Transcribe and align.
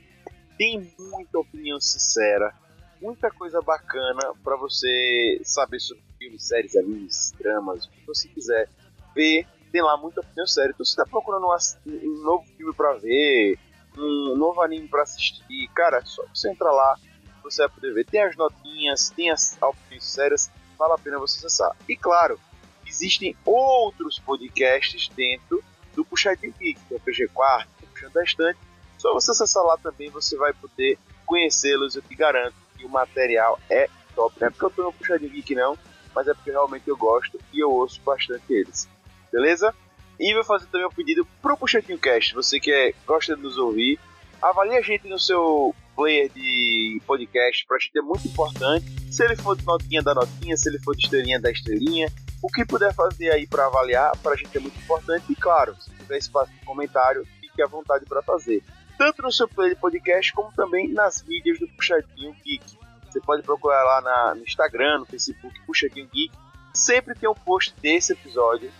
Tem 0.57 0.93
muita 0.99 1.39
opinião 1.39 1.79
sincera, 1.79 2.53
muita 3.01 3.31
coisa 3.31 3.61
bacana 3.61 4.33
para 4.43 4.57
você 4.57 5.39
saber 5.43 5.79
sobre 5.79 6.03
filmes, 6.19 6.47
séries, 6.47 6.75
animes, 6.75 7.33
dramas, 7.39 7.85
o 7.85 7.91
que 7.91 8.05
você 8.05 8.27
quiser 8.27 8.69
ver. 9.15 9.47
Tem 9.71 9.81
lá 9.81 9.95
muita 9.97 10.21
opinião 10.21 10.45
séria. 10.45 10.71
Então, 10.71 10.85
se 10.85 10.95
tá 10.95 11.05
procurando 11.05 11.47
um, 11.47 12.23
novo 12.23 12.45
filme 12.57 12.73
para 12.73 12.93
ver, 12.93 13.57
um 13.97 14.35
novo 14.35 14.61
anime 14.61 14.87
para 14.87 15.03
assistir, 15.03 15.67
cara, 15.73 16.03
só 16.05 16.23
você 16.33 16.49
entrar 16.49 16.71
lá, 16.71 16.97
você 17.43 17.61
vai 17.63 17.69
poder 17.69 17.93
ver. 17.93 18.05
Tem 18.05 18.21
as 18.23 18.35
notinhas, 18.35 19.09
tem 19.09 19.29
as 19.29 19.57
opiniões 19.61 20.03
sérias, 20.03 20.51
vale 20.77 20.93
a 20.93 20.97
pena 20.97 21.19
você 21.19 21.45
acessar. 21.45 21.75
E 21.87 21.95
claro, 21.95 22.39
existem 22.85 23.35
outros 23.45 24.19
podcasts 24.19 25.09
dentro 25.09 25.63
do 25.95 26.05
Puxadinho 26.05 26.53
Geek, 26.59 26.79
é 26.91 26.95
o 26.95 26.99
PG 26.99 27.29
Quarto, 27.29 27.69
o 27.83 27.87
Puxando 27.87 28.13
da 28.13 28.23
Estante. 28.23 28.59
Só 28.97 29.13
você 29.13 29.31
acessar 29.31 29.63
lá 29.63 29.77
também, 29.77 30.09
você 30.09 30.37
vai 30.37 30.53
poder 30.53 30.97
conhecê-los. 31.25 31.95
Eu 31.95 32.01
te 32.01 32.15
garanto 32.15 32.55
que 32.77 32.85
o 32.85 32.89
material 32.89 33.59
é 33.69 33.89
top. 34.15 34.35
Não 34.39 34.47
é 34.47 34.51
porque 34.51 34.65
eu 34.65 34.69
tô 34.69 34.83
no 34.83 34.93
Puxadinho 34.93 35.31
Geek, 35.31 35.55
não, 35.55 35.77
mas 36.13 36.27
é 36.27 36.33
porque 36.33 36.51
realmente 36.51 36.87
eu 36.87 36.97
gosto 36.97 37.39
e 37.53 37.59
eu 37.59 37.71
ouço 37.71 38.01
bastante 38.01 38.53
eles. 38.53 38.87
Beleza? 39.31 39.73
E 40.19 40.33
vou 40.33 40.43
fazer 40.43 40.67
também 40.67 40.85
um 40.85 40.91
pedido 40.91 41.25
pro 41.41 41.57
Puxadinho 41.57 41.97
Cast. 41.97 42.35
Você 42.35 42.59
que 42.59 42.71
é, 42.71 42.93
gosta 43.07 43.35
de 43.35 43.41
nos 43.41 43.57
ouvir, 43.57 43.99
avalie 44.41 44.77
a 44.77 44.81
gente 44.81 45.07
no 45.07 45.17
seu 45.17 45.73
player 45.95 46.29
de 46.29 47.01
podcast. 47.07 47.65
Pra 47.65 47.79
gente 47.79 47.97
é 47.97 48.01
muito 48.01 48.27
importante. 48.27 48.85
Se 49.11 49.23
ele 49.23 49.35
for 49.35 49.55
de 49.57 49.65
notinha 49.65 50.01
da 50.01 50.13
notinha, 50.13 50.55
se 50.57 50.69
ele 50.69 50.79
for 50.79 50.95
de 50.95 51.03
estrelinha 51.03 51.39
da 51.39 51.51
estrelinha, 51.51 52.07
o 52.41 52.49
que 52.49 52.65
puder 52.65 52.93
fazer 52.93 53.31
aí 53.31 53.47
para 53.47 53.65
avaliar, 53.65 54.15
pra 54.17 54.35
gente 54.35 54.55
é 54.55 54.59
muito 54.59 54.77
importante. 54.79 55.31
E 55.31 55.35
claro, 55.35 55.75
se 55.79 55.89
tiver 55.91 56.17
espaço 56.17 56.51
de 56.51 56.65
comentário, 56.65 57.25
fique 57.39 57.61
à 57.61 57.67
vontade 57.67 58.05
para 58.05 58.21
fazer. 58.21 58.63
Tanto 58.97 59.21
no 59.21 59.31
seu 59.31 59.47
player 59.47 59.73
de 59.73 59.81
podcast, 59.81 60.33
como 60.33 60.51
também 60.53 60.87
nas 60.87 61.23
mídias 61.23 61.57
do 61.59 61.67
Puxadinho 61.69 62.35
Geek. 62.43 62.77
Você 63.09 63.19
pode 63.21 63.43
procurar 63.43 63.83
lá 63.83 64.01
na, 64.01 64.35
no 64.35 64.43
Instagram, 64.43 64.99
no 64.99 65.05
Facebook, 65.05 65.59
Puxadinho 65.65 66.07
Geek. 66.13 66.31
Sempre 66.73 67.15
tem 67.15 67.27
um 67.27 67.33
post 67.33 67.73
desse 67.81 68.13
episódio 68.13 68.71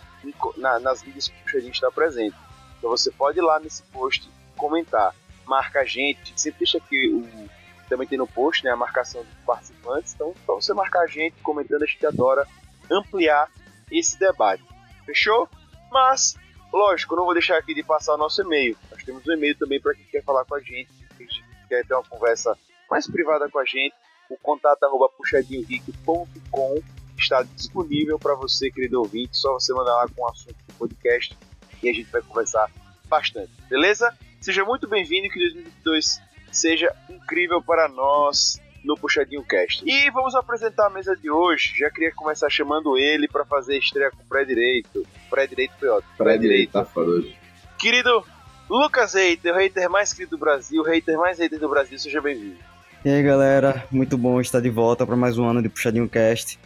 na, 0.56 0.78
nas 0.78 1.02
mídias 1.02 1.28
que 1.28 1.34
o 1.34 1.42
Puxadinho 1.42 1.72
está 1.72 1.90
presente. 1.90 2.36
Então 2.78 2.90
você 2.90 3.10
pode 3.10 3.38
ir 3.38 3.42
lá 3.42 3.60
nesse 3.60 3.82
post 3.84 4.28
comentar. 4.56 5.14
Marca 5.46 5.80
a 5.80 5.84
gente, 5.84 6.20
a 6.22 6.24
gente 6.26 6.40
sempre 6.40 6.58
deixa 6.60 6.78
aqui 6.78 7.08
o. 7.08 7.62
Também 7.88 8.08
tem 8.08 8.16
no 8.16 8.26
post 8.26 8.64
né, 8.64 8.70
a 8.70 8.76
marcação 8.76 9.22
dos 9.22 9.34
participantes. 9.44 10.14
Então, 10.14 10.32
para 10.46 10.54
você 10.54 10.72
marcar 10.72 11.00
a 11.00 11.06
gente 11.06 11.34
comentando, 11.42 11.82
a 11.82 11.86
gente 11.86 12.06
adora 12.06 12.46
ampliar 12.90 13.50
esse 13.90 14.18
debate. 14.18 14.64
Fechou? 15.04 15.48
Mas, 15.90 16.34
lógico, 16.72 17.14
não 17.14 17.24
vou 17.24 17.34
deixar 17.34 17.58
aqui 17.58 17.74
de 17.74 17.82
passar 17.82 18.14
o 18.14 18.16
nosso 18.16 18.40
e-mail. 18.40 18.78
Nós 18.90 19.04
temos 19.04 19.26
um 19.26 19.32
e-mail 19.32 19.58
também 19.58 19.78
para 19.78 19.94
quem 19.94 20.04
quer 20.06 20.22
falar 20.22 20.44
com 20.46 20.54
a 20.54 20.60
gente, 20.60 20.88
quem 21.18 21.26
quer 21.68 21.84
ter 21.86 21.92
uma 21.92 22.04
conversa 22.04 22.56
mais 22.90 23.06
privada 23.06 23.48
com 23.50 23.58
a 23.58 23.64
gente. 23.64 23.94
O 24.30 24.38
contato 24.38 24.82
arroba 24.84 25.10
puxadinhogeek.com 25.10 26.82
está 27.22 27.42
disponível 27.42 28.18
para 28.18 28.34
você, 28.34 28.70
querido 28.70 28.98
ouvinte. 28.98 29.36
Só 29.36 29.54
você 29.54 29.72
mandar 29.72 29.94
lá 29.94 30.06
com 30.08 30.22
o 30.22 30.28
assunto 30.28 30.56
do 30.68 30.74
podcast 30.74 31.36
e 31.82 31.88
a 31.88 31.92
gente 31.92 32.10
vai 32.10 32.22
conversar 32.22 32.70
bastante, 33.08 33.50
beleza? 33.68 34.12
Seja 34.40 34.64
muito 34.64 34.88
bem-vindo 34.88 35.26
e 35.26 35.30
que 35.30 35.38
2022 35.38 36.20
seja 36.50 36.94
incrível 37.08 37.62
para 37.62 37.88
nós 37.88 38.60
no 38.84 38.96
Puxadinho 38.96 39.44
Cast. 39.44 39.84
E 39.86 40.10
vamos 40.10 40.34
apresentar 40.34 40.86
a 40.86 40.90
mesa 40.90 41.16
de 41.16 41.30
hoje. 41.30 41.74
Já 41.78 41.90
queria 41.90 42.12
começar 42.12 42.50
chamando 42.50 42.98
ele 42.98 43.28
para 43.28 43.44
fazer 43.44 43.78
estreia 43.78 44.10
com 44.10 44.22
o 44.22 44.26
pré-direito. 44.26 45.06
Pré-direito 45.30 45.74
foi 45.78 45.88
ótimo. 45.88 46.12
Pré-direito 46.16 46.72
tá 46.72 46.84
foda 46.84 47.10
hoje. 47.10 47.36
Querido 47.78 48.24
Lucas 48.68 49.14
Hater, 49.14 49.54
o 49.54 49.58
hater 49.58 49.90
mais 49.90 50.12
querido 50.12 50.36
do 50.36 50.40
Brasil, 50.40 50.82
o 50.82 50.84
hater 50.84 51.16
mais 51.18 51.38
hater 51.38 51.58
do 51.58 51.68
Brasil, 51.68 51.98
seja 51.98 52.20
bem-vindo. 52.20 52.58
E 53.04 53.10
aí 53.10 53.22
galera, 53.22 53.84
muito 53.90 54.16
bom 54.16 54.40
estar 54.40 54.60
de 54.60 54.70
volta 54.70 55.04
para 55.04 55.16
mais 55.16 55.36
um 55.36 55.44
ano 55.44 55.62
de 55.62 55.68
Puxadinho 55.68 56.08
Cast. 56.08 56.58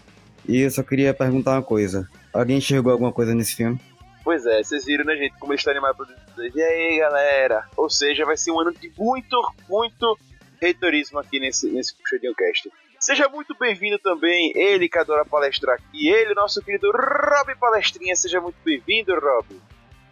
E 0.49 0.61
eu 0.61 0.71
só 0.71 0.83
queria 0.83 1.13
perguntar 1.13 1.53
uma 1.53 1.63
coisa: 1.63 2.09
alguém 2.33 2.59
enxergou 2.59 2.93
alguma 2.93 3.13
coisa 3.13 3.35
nesse 3.35 3.57
filme? 3.57 3.81
Pois 4.23 4.45
é, 4.45 4.63
vocês 4.63 4.85
viram, 4.85 5.05
né, 5.05 5.17
gente, 5.17 5.39
como 5.39 5.53
ele 5.53 5.59
está 5.59 5.71
animado 5.71 5.97
para 5.97 6.47
E 6.49 6.61
aí, 6.61 6.99
galera? 6.99 7.65
Ou 7.77 7.89
seja, 7.89 8.25
vai 8.25 8.37
ser 8.37 8.51
um 8.51 8.61
ano 8.61 8.73
de 8.73 8.93
muito, 8.99 9.37
muito 9.69 10.19
reitorismo 10.61 11.19
aqui 11.19 11.39
nesse, 11.39 11.69
nesse 11.71 11.95
Puxadinho 11.95 12.35
Cast. 12.35 12.71
Seja 12.99 13.29
muito 13.29 13.55
bem-vindo 13.59 13.99
também, 13.99 14.53
ele 14.57 14.89
que 14.89 14.99
adora 14.99 15.25
palestrar 15.25 15.77
aqui, 15.77 16.09
ele, 16.09 16.35
nosso 16.35 16.61
querido 16.63 16.91
Rob 16.91 17.55
Palestrinha. 17.61 18.17
Seja 18.17 18.41
muito 18.41 18.57
bem-vindo, 18.65 19.15
Rob. 19.15 19.61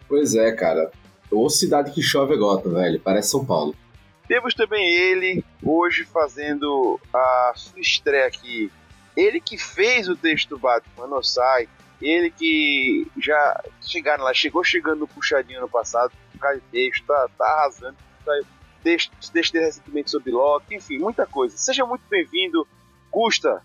Pois 0.07 0.35
é, 0.35 0.51
cara. 0.53 0.91
Ou 1.31 1.49
cidade 1.49 1.91
que 1.91 2.01
chove 2.01 2.35
é 2.35 2.37
gota, 2.37 2.69
velho. 2.69 2.99
Parece 3.01 3.31
São 3.31 3.45
Paulo. 3.45 3.75
Temos 4.27 4.53
também 4.53 4.85
ele, 4.93 5.43
hoje 5.61 6.05
fazendo 6.05 6.99
a 7.13 7.53
sua 7.55 7.79
estreia 7.79 8.27
aqui 8.27 8.71
ele 9.15 9.39
que 9.39 9.57
fez 9.57 10.09
o 10.09 10.15
texto 10.15 10.49
do 10.49 10.59
Batman 10.59 11.07
no 11.07 11.23
site, 11.23 11.69
ele 12.01 12.29
que 12.29 13.07
já 13.17 13.63
chegaram 13.81 14.23
lá, 14.23 14.33
chegou 14.33 14.63
chegando 14.63 14.99
no 14.99 15.07
puxadinho 15.07 15.61
no 15.61 15.69
passado, 15.69 16.11
por 16.31 16.39
causa 16.39 16.59
de 16.59 16.65
texto, 16.67 17.05
tá, 17.05 17.29
tá 17.37 17.45
arrasando, 17.45 17.97
tá, 18.25 18.33
texto, 18.83 19.11
recentemente 19.53 20.11
sobre 20.11 20.31
Loki, 20.31 20.75
enfim, 20.75 20.99
muita 20.99 21.25
coisa. 21.25 21.57
Seja 21.57 21.85
muito 21.85 22.03
bem-vindo, 22.09 22.67
Gusta. 23.11 23.61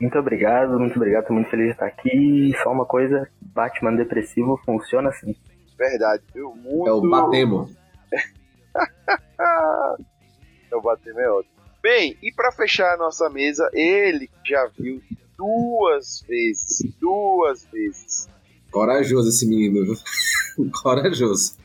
Muito 0.00 0.18
obrigado, 0.18 0.78
muito 0.78 0.96
obrigado, 0.96 1.26
tô 1.26 1.32
muito 1.32 1.48
feliz 1.48 1.66
de 1.66 1.72
estar 1.72 1.86
aqui. 1.86 2.52
Só 2.62 2.72
uma 2.72 2.84
coisa, 2.84 3.28
Batman 3.40 3.94
depressivo 3.94 4.60
funciona 4.64 5.10
assim. 5.10 5.36
Verdade, 5.78 6.22
viu? 6.34 6.52
Muito... 6.54 6.88
É 6.88 6.92
o 6.92 7.08
Batemo. 7.08 7.70
é 10.70 10.76
o 10.76 10.80
Batemo 10.80 11.20
é 11.20 11.30
ótimo. 11.30 11.53
Bem, 11.84 12.16
e 12.22 12.32
para 12.32 12.50
fechar 12.50 12.94
a 12.94 12.96
nossa 12.96 13.28
mesa, 13.28 13.68
ele 13.74 14.30
já 14.42 14.66
viu 14.68 15.02
duas 15.36 16.24
vezes, 16.26 16.82
duas 16.98 17.66
vezes. 17.66 18.26
Corajoso 18.70 19.28
esse 19.28 19.46
menino, 19.46 19.94
Corajoso. 20.82 21.56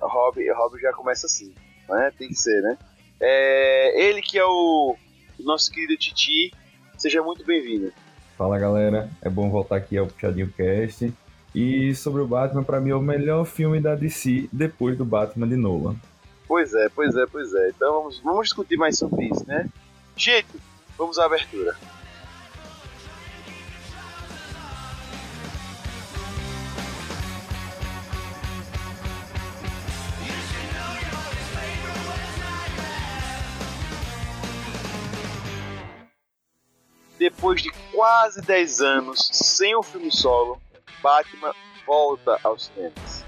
Rob, 0.00 0.50
Rob 0.50 0.80
já 0.80 0.94
começa 0.94 1.26
assim, 1.26 1.52
né? 1.90 2.10
Tem 2.18 2.28
que 2.28 2.34
ser, 2.36 2.58
né? 2.62 2.78
É, 3.20 4.02
ele 4.02 4.22
que 4.22 4.38
é 4.38 4.46
o 4.46 4.96
nosso 5.40 5.70
querido 5.70 5.94
Titi, 5.98 6.54
seja 6.96 7.22
muito 7.22 7.44
bem-vindo. 7.44 7.92
Fala 8.38 8.58
galera, 8.58 9.10
é 9.20 9.28
bom 9.28 9.50
voltar 9.50 9.76
aqui 9.76 9.98
ao 9.98 10.06
Puxadinho 10.06 10.50
Cast. 10.56 11.12
E 11.54 11.94
sobre 11.94 12.22
o 12.22 12.26
Batman, 12.26 12.64
para 12.64 12.80
mim 12.80 12.92
é 12.92 12.96
o 12.96 13.02
melhor 13.02 13.44
filme 13.44 13.78
da 13.78 13.94
DC 13.94 14.48
depois 14.50 14.96
do 14.96 15.04
Batman 15.04 15.46
de 15.46 15.56
Nolan. 15.56 15.96
Pois 16.48 16.72
é, 16.74 16.88
pois 16.88 17.16
é, 17.16 17.26
pois 17.26 17.54
é. 17.54 17.68
Então 17.70 17.92
vamos, 17.92 18.20
vamos 18.20 18.44
discutir 18.44 18.76
mais 18.76 18.98
sobre 18.98 19.26
isso, 19.26 19.46
né? 19.46 19.68
Gente, 20.16 20.48
vamos 20.96 21.18
à 21.18 21.24
abertura. 21.24 21.76
Depois 37.18 37.62
de 37.62 37.70
quase 37.92 38.40
10 38.42 38.80
anos 38.82 39.28
sem 39.32 39.74
o 39.74 39.82
filme 39.82 40.12
solo, 40.12 40.60
Batman 41.02 41.52
volta 41.86 42.38
aos 42.44 42.66
cinemas. 42.66 43.25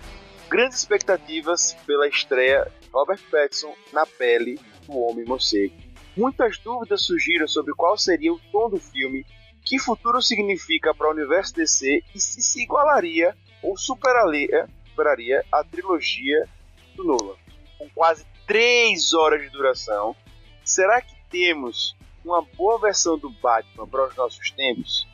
Grandes 0.48 0.78
expectativas 0.78 1.74
pela 1.86 2.08
estreia 2.08 2.64
de 2.80 2.88
Robert 2.88 3.20
Pattinson 3.30 3.74
na 3.92 4.06
pele 4.06 4.58
do 4.86 4.98
Homem 4.98 5.26
Morcego. 5.26 5.74
Muitas 6.16 6.58
dúvidas 6.58 7.02
surgiram 7.02 7.46
sobre 7.46 7.74
qual 7.74 7.98
seria 7.98 8.32
o 8.32 8.40
tom 8.50 8.70
do 8.70 8.78
filme, 8.78 9.26
que 9.62 9.78
futuro 9.78 10.22
significa 10.22 10.94
para 10.94 11.06
o 11.06 11.12
universo 11.12 11.54
DC 11.54 12.02
e 12.14 12.18
se 12.18 12.40
se 12.40 12.62
igualaria 12.62 13.36
ou 13.62 13.76
superaria, 13.76 14.66
superaria 14.88 15.44
a 15.52 15.62
trilogia 15.62 16.48
do 16.96 17.04
Nolan. 17.04 17.36
Com 17.76 17.88
quase 17.90 18.26
3 18.46 19.12
horas 19.12 19.42
de 19.42 19.50
duração, 19.50 20.16
será 20.64 21.02
que 21.02 21.14
temos 21.30 21.94
uma 22.24 22.40
boa 22.40 22.78
versão 22.78 23.18
do 23.18 23.28
Batman 23.28 23.86
para 23.86 24.08
os 24.08 24.16
nossos 24.16 24.50
tempos? 24.52 25.06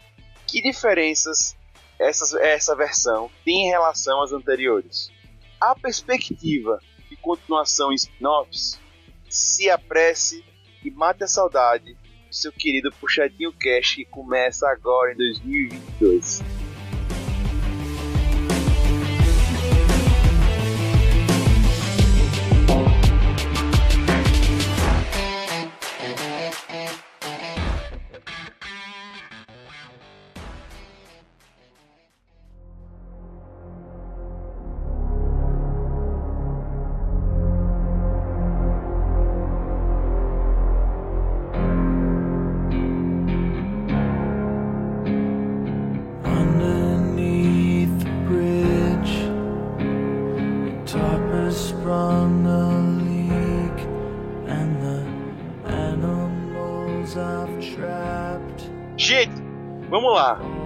Que 0.46 0.62
diferenças 0.62 1.56
essa, 1.98 2.40
essa 2.40 2.76
versão 2.76 3.28
tem 3.44 3.66
em 3.66 3.70
relação 3.70 4.22
às 4.22 4.32
anteriores? 4.32 5.12
A 5.64 5.74
perspectiva 5.74 6.78
de 7.08 7.16
continuação 7.16 7.90
em 7.90 7.94
spin-offs 7.94 8.78
se 9.30 9.70
apresse 9.70 10.44
e 10.84 10.90
mate 10.90 11.24
a 11.24 11.26
saudade 11.26 11.94
do 12.28 12.34
seu 12.34 12.52
querido 12.52 12.92
Puxadinho 13.00 13.50
Cash 13.50 13.94
que 13.94 14.04
começa 14.04 14.68
agora 14.68 15.14
em 15.14 15.16
2022. 15.16 16.42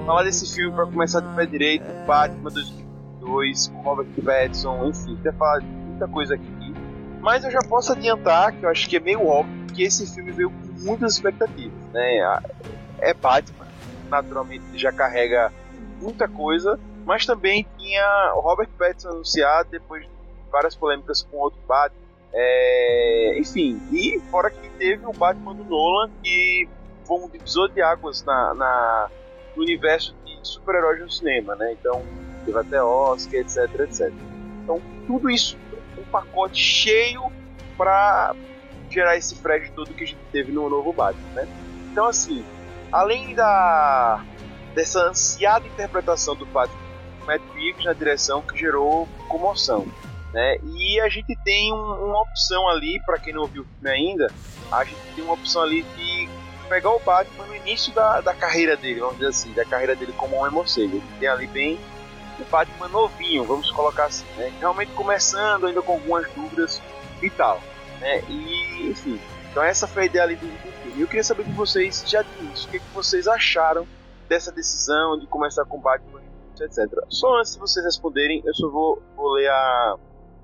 Falar 0.08 0.22
desse 0.22 0.54
filme 0.54 0.74
para 0.74 0.86
começar 0.86 1.20
de 1.20 1.36
pé 1.36 1.44
direito. 1.44 1.84
Batman 2.06 2.48
2002, 2.50 3.68
com 3.68 3.82
Robert 3.82 4.06
Pattinson, 4.24 4.86
enfim, 4.86 5.18
até 5.20 5.30
falar 5.32 5.58
de 5.58 5.66
muita 5.66 6.08
coisa 6.08 6.34
aqui. 6.34 6.74
Mas 7.20 7.44
eu 7.44 7.50
já 7.50 7.58
posso 7.68 7.92
adiantar 7.92 8.52
que 8.52 8.64
eu 8.64 8.70
acho 8.70 8.88
que 8.88 8.96
é 8.96 9.00
meio 9.00 9.26
óbvio 9.26 9.66
que 9.74 9.82
esse 9.82 10.06
filme 10.14 10.32
veio 10.32 10.48
com 10.48 10.82
muitas 10.82 11.12
expectativas, 11.12 11.78
né? 11.92 12.40
É 13.00 13.12
Batman, 13.12 13.66
naturalmente 14.08 14.64
já 14.78 14.90
carrega 14.90 15.52
muita 16.00 16.26
coisa, 16.26 16.80
mas 17.04 17.26
também 17.26 17.66
tinha 17.76 18.32
o 18.34 18.40
Robert 18.40 18.70
Pattinson 18.78 19.10
anunciado 19.10 19.68
depois 19.68 20.04
de 20.04 20.10
várias 20.50 20.74
polêmicas 20.74 21.22
com 21.22 21.36
outro 21.36 21.60
Batman. 21.68 22.00
É, 22.32 23.38
enfim, 23.38 23.78
e 23.92 24.18
fora 24.30 24.48
que 24.50 24.70
teve 24.78 25.04
o 25.04 25.12
Batman 25.12 25.54
do 25.54 25.64
Nolan, 25.64 26.10
que 26.22 26.66
foi 27.04 27.18
um 27.18 27.28
divisor 27.28 27.68
de 27.68 27.82
águas 27.82 28.24
na, 28.24 28.54
na- 28.54 29.10
no 29.58 29.64
universo 29.64 30.14
de 30.24 30.38
super-heróis 30.42 31.00
no 31.00 31.10
cinema, 31.10 31.54
né? 31.56 31.72
Então, 31.78 32.00
teve 32.44 32.58
até 32.58 32.82
Oscar, 32.82 33.40
etc, 33.40 33.58
etc. 33.80 34.12
Então, 34.62 34.80
tudo 35.06 35.28
isso, 35.28 35.58
um 35.98 36.04
pacote 36.04 36.62
cheio 36.62 37.20
para 37.76 38.34
gerar 38.90 39.16
esse 39.16 39.34
fresh 39.36 39.70
todo 39.70 39.92
que 39.94 40.04
a 40.04 40.06
gente 40.06 40.20
teve 40.32 40.52
no 40.52 40.68
novo 40.70 40.92
Batman, 40.92 41.28
né? 41.34 41.48
Então, 41.90 42.06
assim, 42.06 42.44
além 42.92 43.34
da 43.34 44.24
dessa 44.74 45.00
ansiada 45.08 45.66
interpretação 45.66 46.36
do 46.36 46.46
Batman 46.46 46.78
Matt 47.26 47.42
Reeves 47.54 47.84
na 47.84 47.92
direção 47.92 48.40
que 48.40 48.56
gerou 48.56 49.08
comoção, 49.28 49.86
né? 50.32 50.56
E 50.62 51.00
a 51.00 51.08
gente 51.08 51.36
tem 51.44 51.72
um- 51.72 51.76
uma 52.06 52.22
opção 52.22 52.68
ali 52.68 53.00
para 53.04 53.18
quem 53.18 53.34
não 53.34 53.42
ouviu 53.42 53.62
o 53.62 53.64
filme 53.64 53.90
ainda, 53.90 54.32
a 54.70 54.84
gente 54.84 55.00
tem 55.14 55.24
uma 55.24 55.34
opção 55.34 55.62
ali 55.62 55.82
de 55.82 56.28
pegar 56.68 56.90
o 56.90 57.00
Batman 57.00 57.46
no 57.46 57.56
início 57.56 57.92
da, 57.92 58.20
da 58.20 58.34
carreira 58.34 58.76
dele, 58.76 59.00
vamos 59.00 59.16
dizer 59.16 59.28
assim, 59.28 59.52
da 59.52 59.64
carreira 59.64 59.96
dele 59.96 60.12
como 60.12 60.44
um 60.44 60.50
morcego. 60.50 61.02
Tem 61.18 61.28
ali 61.28 61.46
bem 61.46 61.78
o 62.38 62.44
Batman 62.50 62.88
novinho, 62.88 63.44
vamos 63.44 63.70
colocar 63.70 64.06
assim, 64.06 64.26
né? 64.36 64.52
Realmente 64.60 64.92
começando 64.92 65.66
ainda 65.66 65.82
com 65.82 65.92
algumas 65.92 66.30
dúvidas 66.32 66.80
e 67.22 67.30
tal, 67.30 67.60
né? 68.00 68.22
E 68.28 68.90
enfim, 68.90 69.20
então 69.50 69.62
essa 69.62 69.86
foi 69.86 70.04
a 70.04 70.06
ideia 70.06 70.24
ali 70.24 70.36
do, 70.36 70.46
do 70.46 70.72
filme. 70.82 71.00
Eu 71.00 71.06
queria 71.06 71.24
saber 71.24 71.44
de 71.44 71.52
vocês 71.52 72.04
já 72.06 72.24
início, 72.40 72.68
o 72.68 72.70
que, 72.70 72.78
que 72.78 72.94
vocês 72.94 73.26
acharam 73.26 73.86
dessa 74.28 74.52
decisão 74.52 75.18
de 75.18 75.26
começar 75.26 75.64
com 75.64 75.80
Batman, 75.80 76.20
etc. 76.60 76.86
Só 77.08 77.38
antes 77.38 77.54
de 77.54 77.58
vocês 77.58 77.84
responderem, 77.84 78.42
eu 78.44 78.54
só 78.54 78.68
vou, 78.68 79.02
vou 79.16 79.32
ler 79.32 79.48
a, 79.48 79.96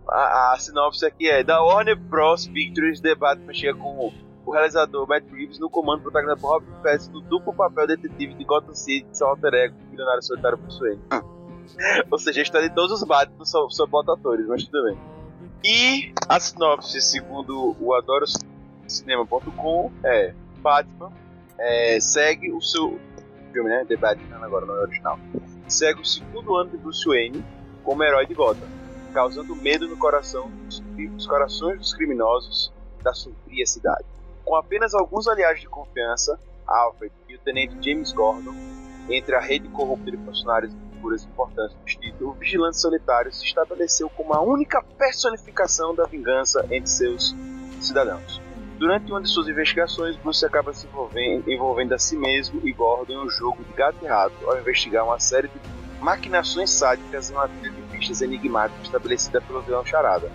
a, 0.09 0.53
a 0.55 0.59
sinopse 0.59 1.05
aqui 1.05 1.29
é 1.29 1.45
da 1.45 1.63
Warner 1.63 1.97
Bros. 1.97 2.47
Pictures 2.49 3.01
The 3.01 3.15
Batman 3.15 3.53
chega 3.53 3.79
com 3.79 4.13
o 4.47 4.51
realizador 4.51 5.09
Matt 5.09 5.25
Reeves 5.31 5.59
no 5.59 5.71
comando 5.71 6.03
protagonizado 6.03 6.41
por 6.41 6.51
Robert 6.51 6.83
Pattinson 6.83 7.13
no 7.13 7.21
duplo 7.23 7.53
papel 7.55 7.87
detetive 7.87 8.35
de 8.35 8.45
Gotham 8.45 8.75
City 8.75 9.07
de 9.11 9.17
seu 9.17 9.27
alter 9.29 9.55
ego, 9.55 9.75
milionário 9.91 10.23
solitário 10.23 10.59
por 10.59 10.71
Wayne. 10.79 11.01
Ou 12.11 12.19
seja, 12.19 12.43
está 12.43 12.61
de 12.61 12.71
todos 12.71 13.01
os 13.01 13.05
Batman, 13.07 13.45
só, 13.45 13.69
só 13.69 13.87
bota 13.87 14.13
atores, 14.13 14.47
mas 14.47 14.65
tudo 14.65 14.85
bem. 14.85 14.99
E 15.65 16.13
a 16.29 16.39
sinopse, 16.39 17.01
segundo 17.01 17.75
o 17.81 17.95
adorocinema.com, 17.95 19.91
é 20.05 20.35
Batman 20.59 21.11
é, 21.59 21.99
segue 22.01 22.53
o 22.53 22.61
seu 22.61 22.99
filme, 23.53 23.71
né? 23.71 23.85
The 23.87 23.97
Batman 23.97 24.45
agora 24.45 24.67
não 24.67 24.77
é 24.77 24.81
original. 24.83 25.19
Segue 25.67 26.03
o 26.03 26.05
segundo 26.05 26.55
ano 26.57 26.71
de 26.71 26.77
Bruce 26.77 27.07
Wayne 27.09 27.43
como 27.83 28.03
herói 28.03 28.27
de 28.27 28.35
Gotham, 28.35 28.69
causando 29.13 29.57
medo 29.57 29.89
no 29.89 29.97
coração 29.97 30.51
dos, 30.51 30.81
dos 30.81 31.27
corações 31.27 31.79
dos 31.79 31.95
criminosos 31.95 32.73
da 33.03 33.15
sombria 33.15 33.67
cidade. 33.67 34.05
Com 34.45 34.57
apenas 34.57 34.95
alguns 34.95 35.27
aliados 35.27 35.61
de 35.61 35.69
confiança, 35.69 36.39
Alfred 36.67 37.13
e 37.29 37.35
o 37.35 37.39
tenente 37.39 37.77
James 37.81 38.13
Gordon, 38.13 38.55
entre 39.09 39.35
a 39.35 39.41
rede 39.41 39.69
corrupta 39.69 40.11
de 40.11 40.17
funcionários 40.19 40.73
e 40.73 40.95
figuras 40.95 41.25
importantes 41.25 41.77
do 41.77 41.85
distrito, 41.85 42.29
o 42.29 42.33
vigilante 42.33 42.81
solitário 42.81 43.33
se 43.33 43.45
estabeleceu 43.45 44.09
como 44.11 44.35
a 44.35 44.41
única 44.41 44.83
personificação 44.99 45.95
da 45.95 46.05
vingança 46.05 46.67
entre 46.71 46.89
seus 46.89 47.35
cidadãos. 47.81 48.41
Durante 48.79 49.11
uma 49.11 49.23
de 49.23 49.29
suas 49.29 49.49
investigações, 49.49 50.17
Bruce 50.17 50.45
acaba 50.45 50.73
se 50.73 50.87
envolvendo, 50.87 51.51
envolvendo 51.51 51.95
a 51.95 51.99
si 51.99 52.17
mesmo 52.17 52.61
e 52.65 52.73
Gordon 52.73 53.13
em 53.13 53.27
um 53.27 53.31
jogo 53.31 53.63
de 53.63 53.73
gato 53.73 53.99
e 54.03 54.07
rato 54.07 54.35
ao 54.47 54.59
investigar 54.59 55.05
uma 55.05 55.21
série 55.21 55.49
de 55.49 55.61
maquinações 56.01 56.71
sádicas 56.71 57.31
em 57.31 57.35
uma 57.35 57.49
trilha 57.49 57.71
de 57.71 57.83
pistas 57.83 58.21
enigmáticas 58.21 58.85
estabelecida 58.85 59.41
pelo 59.41 59.63
vilão 59.63 59.85
Charada. 59.87 60.31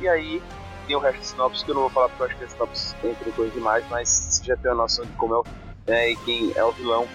E 0.00 0.08
aí 0.08 0.42
tem 0.86 0.96
o 0.96 0.98
resto 0.98 1.18
da 1.18 1.24
sinopse 1.24 1.64
que 1.64 1.70
eu 1.70 1.74
não 1.74 1.82
vou 1.82 1.90
falar 1.90 2.08
porque 2.08 2.22
eu 2.22 2.26
acho 2.26 2.36
que 2.36 2.44
a 2.44 2.48
sinopse 2.48 2.94
entra 3.04 3.28
em 3.28 3.32
coisa 3.32 3.52
demais, 3.52 3.84
mas 3.90 4.08
você 4.08 4.44
já 4.44 4.56
tem 4.56 4.70
uma 4.70 4.82
noção 4.82 5.04
de 5.04 5.12
como 5.12 5.34
é 5.34 5.38
o 5.38 5.44
né, 5.86 6.10
e 6.10 6.16
quem 6.16 6.52
é 6.54 6.64
o 6.64 6.72
vilão. 6.72 7.06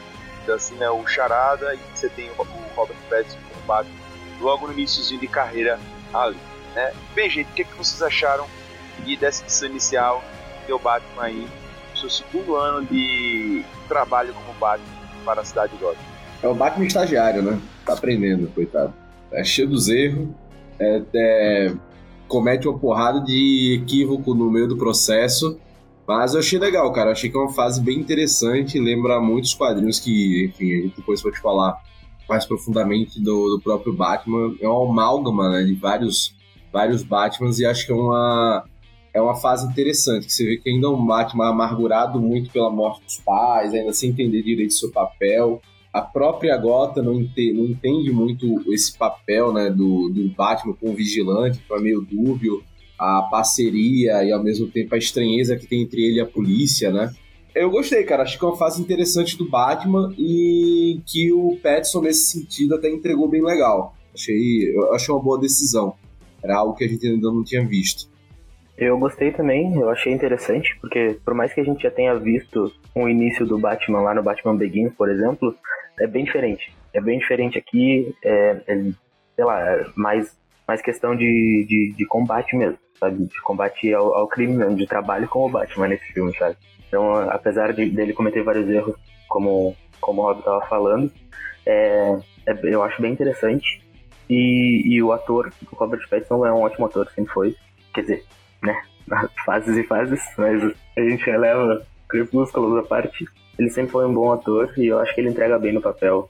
Então 0.44 0.56
assim, 0.56 0.76
né, 0.76 0.90
o 0.90 1.06
Charada 1.08 1.74
e 1.74 1.80
você 1.96 2.10
tem 2.10 2.30
o, 2.38 2.42
o 2.42 2.46
Robert 2.76 2.98
Pattinson 3.10 3.38
como 3.54 3.66
Batman 3.66 4.00
logo 4.42 4.68
no 4.68 4.74
iníciozinho 4.74 5.20
de 5.20 5.28
carreira 5.28 5.80
ali. 6.14 6.38
Né? 6.76 6.94
Bem, 7.14 7.30
gente, 7.30 7.50
o 7.50 7.54
que, 7.54 7.62
é 7.62 7.66
que 7.66 7.76
vocês 7.78 8.02
acharam 8.02 8.48
de, 9.06 9.18
dessa 9.18 9.44
edição 9.44 9.70
inicial 9.70 10.24
ter 10.66 10.74
o 10.74 10.80
Batman 10.80 11.24
aí, 11.24 11.48
seu 11.96 12.10
segundo 12.10 12.56
ano 12.56 12.86
de 12.86 13.64
trabalho 13.88 14.34
como 14.34 14.54
Batman 14.60 14.88
para 15.26 15.42
a 15.42 15.46
cidade 15.46 15.74
de 15.74 15.80
Gotham? 15.80 16.02
É 16.42 16.48
o 16.48 16.54
Batman 16.54 16.86
estagiário, 16.86 17.42
né? 17.42 17.60
Tá 17.86 17.94
aprendendo, 17.94 18.50
coitado. 18.54 18.94
É 19.32 19.44
cheio 19.44 19.68
dos 19.68 19.90
erros, 19.90 20.30
é, 20.80 21.02
é, 21.14 21.74
comete 22.30 22.68
uma 22.68 22.78
porrada 22.78 23.20
de 23.20 23.82
equívoco 23.82 24.34
no 24.34 24.50
meio 24.50 24.68
do 24.68 24.78
processo. 24.78 25.60
Mas 26.08 26.34
eu 26.34 26.40
achei 26.40 26.58
legal, 26.58 26.92
cara. 26.94 27.10
Eu 27.10 27.12
achei 27.12 27.30
que 27.30 27.38
é 27.38 27.40
uma 27.40 27.52
fase 27.52 27.82
bem 27.82 28.00
interessante. 28.00 28.80
Lembra 28.80 29.20
muitos 29.20 29.54
quadrinhos 29.54 30.00
que, 30.00 30.46
enfim, 30.46 30.74
a 30.74 30.82
gente 30.84 30.96
depois 30.96 31.22
pode 31.22 31.40
falar 31.40 31.78
mais 32.28 32.46
profundamente 32.46 33.20
do, 33.20 33.58
do 33.58 33.62
próprio 33.62 33.94
Batman. 33.94 34.56
É 34.62 34.68
uma 34.68 34.90
amálgama 34.90 35.50
né, 35.50 35.64
de 35.64 35.74
vários, 35.74 36.34
vários 36.72 37.04
Batmans 37.04 37.60
e 37.60 37.66
acho 37.66 37.86
que 37.86 37.92
é 37.92 37.96
uma, 37.96 38.64
é 39.14 39.22
uma 39.22 39.36
fase 39.36 39.68
interessante. 39.68 40.26
Que 40.28 40.34
você 40.34 40.46
vê 40.46 40.58
que 40.58 40.70
ainda 40.70 40.88
é 40.88 40.90
um 40.90 41.06
Batman 41.06 41.50
amargurado 41.50 42.20
muito 42.20 42.50
pela 42.50 42.70
morte 42.70 43.04
dos 43.04 43.18
pais, 43.18 43.74
ainda 43.74 43.92
sem 43.92 44.12
entender 44.12 44.42
direito 44.42 44.74
seu 44.74 44.92
papel 44.92 45.62
a 45.92 46.02
própria 46.02 46.56
Gota 46.58 47.02
não, 47.02 47.14
não 47.14 47.66
entende 47.66 48.12
muito 48.12 48.62
esse 48.72 48.96
papel 48.98 49.52
né, 49.52 49.70
do, 49.70 50.10
do 50.10 50.30
Batman 50.30 50.74
com 50.74 50.92
o 50.92 50.94
vigilante, 50.94 51.60
que 51.60 51.74
é 51.74 51.80
meio 51.80 52.02
dúbio, 52.02 52.64
a 52.98 53.24
parceria 53.24 54.24
e 54.24 54.32
ao 54.32 54.44
mesmo 54.44 54.68
tempo 54.68 54.94
a 54.94 54.98
estranheza 54.98 55.56
que 55.56 55.66
tem 55.66 55.82
entre 55.82 56.02
ele 56.02 56.18
e 56.18 56.22
a 56.22 56.26
polícia, 56.26 56.92
né? 56.92 57.12
Eu 57.56 57.72
gostei, 57.72 58.04
cara. 58.04 58.24
Acho 58.24 58.38
que 58.38 58.46
é 58.46 58.48
uma 58.48 58.58
fase 58.58 58.82
interessante 58.82 59.38
do 59.38 59.50
Batman 59.50 60.14
e 60.18 61.02
que 61.06 61.32
o 61.34 61.58
Petson, 61.62 62.02
nesse 62.02 62.26
sentido, 62.26 62.76
até 62.76 62.90
entregou 62.90 63.28
bem 63.28 63.44
legal. 63.44 63.96
Achei, 64.14 64.76
eu 64.76 64.94
achei 64.94 65.14
uma 65.14 65.24
boa 65.24 65.40
decisão. 65.40 65.96
Era 66.44 66.58
algo 66.58 66.76
que 66.76 66.84
a 66.84 66.88
gente 66.88 67.08
ainda 67.08 67.32
não 67.32 67.44
tinha 67.44 67.66
visto. 67.66 68.10
Eu 68.78 68.98
gostei 68.98 69.32
também, 69.32 69.76
eu 69.76 69.90
achei 69.90 70.14
interessante, 70.14 70.78
porque 70.80 71.18
por 71.26 71.34
mais 71.34 71.54
que 71.54 71.60
a 71.60 71.64
gente 71.64 71.84
já 71.84 71.92
tenha 71.92 72.16
visto 72.16 72.72
o 72.96 73.08
início 73.08 73.46
do 73.46 73.60
Batman 73.60 74.02
lá 74.02 74.14
no 74.14 74.24
Batman 74.24 74.56
Begins, 74.56 74.94
por 74.94 75.10
exemplo, 75.10 75.56
é 76.00 76.08
bem 76.08 76.24
diferente. 76.24 76.74
É 76.94 77.00
bem 77.00 77.20
diferente 77.20 77.58
aqui, 77.58 78.16
é, 78.24 78.62
é 78.68 78.76
sei 79.36 79.46
lá, 79.46 79.60
é 79.62 79.86
mais, 79.96 80.38
mais 80.68 80.82
questão 80.82 81.16
de, 81.16 81.66
de, 81.68 81.94
de 81.96 82.06
combate 82.06 82.56
mesmo, 82.56 82.78
sabe? 83.00 83.26
De 83.26 83.42
combate 83.42 83.94
ao, 83.94 84.14
ao 84.14 84.28
crime 84.28 84.58
mesmo, 84.58 84.76
de 84.76 84.88
trabalho 84.88 85.28
com 85.28 85.46
o 85.46 85.50
Batman 85.50 85.88
nesse 85.88 86.06
filme, 86.12 86.36
sabe? 86.38 86.58
Então, 86.88 87.14
apesar 87.30 87.72
de, 87.74 87.90
dele 87.90 88.14
cometer 88.14 88.44
vários 88.44 88.68
erros, 88.68 88.96
como, 89.28 89.76
como 90.02 90.22
o 90.22 90.26
Rob 90.26 90.40
estava 90.40 90.66
falando, 90.68 91.12
é, 91.66 92.18
é, 92.48 92.60
eu 92.64 92.84
acho 92.84 93.02
bem 93.02 93.14
interessante. 93.14 93.88
E, 94.30 94.84
e 94.86 95.02
o 95.02 95.12
ator, 95.12 95.52
o 95.72 95.76
Robert 95.76 96.08
Pattinson, 96.10 96.46
é 96.46 96.52
um 96.52 96.62
ótimo 96.62 96.86
ator, 96.86 97.10
sempre 97.16 97.32
foi. 97.32 97.56
Quer 97.94 98.02
dizer, 98.02 98.26
né? 98.64 98.82
Fases 99.46 99.76
e 99.76 99.84
fases, 99.84 100.22
mas 100.38 100.62
a 100.96 101.02
gente 101.02 101.26
releva 101.26 101.84
crepúsculos 102.10 102.78
à 102.78 102.84
parte. 102.84 103.26
Ele 103.58 103.70
sempre 103.70 103.92
foi 103.92 104.06
um 104.06 104.14
bom 104.14 104.32
ator 104.32 104.74
e 104.78 104.88
eu 104.88 105.00
acho 105.00 105.14
que 105.14 105.22
ele 105.22 105.30
entrega 105.30 105.60
bem 105.60 105.74
no 105.74 105.82
papel, 105.82 106.30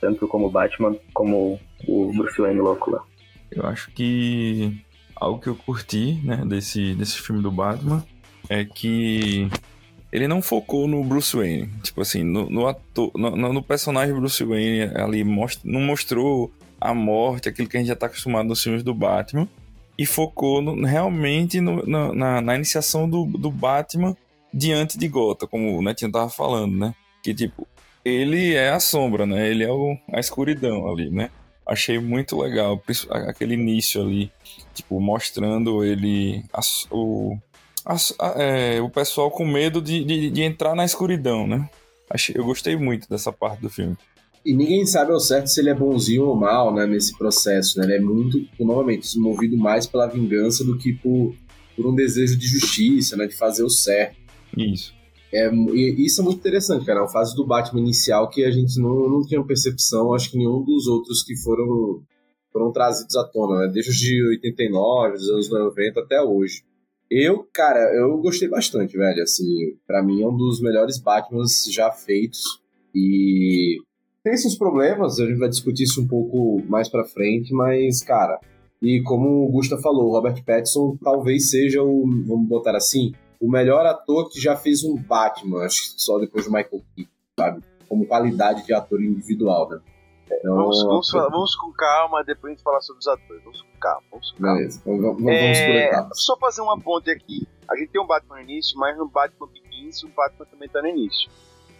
tanto 0.00 0.26
como 0.26 0.50
Batman 0.50 0.96
como 1.12 1.60
o 1.86 2.12
Bruce 2.12 2.40
Wayne 2.40 2.60
louco 2.60 2.90
lá. 2.90 3.02
Eu 3.50 3.66
acho 3.66 3.90
que 3.92 4.82
algo 5.16 5.40
que 5.40 5.48
eu 5.48 5.54
curti, 5.54 6.20
né, 6.24 6.42
desse, 6.46 6.94
desse 6.94 7.20
filme 7.20 7.42
do 7.42 7.50
Batman 7.50 8.04
é 8.48 8.64
que 8.64 9.48
ele 10.10 10.26
não 10.26 10.40
focou 10.40 10.88
no 10.88 11.04
Bruce 11.04 11.36
Wayne. 11.36 11.68
Tipo 11.82 12.00
assim, 12.00 12.22
no, 12.22 12.48
no 12.48 12.66
ator, 12.66 13.10
no, 13.14 13.30
no, 13.52 13.62
personagem 13.62 14.14
Bruce 14.14 14.42
Wayne 14.42 14.92
ali 14.96 15.24
most, 15.24 15.60
não 15.64 15.80
mostrou 15.80 16.52
a 16.80 16.94
morte, 16.94 17.48
aquilo 17.48 17.68
que 17.68 17.76
a 17.76 17.80
gente 17.80 17.88
já 17.88 17.96
tá 17.96 18.06
acostumado 18.06 18.48
nos 18.48 18.62
filmes 18.62 18.82
do 18.82 18.94
Batman 18.94 19.48
e 19.98 20.06
focou 20.06 20.62
no, 20.62 20.86
realmente 20.86 21.60
no, 21.60 21.84
na, 21.86 22.40
na, 22.40 22.54
iniciação 22.54 23.10
do, 23.10 23.24
do 23.26 23.50
Batman 23.50 24.16
diante 24.52 24.98
de 24.98 25.08
Gota, 25.08 25.46
como 25.46 25.76
o 25.76 25.82
Netinho 25.82 26.12
tava 26.12 26.28
falando, 26.30 26.76
né? 26.76 26.94
Que 27.22 27.34
tipo, 27.34 27.66
ele 28.04 28.54
é 28.54 28.70
a 28.70 28.80
sombra, 28.80 29.26
né? 29.26 29.48
Ele 29.48 29.64
é 29.64 29.70
o, 29.70 29.96
a 30.12 30.20
escuridão 30.20 30.88
ali, 30.88 31.10
né? 31.10 31.30
Achei 31.66 31.98
muito 31.98 32.40
legal 32.40 32.82
aquele 33.28 33.54
início 33.54 34.00
ali, 34.00 34.32
tipo, 34.74 34.98
mostrando 35.00 35.84
ele, 35.84 36.42
a, 36.52 36.60
o, 36.90 37.36
a, 37.84 37.96
é, 38.42 38.80
o 38.80 38.88
pessoal 38.88 39.30
com 39.30 39.44
medo 39.44 39.82
de, 39.82 40.02
de, 40.02 40.30
de 40.30 40.42
entrar 40.42 40.74
na 40.74 40.84
escuridão, 40.84 41.46
né? 41.46 41.68
Achei, 42.10 42.34
eu 42.38 42.44
gostei 42.44 42.74
muito 42.74 43.08
dessa 43.08 43.30
parte 43.30 43.60
do 43.60 43.68
filme. 43.68 43.96
E 44.44 44.54
ninguém 44.54 44.86
sabe 44.86 45.12
ao 45.12 45.20
certo 45.20 45.48
se 45.48 45.60
ele 45.60 45.68
é 45.68 45.74
bonzinho 45.74 46.24
ou 46.24 46.34
mal, 46.34 46.74
né, 46.74 46.86
nesse 46.86 47.16
processo, 47.18 47.78
né? 47.78 47.84
Ele 47.84 47.96
é 47.96 48.00
muito, 48.00 48.40
novamente, 48.58 49.18
movido 49.18 49.58
mais 49.58 49.86
pela 49.86 50.06
vingança 50.06 50.64
do 50.64 50.78
que 50.78 50.94
por, 50.94 51.34
por 51.76 51.86
um 51.86 51.94
desejo 51.94 52.34
de 52.38 52.46
justiça, 52.46 53.14
né, 53.14 53.26
de 53.26 53.34
fazer 53.36 53.62
o 53.62 53.68
certo. 53.68 54.16
Isso. 54.58 54.94
É, 55.32 55.50
isso 55.74 56.20
é 56.20 56.24
muito 56.24 56.38
interessante, 56.38 56.84
cara. 56.84 57.00
É 57.00 57.02
uma 57.02 57.08
fase 57.08 57.34
do 57.36 57.46
Batman 57.46 57.80
inicial 57.80 58.28
que 58.28 58.44
a 58.44 58.50
gente 58.50 58.80
não, 58.80 59.08
não 59.08 59.22
tinha 59.22 59.42
percepção, 59.44 60.14
acho 60.14 60.30
que 60.30 60.38
nenhum 60.38 60.62
dos 60.62 60.86
outros 60.86 61.22
que 61.22 61.36
foram, 61.36 62.02
foram 62.52 62.72
trazidos 62.72 63.14
à 63.16 63.24
tona, 63.24 63.60
né? 63.60 63.72
Desde 63.72 63.90
os 63.90 63.96
de 63.96 64.26
89, 64.26 65.12
dos 65.12 65.28
anos 65.28 65.50
90 65.50 66.00
até 66.00 66.22
hoje. 66.22 66.62
Eu, 67.10 67.46
cara, 67.52 67.78
eu 67.94 68.18
gostei 68.18 68.48
bastante, 68.48 68.96
velho. 68.96 69.22
Assim, 69.22 69.44
para 69.86 70.02
mim 70.02 70.22
é 70.22 70.26
um 70.26 70.36
dos 70.36 70.60
melhores 70.60 70.98
Batmans 70.98 71.66
já 71.70 71.90
feitos. 71.90 72.42
E 72.94 73.78
tem 74.24 74.36
seus 74.36 74.56
problemas, 74.56 75.20
a 75.20 75.26
gente 75.26 75.38
vai 75.38 75.48
discutir 75.48 75.84
isso 75.84 76.02
um 76.02 76.08
pouco 76.08 76.62
mais 76.68 76.88
pra 76.88 77.04
frente, 77.04 77.52
mas, 77.52 78.02
cara, 78.02 78.38
e 78.82 79.00
como 79.02 79.44
o 79.44 79.50
Gusta 79.50 79.78
falou, 79.78 80.12
Robert 80.12 80.42
Pattinson 80.44 80.96
talvez 81.02 81.50
seja 81.50 81.82
o, 81.82 82.02
vamos 82.26 82.48
botar 82.48 82.76
assim, 82.76 83.12
o 83.40 83.50
melhor 83.50 83.86
ator 83.86 84.28
que 84.28 84.40
já 84.40 84.56
fez 84.56 84.84
um 84.84 84.96
Batman, 84.96 85.64
acho 85.64 85.94
que 85.94 86.02
só 86.02 86.18
depois 86.18 86.44
do 86.46 86.52
Michael 86.52 86.82
Keaton, 86.94 87.10
sabe? 87.38 87.62
Como 87.88 88.06
qualidade 88.06 88.64
de 88.66 88.74
ator 88.74 89.00
individual, 89.00 89.68
né? 89.70 89.80
Então, 90.30 90.56
vamos, 90.56 90.82
vamos, 90.84 91.10
falar, 91.10 91.30
vamos, 91.30 91.56
com 91.56 91.72
calma, 91.72 92.22
depois 92.22 92.52
a 92.52 92.54
gente 92.54 92.62
falar 92.62 92.80
sobre 92.82 93.00
os 93.00 93.08
atores. 93.08 93.42
Vamos 93.42 93.62
com 93.62 93.78
calma, 93.80 94.02
vamos 94.10 94.32
com 94.32 94.42
calma. 94.42 94.56
Beleza, 94.58 94.82
vamos, 94.84 95.02
vamos, 95.02 95.32
é, 95.32 96.02
por 96.02 96.14
Só 96.14 96.36
fazer 96.36 96.60
uma 96.60 96.78
ponte 96.78 97.10
aqui. 97.10 97.48
A 97.66 97.76
gente 97.76 97.90
tem 97.90 98.00
um 98.00 98.06
Batman 98.06 98.36
no 98.36 98.42
início, 98.42 98.78
mas 98.78 98.96
no 98.96 99.08
Batman 99.08 99.48
Begins 99.48 100.02
o 100.02 100.08
Batman 100.08 100.44
também 100.46 100.68
tá 100.68 100.82
no 100.82 100.88
início 100.88 101.30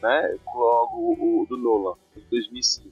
né? 0.02 0.38
Logo 0.54 0.96
o, 0.96 1.42
o 1.42 1.46
do 1.46 1.56
Nolan, 1.56 1.96
de 2.14 2.22
2005. 2.30 2.88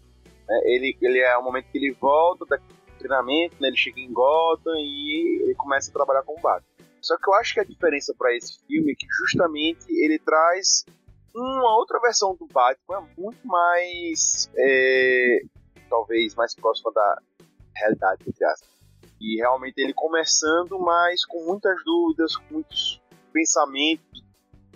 Né? 0.49 0.61
Ele, 0.65 0.97
ele 1.01 1.21
é 1.21 1.37
o 1.37 1.43
momento 1.43 1.67
que 1.71 1.79
ele 1.79 1.93
volta 1.93 2.45
do 2.45 2.59
treinamento, 2.99 3.57
né? 3.61 3.69
Ele 3.69 3.77
chega 3.77 4.01
em 4.01 4.13
Gotham 4.13 4.75
e 4.77 5.43
ele 5.43 5.55
começa 5.55 5.91
a 5.91 5.93
trabalhar 5.93 6.23
com 6.23 6.35
o 6.35 6.41
Batman. 6.41 6.76
Só 7.01 7.17
que 7.17 7.29
eu 7.29 7.35
acho 7.35 7.55
que 7.55 7.61
a 7.61 7.65
diferença 7.65 8.15
para 8.17 8.35
esse 8.35 8.59
filme 8.67 8.93
é 8.93 8.95
que 8.95 9.07
justamente 9.21 9.87
ele 9.89 10.19
traz 10.19 10.85
uma 11.35 11.77
outra 11.77 12.01
versão 12.01 12.35
do 12.35 12.47
Batman 12.47 13.09
muito 13.17 13.47
mais, 13.47 14.51
é, 14.57 15.41
talvez 15.89 16.35
mais 16.35 16.55
próxima 16.55 16.93
da 16.93 17.23
realidade, 17.75 18.25
entre 18.27 18.45
aspas. 18.45 18.69
E 19.21 19.37
realmente 19.37 19.79
ele 19.79 19.93
começando, 19.93 20.79
mas 20.79 21.25
com 21.25 21.45
muitas 21.45 21.83
dúvidas, 21.85 22.37
com 22.37 22.55
muitos 22.55 23.01
pensamentos, 23.33 24.25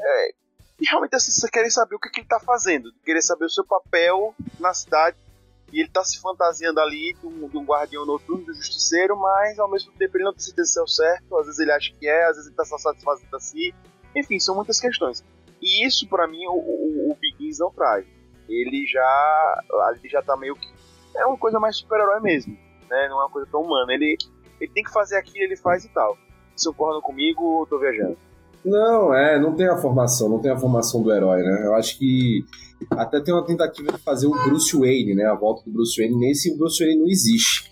é, 0.00 0.34
e 0.80 0.86
realmente 0.86 1.14
assim, 1.14 1.30
vocês 1.30 1.50
querem 1.50 1.70
saber 1.70 1.94
o 1.94 1.98
que, 1.98 2.08
que 2.08 2.20
ele 2.20 2.28
tá 2.28 2.40
fazendo, 2.40 2.90
querer 3.04 3.20
saber 3.20 3.44
o 3.44 3.50
seu 3.50 3.64
papel 3.64 4.34
na 4.58 4.72
cidade. 4.72 5.16
E 5.72 5.80
ele 5.80 5.88
tá 5.88 6.02
se 6.04 6.20
fantasiando 6.20 6.80
ali 6.80 7.14
de 7.14 7.26
um, 7.26 7.48
de 7.48 7.56
um 7.56 7.64
guardião 7.64 8.04
noturno, 8.04 8.44
do 8.44 8.54
justiceiro, 8.54 9.16
mas 9.16 9.58
ao 9.58 9.70
mesmo 9.70 9.92
tempo 9.92 10.16
ele 10.16 10.24
não 10.24 10.32
tem 10.32 10.40
certeza 10.40 10.72
se 10.72 10.80
é 10.80 10.82
o 10.82 10.86
certo, 10.86 11.36
às 11.38 11.46
vezes 11.46 11.60
ele 11.60 11.72
acha 11.72 11.92
que 11.94 12.08
é, 12.08 12.24
às 12.24 12.36
vezes 12.36 12.46
ele 12.46 12.56
tá 12.56 12.64
só 12.64 12.76
satisfazendo 12.78 13.36
a 13.36 13.40
si. 13.40 13.74
Enfim, 14.14 14.38
são 14.40 14.56
muitas 14.56 14.80
questões. 14.80 15.24
E 15.62 15.86
isso, 15.86 16.08
para 16.08 16.26
mim, 16.26 16.46
o, 16.46 16.52
o, 16.52 17.12
o 17.12 17.16
Begins 17.20 17.58
não 17.58 17.70
traz. 17.70 18.06
Ele 18.48 18.86
já. 18.86 19.64
Ele 19.96 20.08
já 20.08 20.22
tá 20.22 20.36
meio 20.36 20.56
que. 20.56 20.66
É 21.16 21.26
uma 21.26 21.36
coisa 21.36 21.60
mais 21.60 21.76
super-herói 21.76 22.20
mesmo, 22.20 22.56
né? 22.88 23.08
Não 23.08 23.20
é 23.20 23.24
uma 23.24 23.30
coisa 23.30 23.48
tão 23.50 23.62
humana. 23.62 23.92
Ele, 23.92 24.16
ele 24.60 24.72
tem 24.72 24.82
que 24.82 24.92
fazer 24.92 25.16
aquilo, 25.16 25.44
ele 25.44 25.56
faz 25.56 25.84
e 25.84 25.88
tal. 25.90 26.16
Se 26.56 26.66
concordam 26.68 27.00
comigo 27.00 27.42
ou 27.42 27.66
tô 27.66 27.78
viajando? 27.78 28.18
Não, 28.64 29.14
é, 29.14 29.40
não 29.40 29.54
tem 29.54 29.66
a 29.66 29.76
formação, 29.78 30.28
não 30.28 30.38
tem 30.38 30.50
a 30.50 30.56
formação 30.56 31.02
do 31.02 31.12
herói, 31.12 31.42
né? 31.42 31.62
Eu 31.64 31.74
acho 31.74 31.98
que 31.98 32.44
até 32.90 33.20
tem 33.20 33.32
uma 33.32 33.44
tentativa 33.44 33.92
de 33.92 33.98
fazer 33.98 34.26
o 34.26 34.44
Bruce 34.44 34.76
Wayne, 34.76 35.14
né? 35.14 35.24
A 35.24 35.34
volta 35.34 35.62
do 35.64 35.70
Bruce 35.70 36.00
Wayne. 36.00 36.16
Nesse 36.16 36.56
Bruce 36.56 36.82
Wayne 36.82 37.00
não 37.00 37.08
existe. 37.08 37.70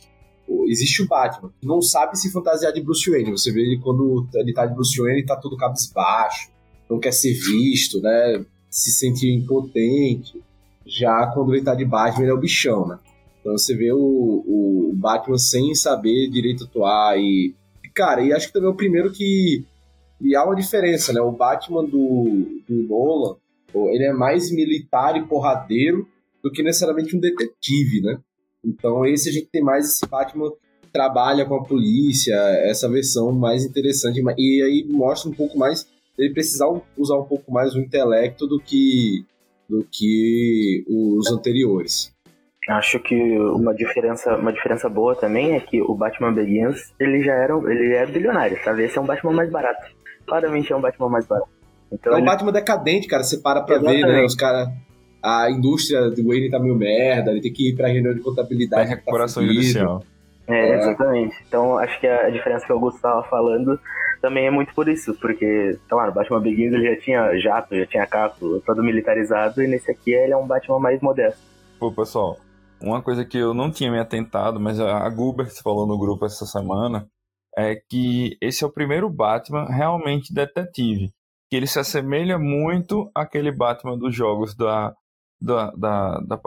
Existe 0.67 1.03
o 1.03 1.07
Batman, 1.07 1.51
que 1.61 1.67
não 1.67 1.83
sabe 1.83 2.19
se 2.19 2.33
fantasiar 2.33 2.73
de 2.73 2.81
Bruce 2.81 3.11
Wayne. 3.11 3.31
Você 3.31 3.53
vê 3.53 3.61
ele 3.61 3.81
quando 3.81 4.27
ele 4.35 4.53
tá 4.53 4.65
de 4.65 4.75
Bruce 4.75 4.99
Wayne, 4.99 5.19
ele 5.19 5.27
tá 5.27 5.37
todo 5.37 5.59
cabisbaixo, 5.59 6.51
não 6.89 6.99
quer 6.99 7.13
ser 7.13 7.35
visto, 7.35 8.01
né? 8.01 8.45
Se 8.71 8.91
sentir 8.91 9.31
impotente. 9.31 10.43
Já 10.87 11.27
quando 11.35 11.55
ele 11.55 11.63
tá 11.63 11.75
de 11.75 11.85
Batman, 11.85 12.23
ele 12.23 12.31
é 12.31 12.35
o 12.35 12.41
bichão, 12.41 12.89
né? 12.89 12.99
Então 13.41 13.57
você 13.57 13.75
vê 13.75 13.93
o, 13.93 13.99
o 13.99 14.93
Batman 14.95 15.37
sem 15.37 15.75
saber 15.75 16.31
direito 16.31 16.65
atuar 16.65 17.19
e. 17.19 17.55
Cara, 17.95 18.23
e 18.23 18.33
acho 18.33 18.47
que 18.47 18.53
também 18.53 18.69
é 18.69 18.73
o 18.73 18.77
primeiro 18.77 19.11
que 19.11 19.67
e 20.21 20.35
há 20.35 20.45
uma 20.45 20.57
diferença, 20.57 21.13
né? 21.13 21.21
O 21.21 21.33
Batman 21.33 21.85
do, 21.85 22.61
do 22.69 22.83
Nolan, 22.89 23.37
ele 23.93 24.05
é 24.05 24.13
mais 24.13 24.51
militar 24.51 25.17
e 25.17 25.27
porradeiro 25.27 26.07
do 26.43 26.51
que 26.51 26.63
necessariamente 26.63 27.17
um 27.17 27.21
detetive, 27.21 28.01
né? 28.03 28.19
Então 28.65 29.07
esse 29.07 29.29
a 29.29 29.33
gente 29.33 29.47
tem 29.47 29.63
mais 29.63 29.87
esse 29.87 30.07
Batman 30.07 30.51
que 30.83 30.91
trabalha 30.93 31.45
com 31.45 31.55
a 31.55 31.65
polícia, 31.65 32.35
essa 32.65 32.89
versão 32.89 33.33
mais 33.33 33.65
interessante. 33.65 34.21
E 34.37 34.63
aí 34.63 34.87
mostra 34.91 35.31
um 35.31 35.35
pouco 35.35 35.57
mais 35.57 35.87
ele 36.19 36.33
precisar 36.33 36.67
usar 36.97 37.17
um 37.17 37.25
pouco 37.25 37.53
mais 37.53 37.75
o 37.75 37.79
intelecto 37.79 38.47
do 38.47 38.59
que 38.59 39.25
do 39.69 39.87
que 39.91 40.85
os 40.89 41.31
anteriores. 41.31 42.13
Acho 42.69 43.01
que 43.01 43.15
uma 43.15 43.75
diferença, 43.75 44.37
uma 44.37 44.53
diferença 44.53 44.89
boa 44.89 45.15
também 45.15 45.55
é 45.55 45.61
que 45.61 45.81
o 45.81 45.95
Batman 45.95 46.33
Begins, 46.33 46.93
ele 46.99 47.23
já 47.23 47.33
era, 47.33 47.55
ele 47.71 47.95
é 47.95 48.05
bilionário, 48.05 48.59
sabe? 48.63 48.85
Esse 48.85 48.99
é 48.99 49.01
um 49.01 49.07
Batman 49.07 49.33
mais 49.33 49.51
barato 49.51 49.98
claramente 50.29 50.73
é 50.73 50.77
um 50.77 50.81
Batman 50.81 51.09
mais 51.09 51.27
barato. 51.27 51.49
Então, 51.91 52.13
é 52.13 52.17
um 52.17 52.19
ele... 52.19 52.27
Batman 52.27 52.53
decadente, 52.53 53.09
cara. 53.09 53.25
Você 53.25 53.39
para 53.39 53.63
pra 53.63 53.77
Exatamente. 53.77 54.07
ver, 54.07 54.13
né? 54.13 54.25
Os 54.25 54.35
caras. 54.35 54.69
A 55.21 55.51
indústria 55.51 56.11
do 56.11 56.29
Wayne 56.29 56.49
tá 56.49 56.61
meio 56.61 56.77
merda, 56.77 57.33
ele 57.33 57.41
tem 57.41 57.53
que 57.53 57.71
ir 57.71 57.77
pra 57.77 57.89
reunião 57.89 58.15
de 58.15 58.21
contabilidade. 58.21 58.83
É 58.87 58.95
recuperação 58.95 59.43
tá 59.43 59.49
judicial. 59.49 60.03
É, 60.47 60.77
exatamente. 60.77 61.35
Então 61.47 61.77
acho 61.77 61.99
que 62.01 62.07
a 62.07 62.31
diferença 62.31 62.65
que 62.65 62.73
o 62.73 62.77
Augusto 62.77 62.97
estava 62.97 63.25
falando 63.25 63.81
também 64.23 64.47
é 64.47 64.51
muito 64.51 64.73
por 64.75 64.89
isso, 64.89 65.15
porque, 65.21 65.77
sei 65.89 65.97
lá, 65.97 66.07
no 66.07 66.13
Batman 66.13 66.41
Begins 66.41 66.73
ele 66.73 66.95
já 66.95 67.01
tinha 67.01 67.39
jato, 67.39 67.77
já 67.77 67.87
tinha 67.87 68.07
carro 68.07 68.61
todo 68.65 68.83
militarizado, 68.83 69.63
e 69.63 69.67
nesse 69.67 69.91
aqui 69.91 70.13
ele 70.13 70.33
é 70.33 70.37
um 70.37 70.47
Batman 70.47 70.79
mais 70.79 71.01
modesto. 71.01 71.41
Pô, 71.79 71.93
pessoal, 71.93 72.39
uma 72.81 73.03
coisa 73.03 73.25
que 73.25 73.39
eu 73.39 73.53
não 73.53 73.71
tinha 73.71 73.91
me 73.91 73.99
atentado, 73.99 74.59
mas 74.59 74.81
a 74.81 75.09
Gubert 75.09 75.51
falou 75.63 75.87
no 75.87 75.99
grupo 75.99 76.25
essa 76.25 76.47
semana, 76.47 77.07
é 77.59 77.75
que 77.89 78.37
esse 78.41 78.63
é 78.63 78.67
o 78.67 78.73
primeiro 78.73 79.09
Batman 79.11 79.65
realmente 79.67 80.33
detetive. 80.33 81.11
que 81.51 81.57
ele 81.57 81.67
se 81.67 81.79
assemelha 81.79 82.39
muito 82.39 83.11
àquele 83.15 83.51
Batman 83.51 83.97
dos 83.99 84.15
jogos 84.15 84.55
da. 84.55 84.95
da, 85.41 85.71
da, 85.73 86.19
da 86.21 86.39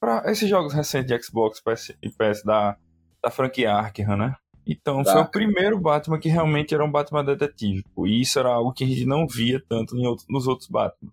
pra 0.00 0.22
esses 0.30 0.48
jogos 0.48 0.72
recentes 0.72 1.08
de 1.08 1.22
Xbox 1.22 1.60
PS, 1.60 1.94
e 2.02 2.08
PS 2.08 2.42
da, 2.42 2.76
da 3.22 3.30
franquia 3.30 3.72
Arkham, 3.74 4.16
né? 4.16 4.34
Então, 4.66 5.02
Tá. 5.04 5.12
foi 5.12 5.22
o 5.22 5.30
primeiro 5.30 5.78
Batman 5.78 6.18
que 6.18 6.28
realmente 6.28 6.74
era 6.74 6.84
um 6.84 6.90
Batman 6.90 7.22
detetive. 7.24 7.84
E 8.06 8.20
isso 8.22 8.38
era 8.38 8.48
algo 8.48 8.72
que 8.72 8.82
a 8.82 8.86
gente 8.86 9.04
não 9.04 9.26
via 9.28 9.62
tanto 9.68 9.94
em 9.96 10.06
outros- 10.06 10.26
nos 10.28 10.46
outros 10.48 10.68
Batman. 10.68 11.10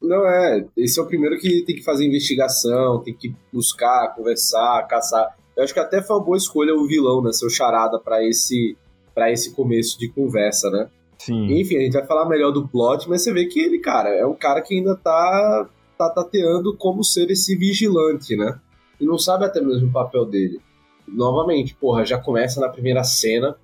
Não 0.00 0.26
é, 0.26 0.66
esse 0.76 0.98
é 0.98 1.02
o 1.02 1.06
primeiro 1.06 1.38
que 1.38 1.64
tem 1.64 1.76
que 1.76 1.84
fazer 1.84 2.04
investigação, 2.04 3.00
tem 3.02 3.14
que 3.14 3.32
buscar, 3.52 4.12
conversar, 4.16 4.86
caçar. 4.88 5.36
Eu 5.56 5.62
acho 5.62 5.72
que 5.72 5.78
até 5.80 6.02
foi 6.02 6.16
uma 6.16 6.24
boa 6.24 6.36
escolha 6.36 6.74
o 6.74 6.86
vilão, 6.88 7.22
né? 7.22 7.32
Seu 7.32 7.48
charada 7.48 7.98
pra 8.00 8.22
esse, 8.24 8.76
pra 9.14 9.30
esse 9.30 9.54
começo 9.54 9.98
de 9.98 10.08
conversa, 10.08 10.70
né? 10.70 10.88
Sim. 11.18 11.60
Enfim, 11.60 11.76
a 11.76 11.80
gente 11.80 11.92
vai 11.92 12.06
falar 12.06 12.28
melhor 12.28 12.50
do 12.50 12.66
plot, 12.66 13.08
mas 13.08 13.22
você 13.22 13.32
vê 13.32 13.46
que 13.46 13.60
ele, 13.60 13.78
cara, 13.78 14.08
é 14.10 14.26
um 14.26 14.34
cara 14.34 14.60
que 14.60 14.74
ainda 14.74 14.96
tá, 14.96 15.68
tá 15.96 16.10
tateando 16.10 16.76
como 16.76 17.04
ser 17.04 17.30
esse 17.30 17.54
vigilante, 17.56 18.36
né? 18.36 18.58
E 19.00 19.06
não 19.06 19.18
sabe 19.18 19.44
até 19.44 19.60
mesmo 19.60 19.88
o 19.88 19.92
papel 19.92 20.24
dele. 20.24 20.60
Novamente, 21.06 21.74
porra, 21.74 22.04
já 22.04 22.18
começa 22.18 22.60
na 22.60 22.68
primeira 22.68 23.04
cena 23.04 23.56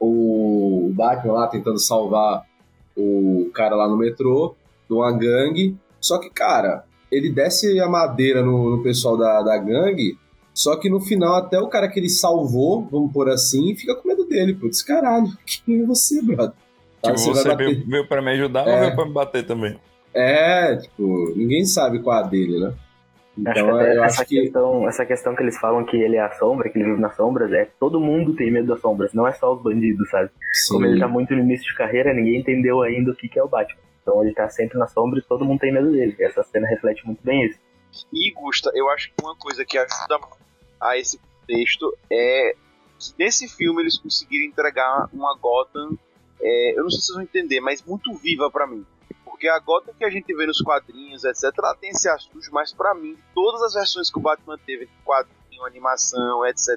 o 0.00 0.90
Batman 0.94 1.32
lá 1.32 1.46
tentando 1.46 1.78
salvar 1.78 2.44
o 2.96 3.50
cara 3.54 3.74
lá 3.74 3.88
no 3.88 3.96
metrô, 3.96 4.54
de 4.88 4.94
uma 4.94 5.10
gangue. 5.12 5.76
Só 6.00 6.18
que, 6.18 6.30
cara, 6.30 6.84
ele 7.10 7.30
desce 7.30 7.78
a 7.80 7.88
madeira 7.88 8.42
no, 8.42 8.76
no 8.76 8.82
pessoal 8.82 9.16
da, 9.16 9.42
da 9.42 9.56
gangue, 9.56 10.18
só 10.58 10.76
que 10.76 10.90
no 10.90 11.00
final 11.00 11.34
até 11.36 11.58
o 11.60 11.68
cara 11.68 11.88
que 11.88 11.98
ele 12.00 12.08
salvou, 12.08 12.86
vamos 12.90 13.12
por 13.12 13.28
assim, 13.28 13.74
fica 13.76 13.94
com 13.94 14.08
medo 14.08 14.24
dele, 14.26 14.54
putz, 14.54 14.82
caralho, 14.82 15.28
quem 15.64 15.82
é 15.82 15.86
você, 15.86 16.20
brother? 16.22 16.54
Tipo, 17.02 17.08
Aí 17.10 17.16
você 17.16 17.30
você 17.32 17.54
veio, 17.54 17.86
veio 17.86 18.08
pra 18.08 18.20
me 18.20 18.32
ajudar 18.32 18.66
É. 18.66 18.72
ou 18.74 18.78
veio 18.80 18.94
pra 18.94 19.06
me 19.06 19.12
bater 19.12 19.46
também? 19.46 19.78
É, 20.12 20.76
tipo, 20.76 21.32
ninguém 21.36 21.64
sabe 21.64 22.00
qual 22.02 22.18
é 22.18 22.24
a 22.24 22.26
dele, 22.26 22.58
né? 22.58 22.74
Acho 23.46 23.64
que 23.64 23.70
Então 23.70 23.76
até 23.76 23.96
eu 23.96 24.02
essa, 24.04 24.22
acho 24.22 24.28
que. 24.28 24.40
questão, 24.42 24.88
essa 24.88 25.06
questão 25.06 25.36
que 25.36 25.42
eles 25.42 25.56
falam 25.58 25.84
que 25.84 25.96
ele 25.96 26.16
é 26.16 26.20
a 26.20 26.32
sombra, 26.32 26.68
que 26.68 26.76
ele 26.78 26.86
vive 26.90 27.00
nas 27.00 27.14
sombras, 27.14 27.52
é 27.52 27.66
todo 27.78 28.00
mundo 28.00 28.34
tem 28.34 28.50
medo 28.50 28.66
das 28.66 28.80
sombras, 28.80 29.14
não 29.14 29.28
é 29.28 29.32
só 29.32 29.54
os 29.54 29.62
bandidos, 29.62 30.10
sabe? 30.10 30.30
Como 30.68 30.84
ele 30.86 30.94
Sim, 30.94 31.00
tá 31.00 31.06
muito 31.06 31.32
no 31.34 31.40
início 31.40 31.66
de 31.68 31.74
carreira, 31.76 32.12
ninguém 32.12 32.40
entendeu 32.40 32.82
ainda 32.82 33.12
o 33.12 33.14
que, 33.14 33.28
que 33.28 33.38
é 33.38 33.42
o 33.44 33.48
Batman. 33.48 33.80
Então 34.02 34.24
ele 34.24 34.34
tá 34.34 34.48
sempre 34.48 34.76
na 34.76 34.88
sombra 34.88 35.20
e 35.20 35.22
todo 35.22 35.44
mundo 35.44 35.60
tem 35.60 35.72
medo 35.72 35.92
dele. 35.92 36.16
E 36.18 36.24
essa 36.24 36.42
cena 36.42 36.66
reflete 36.66 37.06
muito 37.06 37.22
bem 37.22 37.44
isso. 37.46 37.60
E, 38.12 38.32
Gusta, 38.34 38.70
eu 38.74 38.88
acho 38.90 39.08
que 39.08 39.22
uma 39.22 39.36
coisa 39.36 39.64
que 39.64 39.78
ajuda 39.78 40.18
a 40.80 40.96
esse 40.98 41.18
contexto 41.18 41.96
é 42.10 42.54
que 42.98 43.12
nesse 43.18 43.48
filme 43.48 43.82
eles 43.82 43.98
conseguiram 43.98 44.44
entregar 44.46 45.08
uma 45.12 45.36
Gotham, 45.36 45.96
é, 46.40 46.78
eu 46.78 46.82
não 46.82 46.90
sei 46.90 47.00
se 47.00 47.06
vocês 47.06 47.14
vão 47.16 47.22
entender, 47.24 47.60
mas 47.60 47.82
muito 47.82 48.12
viva 48.14 48.50
pra 48.50 48.66
mim. 48.66 48.84
Porque 49.24 49.48
a 49.48 49.58
Gotham 49.58 49.94
que 49.96 50.04
a 50.04 50.10
gente 50.10 50.34
vê 50.34 50.46
nos 50.46 50.60
quadrinhos, 50.60 51.24
etc., 51.24 51.44
ela 51.58 51.74
tem 51.76 51.90
esse 51.90 52.08
assunto, 52.08 52.40
mas 52.52 52.72
pra 52.72 52.94
mim, 52.94 53.16
todas 53.34 53.62
as 53.62 53.74
versões 53.74 54.10
que 54.10 54.18
o 54.18 54.22
Batman 54.22 54.58
teve, 54.66 54.88
quadrinho, 55.04 55.64
animação, 55.64 56.44
etc., 56.46 56.76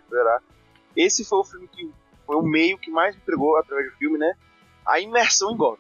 esse 0.96 1.24
foi 1.26 1.40
o 1.40 1.44
filme 1.44 1.68
que 1.68 1.90
foi 2.26 2.36
o 2.36 2.42
meio 2.42 2.78
que 2.78 2.92
mais 2.92 3.16
me 3.16 3.22
entregou 3.22 3.58
através 3.58 3.90
do 3.92 3.98
filme, 3.98 4.18
né? 4.18 4.34
A 4.86 5.00
imersão 5.00 5.52
em 5.52 5.58
Gotham. 5.58 5.80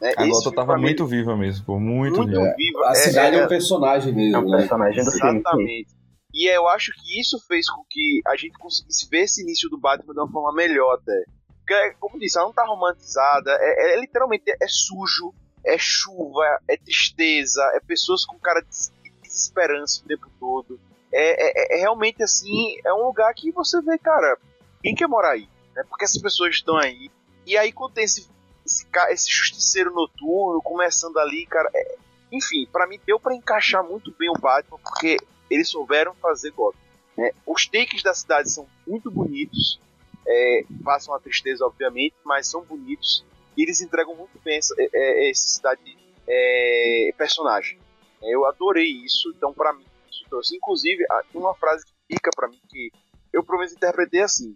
Né? 0.00 0.14
A 0.16 0.26
Gotham 0.26 0.52
tava 0.52 0.76
muito 0.78 1.06
viva 1.06 1.36
mesmo, 1.36 1.64
pô, 1.66 1.78
muito, 1.78 2.16
muito 2.16 2.30
viva. 2.30 2.54
viva. 2.56 2.86
a 2.86 2.92
É- 2.92 2.94
cidade 2.94 3.36
é, 3.36 3.40
é- 3.40 3.44
um 3.44 3.48
personagem 3.48 4.12
mesmo. 4.12 4.36
É 4.36 4.38
um 4.38 4.50
né? 4.50 4.56
personagem 4.58 5.04
do 5.04 5.10
filme. 5.12 5.86
E 6.34 6.48
eu 6.48 6.66
acho 6.68 6.92
que 6.92 7.20
isso 7.20 7.38
fez 7.46 7.68
com 7.68 7.84
que 7.88 8.20
a 8.26 8.36
gente 8.36 8.56
conseguisse 8.58 9.08
ver 9.08 9.22
esse 9.24 9.42
início 9.42 9.68
do 9.68 9.78
Batman 9.78 10.14
de 10.14 10.20
uma 10.20 10.30
forma 10.30 10.52
melhor 10.54 10.94
até. 10.94 11.24
Porque, 11.58 11.94
como 12.00 12.18
disse, 12.18 12.36
ela 12.38 12.46
não 12.46 12.54
tá 12.54 12.64
romantizada, 12.64 13.50
é, 13.60 13.94
é- 13.94 14.00
literalmente 14.00 14.44
é 14.50 14.66
sujo, 14.68 15.32
é 15.64 15.76
chuva, 15.78 16.42
é 16.66 16.76
tristeza, 16.76 17.62
é 17.74 17.80
pessoas 17.80 18.24
com 18.24 18.38
cara 18.38 18.60
de 18.60 18.68
des- 18.68 18.92
desesperança 19.22 20.02
o 20.02 20.08
tempo 20.08 20.30
todo. 20.40 20.80
É, 21.12 21.74
é- 21.74 21.76
é 21.76 21.80
realmente 21.80 22.22
assim, 22.22 22.76
é 22.84 22.92
um 22.94 23.04
lugar 23.06 23.32
que 23.34 23.52
você 23.52 23.80
vê, 23.82 23.98
cara, 23.98 24.36
quem 24.82 24.94
quer 24.94 25.06
morar 25.06 25.32
aí? 25.32 25.48
Né? 25.76 25.84
Porque 25.88 26.04
essas 26.04 26.20
pessoas 26.20 26.54
estão 26.54 26.76
aí. 26.76 27.10
E 27.46 27.56
aí 27.56 27.70
quando 27.72 27.92
tem 27.94 28.04
esse, 28.04 28.28
esse, 28.64 28.86
esse 29.10 29.30
justiceiro 29.30 29.92
noturno 29.92 30.60
começando 30.62 31.18
ali, 31.18 31.46
cara, 31.46 31.68
é- 31.74 31.96
enfim, 32.32 32.66
pra 32.72 32.86
mim 32.86 32.98
deu 33.06 33.20
pra 33.20 33.34
encaixar 33.34 33.84
muito 33.84 34.10
bem 34.18 34.30
o 34.30 34.40
Batman, 34.40 34.78
porque 34.78 35.18
eles 35.52 35.68
souberam 35.68 36.14
fazer 36.14 36.50
Gotham. 36.50 36.80
né? 37.16 37.32
Os 37.46 37.66
takes 37.66 38.02
da 38.02 38.14
cidade 38.14 38.50
são 38.50 38.66
muito 38.86 39.10
bonitos, 39.10 39.78
é, 40.26 40.64
passam 40.84 41.14
a 41.14 41.20
tristeza, 41.20 41.64
obviamente, 41.66 42.14
mas 42.24 42.46
são 42.46 42.62
bonitos 42.62 43.24
e 43.56 43.62
eles 43.62 43.80
entregam 43.80 44.14
muito 44.14 44.38
bem 44.42 44.56
essa, 44.56 44.74
é, 44.78 44.88
é, 44.92 45.30
essa 45.30 45.48
cidade 45.48 45.96
é, 46.26 47.14
personagem. 47.16 47.78
Eu 48.22 48.46
adorei 48.46 48.88
isso, 48.88 49.32
então 49.36 49.52
pra 49.52 49.72
mim 49.72 49.84
isso 50.10 50.24
trouxe. 50.28 50.56
Inclusive, 50.56 51.04
uma 51.34 51.54
frase 51.54 51.84
que 51.84 52.14
fica 52.14 52.30
pra 52.34 52.48
mim 52.48 52.60
que 52.68 52.90
eu 53.32 53.44
pelo 53.44 53.58
menos 53.58 53.72
interpretei 53.72 54.22
assim, 54.22 54.54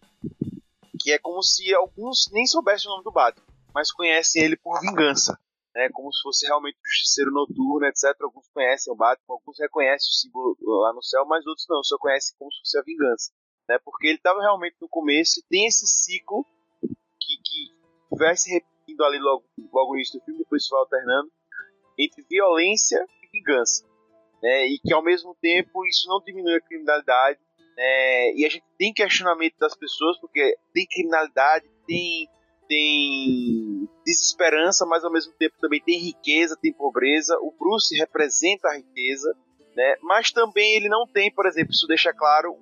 que 1.00 1.12
é 1.12 1.18
como 1.18 1.42
se 1.42 1.74
alguns 1.74 2.30
nem 2.32 2.46
soubessem 2.46 2.88
o 2.88 2.92
nome 2.92 3.04
do 3.04 3.11
Batman, 3.11 3.44
mas 3.74 3.90
conhecem 3.90 4.42
ele 4.42 4.56
por 4.56 4.80
vingança 4.80 5.38
né, 5.76 5.90
como 5.92 6.10
se 6.10 6.22
fosse 6.22 6.46
realmente 6.46 6.78
um 6.78 6.88
justiceiro 6.88 7.30
noturno, 7.30 7.84
etc. 7.86 8.16
Alguns 8.22 8.48
conhecem 8.48 8.90
o 8.90 8.96
Batman, 8.96 9.34
alguns 9.34 9.58
reconhecem 9.60 10.08
o 10.08 10.14
símbolo 10.14 10.56
lá 10.80 10.92
no 10.94 11.02
céu, 11.02 11.26
mas 11.26 11.46
outros 11.46 11.66
não, 11.68 11.84
só 11.84 11.98
conhecem 11.98 12.34
como 12.38 12.50
se 12.50 12.60
fosse 12.60 12.78
a 12.78 12.82
vingança. 12.82 13.30
Né, 13.68 13.78
porque 13.84 14.06
ele 14.06 14.16
estava 14.16 14.40
realmente 14.40 14.76
no 14.80 14.88
começo 14.88 15.38
e 15.38 15.42
tem 15.50 15.66
esse 15.66 15.86
ciclo 15.86 16.46
que, 17.20 17.36
que 17.44 18.16
vai 18.16 18.34
se 18.36 18.50
repetindo 18.50 19.02
ali 19.04 19.18
logo, 19.18 19.44
logo 19.70 19.90
no 19.90 19.96
início 19.96 20.18
do 20.18 20.24
filme, 20.24 20.38
depois 20.38 20.64
se 20.64 20.70
vai 20.70 20.80
alternando, 20.80 21.30
entre 21.98 22.24
violência 22.30 23.04
e 23.22 23.28
vingança. 23.30 23.84
Né, 24.42 24.66
e 24.68 24.78
que 24.78 24.94
ao 24.94 25.02
mesmo 25.02 25.36
tempo 25.42 25.86
isso 25.86 26.08
não 26.08 26.22
diminui 26.24 26.54
a 26.54 26.60
criminalidade. 26.60 27.38
Né, 27.76 28.32
e 28.32 28.46
a 28.46 28.48
gente 28.48 28.64
tem 28.78 28.94
questionamento 28.94 29.58
das 29.58 29.76
pessoas, 29.76 30.18
porque 30.20 30.56
tem 30.72 30.86
criminalidade, 30.86 31.68
tem 31.86 32.30
tem 32.68 33.88
desesperança, 34.06 34.86
mas 34.86 35.04
ao 35.04 35.12
mesmo 35.12 35.32
tempo 35.34 35.56
também 35.60 35.80
tem 35.82 35.98
riqueza, 35.98 36.56
tem 36.56 36.72
pobreza. 36.72 37.36
O 37.42 37.52
Bruce 37.58 37.94
representa 37.96 38.68
a 38.68 38.76
riqueza, 38.76 39.34
né? 39.76 39.96
Mas 40.00 40.30
também 40.30 40.76
ele 40.76 40.88
não 40.88 41.06
tem, 41.06 41.30
por 41.30 41.44
exemplo, 41.46 41.72
isso 41.72 41.86
deixa 41.86 42.12
claro 42.12 42.56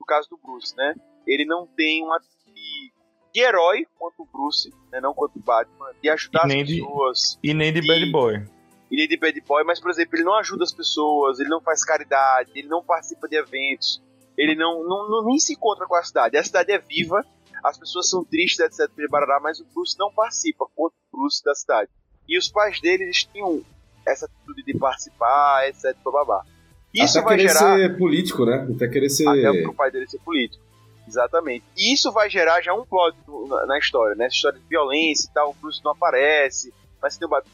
no 0.00 0.06
caso 0.06 0.30
do 0.30 0.38
Bruce, 0.38 0.74
né? 0.76 0.94
Ele 1.26 1.44
não 1.44 1.66
tem 1.66 2.02
uma 2.04 2.18
de, 2.18 2.92
de 3.34 3.40
herói 3.40 3.86
quanto 3.98 4.22
o 4.22 4.26
Bruce, 4.26 4.72
né? 4.92 5.00
não 5.00 5.12
quanto 5.12 5.36
o 5.36 5.42
Batman, 5.42 5.90
de 6.02 6.08
ajudar 6.08 6.44
E 6.44 6.48
nem 6.48 6.62
as 6.62 6.68
de- 6.68 6.80
pessoas. 6.80 7.38
E 7.42 7.52
nem 7.54 7.72
de 7.72 7.80
E- 7.80 7.86
Bad 7.86 8.10
Boy. 8.12 8.54
Ele 8.90 9.02
é 9.04 9.06
de 9.08 9.16
bad 9.16 9.40
boy, 9.40 9.64
mas 9.64 9.80
por 9.80 9.90
exemplo, 9.90 10.14
ele 10.14 10.22
não 10.24 10.34
ajuda 10.36 10.62
as 10.62 10.72
pessoas, 10.72 11.40
ele 11.40 11.48
não 11.48 11.60
faz 11.60 11.84
caridade, 11.84 12.52
ele 12.54 12.68
não 12.68 12.84
participa 12.84 13.26
de 13.26 13.34
eventos, 13.34 14.00
ele 14.38 14.54
não, 14.54 14.84
não, 14.84 15.08
não- 15.08 15.24
nem 15.24 15.36
se 15.38 15.54
encontra 15.54 15.84
com 15.86 15.96
a 15.96 16.02
cidade. 16.04 16.36
A 16.36 16.44
cidade 16.44 16.70
é 16.70 16.78
viva, 16.78 17.24
as 17.64 17.78
pessoas 17.78 18.10
são 18.10 18.22
tristes, 18.22 18.60
etc. 18.60 18.90
Barará, 19.08 19.40
mas 19.40 19.58
o 19.58 19.64
Bruce 19.74 19.98
não 19.98 20.12
participa 20.12 20.66
quanto 20.76 20.92
o 21.12 21.16
Bruce 21.16 21.42
da 21.42 21.54
cidade. 21.54 21.90
E 22.28 22.38
os 22.38 22.48
pais 22.48 22.78
dele, 22.78 23.04
eles 23.04 23.24
tinham 23.24 23.62
essa 24.06 24.26
atitude 24.26 24.62
de 24.62 24.78
participar, 24.78 25.66
etc. 25.66 25.96
Babá. 26.04 26.44
Isso 26.92 27.18
Até 27.18 27.26
vai 27.26 27.36
querer 27.36 27.48
gerar. 27.48 27.76
ser 27.76 27.98
político, 27.98 28.44
né? 28.44 28.68
Até 28.74 28.86
querer 28.86 29.08
ser. 29.08 29.26
Até 29.26 29.62
pro 29.62 29.74
pai 29.74 29.90
dele 29.90 30.06
ser 30.06 30.18
político. 30.18 30.62
Exatamente. 31.08 31.64
E 31.76 31.92
isso 31.92 32.12
vai 32.12 32.28
gerar 32.28 32.60
já 32.60 32.74
um 32.74 32.84
plot 32.84 33.16
na 33.66 33.78
história, 33.78 34.14
né? 34.14 34.26
Essa 34.26 34.36
história 34.36 34.58
de 34.58 34.66
violência 34.66 35.28
e 35.28 35.32
tal, 35.32 35.50
o 35.50 35.54
Bruce 35.54 35.80
não 35.82 35.92
aparece, 35.92 36.72
mas 37.00 37.16
tem 37.16 37.26
o 37.26 37.30
Batman. 37.30 37.52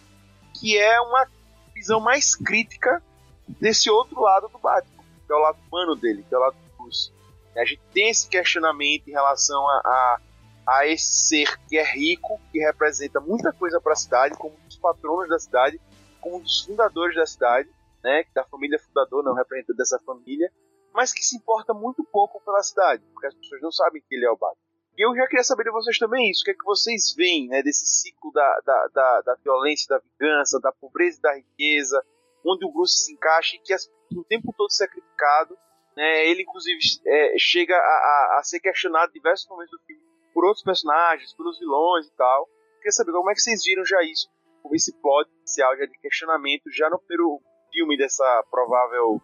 Que 0.55 0.77
é 0.77 1.01
uma 1.01 1.27
visão 1.75 2.01
mais 2.01 2.35
crítica 2.35 3.03
desse 3.49 3.89
outro 3.91 4.21
lado 4.21 4.49
do 4.49 4.59
Batman, 4.59 5.03
que 5.27 5.33
é 5.33 5.37
o 5.37 5.41
lado 5.41 5.59
humano 5.71 5.97
dele, 5.97 6.25
que 6.29 6.35
é 6.35 6.39
o 6.39 6.41
lado 6.41 6.55
do 6.55 6.83
Bruce. 6.83 7.11
A 7.57 7.65
gente 7.65 7.83
tem 7.93 8.11
esse 8.11 8.29
questionamento 8.29 9.09
em 9.09 9.13
relação 9.13 9.67
a, 9.69 9.81
a, 9.85 10.21
a 10.67 10.87
esse 10.87 11.27
ser 11.29 11.59
que 11.69 11.77
é 11.77 11.85
rico, 11.85 12.41
que 12.53 12.59
representa 12.59 13.21
muita 13.21 13.53
coisa 13.53 13.81
para 13.81 13.93
a 13.93 13.97
cidade, 13.97 14.37
como 14.37 14.55
um 14.55 14.67
dos 14.67 14.79
patronos 14.79 15.29
da 15.29 15.39
cidade, 15.39 15.81
como 16.21 16.37
um 16.37 16.41
dos 16.41 16.65
fundadores 16.65 17.17
da 17.17 17.27
cidade, 17.27 17.69
né? 18.03 18.25
Da 18.35 18.45
família 18.45 18.79
fundadora, 18.79 19.25
não 19.25 19.35
representante 19.35 19.77
dessa 19.77 19.99
família 20.01 20.51
mas 20.93 21.13
que 21.13 21.25
se 21.25 21.37
importa 21.37 21.73
muito 21.73 22.05
pouco 22.05 22.41
pela 22.41 22.63
cidade, 22.63 23.03
porque 23.13 23.27
as 23.27 23.35
pessoas 23.35 23.63
não 23.63 23.71
sabem 23.71 24.03
que 24.03 24.15
ele 24.15 24.27
é 24.27 24.31
o 24.31 24.37
Batman. 24.37 24.61
E 24.97 25.07
eu 25.07 25.15
já 25.15 25.27
queria 25.27 25.45
saber 25.45 25.65
de 25.65 25.71
vocês 25.71 25.99
também 25.99 26.31
isso, 26.31 26.43
o 26.43 26.45
que 26.45 26.51
é 26.51 26.55
que 26.55 26.65
vocês 26.65 27.15
veem 27.17 27.49
né, 27.49 27.63
desse 27.63 27.87
ciclo 27.87 28.31
da, 28.33 28.61
da, 28.65 28.89
da, 28.93 29.21
da 29.23 29.35
violência, 29.37 29.87
da 29.89 29.99
vingança, 29.99 30.61
da 30.61 30.73
pobreza 30.73 31.19
e 31.19 31.23
da 31.23 31.35
riqueza, 31.35 32.05
onde 32.45 32.67
o 32.67 32.73
Bruce 32.73 33.05
se 33.05 33.13
encaixa 33.13 33.57
e 33.57 33.61
que 33.61 33.73
as, 33.73 33.89
o 34.15 34.25
tempo 34.25 34.53
todo 34.57 34.69
isso 34.69 34.83
é 34.83 34.89
criticado. 34.89 35.57
Né, 36.01 36.31
ele, 36.31 36.43
inclusive, 36.43 36.79
é, 37.07 37.35
chega 37.37 37.75
a, 37.75 37.77
a, 37.77 38.39
a 38.39 38.43
ser 38.43 38.59
questionado 38.59 39.13
diversos 39.13 39.47
momentos 39.51 39.71
do 39.71 39.85
filme 39.85 40.01
por 40.33 40.47
outros 40.47 40.65
personagens, 40.65 41.35
pelos 41.35 41.59
vilões 41.59 42.07
e 42.07 42.17
tal. 42.17 42.49
Queria 42.79 42.93
saber 42.93 43.13
como 43.13 43.31
é 43.31 43.35
que 43.35 43.41
vocês 43.43 43.63
viram 43.63 43.85
já 43.85 44.03
isso, 44.03 44.27
esse 44.73 44.99
plot 45.03 45.29
inicial 45.41 45.77
já 45.77 45.85
de 45.85 45.99
questionamento, 46.01 46.63
já 46.73 46.89
no 46.89 46.99
primeiro 47.01 47.39
filme 47.71 47.99
dessa 47.99 48.43
provável 48.51 49.21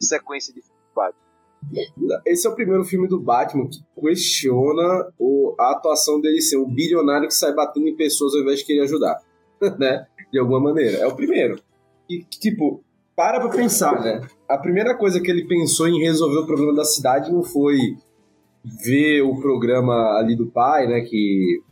sequência 0.00 0.52
de 0.52 0.62
Batman. 0.92 1.22
Esse 2.26 2.48
é 2.48 2.50
o 2.50 2.56
primeiro 2.56 2.82
filme 2.82 3.06
do 3.06 3.20
Batman 3.20 3.68
que 3.68 3.78
questiona 4.00 5.12
o- 5.18 5.54
a 5.60 5.72
atuação 5.72 6.20
dele 6.20 6.40
ser 6.40 6.56
um 6.56 6.66
bilionário 6.68 7.28
que 7.28 7.34
sai 7.34 7.52
batendo 7.52 7.86
em 7.86 7.94
pessoas 7.94 8.34
ao 8.34 8.40
invés 8.40 8.58
de 8.58 8.64
querer 8.64 8.80
ajudar. 8.82 9.22
né? 9.78 10.06
de 10.32 10.38
alguma 10.40 10.60
maneira. 10.60 10.98
É 10.98 11.06
o 11.06 11.14
primeiro. 11.14 11.62
E, 12.10 12.24
tipo, 12.24 12.84
para 13.16 13.40
pra 13.40 13.48
pensar, 13.48 13.98
né? 14.00 14.20
A 14.46 14.58
primeira 14.58 14.94
coisa 14.94 15.20
que 15.20 15.30
ele 15.30 15.46
pensou 15.46 15.88
em 15.88 16.00
resolver 16.00 16.40
o 16.40 16.46
problema 16.46 16.74
da 16.74 16.84
cidade 16.84 17.32
não 17.32 17.42
foi 17.42 17.96
ver 18.84 19.22
o 19.22 19.40
programa 19.40 20.18
ali 20.18 20.36
do 20.36 20.46
pai, 20.46 20.86
né? 20.86 21.00
Que. 21.00 21.62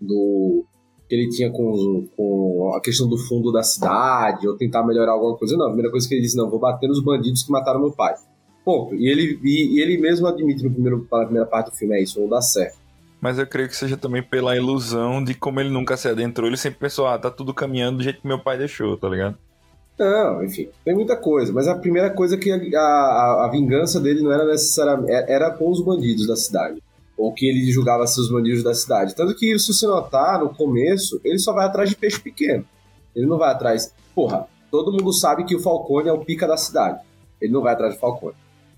Do, 0.00 0.64
que 1.08 1.14
ele 1.14 1.28
tinha 1.28 1.50
com, 1.50 2.08
com 2.16 2.72
a 2.76 2.80
questão 2.80 3.08
do 3.08 3.16
fundo 3.16 3.52
da 3.52 3.62
cidade, 3.62 4.48
ou 4.48 4.56
tentar 4.56 4.84
melhorar 4.84 5.12
alguma 5.12 5.36
coisa. 5.36 5.56
Não, 5.56 5.66
a 5.66 5.68
primeira 5.68 5.90
coisa 5.90 6.08
que 6.08 6.14
ele 6.14 6.22
disse, 6.22 6.36
não, 6.36 6.50
vou 6.50 6.58
bater 6.58 6.88
nos 6.88 7.02
bandidos 7.02 7.42
que 7.42 7.52
mataram 7.52 7.80
meu 7.80 7.92
pai. 7.92 8.14
Ponto. 8.64 8.94
E 8.94 9.08
ele, 9.08 9.38
e, 9.44 9.76
e 9.76 9.80
ele 9.80 9.98
mesmo 9.98 10.26
admite 10.26 10.64
no 10.64 10.72
primeiro, 10.72 11.06
na 11.10 11.24
primeira 11.24 11.46
parte 11.46 11.70
do 11.70 11.76
filme, 11.76 11.96
é 11.96 12.02
isso, 12.02 12.20
não 12.20 12.28
dá 12.28 12.40
certo. 12.40 12.78
Mas 13.20 13.38
eu 13.38 13.46
creio 13.46 13.68
que 13.68 13.76
seja 13.76 13.96
também 13.96 14.22
pela 14.22 14.56
ilusão 14.56 15.22
de 15.22 15.34
como 15.34 15.60
ele 15.60 15.70
nunca 15.70 15.96
se 15.96 16.08
adentrou. 16.08 16.48
Ele 16.48 16.56
sempre 16.56 16.80
pensou, 16.80 17.06
ah, 17.06 17.18
tá 17.18 17.30
tudo 17.30 17.54
caminhando 17.54 17.98
do 17.98 18.02
jeito 18.02 18.20
que 18.20 18.26
meu 18.26 18.38
pai 18.38 18.58
deixou, 18.58 18.96
tá 18.96 19.08
ligado? 19.08 19.38
Não, 19.98 20.44
enfim, 20.44 20.68
tem 20.84 20.94
muita 20.94 21.16
coisa. 21.16 21.52
Mas 21.52 21.66
a 21.66 21.74
primeira 21.74 22.10
coisa 22.10 22.34
é 22.34 22.38
que 22.38 22.50
a, 22.74 22.80
a, 22.80 23.46
a 23.46 23.50
vingança 23.50 23.98
dele 23.98 24.22
não 24.22 24.32
era 24.32 24.44
necessariamente. 24.44 25.10
Era 25.10 25.50
com 25.50 25.70
os 25.70 25.80
bandidos 25.80 26.26
da 26.26 26.36
cidade. 26.36 26.82
Ou 27.16 27.32
que 27.32 27.46
ele 27.48 27.70
julgava 27.72 28.06
ser 28.06 28.20
os 28.20 28.30
bandidos 28.30 28.62
da 28.62 28.74
cidade. 28.74 29.14
Tanto 29.14 29.34
que, 29.34 29.58
se 29.58 29.72
você 29.72 29.86
notar, 29.86 30.40
no 30.40 30.50
começo, 30.54 31.18
ele 31.24 31.38
só 31.38 31.52
vai 31.52 31.64
atrás 31.64 31.88
de 31.88 31.96
peixe 31.96 32.20
pequeno. 32.20 32.64
Ele 33.14 33.26
não 33.26 33.38
vai 33.38 33.50
atrás. 33.50 33.92
Porra, 34.14 34.46
todo 34.70 34.92
mundo 34.92 35.12
sabe 35.14 35.44
que 35.44 35.56
o 35.56 35.60
Falcone 35.60 36.10
é 36.10 36.12
o 36.12 36.24
pica 36.24 36.46
da 36.46 36.58
cidade. 36.58 37.00
Ele 37.40 37.52
não 37.52 37.62
vai 37.62 37.72
atrás 37.72 37.94
de 37.94 38.00
Falcone. 38.00 38.34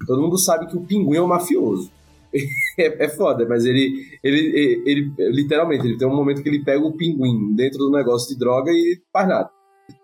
Todo 0.07 0.23
mundo 0.23 0.39
sabe 0.39 0.67
que 0.67 0.77
o 0.77 0.81
pinguim 0.81 1.17
é 1.17 1.23
um 1.23 1.27
mafioso. 1.27 1.91
é, 2.79 3.05
é 3.05 3.09
foda, 3.09 3.45
mas 3.49 3.65
ele, 3.65 4.07
ele, 4.23 4.39
ele, 4.39 4.83
ele, 5.19 5.31
literalmente, 5.33 5.85
ele 5.85 5.99
tem 5.99 6.07
um 6.07 6.15
momento 6.15 6.43
que 6.43 6.49
ele 6.49 6.63
pega 6.63 6.85
o 6.85 6.93
pinguim 6.93 7.55
dentro 7.57 7.79
do 7.79 7.91
negócio 7.91 8.29
de 8.29 8.39
droga 8.39 8.71
e 8.71 9.01
faz 9.13 9.29
nada. 9.29 9.51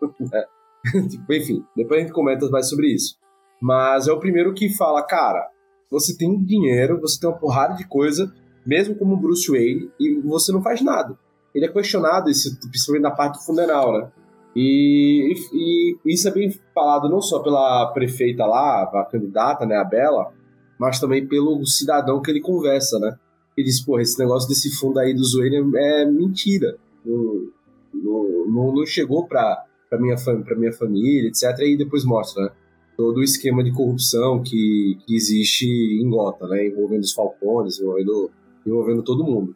tipo, 1.09 1.33
enfim, 1.33 1.65
depois 1.77 2.01
a 2.01 2.03
gente 2.03 2.13
comenta 2.13 2.49
mais 2.51 2.69
sobre 2.69 2.89
isso. 2.89 3.17
Mas 3.61 4.07
é 4.07 4.13
o 4.13 4.21
primeiro 4.21 4.53
que 4.53 4.75
fala, 4.77 5.03
cara, 5.03 5.49
você 5.91 6.17
tem 6.17 6.43
dinheiro, 6.45 7.01
você 7.01 7.19
tem 7.19 7.29
uma 7.29 7.39
porrada 7.39 7.75
de 7.75 7.87
coisa, 7.87 8.33
mesmo 8.67 8.95
como 8.97 9.17
Bruce 9.17 9.51
Wayne, 9.51 9.91
e 9.99 10.21
você 10.21 10.53
não 10.53 10.63
faz 10.63 10.83
nada. 10.83 11.19
Ele 11.55 11.67
é 11.67 11.73
questionado, 11.73 12.29
esse, 12.29 12.59
principalmente 12.69 13.03
na 13.03 13.11
parte 13.11 13.39
do 13.39 13.45
funeral, 13.45 13.93
né? 13.93 14.11
E, 14.57 15.33
e, 15.53 15.97
e, 16.05 16.15
isso 16.15 16.29
é 16.29 16.31
bem 16.31 16.51
falado 16.75 17.09
não 17.09 17.21
só 17.21 17.41
pela 17.41 17.93
prefeita 17.93 18.45
lá, 18.45 18.83
a 18.83 19.05
candidata, 19.05 19.67
né, 19.67 19.77
a 19.77 19.85
Bela, 19.85 20.33
mas 20.79 21.01
também 21.01 21.27
pelo 21.27 21.65
cidadão 21.67 22.21
que 22.21 22.31
ele 22.31 22.41
conversa, 22.41 22.99
né? 22.99 23.17
Ele 23.57 23.67
diz, 23.67 23.81
porra, 23.85 24.03
esse 24.03 24.19
negócio 24.19 24.49
desse 24.49 24.77
fundo 24.77 24.99
aí 24.99 25.15
do 25.15 25.25
Zoeira 25.25 25.57
é 25.57 26.05
mentira. 26.05 26.77
Não, 27.05 27.49
não, 27.95 28.73
não 28.75 28.87
chegou 28.87 29.27
pra, 29.27 29.65
pra, 29.89 29.99
minha, 29.99 30.17
pra 30.45 30.57
minha 30.57 30.73
família, 30.73 31.29
etc. 31.29 31.59
E 31.61 31.77
depois 31.77 32.05
mostra, 32.05 32.45
né? 32.45 32.51
Todo 32.97 33.19
o 33.19 33.25
esquema 33.25 33.65
de 33.65 33.73
corrupção 33.73 34.41
que, 34.43 34.99
que 35.05 35.17
existe 35.17 35.67
em 35.67 36.09
Gota, 36.09 36.47
né? 36.47 36.69
Envolvendo 36.69 37.03
os 37.03 37.13
Falcones, 37.13 37.81
envolvendo, 37.81 38.31
envolvendo 38.65 39.03
todo 39.03 39.25
mundo. 39.25 39.55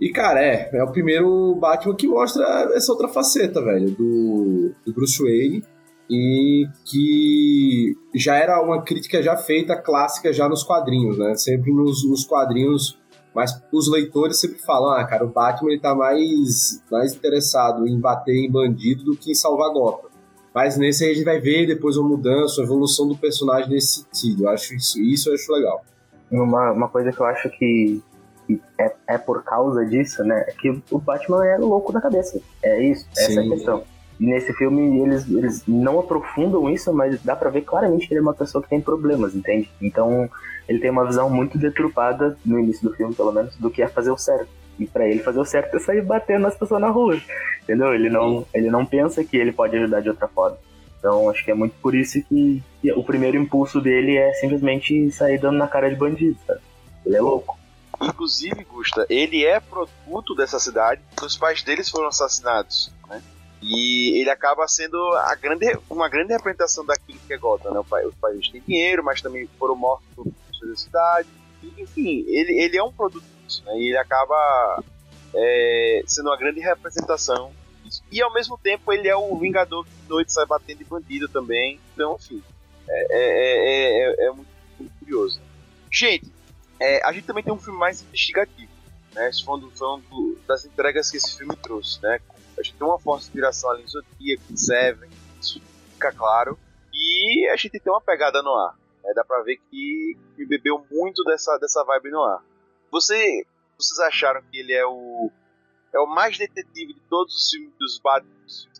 E, 0.00 0.10
cara, 0.10 0.42
é, 0.42 0.70
é 0.72 0.82
o 0.82 0.90
primeiro 0.90 1.54
Batman 1.56 1.94
que 1.94 2.08
mostra 2.08 2.42
essa 2.74 2.90
outra 2.90 3.06
faceta, 3.06 3.62
velho, 3.62 3.90
do, 3.90 4.72
do 4.84 4.94
Bruce 4.94 5.22
Wayne 5.22 5.62
e 6.10 6.66
que 6.84 7.96
já 8.14 8.34
era 8.34 8.60
uma 8.60 8.82
crítica 8.82 9.22
já 9.22 9.36
feita, 9.36 9.76
clássica, 9.76 10.32
já 10.32 10.48
nos 10.48 10.64
quadrinhos, 10.64 11.16
né? 11.16 11.34
Sempre 11.36 11.72
nos, 11.72 12.08
nos 12.08 12.24
quadrinhos, 12.24 12.98
mas 13.34 13.62
os 13.72 13.90
leitores 13.90 14.40
sempre 14.40 14.58
falam, 14.58 14.90
ah, 14.92 15.04
cara, 15.04 15.24
o 15.24 15.28
Batman 15.28 15.70
ele 15.70 15.80
tá 15.80 15.94
mais, 15.94 16.82
mais 16.90 17.14
interessado 17.14 17.86
em 17.86 17.98
bater 17.98 18.34
em 18.34 18.50
bandido 18.50 19.04
do 19.04 19.16
que 19.16 19.30
em 19.30 19.34
salvar 19.34 19.72
Gotham. 19.72 20.10
Mas 20.54 20.76
nesse 20.76 21.04
aí 21.04 21.12
a 21.12 21.14
gente 21.14 21.24
vai 21.24 21.40
ver 21.40 21.66
depois 21.66 21.96
uma 21.96 22.08
mudança, 22.08 22.60
uma 22.60 22.64
evolução 22.64 23.06
do 23.06 23.16
personagem 23.16 23.70
nesse 23.70 24.00
sentido. 24.02 24.44
Eu 24.44 24.48
acho 24.50 24.74
isso, 24.74 25.00
isso 25.00 25.28
eu 25.28 25.34
acho 25.34 25.52
legal. 25.52 25.84
Uma, 26.30 26.72
uma 26.72 26.88
coisa 26.88 27.12
que 27.12 27.20
eu 27.20 27.26
acho 27.26 27.48
que, 27.50 28.02
que 28.46 28.60
é, 28.78 28.92
é 29.06 29.18
por 29.18 29.44
causa 29.44 29.84
disso, 29.86 30.24
né? 30.24 30.44
É 30.48 30.52
que 30.52 30.82
o 30.90 30.98
Batman 30.98 31.46
é 31.46 31.56
louco 31.56 31.92
da 31.92 32.00
cabeça. 32.00 32.40
É 32.62 32.82
isso, 32.82 33.06
essa 33.16 33.30
Sim. 33.30 33.38
é 33.38 33.46
a 33.46 33.48
questão. 33.56 33.84
E 34.18 34.26
nesse 34.26 34.52
filme 34.54 35.00
eles, 35.00 35.28
eles 35.30 35.62
não 35.66 36.00
aprofundam 36.00 36.68
isso, 36.68 36.92
mas 36.92 37.22
dá 37.22 37.34
pra 37.34 37.48
ver 37.48 37.62
claramente 37.62 38.06
que 38.06 38.12
ele 38.12 38.18
é 38.18 38.22
uma 38.22 38.34
pessoa 38.34 38.62
que 38.62 38.68
tem 38.68 38.80
problemas, 38.80 39.34
entende? 39.34 39.70
Então 39.80 40.28
ele 40.70 40.78
tem 40.78 40.88
uma 40.88 41.04
visão 41.04 41.28
muito 41.28 41.58
deturpada, 41.58 42.38
no 42.46 42.56
início 42.56 42.88
do 42.88 42.94
filme 42.94 43.12
pelo 43.12 43.32
menos, 43.32 43.56
do 43.56 43.68
que 43.68 43.82
é 43.82 43.88
fazer 43.88 44.12
o 44.12 44.16
certo. 44.16 44.48
E 44.78 44.86
para 44.86 45.04
ele 45.04 45.20
fazer 45.20 45.40
o 45.40 45.44
certo 45.44 45.76
é 45.76 45.80
sair 45.80 46.00
batendo 46.00 46.42
nas 46.42 46.56
pessoas 46.56 46.80
na 46.80 46.88
rua, 46.88 47.20
entendeu? 47.60 47.92
Ele 47.92 48.08
não, 48.08 48.46
ele 48.54 48.70
não 48.70 48.86
pensa 48.86 49.24
que 49.24 49.36
ele 49.36 49.50
pode 49.50 49.76
ajudar 49.76 50.00
de 50.00 50.10
outra 50.10 50.28
forma. 50.28 50.56
Então 50.96 51.28
acho 51.28 51.44
que 51.44 51.50
é 51.50 51.54
muito 51.54 51.74
por 51.82 51.92
isso 51.92 52.22
que, 52.22 52.62
que 52.80 52.92
o 52.92 53.02
primeiro 53.02 53.36
impulso 53.36 53.80
dele 53.80 54.16
é 54.16 54.32
simplesmente 54.34 55.10
sair 55.10 55.40
dando 55.40 55.58
na 55.58 55.66
cara 55.66 55.90
de 55.90 55.96
bandido, 55.96 56.38
sabe? 56.46 56.60
Ele 57.04 57.16
é 57.16 57.20
louco. 57.20 57.58
Inclusive, 58.00 58.62
Gusta, 58.62 59.04
ele 59.10 59.44
é 59.44 59.58
produto 59.58 60.36
dessa 60.36 60.60
cidade, 60.60 61.02
os 61.20 61.36
pais 61.36 61.64
deles 61.64 61.90
foram 61.90 62.06
assassinados, 62.06 62.92
né? 63.08 63.20
E 63.60 64.20
ele 64.20 64.30
acaba 64.30 64.68
sendo 64.68 64.96
a 65.16 65.34
grande, 65.34 65.66
uma 65.90 66.08
grande 66.08 66.32
representação 66.32 66.86
daquilo 66.86 67.18
que 67.26 67.34
é 67.34 67.36
Gotham, 67.36 67.74
né? 67.74 67.80
Os 68.06 68.14
pais 68.14 68.48
têm 68.48 68.62
dinheiro, 68.64 69.02
mas 69.02 69.20
também 69.20 69.48
foram 69.58 69.74
mortos 69.74 70.32
da 70.66 70.76
cidade. 70.76 71.28
Enfim, 71.78 72.24
ele, 72.26 72.60
ele 72.60 72.76
é 72.76 72.82
um 72.82 72.92
produto 72.92 73.24
disso, 73.44 73.62
né? 73.64 73.78
E 73.78 73.88
ele 73.88 73.98
acaba 73.98 74.82
é, 75.34 76.02
sendo 76.06 76.28
uma 76.28 76.36
grande 76.36 76.60
representação 76.60 77.52
disso. 77.82 78.02
E 78.10 78.22
ao 78.22 78.32
mesmo 78.32 78.58
tempo 78.58 78.92
ele 78.92 79.08
é 79.08 79.16
o 79.16 79.36
vingador 79.36 79.84
que 79.84 79.90
de 79.90 80.08
noite 80.08 80.32
sai 80.32 80.46
batendo 80.46 80.78
de 80.78 80.84
bandido 80.84 81.28
também. 81.28 81.80
Então, 81.92 82.16
enfim, 82.16 82.42
é, 82.88 83.06
é, 83.10 84.24
é, 84.24 84.26
é 84.26 84.30
muito, 84.30 84.48
muito, 84.78 84.92
curioso. 84.98 85.40
Gente, 85.90 86.32
a 87.04 87.12
gente 87.12 87.26
também 87.26 87.44
tem 87.44 87.52
um 87.52 87.58
filme 87.58 87.78
mais 87.78 88.02
investigativo, 88.02 88.70
né? 89.14 89.28
Esse 89.28 89.44
foi 89.44 89.58
um 89.58 90.36
das 90.46 90.64
entregas 90.64 91.10
que 91.10 91.16
esse 91.16 91.36
filme 91.36 91.54
trouxe, 91.56 92.00
né? 92.02 92.20
A 92.58 92.62
gente 92.62 92.76
tem 92.76 92.86
uma 92.86 92.98
forte 92.98 93.24
inspiração 93.24 93.70
ali 93.70 93.82
em 93.82 93.88
Zodiac, 93.88 94.42
em 94.50 94.56
Seven, 94.56 95.10
isso 95.40 95.60
fica 95.92 96.12
claro. 96.12 96.58
E 96.92 97.48
a 97.48 97.56
gente 97.56 97.78
tem 97.78 97.92
uma 97.92 98.00
pegada 98.00 98.42
no 98.42 98.54
ar. 98.54 98.79
Dá 99.14 99.24
pra 99.24 99.42
ver 99.42 99.58
que, 99.70 100.16
que 100.36 100.46
bebeu 100.46 100.84
muito 100.90 101.24
dessa, 101.24 101.56
dessa 101.58 101.84
vibe 101.84 102.10
no 102.10 102.22
ar. 102.22 102.44
Você, 102.90 103.44
vocês 103.78 103.98
acharam 104.00 104.42
que 104.50 104.58
ele 104.58 104.72
é 104.72 104.86
o 104.86 105.30
é 105.92 105.98
o 105.98 106.06
mais 106.06 106.38
detetive 106.38 106.94
de 106.94 107.00
todos 107.08 107.34
os 107.34 107.50
filmes 107.50 107.72
dos 107.78 107.98
Batman 107.98 108.30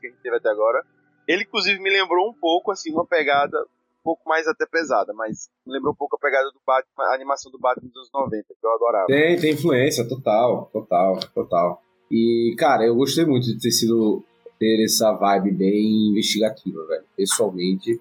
que 0.00 0.06
a 0.06 0.11
gente 0.11 0.22
teve 0.22 0.37
até 0.37 0.48
agora? 0.48 0.85
Ele, 1.26 1.42
inclusive, 1.42 1.80
me 1.80 1.90
lembrou 1.90 2.30
um 2.30 2.35
pouco, 2.35 2.70
assim, 2.70 2.92
uma 2.92 3.04
pegada 3.04 3.59
um 3.61 4.02
pouco 4.02 4.28
mais 4.28 4.46
até 4.46 4.64
pesada, 4.64 5.12
mas 5.12 5.50
me 5.66 5.74
lembrou 5.74 5.92
um 5.92 5.96
pouco 5.96 6.16
a 6.16 6.18
pegada 6.18 6.50
do 6.50 6.61
Batman, 6.66 7.04
a 7.04 7.14
animação 7.14 7.52
do 7.52 7.59
Batman 7.59 7.88
dos 7.88 7.96
anos 7.96 8.11
90, 8.12 8.46
que 8.48 8.66
eu 8.66 8.72
adorava. 8.72 9.06
Tem, 9.06 9.38
tem 9.38 9.52
influência, 9.52 10.09
total, 10.09 10.70
total, 10.72 11.20
total. 11.35 11.83
E, 12.11 12.54
cara, 12.59 12.87
eu 12.87 12.94
gostei 12.94 13.24
muito 13.24 13.46
de 13.46 13.59
ter 13.59 13.70
sido 13.70 14.24
ter 14.59 14.85
essa 14.85 15.12
vibe 15.12 15.52
bem 15.52 16.11
investigativa, 16.11 16.85
velho. 16.87 17.04
Pessoalmente. 17.16 18.00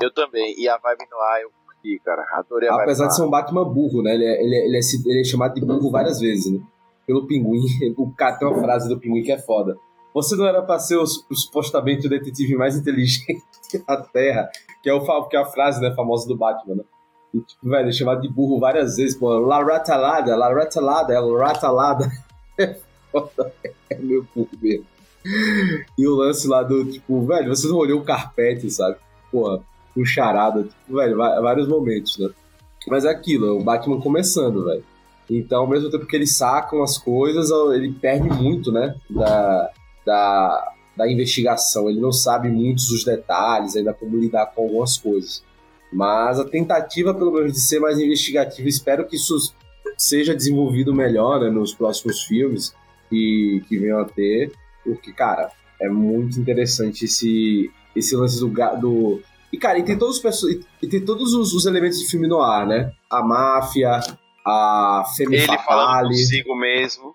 Eu 0.00 0.12
também. 0.12 0.54
E 0.58 0.68
a 0.68 0.76
vibe 0.78 1.06
no 1.10 1.20
ar 1.20 1.42
eu 1.42 1.50
curti, 1.66 2.00
cara. 2.04 2.24
Adorei 2.32 2.68
a 2.68 2.74
Apesar 2.74 3.06
de 3.08 3.16
ser 3.16 3.22
um 3.22 3.30
Batman 3.30 3.64
burro, 3.64 4.02
né? 4.02 4.14
Ele 4.14 4.24
é, 4.24 4.42
ele, 4.42 4.54
é, 4.54 4.66
ele, 4.66 4.76
é, 4.76 4.80
ele 5.06 5.20
é 5.20 5.24
chamado 5.24 5.54
de 5.54 5.60
burro 5.60 5.90
várias 5.90 6.20
vezes, 6.20 6.52
né? 6.52 6.60
Pelo 7.06 7.26
pinguim. 7.26 7.60
O 7.96 8.10
cara 8.12 8.36
tem 8.36 8.46
uma 8.46 8.60
frase 8.60 8.88
do 8.88 8.98
pinguim 8.98 9.22
que 9.22 9.32
é 9.32 9.38
foda. 9.38 9.78
Você 10.14 10.36
não 10.36 10.46
era 10.46 10.62
pra 10.62 10.78
ser 10.78 10.96
o, 10.96 11.06
supostamente 11.06 12.06
o 12.06 12.10
detetive 12.10 12.56
mais 12.56 12.76
inteligente 12.76 13.44
da 13.86 14.02
Terra, 14.02 14.48
que 14.82 14.88
é, 14.88 14.94
o, 14.94 15.24
que 15.28 15.36
é 15.36 15.40
a 15.40 15.44
frase 15.44 15.80
né, 15.80 15.94
famosa 15.94 16.26
do 16.26 16.36
Batman, 16.36 16.76
né? 16.76 16.84
E, 17.32 17.40
tipo, 17.40 17.68
velho, 17.68 17.88
é 17.88 17.92
chamado 17.92 18.22
de 18.22 18.28
burro 18.28 18.58
várias 18.58 18.96
vezes, 18.96 19.16
pô. 19.16 19.38
La 19.38 19.62
ratalada, 19.62 20.34
la 20.34 20.48
ratalada, 20.48 21.12
é 21.12 21.20
la 21.20 21.38
ratalada. 21.38 22.10
é 22.58 23.96
meu 23.98 24.26
burro 24.34 24.48
mesmo. 24.60 24.86
E 25.96 26.06
o 26.06 26.14
lance 26.14 26.48
lá 26.48 26.62
do, 26.62 26.84
tipo, 26.86 27.20
velho, 27.26 27.54
você 27.54 27.68
não 27.68 27.76
olhou 27.76 28.00
o 28.00 28.04
carpete, 28.04 28.70
sabe? 28.70 28.96
Porra, 29.30 29.62
com 29.94 30.04
charada, 30.04 30.62
tipo, 30.62 30.96
velho, 30.96 31.16
vários 31.16 31.68
momentos, 31.68 32.18
né? 32.18 32.28
Mas 32.86 33.04
é 33.04 33.10
aquilo, 33.10 33.46
é 33.46 33.50
o 33.50 33.62
Batman 33.62 34.00
começando, 34.00 34.64
velho. 34.64 34.84
Então, 35.30 35.60
ao 35.60 35.66
mesmo 35.66 35.90
tempo 35.90 36.06
que 36.06 36.16
eles 36.16 36.36
sacam 36.36 36.82
as 36.82 36.96
coisas, 36.96 37.50
ele 37.74 37.92
perde 37.92 38.28
muito, 38.28 38.72
né? 38.72 38.94
Da, 39.10 39.70
da, 40.06 40.72
da 40.96 41.10
investigação. 41.10 41.90
Ele 41.90 42.00
não 42.00 42.12
sabe 42.12 42.48
muitos 42.48 42.88
dos 42.88 43.04
detalhes, 43.04 43.76
ainda 43.76 43.92
como 43.92 44.16
lidar 44.16 44.46
com 44.46 44.62
algumas 44.62 44.96
coisas. 44.96 45.42
Mas 45.92 46.38
a 46.38 46.44
tentativa, 46.44 47.14
pelo 47.14 47.32
menos, 47.32 47.52
de 47.52 47.60
ser 47.60 47.80
mais 47.80 47.98
investigativo, 47.98 48.68
espero 48.68 49.06
que 49.06 49.16
isso 49.16 49.36
seja 49.96 50.34
desenvolvido 50.34 50.94
melhor 50.94 51.40
né, 51.40 51.50
nos 51.50 51.74
próximos 51.74 52.22
filmes 52.22 52.74
que, 53.10 53.62
que 53.68 53.78
venham 53.78 53.98
a 53.98 54.04
ter, 54.04 54.52
porque, 54.84 55.12
cara, 55.12 55.50
é 55.80 55.88
muito 55.88 56.38
interessante 56.38 57.04
esse, 57.04 57.70
esse 57.98 58.16
lance 58.16 58.38
do, 58.38 58.48
do. 58.80 59.22
E, 59.52 59.58
cara, 59.58 59.78
e 59.78 59.84
tem 59.84 59.98
todos, 59.98 60.22
os, 60.22 60.42
e 60.82 60.86
tem 60.86 61.04
todos 61.04 61.32
os, 61.34 61.52
os 61.52 61.66
elementos 61.66 61.98
de 61.98 62.08
filme 62.08 62.28
no 62.28 62.40
ar, 62.40 62.66
né? 62.66 62.92
A 63.10 63.22
máfia, 63.22 64.00
a 64.44 65.04
Femme 65.16 65.36
Ele 65.36 65.46
Fatale. 65.46 65.64
falando 65.66 66.08
consigo 66.08 66.54
mesmo. 66.56 67.14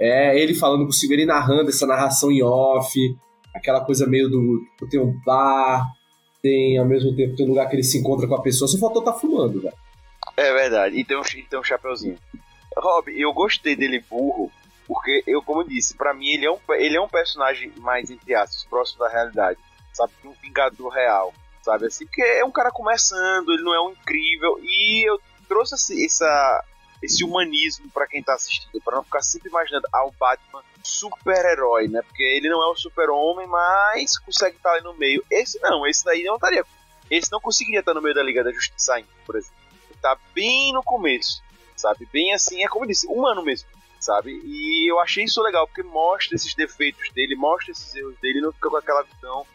É, 0.00 0.36
ele 0.38 0.54
falando 0.54 0.84
consigo, 0.84 1.12
ele 1.12 1.24
narrando 1.26 1.68
essa 1.68 1.86
narração 1.86 2.30
em 2.30 2.42
off. 2.42 2.98
aquela 3.54 3.84
coisa 3.84 4.06
meio 4.06 4.28
do. 4.28 4.60
Tipo, 4.72 4.88
tem 4.88 5.00
um 5.00 5.20
bar, 5.24 5.86
tem 6.42 6.76
ao 6.76 6.84
mesmo 6.84 7.14
tempo 7.14 7.36
tem 7.36 7.46
um 7.46 7.50
lugar 7.50 7.68
que 7.68 7.76
ele 7.76 7.84
se 7.84 7.98
encontra 7.98 8.26
com 8.26 8.34
a 8.34 8.42
pessoa, 8.42 8.68
só 8.68 8.78
faltou 8.78 9.02
tá 9.02 9.12
fumando, 9.12 9.60
velho. 9.60 9.74
É 10.36 10.52
verdade. 10.52 10.96
E 10.96 11.04
tem 11.04 11.16
um, 11.16 11.22
e 11.22 11.42
tem 11.42 11.58
um 11.58 11.64
chapeuzinho. 11.64 12.16
Rob, 12.76 13.12
eu 13.16 13.32
gostei 13.32 13.76
dele 13.76 14.02
burro, 14.10 14.50
porque 14.86 15.22
eu, 15.26 15.42
como 15.42 15.60
eu 15.60 15.68
disse, 15.68 15.96
pra 15.96 16.14
mim 16.14 16.30
ele 16.30 16.46
é 16.46 16.50
um, 16.50 16.58
ele 16.70 16.96
é 16.96 17.00
um 17.00 17.08
personagem 17.08 17.72
mais, 17.78 18.10
entre 18.10 18.34
aspas, 18.34 18.64
próximo 18.64 19.00
da 19.00 19.08
realidade. 19.08 19.58
Sabe? 19.92 20.12
Um 20.24 20.32
vingador 20.32 20.88
real. 20.88 21.32
Sabe 21.62 21.86
assim? 21.86 22.04
Porque 22.06 22.22
é 22.22 22.44
um 22.44 22.50
cara 22.50 22.70
começando, 22.70 23.52
ele 23.52 23.62
não 23.62 23.74
é 23.74 23.80
um 23.80 23.90
incrível. 23.90 24.58
E 24.62 25.08
eu 25.08 25.20
trouxe 25.46 25.74
esse, 25.74 26.04
essa, 26.04 26.64
esse 27.02 27.24
humanismo 27.24 27.88
pra 27.90 28.06
quem 28.06 28.22
tá 28.22 28.34
assistindo, 28.34 28.80
pra 28.82 28.96
não 28.96 29.04
ficar 29.04 29.22
sempre 29.22 29.48
imaginando, 29.48 29.86
ah, 29.92 30.04
o 30.06 30.12
Batman 30.12 30.62
super-herói, 30.82 31.88
né? 31.88 32.02
Porque 32.02 32.22
ele 32.22 32.48
não 32.48 32.62
é 32.62 32.66
o 32.66 32.76
super-homem, 32.76 33.46
mas 33.46 34.18
consegue 34.18 34.56
estar 34.56 34.72
ali 34.72 34.82
no 34.82 34.94
meio. 34.94 35.24
Esse 35.30 35.60
não, 35.60 35.86
esse 35.86 36.04
daí 36.04 36.24
não 36.24 36.34
estaria. 36.34 36.64
Esse 37.10 37.30
não 37.30 37.40
conseguiria 37.40 37.80
estar 37.80 37.94
no 37.94 38.02
meio 38.02 38.14
da 38.14 38.22
Liga 38.22 38.42
da 38.42 38.52
Justiça 38.52 38.94
ainda, 38.94 39.08
por 39.24 39.36
exemplo. 39.36 39.56
Tá 40.00 40.18
bem 40.34 40.72
no 40.72 40.82
começo, 40.82 41.42
sabe? 41.76 42.08
Bem 42.12 42.32
assim, 42.32 42.64
é 42.64 42.68
como 42.68 42.84
eu 42.84 42.88
disse, 42.88 43.06
humano 43.06 43.42
mesmo, 43.42 43.68
sabe? 44.00 44.32
E 44.44 44.90
eu 44.90 44.98
achei 44.98 45.24
isso 45.24 45.40
legal, 45.42 45.66
porque 45.66 45.82
mostra 45.82 46.34
esses 46.34 46.54
defeitos 46.54 47.08
dele, 47.12 47.36
mostra 47.36 47.70
esses 47.70 47.94
erros 47.94 48.18
dele, 48.20 48.40
não 48.40 48.52
fica 48.52 48.68
com 48.68 48.76
aquela 48.76 49.02
visão 49.02 49.46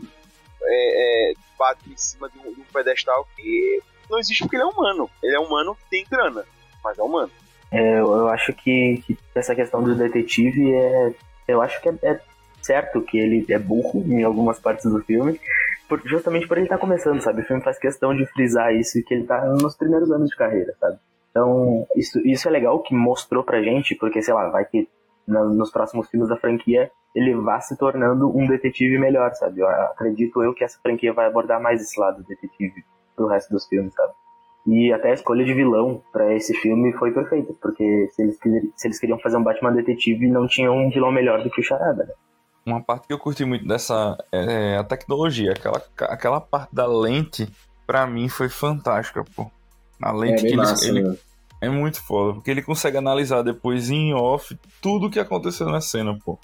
é, 0.67 1.32
é, 1.32 1.34
bate 1.58 1.89
em 1.89 1.97
cima 1.97 2.30
de 2.30 2.38
um, 2.39 2.53
de 2.53 2.62
um 2.62 2.65
pedestal 2.73 3.27
que 3.36 3.82
não 4.10 4.19
existe 4.19 4.43
porque 4.43 4.56
ele 4.56 4.63
é 4.63 4.67
humano. 4.67 5.10
Ele 5.23 5.36
é 5.36 5.39
humano 5.39 5.75
que 5.75 5.89
tem 5.89 6.06
grana, 6.10 6.45
mas 6.84 6.97
é 6.97 7.03
humano. 7.03 7.32
É, 7.71 7.99
eu, 7.99 8.30
acho 8.30 8.53
que, 8.53 9.03
que 9.06 9.17
essa 9.36 9.56
questão 9.56 9.84
do 9.84 9.95
detetive 9.95 10.73
é. 10.73 11.13
Eu 11.47 11.62
acho 11.62 11.82
que 11.82 11.89
é, 11.89 11.93
é 12.03 12.19
certo 12.62 13.01
que 13.01 13.17
ele 13.17 13.45
é 13.49 13.58
burro 13.60 14.03
em 14.08 14.23
algumas 14.23 14.60
partes 14.60 14.86
do 14.89 15.01
filme, 15.03 15.39
por- 15.88 16.01
justamente 16.06 16.47
por 16.47 16.58
ele 16.58 16.65
estar 16.65 16.77
começando, 16.77 17.21
sabe? 17.21 17.41
O 17.41 17.45
filme 17.45 17.63
faz 17.63 17.77
questão 17.80 18.15
de 18.15 18.25
frisar 18.27 18.73
isso, 18.75 19.01
que 19.03 19.13
ele 19.13 19.23
tá 19.25 19.43
nos 19.45 19.75
primeiros 19.75 20.12
anos 20.12 20.30
de 20.30 20.36
carreira, 20.36 20.73
sabe? 20.80 20.97
Então, 21.32 21.88
isso, 21.95 22.19
isso 22.25 22.47
é 22.47 22.51
legal 22.51 22.80
que 22.82 22.93
mostrou 22.95 23.43
pra 23.43 23.62
gente, 23.62 23.95
porque, 23.95 24.21
sei 24.21 24.34
lá, 24.34 24.49
vai 24.49 24.65
que 24.65 24.88
na- 25.28 25.44
nos 25.46 25.72
próximos 25.72 26.08
filmes 26.10 26.30
da 26.30 26.38
franquia 26.38 26.90
ele 27.16 27.34
vá 27.36 27.60
se 27.60 27.76
tornando 27.78 28.30
um 28.36 28.46
detetive 28.48 28.98
melhor, 29.00 29.34
sabe? 29.34 29.62
Eu 29.62 29.68
acredito 29.68 30.42
eu 30.44 30.54
que 30.54 30.63
essa 30.63 30.80
franquia 30.82 31.12
vai 31.13 31.26
abordar 31.26 31.62
mais 31.62 31.82
esse 31.82 32.00
lado 32.00 32.24
detetive 32.24 32.84
pro 33.16 33.28
resto 33.28 33.50
dos 33.52 33.66
filmes, 33.68 33.94
sabe? 33.94 34.13
E 34.68 34.92
até 34.94 35.12
a 35.12 35.13
escolha 35.13 35.44
de 35.46 35.54
vilão 35.54 36.02
pra 36.12 36.34
esse 36.36 36.54
filme 36.54 36.94
foi 36.94 37.12
perfeita, 37.12 37.54
porque 37.62 38.08
se 38.12 38.22
eles, 38.22 38.38
se 38.76 38.88
eles 38.88 39.00
queriam 39.00 39.18
fazer 39.20 39.38
um 39.38 39.44
Batman 39.44 39.72
detetive, 39.74 40.28
não 40.28 40.46
tinha 40.46 40.72
um 40.72 40.90
vilão 40.90 41.12
melhor 41.12 41.42
do 41.42 41.50
que 41.50 41.62
o 41.62 41.63
Charada, 41.63 42.04
né? 42.04 42.13
Uma 42.66 42.84
parte 42.84 43.08
que 43.08 43.13
eu 43.13 43.18
curti 43.18 43.46
muito 43.46 43.66
dessa 43.66 44.18
é 44.32 44.76
a 44.78 44.84
tecnologia. 44.84 45.54
Aquela, 45.54 45.82
aquela 46.10 46.42
parte 46.42 46.76
da 46.76 46.86
lente, 46.86 47.48
pra 47.88 48.06
mim, 48.06 48.28
foi 48.28 48.50
fantástica, 48.50 49.24
pô. 49.36 49.50
A 50.04 50.10
É 50.10 50.13
lente 50.13 50.42
bem 50.42 50.42
que 50.42 50.48
ele, 50.48 50.56
massa, 50.58 50.88
ele- 50.90 51.02
né? 51.02 51.16
É 51.60 51.70
muito 51.70 52.02
foda, 52.02 52.34
porque 52.34 52.52
ele 52.52 52.62
consegue 52.62 52.98
analisar 52.98 53.41
depois 53.41 53.89
em 53.89 54.13
off 54.13 54.58
tudo 54.82 55.10
que 55.10 55.20
aconteceu 55.20 55.67
na 55.67 55.82
cena, 55.82 56.17
pô. 56.24 56.38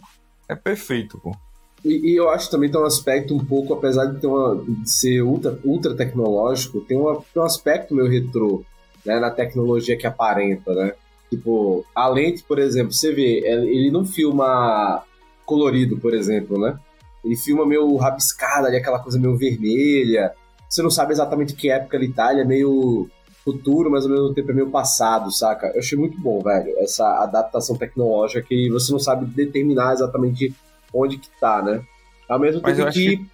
É 0.47 0.56
perfeito, 0.56 1.19
pô. 1.19 1.36
E, 1.84 2.12
e 2.12 2.15
eu 2.15 2.30
acho 2.30 2.49
também 2.49 2.71
tem 2.71 2.80
um 2.80 2.86
aspecto 2.86 3.36
um 3.36 3.43
pouco, 3.43 3.73
apesar 3.73 4.06
de, 4.06 4.19
ter 4.19 4.28
uma, 4.28 4.56
de 4.56 4.89
ser 4.89 5.21
ultra, 5.21 5.60
ultra 5.63 5.95
tecnológico, 5.95 6.82
tem, 6.82 6.97
uma, 6.97 7.15
tem 7.34 7.41
um 7.41 7.45
aspecto 7.45 7.93
meio 7.93 8.10
retrô, 8.10 8.63
né, 9.06 9.19
na 9.19 9.30
tecnologia 9.30 9.97
que 9.97 10.08
aparenta, 10.08 10.73
né? 10.73 10.93
Tipo, 11.30 11.86
a 11.93 12.08
lente, 12.08 12.43
por 12.43 12.60
exemplo, 12.60 12.93
você 12.93 13.12
vê, 13.12 13.41
ele 13.43 13.78
ele 13.78 13.91
não 13.91 14.06
filma 14.06 15.04
colorido, 15.45 15.97
por 15.97 16.13
exemplo, 16.13 16.60
né? 16.60 16.78
Ele 17.23 17.36
filma 17.36 17.65
meio 17.65 17.95
rabiscado 17.97 18.67
ali, 18.67 18.78
aquela 18.78 18.99
coisa 18.99 19.19
meio 19.19 19.36
vermelha. 19.36 20.34
Você 20.69 20.82
não 20.82 20.91
sabe 20.91 21.13
exatamente 21.13 21.56
que 21.56 21.69
época 21.69 21.97
ele 21.97 22.12
tá, 22.12 22.32
ele 22.32 22.41
é 22.41 22.45
meio 22.45 23.10
futuro, 23.43 23.91
mas 23.91 24.06
ao 24.06 24.12
mesmo 24.12 24.34
tempo 24.34 24.51
é 24.51 24.53
meio 24.53 24.69
passado, 24.69 25.32
saca? 25.32 25.67
Eu 25.73 25.79
achei 25.79 25.97
muito 25.97 26.19
bom, 26.19 26.39
velho, 26.41 26.73
essa 26.79 27.06
adaptação 27.23 27.75
tecnológica 27.75 28.41
que 28.41 28.69
você 28.69 28.91
não 28.91 28.99
sabe 28.99 29.25
determinar 29.25 29.93
exatamente 29.93 30.53
onde 30.93 31.17
que 31.17 31.29
tá, 31.39 31.62
né? 31.62 31.82
Ao 32.29 32.39
mesmo 32.39 32.62
Mas 32.62 32.79
eu 32.79 32.86
tempo 32.86 32.89
acho 32.89 32.99
que, 32.99 33.25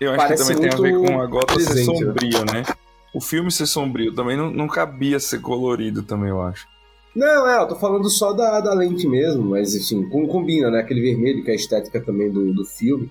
Eu 0.00 0.12
acho 0.12 0.26
que 0.26 0.36
também 0.36 0.60
tem 0.60 0.70
a 0.70 0.76
ver 0.76 0.98
com 0.98 1.20
a 1.20 1.26
gota 1.26 1.58
ser 1.60 1.74
né? 1.74 1.84
sombria, 1.84 2.44
né? 2.44 2.64
O 3.14 3.20
filme 3.20 3.50
ser 3.50 3.66
sombrio 3.66 4.14
também 4.14 4.36
não, 4.36 4.50
não 4.50 4.66
cabia 4.66 5.18
ser 5.20 5.40
colorido 5.40 6.02
também, 6.02 6.30
eu 6.30 6.40
acho. 6.42 6.66
Não, 7.14 7.48
é, 7.48 7.58
eu 7.62 7.66
tô 7.66 7.76
falando 7.76 8.08
só 8.10 8.32
da, 8.34 8.60
da 8.60 8.74
lente 8.74 9.06
mesmo, 9.08 9.42
mas 9.42 9.74
enfim, 9.74 10.06
com- 10.08 10.26
combina, 10.28 10.70
né? 10.70 10.80
Aquele 10.80 11.00
vermelho 11.00 11.42
que 11.42 11.50
é 11.50 11.54
a 11.54 11.56
estética 11.56 12.00
também 12.00 12.30
do, 12.30 12.52
do 12.52 12.64
filme. 12.64 13.10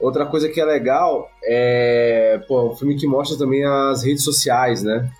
Outra 0.00 0.26
coisa 0.26 0.48
que 0.48 0.60
é 0.60 0.64
legal 0.64 1.30
é, 1.44 2.40
pô, 2.48 2.70
um 2.72 2.76
filme 2.76 2.96
que 2.96 3.06
mostra 3.06 3.36
também 3.38 3.64
as 3.64 4.02
redes 4.02 4.24
sociais, 4.24 4.82
né? 4.82 5.10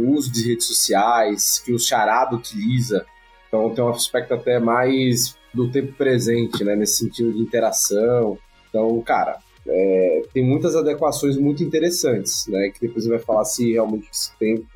O 0.00 0.14
uso 0.14 0.30
de 0.32 0.48
redes 0.48 0.66
sociais, 0.66 1.60
que 1.64 1.72
o 1.72 1.78
Charada 1.78 2.36
utiliza. 2.36 3.04
Então 3.48 3.74
tem 3.74 3.82
um 3.82 3.88
aspecto 3.88 4.34
até 4.34 4.58
mais 4.58 5.36
do 5.52 5.70
tempo 5.70 5.92
presente, 5.92 6.62
né? 6.64 6.76
Nesse 6.76 6.98
sentido 6.98 7.32
de 7.32 7.40
interação. 7.40 8.38
Então, 8.68 9.00
cara, 9.02 9.38
é, 9.66 10.22
tem 10.32 10.44
muitas 10.44 10.74
adequações 10.76 11.36
muito 11.36 11.62
interessantes, 11.62 12.46
né? 12.46 12.70
Que 12.70 12.86
depois 12.86 13.06
vai 13.06 13.18
falar 13.18 13.44
se 13.44 13.72
realmente 13.72 14.08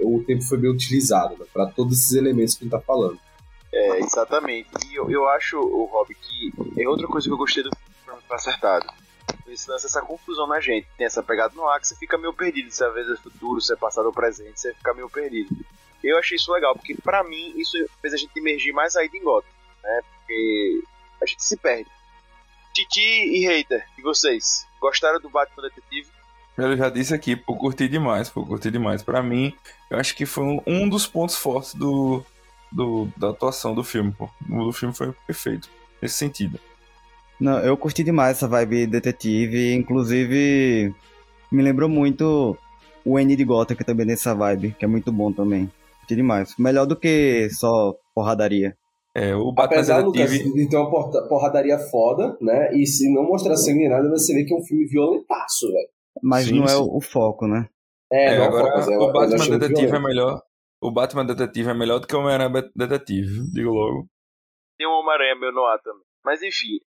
o 0.01 0.23
tempo 0.25 0.43
foi 0.43 0.59
bem 0.59 0.71
utilizado, 0.71 1.37
né? 1.39 1.47
Para 1.53 1.67
todos 1.67 1.99
esses 1.99 2.15
elementos 2.15 2.55
que 2.55 2.65
a 2.65 2.65
gente 2.65 2.73
tá 2.73 2.81
falando. 2.81 3.19
É, 3.73 3.99
exatamente. 4.01 4.69
E 4.91 4.97
eu, 4.97 5.11
eu 5.11 5.29
acho, 5.29 5.59
o 5.59 5.85
Rob, 5.87 6.15
que 6.15 6.53
é 6.81 6.89
outra 6.89 7.07
coisa 7.07 7.27
que 7.27 7.33
eu 7.33 7.39
gostei 7.39 7.63
do 7.63 7.71
filme 8.05 8.21
acertado. 8.31 8.87
Esse 9.47 9.71
lance, 9.71 9.87
essa 9.87 10.01
confusão 10.03 10.47
na 10.47 10.61
gente. 10.61 10.87
Tem 10.97 11.07
essa 11.07 11.23
pegada 11.23 11.55
no 11.55 11.69
ar 11.69 11.79
que 11.81 11.87
você 11.89 11.95
fica 11.97 12.17
meio 12.19 12.33
perdido. 12.33 12.71
Se 12.71 12.83
às 12.85 12.93
vezes 12.95 13.13
é 13.19 13.23
futuro, 13.23 13.61
se 13.61 13.73
é 13.73 13.77
passado 13.77 14.07
ou 14.07 14.13
presente, 14.13 14.59
você 14.61 14.75
fica 14.75 14.93
meio 14.95 15.09
perdido. 15.09 15.55
Eu 16.03 16.19
achei 16.19 16.37
isso 16.37 16.53
legal, 16.53 16.75
porque 16.75 16.95
pra 17.03 17.23
mim 17.25 17.53
isso 17.57 17.73
fez 18.03 18.13
a 18.13 18.17
gente 18.17 18.37
emergir 18.39 18.73
mais 18.73 18.95
ainda 18.97 19.17
em 19.17 19.23
Gotham, 19.23 19.49
né? 19.83 20.01
Porque 20.19 20.83
a 21.23 21.27
gente 21.27 21.43
se 21.45 21.57
perde. 21.57 21.91
Titi 22.75 23.01
e 23.01 23.47
Hater, 23.47 23.87
e 23.97 24.03
vocês? 24.03 24.67
Gostaram 24.81 25.21
do 25.21 25.31
Batman 25.31 25.63
Detetive? 25.63 26.09
Eu 26.57 26.77
já 26.77 26.89
disse 26.91 27.15
aqui, 27.15 27.35
pô, 27.37 27.57
curti 27.57 27.89
demais, 27.89 28.29
pô, 28.29 28.45
curti 28.45 28.71
demais. 28.71 29.03
Pra 29.03 29.23
mim, 29.23 29.57
eu 29.91 29.99
acho 29.99 30.15
que 30.15 30.27
foi 30.27 30.45
um, 30.67 30.89
dos 30.89 31.07
pontos 31.07 31.37
fortes 31.37 31.75
do, 31.75 32.25
do- 32.71 33.09
da 33.17 33.31
atuação 33.31 33.75
do 33.75 33.83
filme, 33.83 34.13
pô. 34.13 34.29
O 34.51 34.73
filme 34.73 34.95
foi 34.95 35.13
perfeito, 35.27 35.69
nesse 36.03 36.15
sentido. 36.17 36.61
Não, 37.40 37.59
eu 37.61 37.77
curti 37.77 38.03
demais 38.05 38.37
essa 38.37 38.49
vibe 38.49 38.87
detetive, 38.87 39.75
inclusive 39.75 40.94
me 41.51 41.62
lembrou 41.62 41.88
muito 41.88 42.57
o 43.05 43.18
N 43.18 43.37
de 43.37 43.44
Gotham, 43.44 43.77
que 43.77 43.85
também 43.85 44.07
tem 44.07 44.14
essa 44.14 44.35
vibe, 44.35 44.75
que 44.79 44.85
é 44.85 44.88
muito 44.88 45.12
bom 45.12 45.33
também. 45.33 45.70
Curti 46.01 46.16
demais. 46.16 46.55
Melhor 46.59 46.87
do 46.87 46.97
que 46.97 47.49
só 47.51 47.94
porradaria. 48.14 48.77
É, 49.14 49.35
o 49.35 49.53
Batman 49.53 49.77
Apesar, 49.77 49.99
Lucas, 50.05 50.31
Detetive... 50.31 50.55
de 50.55 50.68
ter 50.68 50.77
uma 50.77 50.90
porradaria 51.29 51.79
foda, 51.79 52.37
né? 52.40 52.75
E 52.75 52.85
se 52.87 53.12
não 53.12 53.23
mostrar 53.23 53.55
sangue 53.57 53.81
nem 53.81 53.88
nada, 53.88 54.09
você 54.11 54.35
vê 54.35 54.44
que 54.44 54.53
é 54.53 54.57
um 54.57 54.64
filme 54.64 54.87
violentaço, 54.87 55.70
velho. 55.70 55.88
Mas 56.23 56.47
Sim, 56.47 56.59
não 56.59 56.64
é 56.64 56.68
sim. 56.68 56.77
o, 56.77 56.97
o 56.97 57.01
foco, 57.01 57.47
né? 57.47 57.68
É, 58.11 58.38
não, 58.38 58.44
agora, 58.47 58.77
mas 58.77 58.88
eu- 58.88 59.01
o 59.01 59.12
Batman 59.12 59.59
Detetive 59.59 59.97
é 59.97 60.01
melhor... 60.01 60.42
O 60.83 60.90
Batman 60.90 61.25
Detetive 61.25 61.70
é 61.70 61.75
melhor 61.75 61.99
do 61.99 62.07
que 62.07 62.14
o 62.14 62.18
Homem-Aranha 62.20 62.70
Detetive, 62.77 63.53
digo 63.53 63.70
logo. 63.70 64.07
Tem 64.77 64.87
um 64.87 64.90
Homem-Aranha 64.90 65.35
meu 65.40 65.53
no 65.53 65.64
ar 65.64 65.79
também. 65.81 66.03
Mas 66.25 66.42
enfim, 66.42 66.79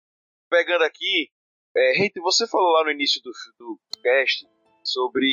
pegando 0.49 0.83
aqui, 0.83 1.29
é, 1.75 2.19
você 2.21 2.47
falou 2.47 2.71
lá 2.73 2.83
no 2.83 2.91
início 2.91 3.21
do, 3.21 3.31
do 3.59 3.79
cast 4.01 4.47
sobre. 4.83 5.27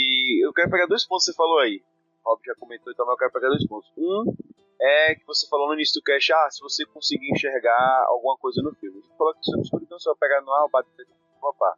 Eu 0.45 0.53
quero 0.53 0.71
pegar 0.71 0.87
dois 0.87 1.07
pontos 1.07 1.25
que 1.25 1.33
você 1.33 1.37
falou 1.37 1.59
aí. 1.59 1.83
O 2.25 2.31
Rob 2.31 2.41
já 2.45 2.55
comentou, 2.57 2.93
então 2.93 3.09
eu 3.09 3.17
quero 3.17 3.33
pegar 3.33 3.49
dois 3.49 3.67
pontos. 3.67 3.91
Um 3.97 4.35
é 4.81 5.15
que 5.15 5.25
você 5.27 5.49
falou 5.49 5.69
no 5.69 5.75
início 5.75 6.01
do 6.01 6.05
cast, 6.05 6.33
ah, 6.33 6.51
se 6.51 6.61
você 6.61 6.85
conseguir 6.87 7.31
enxergar 7.31 8.05
alguma 8.09 8.37
coisa 8.37 8.61
no 8.63 8.75
filme. 8.75 9.01
Você 9.01 9.17
falou 9.17 9.35
que 9.35 9.45
sobre 9.45 9.63
escuridão 9.63 9.99
você 9.99 10.09
vai 10.11 10.19
pegar 10.19 10.43
no 10.43 10.53
ar, 10.53 10.69
Batman, 10.69 11.05
papá. 11.41 11.77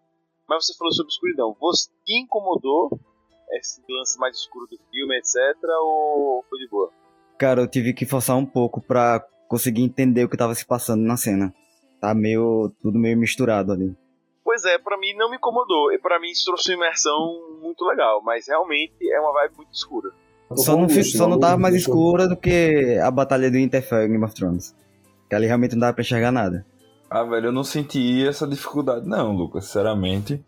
Mas 0.49 0.67
você 0.67 0.75
falou 0.77 0.93
sobre 0.93 1.13
escuridão. 1.13 1.57
Você 1.61 1.91
incomodou 2.09 2.91
esse 3.53 3.83
lance 3.89 4.19
mais 4.19 4.37
escuro 4.37 4.67
do 4.67 4.79
filme, 4.91 5.17
etc. 5.17 5.37
Ou 5.83 6.45
foi 6.49 6.59
de 6.59 6.69
boa? 6.69 6.93
Cara, 7.39 7.61
eu 7.61 7.69
tive 7.69 7.93
que 7.93 8.07
forçar 8.07 8.37
um 8.37 8.47
pouco 8.47 8.81
pra 8.81 9.21
conseguir 9.49 9.83
entender 9.83 10.25
o 10.25 10.29
que 10.29 10.37
tava 10.37 10.55
se 10.55 10.67
passando 10.67 11.03
na 11.03 11.17
cena. 11.17 11.55
Tá 12.01 12.15
meio. 12.15 12.71
tudo 12.81 12.99
meio 12.99 13.17
misturado 13.17 13.73
ali. 13.73 13.95
Pois 14.45 14.65
é, 14.65 14.79
pra 14.79 14.97
mim 14.99 15.15
não 15.17 15.29
me 15.31 15.37
incomodou. 15.37 15.93
E 15.93 15.99
pra 15.99 16.21
mim 16.21 16.29
isso 16.31 16.45
trouxe 16.45 16.75
uma 16.75 16.85
imersão 16.87 17.59
muito 17.61 17.85
legal. 17.85 18.23
Mas 18.23 18.47
realmente 18.49 18.95
é 19.11 19.21
uma 19.21 19.33
vibe 19.33 19.57
muito 19.57 19.73
escura. 19.75 20.11
Só 20.55 20.77
não, 20.77 20.89
fi- 20.89 21.03
só 21.03 21.27
não 21.27 21.41
tava 21.41 21.59
mais 21.59 21.75
escura 21.75 22.29
do 22.29 22.37
que 22.37 22.99
a 23.03 23.11
batalha 23.11 23.51
do 23.51 23.57
Winterfell 23.57 24.05
em 24.05 24.13
Game 24.13 24.25
of 24.25 24.35
Thrones. 24.35 24.75
Que 25.29 25.35
ali 25.35 25.47
realmente 25.47 25.73
não 25.73 25.81
dava 25.81 25.93
pra 25.95 26.03
enxergar 26.03 26.31
nada. 26.31 26.65
Ah, 27.11 27.25
velho, 27.25 27.47
eu 27.47 27.53
não 27.53 27.65
senti 27.65 28.25
essa 28.27 28.47
dificuldade 28.47 29.09
não, 29.09 29.33
Lucas, 29.37 29.65
sinceramente. 29.65 30.41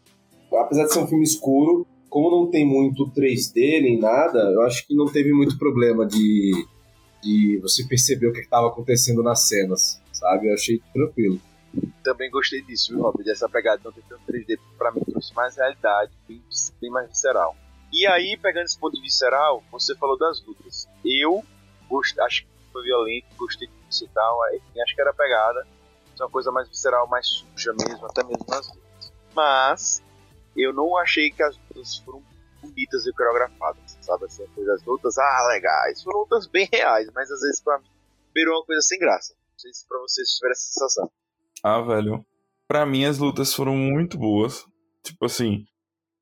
Apesar 0.53 0.85
de 0.85 0.93
ser 0.93 1.01
um 1.01 1.07
filme 1.07 1.25
escuro, 1.25 1.85
como 2.09 2.31
não 2.31 2.51
tem 2.51 2.65
muito 2.65 3.11
3D 3.11 3.81
nem 3.83 3.99
nada, 3.99 4.39
eu 4.53 4.63
acho 4.63 4.87
que 4.87 4.95
não 4.95 5.07
teve 5.07 5.33
muito 5.33 5.59
problema 5.59 6.07
de, 6.07 6.53
de 7.23 7.59
você 7.59 7.85
perceber 7.85 8.29
o 8.29 8.33
que 8.33 8.41
estava 8.41 8.69
acontecendo 8.69 9.23
nas 9.23 9.41
cenas, 9.49 10.01
sabe? 10.13 10.49
Eu 10.49 10.55
achei 10.55 10.81
tranquilo. 10.93 11.41
Também 12.03 12.31
gostei 12.31 12.63
disso, 12.63 12.93
viu, 12.93 13.03
Rob? 13.03 13.23
Dessa 13.23 13.49
pegada 13.49 13.81
não 13.85 13.93
ter 13.93 14.03
tanto 14.09 14.23
3D, 14.31 14.59
pra 14.77 14.91
mim 14.93 15.01
trouxe 15.01 15.35
mais 15.35 15.57
realidade, 15.57 16.13
bem, 16.27 16.43
bem 16.81 16.91
mais 16.91 17.09
visceral. 17.09 17.57
E 17.93 18.07
aí, 18.07 18.37
pegando 18.41 18.65
esse 18.65 18.79
ponto 18.79 19.01
visceral, 19.01 19.63
você 19.71 19.95
falou 19.97 20.19
das 20.19 20.45
lutas. 20.45 20.89
Eu 21.05 21.45
gostei, 21.89 22.23
acho 22.25 22.43
que 22.43 22.49
foi 22.73 22.83
violento, 22.85 23.27
gostei 23.37 23.69
disso 23.69 24.05
e 24.05 24.09
tal, 24.09 24.39
acho 24.83 24.95
que 24.95 25.01
era 25.01 25.13
pegada. 25.13 25.67
É 26.19 26.23
uma 26.23 26.31
coisa 26.31 26.51
mais 26.51 26.69
visceral, 26.69 27.07
mais 27.07 27.27
suja 27.27 27.73
mesmo, 27.79 28.07
até 28.07 28.25
mesmo 28.25 28.45
nas 28.49 28.67
lutas. 28.69 29.13
Mas, 29.35 30.03
eu 30.57 30.73
não 30.73 30.97
achei 30.97 31.31
que 31.31 31.43
as 31.43 31.57
lutas 31.57 31.99
foram 31.99 32.23
bonitas 32.63 33.07
e 33.07 33.13
coreografadas, 33.13 33.99
sabe? 34.01 34.25
Assim, 34.27 34.45
as 34.75 34.85
lutas, 34.85 35.17
ah, 35.19 35.49
legais. 35.49 36.03
Foram 36.03 36.21
lutas 36.21 36.47
bem 36.47 36.69
reais, 36.73 37.09
mas 37.15 37.31
às 37.31 37.41
vezes 37.41 37.61
pra 37.61 37.79
mim 37.79 37.87
virou 38.35 38.57
uma 38.59 38.65
coisa 38.65 38.83
sem 38.83 38.99
graça. 38.99 39.35
Não 39.35 39.59
sei 39.59 39.73
se 39.73 39.87
pra 39.89 39.99
vocês 40.01 40.29
tiveram 40.31 40.53
essa 40.53 40.63
sensação. 40.73 41.11
Ah, 41.63 41.81
velho. 41.81 42.25
Pra 42.67 42.85
mim 42.87 43.05
as 43.05 43.19
lutas 43.19 43.53
foram 43.55 43.75
muito 43.75 44.19
boas. 44.19 44.65
Tipo 45.03 45.25
assim. 45.27 45.65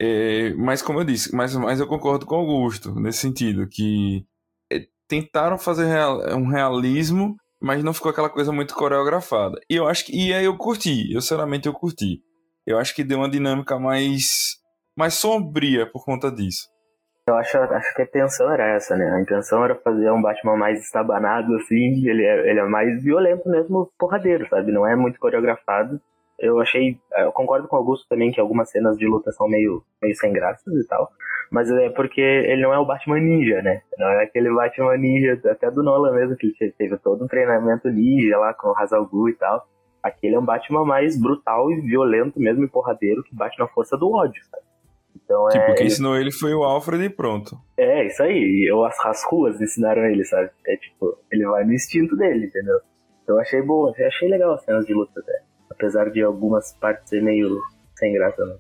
é, 0.01 0.53
mas 0.55 0.81
como 0.83 1.01
eu 1.01 1.05
disse, 1.05 1.35
mas, 1.35 1.55
mas 1.57 1.81
eu 1.81 1.87
concordo 1.87 2.25
com 2.27 2.35
o 2.37 2.39
Augusto 2.39 2.95
nesse 2.95 3.19
sentido, 3.19 3.67
que 3.69 4.25
é, 4.73 4.87
tentaram 5.09 5.59
fazer 5.59 5.87
real- 5.87 6.21
um 6.37 6.47
realismo, 6.49 7.37
mas 7.61 7.83
não 7.83 7.93
ficou 7.95 8.11
aquela 8.11 8.29
coisa 8.31 8.53
muito 8.53 8.75
coreografada. 8.75 9.59
E 9.69 9.75
eu 9.77 9.87
acho 9.89 10.05
que. 10.07 10.13
E 10.17 10.33
aí 10.33 10.45
eu 10.45 10.57
curti, 10.57 11.13
eu 11.13 11.21
sinceramente 11.21 11.67
eu 11.67 11.73
curti. 11.73 12.23
Eu 12.67 12.79
acho 12.79 12.95
que 12.95 13.03
deu 13.05 13.19
uma 13.19 13.31
dinâmica 13.31 13.79
mais. 13.79 14.57
Mais 14.97 15.15
sombria 15.15 15.87
por 15.87 16.05
conta 16.05 16.31
disso. 16.31 16.69
Eu 17.29 17.35
acho, 17.35 17.59
acho 17.59 17.95
que 17.95 18.03
a 18.03 18.05
intenção 18.05 18.53
era 18.53 18.69
essa, 18.69 18.97
né? 18.97 19.11
A 19.11 19.21
intenção 19.21 19.65
era 19.65 19.75
fazer 19.75 20.11
um 20.13 20.23
Batman 20.23 20.57
mais 20.57 20.81
estabanado, 20.81 21.57
assim. 21.57 22.09
Ele 22.09 22.25
é, 22.25 22.51
ele 22.51 22.61
é 22.61 22.65
mais 22.65 23.03
violento 23.03 23.49
mesmo, 23.49 23.91
porradeiro, 23.99 24.49
sabe? 24.49 24.71
Não 24.71 24.87
é 24.87 24.95
muito 24.95 25.19
coreografado. 25.19 26.01
Eu 26.39 26.61
achei. 26.61 26.97
Eu 27.17 27.33
concordo 27.33 27.67
com 27.67 27.75
o 27.75 27.79
Augusto 27.81 28.07
também 28.09 28.31
que 28.31 28.41
algumas 28.41 28.71
cenas 28.71 28.97
de 28.97 29.07
luta 29.07 29.33
são 29.33 29.49
meio, 29.49 29.83
meio 30.01 30.15
sem 30.15 30.33
graças 30.33 30.73
e 30.73 30.87
tal. 30.87 31.11
Mas 31.51 31.69
é 31.69 31.91
porque 31.91 32.21
ele 32.21 32.63
não 32.63 32.73
é 32.73 32.79
o 32.79 32.87
Batman 32.87 33.19
Ninja, 33.19 33.61
né? 33.61 33.83
Não 33.99 34.09
é 34.09 34.23
aquele 34.23 34.53
Batman 34.53 34.97
Ninja, 34.97 35.41
até 35.51 35.69
do 35.69 35.83
Nolan 35.83 36.13
mesmo, 36.13 36.37
que 36.37 36.53
teve 36.79 36.97
todo 36.99 37.25
um 37.25 37.29
treinamento 37.29 37.89
ninja 37.89 38.39
lá 38.39 38.55
com 38.55 38.69
o 38.69 38.77
Hazal 38.77 39.05
Gu 39.05 39.31
e 39.31 39.35
tal. 39.35 39.67
Aquele 40.01 40.37
é 40.37 40.39
um 40.39 40.45
Batman 40.45 40.85
mais 40.85 41.21
brutal 41.21 41.73
e 41.73 41.81
violento 41.81 42.39
mesmo 42.39 42.65
e 42.65 42.69
porradeiro 42.69 43.25
que 43.25 43.35
bate 43.35 43.59
na 43.59 43.67
força 43.67 43.97
do 43.97 44.13
ódio, 44.13 44.45
sabe? 44.45 44.63
Então 45.27 45.49
Tipo, 45.49 45.65
é. 45.65 45.75
quem 45.75 45.85
ele- 45.85 45.93
ensinou 45.93 46.17
ele 46.17 46.33
foi 46.33 46.55
o 46.55 46.63
Alfred 46.65 47.05
e 47.05 47.11
pronto. 47.11 47.61
é, 47.77 48.07
isso 48.07 48.23
aí. 48.23 48.67
Eu, 48.71 48.85
as, 48.85 48.99
as 49.05 49.23
ruas 49.25 49.61
ensinaram 49.61 50.05
ele, 50.07 50.25
sabe? 50.25 50.51
É 50.67 50.77
tipo, 50.77 51.19
ele 51.31 51.45
vai 51.47 51.65
no 51.65 51.75
instinto 51.75 52.17
dele, 52.17 52.47
entendeu? 52.47 52.79
Então 53.23 53.35
eu 53.37 53.41
achei 53.41 53.61
boa, 53.61 53.93
achei 54.07 54.29
legal 54.29 54.55
as 54.55 54.65
cenas 54.65 54.87
de 54.87 54.95
luta 54.95 55.19
até. 55.21 55.43
Apesar 55.71 56.11
de 56.11 56.23
algumas 56.23 56.73
partes 56.75 57.09
ser 57.11 57.21
meio 57.23 57.61
sem 57.97 58.13
graça, 58.15 58.43
né? 58.45 58.57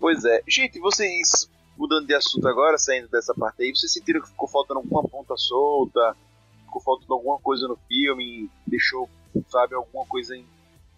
Pois 0.00 0.24
é. 0.24 0.42
Gente, 0.46 0.78
vocês, 0.80 1.48
mudando 1.76 2.06
de 2.06 2.14
assunto 2.14 2.46
agora, 2.48 2.76
saindo 2.78 3.08
dessa 3.08 3.32
parte 3.32 3.62
aí, 3.62 3.70
vocês 3.74 3.92
sentiram 3.92 4.20
que 4.20 4.28
ficou 4.28 4.48
faltando 4.48 4.80
alguma 4.80 5.02
ponta 5.08 5.34
solta? 5.36 6.16
Ficou 6.64 6.82
faltando 6.82 7.14
alguma 7.14 7.38
coisa 7.38 7.66
no 7.68 7.76
filme? 7.88 8.50
Deixou, 8.66 9.08
sabe, 9.48 9.74
alguma 9.76 10.04
coisa 10.06 10.36
em 10.36 10.44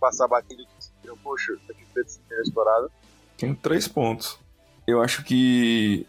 passar 0.01 0.27
batido 0.27 0.63
que 0.65 0.91
viram, 1.03 1.17
poxa, 1.19 1.53
aqui 1.71 1.85
podia 1.87 2.09
ser 2.09 2.21
explorado? 2.43 2.91
Tenho 3.37 3.55
três 3.55 3.87
pontos. 3.87 4.39
Eu 4.91 5.03
acho 5.03 5.25
que. 5.25 6.07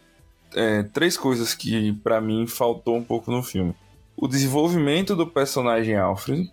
é, 0.56 0.84
três 0.84 1.18
coisas 1.18 1.54
que 1.54 1.94
pra 2.04 2.20
mim 2.20 2.48
faltou 2.48 2.98
um 2.98 3.04
pouco 3.04 3.32
no 3.32 3.42
filme. 3.42 3.76
O 4.16 4.28
desenvolvimento 4.28 5.16
do 5.16 5.26
personagem 5.26 5.96
Alfred, 5.96 6.52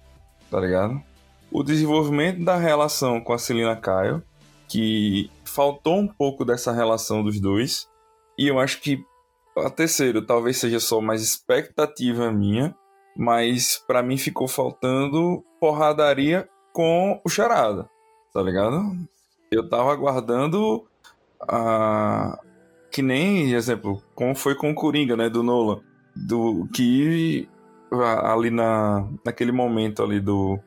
tá 0.51 0.61
ligado? 0.61 1.03
O 1.51 1.63
desenvolvimento 1.63 2.45
da 2.45 2.57
relação 2.57 3.21
com 3.21 3.33
a 3.33 3.39
Selina 3.39 3.77
Kyle, 3.77 4.23
que 4.69 5.31
faltou 5.45 5.99
um 5.99 6.07
pouco 6.07 6.45
dessa 6.45 6.73
relação 6.73 7.23
dos 7.23 7.41
dois. 7.41 7.89
E 8.39 8.47
eu 8.47 8.61
acho 8.61 8.81
que 8.81 9.05
a 9.57 9.71
terceiro 9.71 10.23
talvez 10.23 10.59
seja 10.59 10.79
só 10.79 11.01
mais 11.01 11.23
expectativa 11.23 12.31
minha, 12.31 12.75
mas 13.17 13.83
pra 13.87 14.03
mim 14.03 14.17
ficou 14.17 14.47
faltando 14.47 15.45
porradaria 15.59 16.49
com 16.73 17.21
o 17.25 17.29
Charada, 17.29 17.89
tá 18.33 18.41
ligado? 18.41 18.97
Eu 19.51 19.69
tava 19.69 19.93
aguardando 19.93 20.87
a 21.41 22.39
que 22.91 23.03
nem 23.03 23.53
exemplo, 23.53 24.03
como 24.15 24.35
foi 24.35 24.55
com 24.55 24.71
o 24.71 24.75
Coringa, 24.75 25.17
né, 25.17 25.29
do 25.29 25.43
Nolan, 25.43 25.81
do 26.17 26.67
que 26.75 27.49
ali 28.25 28.51
na 28.51 29.07
naquele 29.25 29.53
momento 29.53 30.03
ali 30.03 30.21
do 30.21 30.59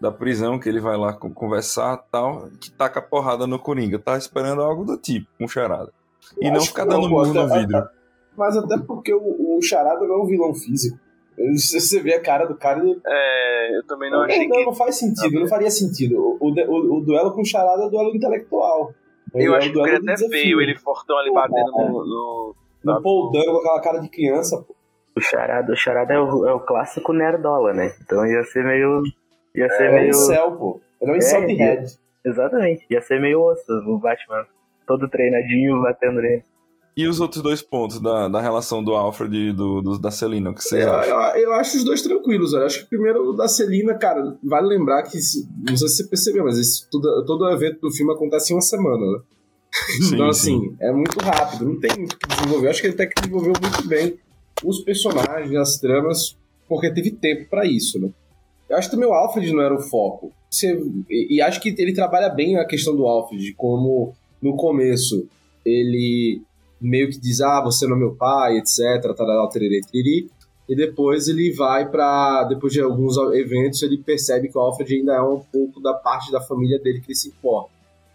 da 0.00 0.12
prisão 0.12 0.58
que 0.58 0.68
ele 0.68 0.80
vai 0.80 0.96
lá 0.96 1.12
co- 1.12 1.30
conversar 1.30 1.96
tal, 2.10 2.48
que 2.60 2.70
taca 2.70 3.00
porrada 3.02 3.46
no 3.46 3.58
Coringa. 3.58 3.98
Tava 3.98 4.18
esperando 4.18 4.62
algo 4.62 4.84
do 4.84 4.96
tipo, 4.96 5.26
um 5.40 5.48
charada. 5.48 5.92
E 6.40 6.46
Eu 6.46 6.52
não 6.52 6.60
ficar 6.60 6.84
não, 6.84 7.00
dando 7.00 7.08
murro 7.10 7.32
no 7.34 7.40
até- 7.42 7.58
vidro. 7.60 7.88
Mas 8.36 8.56
até 8.56 8.78
porque 8.78 9.12
o, 9.12 9.56
o 9.56 9.60
Charada 9.60 10.06
não 10.06 10.14
é 10.14 10.22
um 10.22 10.26
vilão 10.26 10.54
físico. 10.54 10.96
Se 11.56 11.80
você 11.80 12.00
vê 12.00 12.14
a 12.14 12.22
cara 12.22 12.44
do 12.46 12.54
cara, 12.56 12.78
ele. 12.78 13.00
É, 13.04 13.76
eu 13.78 13.84
também 13.86 14.08
não 14.10 14.18
Não, 14.18 14.24
achei 14.26 14.46
não, 14.46 14.56
que. 14.56 14.64
não 14.66 14.72
faz 14.74 14.96
sentido, 14.96 15.40
não 15.40 15.48
faria 15.48 15.70
sentido. 15.70 16.16
O, 16.16 16.36
o, 16.40 16.50
o- 16.52 16.98
o 16.98 17.00
duelo 17.00 17.32
com 17.32 17.40
o 17.40 17.44
Charada 17.44 17.84
é 17.86 17.90
duelo 17.90 18.14
intelectual. 18.14 18.92
Eu 19.34 19.54
É 19.54 19.58
acho 19.58 19.68
o 19.70 19.72
que 19.72 19.82
de 19.82 19.90
até 19.90 19.98
desafio. 20.00 20.28
feio 20.30 20.60
ele 20.60 20.76
fortão 20.78 21.16
ali 21.18 21.32
batendo 21.32 21.70
no. 21.72 22.04
no... 22.04 22.54
No 22.84 23.02
Paul 23.02 23.32
Dano 23.32 23.52
com 23.52 23.58
aquela 23.58 23.80
cara 23.80 23.98
de 23.98 24.08
criança, 24.08 24.56
pô. 24.62 24.74
O 25.16 25.20
Charada, 25.20 25.72
o 25.72 25.76
Charada 25.76 26.14
é, 26.14 26.18
o, 26.20 26.46
é 26.46 26.52
o 26.52 26.60
clássico 26.60 27.12
nerdola, 27.12 27.72
né? 27.74 27.92
Então 28.02 28.24
ia 28.24 28.42
ser 28.44 28.64
meio. 28.64 29.02
Ia 29.54 29.68
ser 29.70 29.86
É 29.86 29.90
um 29.90 29.94
meio. 29.94 30.08
incel, 30.10 30.52
pô. 30.52 30.80
Ele 31.00 31.10
é 31.10 31.14
um 31.14 31.16
incel 31.16 31.44
de 31.46 31.52
É, 31.54 31.56
head. 31.56 31.98
Exatamente. 32.24 32.86
Ia 32.88 33.00
ser 33.02 33.20
meio 33.20 33.42
osso 33.42 33.64
o 33.86 33.98
Batman. 33.98 34.46
Todo 34.86 35.08
treinadinho 35.08 35.82
batendo 35.82 36.20
nele. 36.22 36.44
E 37.00 37.06
os 37.06 37.20
outros 37.20 37.42
dois 37.42 37.62
pontos 37.62 38.00
da, 38.00 38.26
da 38.28 38.40
relação 38.40 38.82
do 38.82 38.92
Alfred 38.94 39.36
e 39.36 39.52
do, 39.52 39.80
do- 39.80 39.98
da 39.98 40.10
Celina, 40.10 40.50
o 40.50 40.54
que 40.54 40.62
vocês 40.64 40.84
Eu, 40.84 40.92
acham? 40.92 41.12
eu, 41.36 41.42
eu 41.44 41.52
acho 41.52 41.76
os 41.76 41.84
dois 41.84 42.02
tranquilos, 42.02 42.52
eu 42.52 42.64
acho 42.64 42.80
que 42.80 42.86
primeiro 42.86 43.30
o 43.30 43.32
da 43.34 43.46
Celina, 43.46 43.94
cara, 43.94 44.36
vale 44.42 44.66
lembrar 44.66 45.02
que, 45.04 45.16
não 45.68 45.76
sei 45.76 45.86
se 45.88 45.96
você 45.98 46.04
percebeu, 46.08 46.44
mas 46.44 46.58
esse, 46.58 46.88
todo 46.90 47.42
o 47.44 47.50
evento 47.52 47.80
do 47.80 47.90
filme 47.92 48.12
acontece 48.12 48.52
em 48.52 48.56
uma 48.56 48.62
semana, 48.62 48.98
né? 49.12 49.18
Sim, 50.00 50.14
então, 50.14 50.32
sim. 50.32 50.56
assim, 50.56 50.76
é 50.80 50.90
muito 50.90 51.18
rápido, 51.20 51.66
não 51.66 51.78
tem 51.78 51.90
muito 51.96 52.14
o 52.14 52.18
que 52.18 52.26
desenvolver. 52.26 52.66
Eu 52.66 52.70
acho 52.70 52.80
que 52.80 52.86
ele 52.88 52.94
até 52.94 53.06
que 53.06 53.20
desenvolveu 53.20 53.52
muito 53.62 53.86
bem 53.86 54.18
os 54.64 54.80
personagens, 54.80 55.54
as 55.54 55.78
tramas, 55.78 56.36
porque 56.68 56.90
teve 56.92 57.10
tempo 57.12 57.48
pra 57.48 57.64
isso, 57.66 58.00
né? 58.00 58.08
Eu 58.68 58.76
acho 58.76 58.88
que 58.88 58.96
também 58.96 59.08
o 59.08 59.12
Alfred 59.14 59.52
não 59.52 59.62
era 59.62 59.74
o 59.74 59.80
foco. 59.82 60.32
Você- 60.50 60.82
e, 61.08 61.36
e 61.36 61.40
acho 61.42 61.60
que 61.60 61.74
ele 61.78 61.92
trabalha 61.92 62.28
bem 62.30 62.56
a 62.56 62.64
questão 62.66 62.96
do 62.96 63.06
Alfred, 63.06 63.54
como 63.54 64.14
no 64.42 64.56
começo 64.56 65.28
ele 65.64 66.42
meio 66.80 67.08
que 67.10 67.18
diz, 67.18 67.40
ah, 67.40 67.60
você 67.62 67.86
não 67.86 67.96
é 67.96 67.98
meu 67.98 68.14
pai, 68.14 68.58
etc, 68.58 69.14
tarará, 69.16 69.46
tererê, 69.48 69.80
tiriri. 69.80 70.30
E 70.68 70.76
depois 70.76 71.28
ele 71.28 71.52
vai 71.54 71.88
pra. 71.88 72.44
Depois 72.44 72.72
de 72.72 72.80
alguns 72.80 73.16
eventos, 73.34 73.82
ele 73.82 73.96
percebe 73.98 74.48
que 74.48 74.58
o 74.58 74.60
Alfred 74.60 74.94
ainda 74.96 75.14
é 75.14 75.22
um 75.22 75.40
pouco 75.40 75.80
da 75.80 75.94
parte 75.94 76.30
da 76.30 76.40
família 76.42 76.78
dele 76.78 77.00
que 77.00 77.06
ele 77.08 77.14
se 77.14 77.28
importa. 77.28 77.70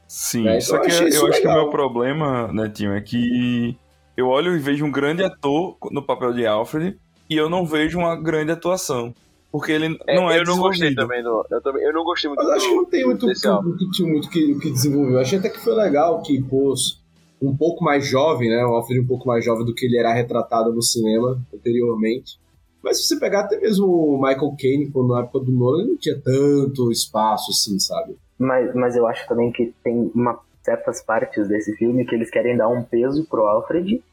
Sim, 0.07 0.47
É, 0.47 0.59
só 0.59 0.77
então 0.77 0.87
eu 0.89 0.97
que 0.97 1.03
eu 1.03 1.07
isso 1.07 1.27
acho 1.27 1.41
que 1.41 1.47
o 1.47 1.53
meu 1.53 1.69
problema, 1.71 2.51
Netinho, 2.53 2.93
é 2.93 3.01
que 3.01 3.75
eu 4.15 4.27
olho 4.27 4.55
e 4.55 4.59
vejo 4.59 4.85
um 4.85 4.91
grande 4.91 5.23
ator 5.23 5.75
no 5.91 6.03
papel 6.03 6.31
de 6.33 6.45
Alfred 6.45 6.95
e 7.27 7.35
eu 7.35 7.49
não 7.49 7.65
vejo 7.65 7.97
uma 7.97 8.15
grande 8.15 8.51
atuação. 8.51 9.15
Porque 9.51 9.71
ele 9.71 9.97
É, 10.07 10.15
não 10.15 10.29
é 10.31 10.39
eu 10.39 10.43
não 10.45 10.57
gostei 10.59 10.89
desenvolvido. 10.93 10.95
também 10.95 11.23
do. 11.23 11.45
Eu, 11.49 11.61
também, 11.61 11.83
eu 11.83 11.93
não 11.93 12.03
gostei 12.03 12.27
muito 12.29 12.39
Mas 12.43 12.49
eu 12.49 12.55
acho 12.55 12.69
que 12.69 12.75
não 12.75 12.85
tem 12.85 13.05
muito 13.05 13.25
desse 13.25 13.47
álbum. 13.47 13.69
o 13.69 13.77
que 13.77 13.89
tinha 13.91 14.07
muito 14.11 14.29
que, 14.29 14.51
o 14.53 14.59
que 14.59 14.69
desenvolveu. 14.71 15.13
Eu 15.13 15.19
achei 15.21 15.39
até 15.39 15.49
que 15.49 15.59
foi 15.59 15.73
legal 15.73 16.21
que 16.21 16.39
pôs 16.43 17.02
um 17.47 17.55
pouco 17.55 17.83
mais 17.83 18.05
jovem, 18.05 18.49
né? 18.49 18.63
O 18.65 18.75
Alfred 18.75 19.01
um 19.01 19.07
pouco 19.07 19.27
mais 19.27 19.43
jovem 19.43 19.65
do 19.65 19.73
que 19.73 19.85
ele 19.85 19.97
era 19.97 20.13
retratado 20.13 20.73
no 20.73 20.81
cinema 20.81 21.39
anteriormente. 21.53 22.39
Mas 22.81 22.97
se 22.97 23.07
você 23.07 23.19
pegar 23.19 23.41
até 23.41 23.59
mesmo 23.59 23.85
o 23.87 24.21
Michael 24.21 24.55
Caine, 24.59 24.91
quando 24.91 25.13
na 25.13 25.21
época 25.21 25.39
do 25.39 25.51
Nolan, 25.51 25.83
ele 25.83 25.91
não 25.91 25.97
tinha 25.97 26.19
tanto 26.19 26.91
espaço 26.91 27.51
assim, 27.51 27.79
sabe? 27.79 28.15
Mas, 28.37 28.73
mas 28.75 28.95
eu 28.95 29.07
acho 29.07 29.27
também 29.27 29.51
que 29.51 29.73
tem 29.83 30.11
uma, 30.13 30.37
certas 30.61 31.01
partes 31.01 31.47
desse 31.47 31.75
filme 31.77 32.05
que 32.05 32.13
eles 32.13 32.29
querem 32.29 32.57
dar 32.57 32.67
um 32.67 32.83
peso 32.83 33.25
pro 33.29 33.45
Alfred 33.45 34.03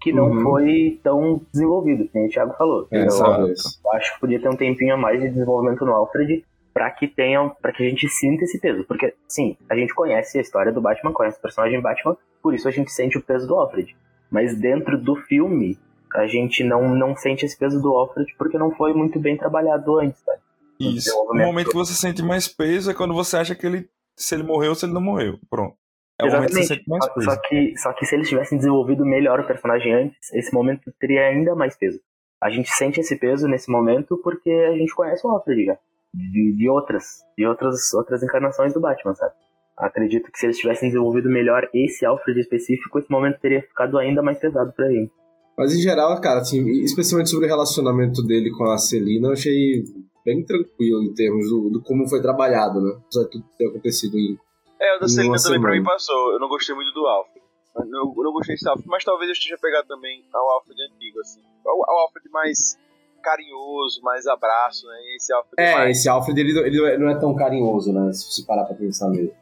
que 0.00 0.12
não 0.12 0.30
Uhum. 0.30 0.42
foi 0.42 1.00
tão 1.02 1.40
desenvolvido, 1.52 2.08
como 2.12 2.26
o 2.26 2.28
Thiago 2.28 2.54
falou. 2.56 2.86
É, 2.90 3.04
eu, 3.04 3.18
talvez. 3.18 3.60
eu 3.84 3.92
acho 3.92 4.14
que 4.14 4.20
podia 4.20 4.40
ter 4.40 4.48
um 4.48 4.56
tempinho 4.56 4.94
a 4.94 4.96
mais 4.96 5.20
de 5.20 5.30
desenvolvimento 5.30 5.84
no 5.84 5.92
Alfred 5.92 6.44
para 6.76 6.90
que 6.90 7.08
tenham, 7.08 7.56
para 7.62 7.72
que 7.72 7.82
a 7.82 7.88
gente 7.88 8.06
sinta 8.06 8.44
esse 8.44 8.60
peso, 8.60 8.84
porque 8.84 9.14
sim, 9.26 9.56
a 9.66 9.74
gente 9.74 9.94
conhece 9.94 10.36
a 10.36 10.42
história 10.42 10.70
do 10.70 10.78
Batman, 10.78 11.10
conhece 11.10 11.38
o 11.38 11.40
personagem 11.40 11.80
Batman, 11.80 12.18
por 12.42 12.52
isso 12.52 12.68
a 12.68 12.70
gente 12.70 12.92
sente 12.92 13.16
o 13.16 13.22
peso 13.22 13.46
do 13.46 13.54
Alfred. 13.54 13.96
Mas 14.30 14.54
dentro 14.54 15.00
do 15.00 15.16
filme, 15.16 15.78
a 16.14 16.26
gente 16.26 16.62
não 16.62 16.94
não 16.94 17.16
sente 17.16 17.46
esse 17.46 17.58
peso 17.58 17.80
do 17.80 17.88
Alfred 17.96 18.30
porque 18.36 18.58
não 18.58 18.72
foi 18.72 18.92
muito 18.92 19.18
bem 19.18 19.38
trabalhado 19.38 19.98
antes, 19.98 20.20
sabe? 20.20 20.38
Isso. 20.78 20.90
O 20.90 20.92
desenvolvimento. 20.92 21.46
momento 21.46 21.70
que 21.70 21.76
você 21.76 21.94
sente 21.94 22.22
mais 22.22 22.46
peso 22.46 22.90
é 22.90 22.94
quando 22.94 23.14
você 23.14 23.38
acha 23.38 23.54
que 23.54 23.66
ele. 23.66 23.88
Se 24.14 24.34
ele 24.34 24.42
morreu 24.42 24.68
ou 24.70 24.74
se 24.74 24.84
ele 24.84 24.92
não 24.92 25.00
morreu. 25.00 25.38
Pronto. 25.48 25.74
É 26.20 26.24
o 26.24 26.30
momento 26.30 26.48
que 26.48 26.56
você 26.56 26.74
Exatamente. 26.74 26.84
sente 26.84 26.90
mais 26.90 27.04
Só, 27.06 27.14
peso. 27.14 27.30
só 27.30 27.36
que, 27.40 27.76
só 27.78 27.92
que 27.94 28.04
se 28.04 28.14
eles 28.14 28.28
tivessem 28.28 28.58
desenvolvido 28.58 29.06
melhor 29.06 29.40
o 29.40 29.46
personagem 29.46 29.94
antes, 29.94 30.30
esse 30.34 30.52
momento 30.52 30.92
teria 31.00 31.22
ainda 31.22 31.54
mais 31.54 31.74
peso. 31.74 31.98
A 32.38 32.50
gente 32.50 32.70
sente 32.70 33.00
esse 33.00 33.16
peso 33.16 33.48
nesse 33.48 33.70
momento 33.70 34.20
porque 34.22 34.50
a 34.50 34.76
gente 34.76 34.94
conhece 34.94 35.26
o 35.26 35.30
Alfred 35.30 35.64
já. 35.64 35.78
De, 36.16 36.54
de 36.56 36.68
outras, 36.68 37.04
de 37.36 37.46
outras, 37.46 37.92
outras 37.94 38.22
encarnações 38.22 38.72
do 38.72 38.80
Batman, 38.80 39.14
sabe? 39.14 39.34
Acredito 39.76 40.32
que 40.32 40.38
se 40.38 40.46
eles 40.46 40.58
tivessem 40.58 40.88
desenvolvido 40.88 41.28
melhor 41.28 41.68
esse 41.74 42.06
Alfred 42.06 42.40
específico, 42.40 42.98
esse 42.98 43.10
momento 43.10 43.38
teria 43.40 43.60
ficado 43.60 43.98
ainda 43.98 44.22
mais 44.22 44.38
pesado 44.38 44.72
pra 44.72 44.90
ele. 44.90 45.10
Mas 45.56 45.74
em 45.74 45.80
geral, 45.80 46.18
cara, 46.20 46.40
assim, 46.40 46.66
especialmente 46.82 47.30
sobre 47.30 47.46
o 47.46 47.48
relacionamento 47.48 48.22
dele 48.22 48.50
com 48.50 48.64
a 48.64 48.78
Celina, 48.78 49.28
eu 49.28 49.32
achei 49.32 49.84
bem 50.24 50.44
tranquilo 50.44 51.02
em 51.02 51.14
termos 51.14 51.48
do, 51.50 51.70
do 51.70 51.82
como 51.82 52.08
foi 52.08 52.22
trabalhado, 52.22 52.80
né? 52.80 52.98
Apesar 53.04 53.24
de 53.24 53.30
tudo 53.30 53.44
ter 53.58 53.68
acontecido 53.68 54.16
em. 54.16 54.38
É, 54.80 54.96
o 54.96 55.00
da 55.00 55.08
Celina 55.08 55.36
também 55.42 55.60
pra 55.60 55.72
mim 55.72 55.82
passou. 55.82 56.32
Eu 56.32 56.40
não 56.40 56.48
gostei 56.48 56.74
muito 56.74 56.92
do 56.92 57.06
Alfred. 57.06 57.44
Eu 57.76 57.86
não, 57.86 58.14
eu 58.16 58.22
não 58.24 58.32
gostei 58.32 58.54
desse 58.54 58.68
Alfred, 58.68 58.88
mas 58.88 59.04
talvez 59.04 59.28
eu 59.28 59.32
esteja 59.32 59.58
pegado 59.60 59.86
também 59.86 60.24
ao 60.32 60.50
Alfred 60.52 60.78
antigo, 60.82 61.20
assim. 61.20 61.40
Ao, 61.66 61.90
ao 61.90 61.98
Alfred 61.98 62.28
mais 62.30 62.78
carinhoso, 63.26 64.00
mais 64.02 64.24
abraço, 64.26 64.86
né? 64.86 64.94
E 65.02 65.16
esse 65.16 65.32
Alfred 65.32 65.54
É, 65.58 65.74
mais... 65.74 65.98
esse 65.98 66.08
Alfred 66.08 66.40
ele, 66.40 66.58
ele 66.60 66.98
não 66.98 67.08
é 67.10 67.18
tão 67.18 67.34
carinhoso, 67.34 67.92
né? 67.92 68.12
Se 68.12 68.30
você 68.32 68.42
parar 68.44 68.64
pra 68.64 68.76
pensar 68.76 69.08
nele. 69.10 69.32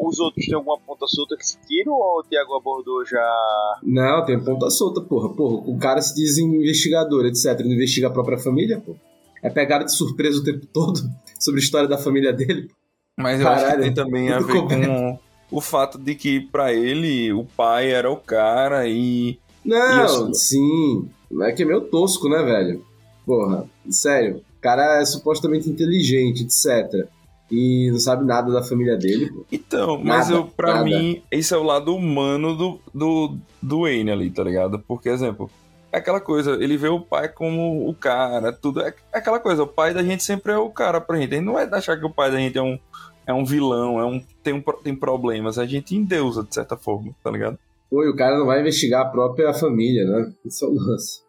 Os 0.00 0.18
outros 0.18 0.46
têm 0.46 0.54
alguma 0.54 0.78
ponta 0.78 1.06
solta 1.06 1.36
que 1.36 1.46
se 1.46 1.56
tiram 1.66 1.92
ou 1.92 2.20
o 2.20 2.24
Thiago 2.24 2.54
abordou 2.56 3.04
já... 3.04 3.78
Não, 3.82 4.24
tem 4.24 4.42
ponta 4.42 4.68
solta, 4.70 5.00
porra. 5.00 5.28
Porra, 5.28 5.62
o 5.68 5.78
cara 5.78 6.00
se 6.02 6.14
diz 6.14 6.38
investigador, 6.38 7.26
etc. 7.26 7.46
Ele 7.60 7.68
não 7.68 7.74
investiga 7.76 8.08
a 8.08 8.10
própria 8.10 8.38
família, 8.38 8.82
pô. 8.84 8.96
É 9.42 9.48
pegado 9.50 9.84
de 9.84 9.92
surpresa 9.94 10.40
o 10.40 10.44
tempo 10.44 10.66
todo 10.66 11.00
sobre 11.38 11.60
a 11.60 11.62
história 11.62 11.88
da 11.88 11.98
família 11.98 12.32
dele. 12.32 12.68
pô. 12.68 12.74
Mas 13.16 13.40
eu 13.40 13.48
acho 13.48 13.60
que 13.60 13.66
Caralho, 13.66 13.82
tem 13.84 13.94
também 13.94 14.32
a 14.32 14.38
ver 14.40 14.62
com 14.62 15.18
o 15.50 15.60
fato 15.60 15.98
de 15.98 16.14
que 16.14 16.40
pra 16.40 16.72
ele 16.72 17.32
o 17.32 17.44
pai 17.44 17.90
era 17.92 18.10
o 18.10 18.16
cara 18.16 18.88
e 18.88 19.38
Não, 19.64 20.04
Isso. 20.04 20.34
sim. 20.34 21.08
É 21.42 21.52
que 21.52 21.62
é 21.62 21.66
meio 21.66 21.82
tosco, 21.82 22.28
né, 22.28 22.42
velho? 22.42 22.84
Porra, 23.24 23.64
sério. 23.88 24.42
O 24.58 24.60
cara 24.60 25.00
é 25.00 25.04
supostamente 25.04 25.68
inteligente, 25.68 26.42
etc. 26.42 27.08
E 27.50 27.90
não 27.90 27.98
sabe 27.98 28.24
nada 28.24 28.52
da 28.52 28.62
família 28.62 28.96
dele, 28.96 29.30
pô. 29.30 29.44
Então, 29.50 29.98
mas 29.98 30.28
Nada, 30.28 30.40
eu, 30.40 30.46
pra 30.46 30.74
nada. 30.74 30.84
mim, 30.84 31.22
esse 31.30 31.52
é 31.52 31.56
o 31.56 31.62
lado 31.62 31.94
humano 31.94 32.56
do, 32.56 32.80
do, 32.94 33.36
do 33.60 33.80
Wayne 33.82 34.10
ali, 34.10 34.30
tá 34.30 34.44
ligado? 34.44 34.78
Porque, 34.78 35.08
exemplo, 35.08 35.50
é 35.90 35.98
aquela 35.98 36.20
coisa, 36.20 36.52
ele 36.62 36.76
vê 36.76 36.88
o 36.88 37.00
pai 37.00 37.28
como 37.28 37.88
o 37.88 37.94
cara, 37.94 38.52
tudo. 38.52 38.80
É 38.80 38.94
é 39.12 39.18
aquela 39.18 39.40
coisa, 39.40 39.64
o 39.64 39.66
pai 39.66 39.92
da 39.92 40.02
gente 40.02 40.22
sempre 40.22 40.52
é 40.52 40.56
o 40.56 40.70
cara 40.70 41.00
pra 41.00 41.16
gente. 41.18 41.34
A 41.34 41.36
gente 41.38 41.46
não 41.46 41.54
vai 41.54 41.68
achar 41.72 41.98
que 41.98 42.06
o 42.06 42.14
pai 42.14 42.30
da 42.30 42.38
gente 42.38 42.56
é 42.56 42.62
um, 42.62 42.78
é 43.26 43.34
um 43.34 43.44
vilão, 43.44 43.98
é 43.98 44.04
um, 44.04 44.22
tem, 44.42 44.54
um, 44.54 44.62
tem 44.84 44.94
problemas. 44.94 45.58
A 45.58 45.66
gente 45.66 45.96
endeusa, 45.96 46.44
de 46.44 46.54
certa 46.54 46.76
forma, 46.76 47.12
tá 47.24 47.30
ligado? 47.30 47.58
Pô, 47.90 48.04
e 48.04 48.08
o 48.08 48.14
cara 48.14 48.38
não 48.38 48.46
vai 48.46 48.60
investigar 48.60 49.02
a 49.02 49.10
própria 49.10 49.52
família, 49.52 50.04
né? 50.04 50.32
Isso 50.44 50.64
é 50.64 50.68
o 50.68 50.74
lance. 50.74 51.22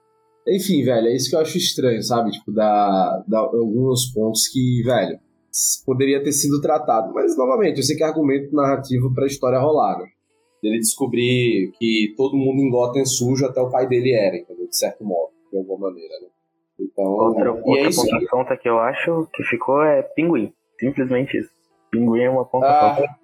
Enfim, 0.47 0.83
velho, 0.83 1.07
é 1.07 1.15
isso 1.15 1.29
que 1.29 1.35
eu 1.35 1.39
acho 1.39 1.57
estranho, 1.57 2.01
sabe? 2.01 2.31
Tipo, 2.31 2.51
dar, 2.51 3.23
dar 3.27 3.39
alguns 3.39 4.11
pontos 4.13 4.47
que, 4.47 4.81
velho, 4.83 5.19
poderia 5.85 6.23
ter 6.23 6.31
sido 6.31 6.59
tratado. 6.61 7.13
Mas, 7.13 7.37
novamente, 7.37 7.77
eu 7.77 7.83
sei 7.83 7.95
que 7.95 8.03
é 8.03 8.07
argumento 8.07 8.55
narrativo 8.55 9.13
pra 9.13 9.27
história 9.27 9.59
rolar, 9.59 9.99
né? 9.99 10.05
Dele 10.63 10.79
descobrir 10.79 11.71
que 11.79 12.13
todo 12.17 12.37
mundo 12.37 12.59
em 12.61 12.69
Gotham 12.69 13.01
é 13.01 13.05
sujo, 13.05 13.45
até 13.45 13.61
o 13.61 13.69
pai 13.69 13.87
dele 13.87 14.13
era, 14.13 14.37
entendeu? 14.37 14.67
De 14.67 14.75
certo 14.77 15.03
modo, 15.03 15.31
de 15.51 15.57
alguma 15.57 15.89
maneira, 15.89 16.13
né? 16.21 16.27
Então, 16.79 17.05
Outra, 17.05 17.43
e 17.43 17.47
é 17.47 17.51
outra 17.51 17.89
isso. 17.89 18.01
ponta 18.29 18.57
que 18.57 18.67
eu 18.69 18.79
acho 18.79 19.27
que 19.33 19.43
ficou 19.43 19.83
é 19.83 20.01
Pinguim. 20.01 20.51
Simplesmente 20.79 21.37
isso. 21.37 21.49
Pinguim 21.91 22.21
é 22.21 22.29
uma 22.29 22.45
ponta 22.45 22.65
Ah. 22.67 23.15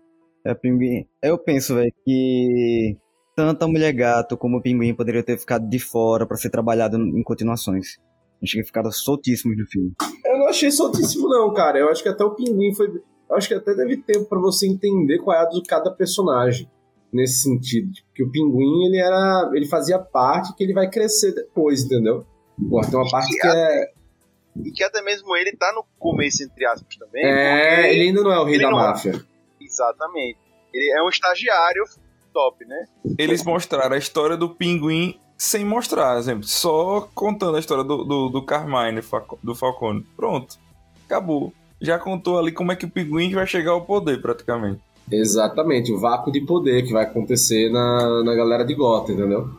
É 0.46 0.54
pinguim. 0.54 1.06
Eu 1.22 1.38
penso, 1.38 1.76
velho, 1.76 1.92
que 2.06 2.96
tanto 3.38 3.64
a 3.64 3.68
Mulher 3.68 3.94
Gato 3.94 4.36
como 4.36 4.58
o 4.58 4.62
Pinguim 4.62 4.96
poderiam 4.96 5.22
ter 5.22 5.38
ficado 5.38 5.70
de 5.70 5.78
fora 5.78 6.26
pra 6.26 6.36
ser 6.36 6.50
trabalhado 6.50 6.98
em 6.98 7.22
continuações. 7.22 8.00
Acho 8.42 8.54
que 8.54 8.64
ficaram 8.64 8.92
soltíssimos 8.92 9.56
no 9.56 9.66
filme. 9.68 9.94
Eu 10.26 10.40
não 10.40 10.48
achei 10.48 10.72
soltíssimo, 10.72 11.30
não, 11.30 11.54
cara. 11.54 11.78
Eu 11.78 11.90
acho 11.90 12.02
que 12.02 12.10
até 12.10 12.24
o 12.24 12.34
Pinguim 12.34 12.74
foi. 12.74 12.88
Eu 13.30 13.36
acho 13.36 13.48
que 13.48 13.54
até 13.54 13.76
teve 13.76 13.98
tempo 13.98 14.26
pra 14.26 14.40
você 14.40 14.68
entender 14.68 15.20
qual 15.20 15.38
é 15.38 15.44
a 15.44 15.50
de 15.50 15.62
cada 15.62 15.92
personagem. 15.92 16.68
Nesse 17.14 17.44
sentido. 17.44 17.92
Tipo, 17.92 18.08
que 18.14 18.24
o 18.24 18.32
Pinguim, 18.32 18.88
ele 18.88 18.98
era. 19.00 19.52
Ele 19.54 19.68
fazia 19.68 20.00
parte 20.00 20.56
que 20.56 20.64
ele 20.64 20.74
vai 20.74 20.90
crescer 20.90 21.34
depois, 21.34 21.84
entendeu? 21.86 22.26
Porra, 22.70 22.90
tem 22.90 23.00
uma 23.00 23.10
parte 23.10 23.38
que 23.38 23.48
é. 23.48 23.92
E 24.66 24.72
que 24.72 24.84
até 24.84 25.02
mesmo 25.04 25.36
ele 25.38 25.56
tá 25.56 25.72
no 25.76 25.86
começo, 26.00 26.44
entre 26.44 26.66
aspas, 26.66 26.96
também. 26.98 27.24
É, 27.24 27.76
porque- 27.76 27.88
ele 27.90 28.02
ainda 28.10 28.24
não 28.24 28.32
é 28.32 28.40
o 28.40 28.44
rei 28.44 28.58
da 28.60 28.72
não 28.72 28.80
é. 28.80 28.88
máfia. 28.88 29.14
Exatamente. 29.62 30.40
Ele 30.74 30.92
é 30.98 31.04
um 31.04 31.10
estagiário 31.10 31.84
top, 32.38 32.64
né? 32.66 32.86
Eles 33.18 33.44
mostraram 33.44 33.96
a 33.96 33.98
história 33.98 34.38
do 34.38 34.48
pinguim 34.50 35.20
sem 35.36 35.66
mostrar, 35.66 36.20
exemplo, 36.20 36.44
só 36.44 37.10
contando 37.16 37.58
a 37.58 37.60
história 37.60 37.84
do, 37.84 38.04
do, 38.04 38.30
do 38.30 38.42
Carmine, 38.44 39.02
do 39.42 39.56
Falcone. 39.56 40.06
Pronto. 40.16 40.56
Acabou. 41.06 41.52
Já 41.82 41.98
contou 41.98 42.38
ali 42.38 42.52
como 42.52 42.72
é 42.72 42.76
que 42.76 42.86
o 42.86 42.90
pinguim 42.90 43.34
vai 43.34 43.48
chegar 43.48 43.72
ao 43.72 43.82
poder, 43.86 44.22
praticamente. 44.22 44.80
Exatamente, 45.12 45.92
o 45.92 45.98
vácuo 46.00 46.32
de 46.32 46.42
poder 46.42 46.84
que 46.84 46.92
vai 46.92 47.06
acontecer 47.06 47.72
na, 47.72 48.24
na 48.24 48.36
galera 48.36 48.64
de 48.66 48.76
Gotham, 48.76 49.16
entendeu? 49.16 49.50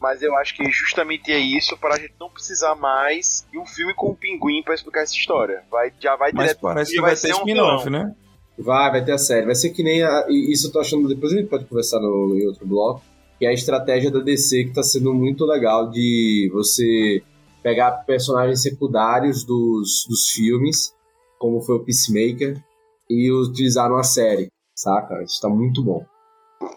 Mas 0.00 0.22
eu 0.22 0.36
acho 0.36 0.54
que 0.54 0.70
justamente 0.70 1.32
é 1.32 1.38
isso 1.38 1.76
para 1.76 1.94
a 1.94 1.98
gente 1.98 2.14
não 2.20 2.28
precisar 2.30 2.74
mais 2.76 3.44
de 3.50 3.58
um 3.58 3.66
filme 3.66 3.94
com 3.94 4.10
o 4.10 4.14
pinguim 4.14 4.62
pra 4.62 4.74
explicar 4.74 5.02
essa 5.02 5.14
história. 5.14 5.62
Vai, 5.70 5.92
já 5.98 6.14
vai 6.14 6.30
Mas 6.32 6.44
direto. 6.48 6.60
parece 6.60 6.92
e 6.92 6.94
que 6.94 7.00
vai 7.00 7.10
vai 7.14 7.20
ter 7.20 7.26
ser 7.28 7.34
um 7.34 7.38
spin-off, 7.38 7.84
vilão. 7.84 8.04
né? 8.04 8.14
Vai, 8.58 8.90
vai 8.90 9.04
ter 9.04 9.12
a 9.12 9.18
série. 9.18 9.46
Vai 9.46 9.54
ser 9.54 9.70
que 9.70 9.82
nem 9.82 10.02
a. 10.02 10.26
e 10.28 10.52
Isso 10.52 10.66
eu 10.66 10.72
tô 10.72 10.80
achando. 10.80 11.08
Depois 11.08 11.32
a 11.32 11.36
gente 11.36 11.48
pode 11.48 11.64
conversar 11.64 12.00
no, 12.00 12.36
em 12.36 12.46
outro 12.46 12.66
bloco. 12.66 13.02
Que 13.38 13.46
é 13.46 13.50
a 13.50 13.52
estratégia 13.52 14.10
da 14.10 14.18
DC 14.18 14.64
que 14.64 14.74
tá 14.74 14.82
sendo 14.82 15.14
muito 15.14 15.44
legal 15.46 15.88
de 15.88 16.50
você 16.52 17.22
pegar 17.62 17.92
personagens 18.04 18.62
secundários 18.62 19.44
dos, 19.44 20.06
dos 20.08 20.28
filmes, 20.28 20.92
como 21.38 21.60
foi 21.60 21.76
o 21.76 21.84
Peacemaker, 21.84 22.60
e 23.08 23.30
utilizar 23.30 23.88
numa 23.88 24.02
série. 24.02 24.48
Saca? 24.74 25.22
Isso 25.22 25.40
tá 25.40 25.48
muito 25.48 25.84
bom. 25.84 26.04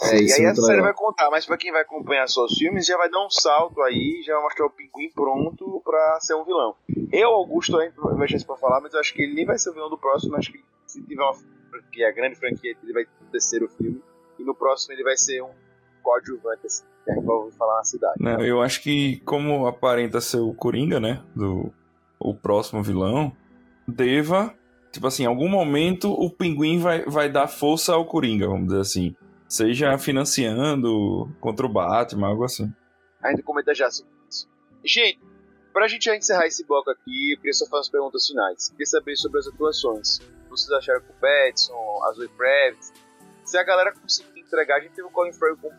É, 0.03 0.19
e 0.19 0.25
isso 0.25 0.35
aí 0.35 0.45
é 0.45 0.49
essa 0.49 0.53
muito 0.53 0.61
série 0.61 0.77
legal. 0.77 0.83
vai 0.83 0.93
contar, 0.93 1.29
mas 1.31 1.45
pra 1.45 1.57
quem 1.57 1.71
vai 1.71 1.81
acompanhar 1.81 2.27
só 2.27 2.45
os 2.45 2.55
filmes, 2.55 2.85
já 2.85 2.97
vai 2.97 3.09
dar 3.09 3.25
um 3.25 3.29
salto 3.29 3.81
aí, 3.81 4.21
já 4.23 4.35
vai 4.35 4.43
mostrar 4.43 4.67
o 4.67 4.69
pinguim 4.69 5.09
pronto 5.13 5.81
pra 5.83 6.19
ser 6.19 6.35
um 6.35 6.45
vilão. 6.45 6.75
Eu, 7.11 7.29
Augusto, 7.29 7.77
ainda 7.77 7.95
vai 7.99 8.17
deixar 8.17 8.37
isso 8.37 8.45
pra 8.45 8.57
falar, 8.57 8.81
mas 8.81 8.93
eu 8.93 8.99
acho 8.99 9.13
que 9.13 9.23
ele 9.23 9.33
nem 9.33 9.45
vai 9.45 9.57
ser 9.57 9.71
o 9.71 9.73
vilão 9.73 9.89
do 9.89 9.97
próximo, 9.97 10.35
acho 10.35 10.51
que 10.51 10.59
se 10.85 11.01
tiver 11.03 11.23
uma 11.23 11.33
franquia, 11.71 12.09
a 12.09 12.11
grande 12.11 12.35
franquia, 12.35 12.75
ele 12.83 12.93
vai 12.93 13.05
ter 13.05 13.11
o 13.27 13.31
terceiro 13.31 13.67
filme, 13.69 14.01
e 14.37 14.43
no 14.43 14.53
próximo 14.53 14.93
ele 14.93 15.03
vai 15.03 15.17
ser 15.17 15.41
um 15.41 15.49
coadjuvante, 16.03 16.65
assim, 16.65 16.83
que 17.05 17.11
ouvir 17.11 17.55
falar 17.55 17.77
na 17.77 17.83
cidade. 17.83 18.15
Não, 18.19 18.41
eu 18.41 18.61
acho 18.61 18.81
que 18.81 19.19
como 19.21 19.65
aparenta 19.65 20.19
ser 20.19 20.39
o 20.39 20.53
Coringa, 20.53 20.99
né? 20.99 21.23
Do 21.35 21.73
o 22.19 22.35
próximo 22.35 22.83
vilão, 22.83 23.35
deva, 23.87 24.53
tipo 24.91 25.07
assim, 25.07 25.23
em 25.23 25.27
algum 25.27 25.49
momento 25.49 26.11
o 26.11 26.29
pinguim 26.29 26.77
vai, 26.77 27.03
vai 27.05 27.31
dar 27.31 27.47
força 27.47 27.93
ao 27.93 28.05
Coringa, 28.05 28.47
vamos 28.47 28.67
dizer 28.67 28.81
assim. 28.81 29.15
Seja 29.47 29.97
financiando 29.97 31.29
contra 31.39 31.65
o 31.65 31.69
Batman, 31.69 32.27
algo 32.27 32.43
assim. 32.43 32.71
A 33.21 33.31
gente 33.31 33.43
comenta 33.43 33.73
já 33.73 33.89
sobre 33.89 34.11
isso. 34.29 34.47
Gente, 34.85 35.19
pra 35.73 35.87
gente 35.87 36.09
encerrar 36.09 36.45
esse 36.45 36.65
bloco 36.65 36.89
aqui, 36.89 37.33
eu 37.33 37.37
queria 37.37 37.53
só 37.53 37.65
fazer 37.65 37.81
as 37.81 37.89
perguntas 37.89 38.27
finais. 38.27 38.69
Queria 38.69 38.85
saber 38.85 39.15
sobre 39.17 39.39
as 39.39 39.47
atuações. 39.47 40.19
Vocês 40.51 40.69
acharam 40.71 40.99
com 40.99 41.13
o 41.13 41.15
Petson, 41.15 42.03
a 42.03 42.11
Zoe 42.11 42.27
Kravitz? 42.27 42.91
Se 43.45 43.57
a 43.57 43.63
galera 43.63 43.93
conseguir 43.93 44.41
entregar, 44.41 44.75
a 44.75 44.79
gente 44.81 44.91
teve 44.91 45.07
o 45.07 45.11
Colin 45.11 45.31
Farrell 45.31 45.57
como 45.57 45.73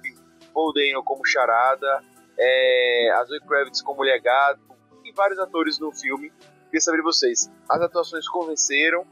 Paul 0.55 0.73
como 1.05 1.27
Charada, 1.27 2.03
é, 2.39 3.23
Zoe 3.27 3.41
Kravitz 3.47 3.83
como 3.83 4.03
Legado, 4.03 4.61
e 5.05 5.13
vários 5.13 5.39
atores 5.39 5.79
no 5.79 5.93
filme. 5.93 6.33
Queria 6.67 6.81
saber 6.81 6.97
de 6.97 7.03
vocês. 7.03 7.51
As 7.69 7.83
atuações 7.83 8.27
convenceram? 8.29 9.07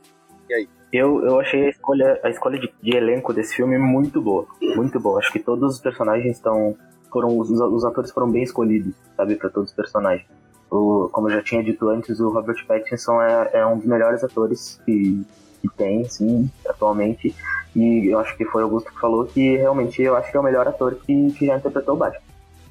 Eu, 0.90 1.22
eu 1.24 1.38
achei 1.38 1.66
a 1.66 1.68
escolha, 1.68 2.18
a 2.24 2.30
escolha 2.30 2.58
de, 2.58 2.72
de 2.82 2.96
elenco 2.96 3.34
desse 3.34 3.54
filme 3.54 3.78
muito 3.78 4.20
boa. 4.20 4.46
Muito 4.74 4.98
boa. 4.98 5.18
Acho 5.18 5.30
que 5.30 5.38
todos 5.38 5.74
os 5.74 5.80
personagens 5.80 6.36
estão. 6.36 6.76
Foram, 7.12 7.38
os, 7.38 7.50
os 7.50 7.84
atores 7.84 8.10
foram 8.12 8.30
bem 8.30 8.44
escolhidos, 8.44 8.94
sabe, 9.14 9.36
para 9.36 9.50
todos 9.50 9.70
os 9.70 9.76
personagens. 9.76 10.26
O, 10.70 11.08
como 11.12 11.28
eu 11.28 11.34
já 11.34 11.42
tinha 11.42 11.62
dito 11.62 11.88
antes, 11.88 12.18
o 12.18 12.30
Robert 12.30 12.64
Pattinson 12.66 13.20
é, 13.20 13.50
é 13.52 13.66
um 13.66 13.76
dos 13.76 13.86
melhores 13.86 14.22
atores 14.22 14.80
que, 14.84 15.24
que 15.60 15.68
tem, 15.76 16.04
sim, 16.08 16.50
atualmente. 16.68 17.34
E 17.76 18.08
eu 18.12 18.18
acho 18.18 18.36
que 18.36 18.44
foi 18.44 18.62
o 18.62 18.64
Augusto 18.66 18.90
que 18.92 19.00
falou 19.00 19.24
que 19.26 19.56
realmente 19.56 20.02
eu 20.02 20.16
acho 20.16 20.30
que 20.30 20.36
é 20.36 20.40
o 20.40 20.42
melhor 20.42 20.66
ator 20.66 20.96
que, 21.06 21.32
que 21.32 21.46
já 21.46 21.56
interpretou 21.56 21.94
o 21.94 21.98
Batman. 21.98 22.20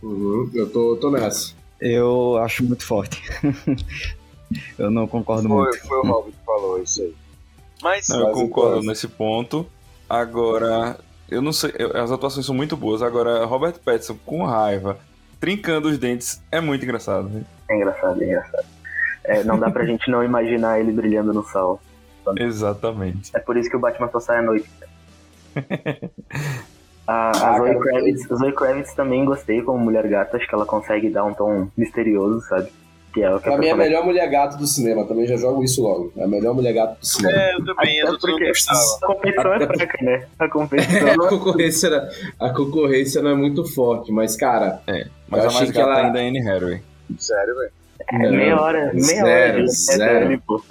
Uhum, 0.03 0.49
eu 0.53 0.69
tô, 0.69 0.95
tô 0.97 1.09
nessa. 1.11 1.53
Eu 1.79 2.37
acho 2.37 2.63
muito 2.65 2.85
forte. 2.85 3.21
eu 4.77 4.89
não 4.91 5.07
concordo 5.07 5.47
Foi, 5.47 5.57
muito. 5.57 5.87
foi 5.87 5.97
o 5.99 6.03
Robin 6.05 6.31
que 6.31 6.45
falou 6.45 6.81
isso 6.81 7.01
aí. 7.01 7.15
Mas, 7.81 8.07
Não, 8.09 8.27
eu 8.27 8.31
concordo 8.33 8.77
então- 8.77 8.87
nesse 8.89 9.07
ponto. 9.07 9.65
Agora, 10.09 10.97
eu 11.29 11.41
não 11.41 11.53
sei, 11.53 11.71
eu- 11.77 11.95
as 11.95 12.11
atuações 12.11 12.45
são 12.45 12.55
muito 12.55 12.75
boas. 12.75 13.01
Agora, 13.01 13.45
Robert 13.45 13.75
Pattinson 13.79 14.17
com 14.25 14.43
raiva, 14.43 14.97
trincando 15.39 15.87
os 15.87 15.97
dentes, 15.97 16.41
é 16.51 16.59
muito 16.59 16.83
engraçado. 16.83 17.29
né? 17.29 17.43
É 17.69 17.75
engraçado, 17.75 18.21
é 18.21 18.25
engraçado. 18.25 18.65
É, 19.23 19.43
não 19.43 19.59
dá 19.59 19.69
pra 19.69 19.85
gente 19.85 20.09
não 20.09 20.23
imaginar 20.23 20.79
ele 20.79 20.91
brilhando 20.91 21.31
no 21.31 21.43
sol. 21.43 21.79
Exatamente. 22.37 23.31
É 23.35 23.39
por 23.39 23.57
isso 23.57 23.69
que 23.69 23.75
o 23.75 23.79
Batman 23.79 24.09
só 24.11 24.19
sai 24.19 24.37
à 24.39 24.41
noite. 24.41 24.69
A, 27.07 27.31
a 27.31 27.55
Ah, 27.55 27.57
Zoe, 27.57 27.69
cara, 27.73 27.79
Kravitz, 27.79 28.27
Zoe 28.27 28.51
Kravitz 28.53 28.93
também 28.93 29.25
gostei 29.25 29.63
como 29.63 29.79
mulher 29.79 30.07
gata, 30.07 30.37
acho 30.37 30.47
que 30.47 30.53
ela 30.53 30.65
consegue 30.65 31.09
dar 31.09 31.23
um 31.25 31.33
tom 31.33 31.67
misterioso, 31.75 32.39
sabe? 32.47 32.67
Que 33.11 33.23
é 33.23 33.33
o 33.33 33.37
que 33.39 33.45
Pra 33.45 33.53
eu 33.53 33.57
mim 33.57 33.65
é 33.65 33.71
a 33.71 33.75
melhor 33.75 34.05
mulher 34.05 34.29
gato 34.29 34.55
do 34.59 34.67
cinema, 34.67 35.03
também 35.07 35.25
já 35.25 35.35
jogo 35.35 35.63
isso 35.63 35.81
logo. 35.81 36.13
É 36.15 36.23
a 36.23 36.27
melhor 36.27 36.53
mulher 36.53 36.71
gato 36.73 36.99
do 36.99 37.05
cinema. 37.07 37.35
É, 37.35 37.55
eu 37.55 37.65
também, 37.65 37.99
Até 38.01 38.11
não 38.11 38.19
porque 38.19 38.43
a 38.45 39.07
competição 39.07 39.53
é 39.53 39.59
fraca, 39.65 40.05
né? 40.05 40.27
A 40.37 40.47
competição 40.47 41.09
a, 41.25 41.27
concorrência, 41.29 42.09
a 42.39 42.49
concorrência 42.51 43.21
não 43.23 43.31
é 43.31 43.35
muito 43.35 43.65
forte, 43.65 44.11
mas, 44.11 44.35
cara, 44.37 44.79
Mas 45.27 45.43
Eu 45.43 45.49
a 45.49 45.51
mais 45.51 45.55
achei 45.55 45.67
que 45.67 45.73
gata 45.79 45.89
ela- 45.89 46.05
ainda 46.05 46.21
é 46.21 46.27
Anne 46.27 46.47
Hathaway. 46.47 46.81
Sério, 47.17 47.55
velho. 47.55 47.71
é 48.11 48.29
meia 48.31 48.61
hora, 48.61 48.91
meia 48.93 49.03
Zero, 49.03 49.25
hora 49.27 49.65
de 49.65 50.03
ali, 50.03 50.37
pô. 50.37 50.61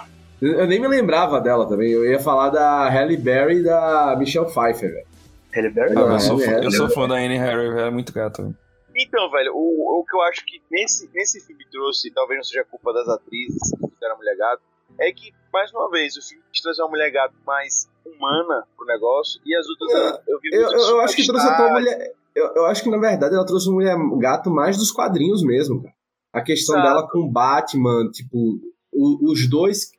Eu 0.41 0.67
nem 0.67 0.79
me 0.79 0.87
lembrava 0.87 1.39
dela 1.41 1.67
também. 1.67 1.91
Eu 1.91 2.05
ia 2.05 2.19
falar 2.19 2.49
da 2.49 2.87
Halle 2.89 3.17
Berry 3.17 3.57
e 3.57 3.63
da 3.63 4.15
Michelle 4.17 4.47
Pfeiffer, 4.47 4.91
velho. 4.93 5.07
Halle 5.55 5.69
Berry? 5.69 5.91
Ah, 5.91 6.01
Não, 6.01 6.11
eu, 6.13 6.19
sou 6.19 6.39
é, 6.41 6.45
fã, 6.45 6.51
é, 6.51 6.65
eu 6.65 6.71
sou 6.71 6.89
fã 6.89 7.07
da 7.07 7.15
Anne 7.15 7.37
Hathaway, 7.39 7.67
ela 7.67 7.81
é 7.87 7.89
muito 7.91 8.13
gata. 8.13 8.43
velho. 8.43 8.55
Então, 8.95 9.29
velho, 9.31 9.51
o, 9.55 9.99
o 9.99 10.05
que 10.05 10.15
eu 10.15 10.21
acho 10.23 10.45
que 10.45 10.61
nesse, 10.69 11.09
nesse 11.13 11.39
filme 11.41 11.63
trouxe, 11.71 12.11
talvez 12.11 12.37
não 12.37 12.43
seja 12.43 12.63
culpa 12.69 12.91
das 12.93 13.07
atrizes 13.07 13.59
que 13.71 13.87
fizeram 13.93 14.15
a 14.15 14.17
mulher 14.17 14.35
gato, 14.37 14.61
é 14.99 15.11
que, 15.11 15.31
mais 15.53 15.71
uma 15.71 15.89
vez, 15.89 16.15
o 16.17 16.21
filme 16.21 16.43
quis 16.51 16.61
trazer 16.61 16.81
uma 16.81 16.89
mulher 16.89 17.09
gato 17.11 17.33
mais 17.45 17.87
humana 18.05 18.63
pro 18.75 18.85
negócio 18.85 19.39
e 19.45 19.55
as 19.55 19.65
outras 19.69 19.91
eu, 20.27 20.33
eu 20.35 20.39
vi 20.41 20.49
Eu, 20.51 20.61
eu, 20.71 20.79
eu 20.89 21.01
acho 21.01 21.15
que 21.15 21.25
trouxe 21.25 21.47
até 21.47 21.63
uma 21.63 21.73
mulher. 21.79 22.13
Eu, 22.35 22.45
eu 22.55 22.65
acho 22.65 22.83
que, 22.83 22.89
na 22.89 22.97
verdade, 22.97 23.35
ela 23.35 23.45
trouxe 23.45 23.67
uma 23.69 23.75
mulher 23.75 23.95
gato 24.19 24.49
mais 24.49 24.77
dos 24.77 24.91
quadrinhos 24.91 25.43
mesmo, 25.43 25.81
cara. 25.81 25.93
A 26.33 26.41
questão 26.41 26.75
Exato. 26.75 26.87
dela 26.95 27.07
com 27.09 27.19
o 27.19 27.31
Batman, 27.31 28.09
tipo, 28.11 28.59
o- 28.91 29.31
os 29.31 29.49
dois. 29.49 29.91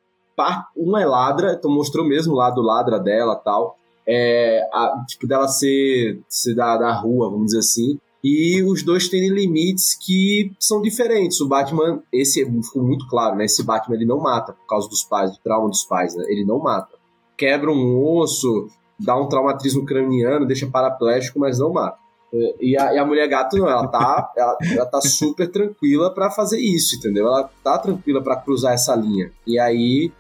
Uma 0.77 1.03
é 1.03 1.07
ladra, 1.07 1.53
então 1.59 1.71
mostrou 1.71 2.05
mesmo 2.07 2.33
o 2.33 2.37
lado 2.37 2.61
ladra 2.63 2.99
dela 2.99 3.35
tal. 3.37 3.77
É, 4.07 4.61
a- 4.73 5.05
tipo, 5.07 5.27
dela 5.27 5.47
ser, 5.49 6.21
ser 6.29 6.55
da, 6.55 6.77
da 6.77 6.93
rua, 6.93 7.31
vamos 7.31 7.47
dizer 7.47 7.59
assim. 7.59 7.99
E 8.23 8.63
os 8.65 8.83
dois 8.83 9.09
têm 9.09 9.29
limites 9.31 9.95
que 9.95 10.53
são 10.59 10.83
diferentes. 10.83 11.41
O 11.41 11.49
Batman, 11.49 12.03
esse 12.13 12.45
ficou 12.63 12.83
muito 12.83 13.07
claro, 13.09 13.37
né? 13.37 13.45
Esse 13.47 13.63
Batman 13.63 13.95
ele 13.97 14.05
não 14.05 14.19
mata 14.21 14.53
por 14.53 14.67
causa 14.67 14.89
dos 14.89 15.03
pais, 15.03 15.31
do 15.31 15.39
trauma 15.43 15.69
dos 15.69 15.85
pais, 15.85 16.15
né? 16.15 16.25
Ele 16.29 16.45
não 16.45 16.59
mata. 16.59 16.95
Quebra 17.37 17.71
um 17.71 18.05
osso, 18.19 18.69
dá 18.99 19.17
um 19.17 19.27
traumatismo 19.29 19.87
craniano, 19.87 20.47
deixa 20.47 20.67
paraplégico, 20.67 21.39
mas 21.41 21.59
não 21.59 21.73
mata. 21.73 21.97
É, 22.35 22.55
E 22.61 22.77
a, 22.79 22.95
e 22.95 22.99
a 22.99 23.07
mulher 23.07 23.27
gato 23.27 23.57
não, 23.57 23.67
ela 23.69 23.87
tá, 23.89 24.31
ela, 24.37 24.57
ela 24.71 24.87
tá 24.87 25.01
super 25.01 25.51
tranquila 25.51 26.13
pra 26.13 26.31
fazer 26.31 26.61
isso, 26.61 26.97
entendeu? 26.97 27.27
Ela 27.27 27.49
tá 27.65 27.79
tranquila 27.79 28.23
pra 28.23 28.37
cruzar 28.37 28.75
essa 28.75 28.95
linha. 28.95 29.33
E 29.47 29.59
aí, 29.59 30.13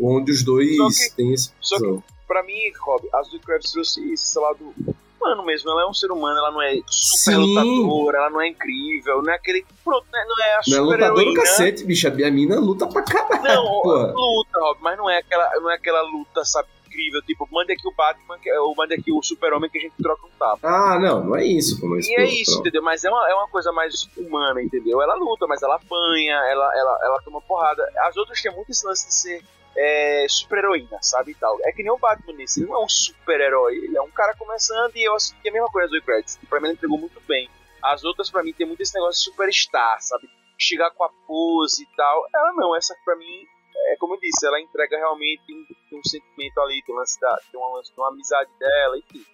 onde 0.00 0.32
os 0.32 0.42
dois 0.44 0.76
que- 1.10 1.16
têm 1.16 1.32
esse. 1.32 1.52
só 1.60 1.78
que- 1.78 2.02
Pra 2.26 2.42
mim, 2.42 2.54
Rob, 2.80 3.08
a 3.14 3.22
Zoe 3.22 3.38
Kravitz 3.38 3.70
trouxe 3.70 4.12
esse 4.12 4.26
sei 4.32 4.42
lá, 4.42 4.52
do 4.52 4.74
humano 5.20 5.44
mesmo. 5.44 5.70
Ela 5.70 5.82
é 5.82 5.86
um 5.86 5.94
ser 5.94 6.10
humano, 6.10 6.36
ela 6.36 6.50
não 6.50 6.60
é 6.60 6.74
super 6.88 7.34
Sim. 7.34 7.36
lutadora, 7.36 8.18
ela 8.18 8.30
não 8.30 8.40
é 8.40 8.48
incrível, 8.48 9.22
não 9.22 9.32
é 9.32 9.36
aquele. 9.36 9.64
Pronto, 9.84 10.06
né, 10.12 10.24
não 10.28 10.44
é 10.44 10.48
a 10.50 10.54
Não 10.54 10.58
é 10.58 10.62
super 10.64 10.80
lutador 10.82 11.14
do 11.14 11.20
heroína. 11.20 11.40
cacete, 11.42 11.84
bicha. 11.84 12.08
A 12.08 12.30
mina 12.30 12.58
luta 12.58 12.86
pra 12.88 13.02
caralho. 13.02 13.42
Não, 13.44 13.64
porra. 13.82 14.12
luta, 14.12 14.58
Rob, 14.60 14.78
mas 14.82 14.98
não 14.98 15.08
é 15.08 15.18
aquela, 15.18 15.50
não 15.60 15.70
é 15.70 15.74
aquela 15.76 16.02
luta, 16.02 16.44
sabe, 16.44 16.68
incrível. 16.88 17.22
Tipo, 17.22 17.48
manda 17.52 17.72
aqui 17.72 17.86
o 17.86 17.94
Batman, 17.94 18.36
é- 18.44 18.60
ou 18.60 18.74
manda 18.76 18.94
aqui 18.96 19.12
o 19.12 19.22
Super-Homem 19.22 19.70
que 19.70 19.78
a 19.78 19.82
gente 19.82 19.94
troca 20.02 20.26
um 20.26 20.30
tapa. 20.36 20.58
Ah, 20.68 20.98
não, 20.98 21.24
não 21.26 21.36
é 21.36 21.46
isso, 21.46 21.80
pô. 21.80 21.86
Mas, 21.86 22.08
E 22.08 22.14
é 22.16 22.24
isso, 22.28 22.50
pronto. 22.54 22.60
entendeu? 22.62 22.82
Mas 22.82 23.04
é 23.04 23.08
uma, 23.08 23.30
é 23.30 23.34
uma 23.34 23.46
coisa 23.48 23.70
mais 23.70 24.08
humana, 24.16 24.60
entendeu? 24.60 25.00
Ela 25.00 25.14
luta, 25.14 25.46
mas 25.46 25.62
ela 25.62 25.76
apanha, 25.76 26.34
ela, 26.50 26.72
ela, 26.76 26.98
ela 27.04 27.22
toma 27.22 27.40
porrada. 27.40 27.88
As 28.08 28.16
outras 28.16 28.42
têm 28.42 28.52
muito 28.52 28.70
esse 28.72 28.84
lance 28.84 29.06
de 29.06 29.14
ser 29.14 29.44
é, 29.76 30.26
super-heroína, 30.28 30.98
sabe? 31.02 31.32
E 31.32 31.34
tal. 31.34 31.58
É 31.64 31.72
que 31.72 31.82
nem 31.82 31.92
o 31.92 31.98
Batman 31.98 32.32
nesse, 32.32 32.60
ele 32.60 32.70
não 32.70 32.80
é 32.80 32.84
um 32.84 32.88
super-herói, 32.88 33.76
ele 33.76 33.96
é 33.96 34.02
um 34.02 34.10
cara 34.10 34.34
começando 34.36 34.96
e 34.96 35.04
eu 35.04 35.14
acho 35.14 35.38
que 35.40 35.48
é 35.48 35.50
a 35.50 35.54
mesma 35.54 35.68
coisa 35.68 35.88
do 35.88 36.02
Kravitz. 36.02 36.38
Pra 36.48 36.60
mim, 36.60 36.68
ele 36.68 36.74
entregou 36.74 36.98
muito 36.98 37.20
bem. 37.22 37.48
As 37.82 38.02
outras, 38.04 38.30
pra 38.30 38.42
mim, 38.42 38.52
tem 38.52 38.66
muito 38.66 38.80
esse 38.80 38.94
negócio 38.94 39.22
de 39.22 39.30
superstar, 39.30 40.00
sabe? 40.00 40.28
Chegar 40.58 40.90
com 40.90 41.04
a 41.04 41.10
pose 41.26 41.82
e 41.82 41.96
tal. 41.96 42.26
Ela 42.34 42.52
não, 42.54 42.74
essa 42.74 42.96
pra 43.04 43.14
mim, 43.16 43.46
é 43.92 43.96
como 43.98 44.14
eu 44.14 44.20
disse, 44.20 44.46
ela 44.46 44.60
entrega 44.60 44.96
realmente 44.96 45.42
um, 45.52 45.98
um 45.98 46.02
sentimento 46.02 46.58
ali, 46.60 46.82
um 46.88 46.94
lance 46.94 47.20
da, 47.20 47.38
um 47.54 47.82
de 47.82 47.92
uma 47.96 48.08
amizade 48.08 48.50
dela, 48.58 48.98
enfim. 48.98 49.24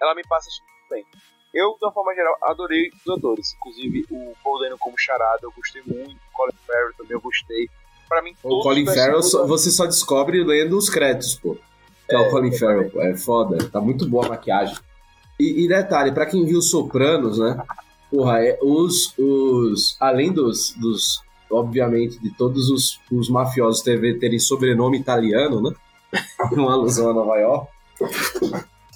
Ela 0.00 0.14
me 0.14 0.22
passa 0.26 0.48
isso 0.48 0.62
muito 0.62 0.88
bem. 0.88 1.06
Eu, 1.52 1.76
de 1.78 1.84
uma 1.84 1.92
forma 1.92 2.14
geral, 2.14 2.36
adorei 2.42 2.90
os 2.90 3.18
atores. 3.18 3.54
Inclusive, 3.54 4.06
o 4.10 4.34
Paul 4.42 4.60
Dano 4.60 4.78
como 4.78 4.98
charada, 4.98 5.40
eu 5.42 5.52
gostei 5.52 5.82
muito. 5.84 6.18
Colin 6.32 6.56
Farrell 6.66 6.94
também 6.96 7.12
eu 7.12 7.20
gostei. 7.20 7.68
Pra 8.10 8.20
mim, 8.22 8.34
O 8.42 8.60
Colin 8.60 8.84
Farrell 8.84 9.22
só- 9.22 9.46
você 9.46 9.70
só 9.70 9.86
descobre 9.86 10.42
lendo 10.44 10.76
os 10.76 10.90
créditos, 10.90 11.36
pô. 11.36 11.56
Que 12.08 12.16
é, 12.16 12.18
o 12.18 12.28
Colin 12.28 12.50
Farrell, 12.52 12.90
pô. 12.90 13.00
É 13.00 13.16
foda. 13.16 13.56
Tá 13.70 13.80
muito 13.80 14.06
boa 14.08 14.26
a 14.26 14.30
maquiagem. 14.30 14.76
E, 15.38 15.64
e 15.64 15.68
detalhe, 15.68 16.10
pra 16.12 16.26
quem 16.26 16.44
viu 16.44 16.60
Sopranos, 16.60 17.38
né? 17.38 17.56
Porra, 18.10 18.44
é, 18.44 18.58
os, 18.60 19.14
os. 19.16 19.96
Além 20.00 20.32
dos. 20.32 20.74
dos 20.76 21.22
obviamente, 21.52 22.18
de 22.20 22.30
todos 22.36 22.68
os, 22.70 23.00
os 23.10 23.28
mafiosos 23.30 23.82
terem, 23.82 24.18
terem 24.18 24.38
sobrenome 24.38 24.98
italiano, 24.98 25.60
né? 25.62 25.70
Uma 26.52 26.72
alusão 26.72 27.10
a 27.10 27.14
Nova 27.14 27.36
York. 27.38 27.68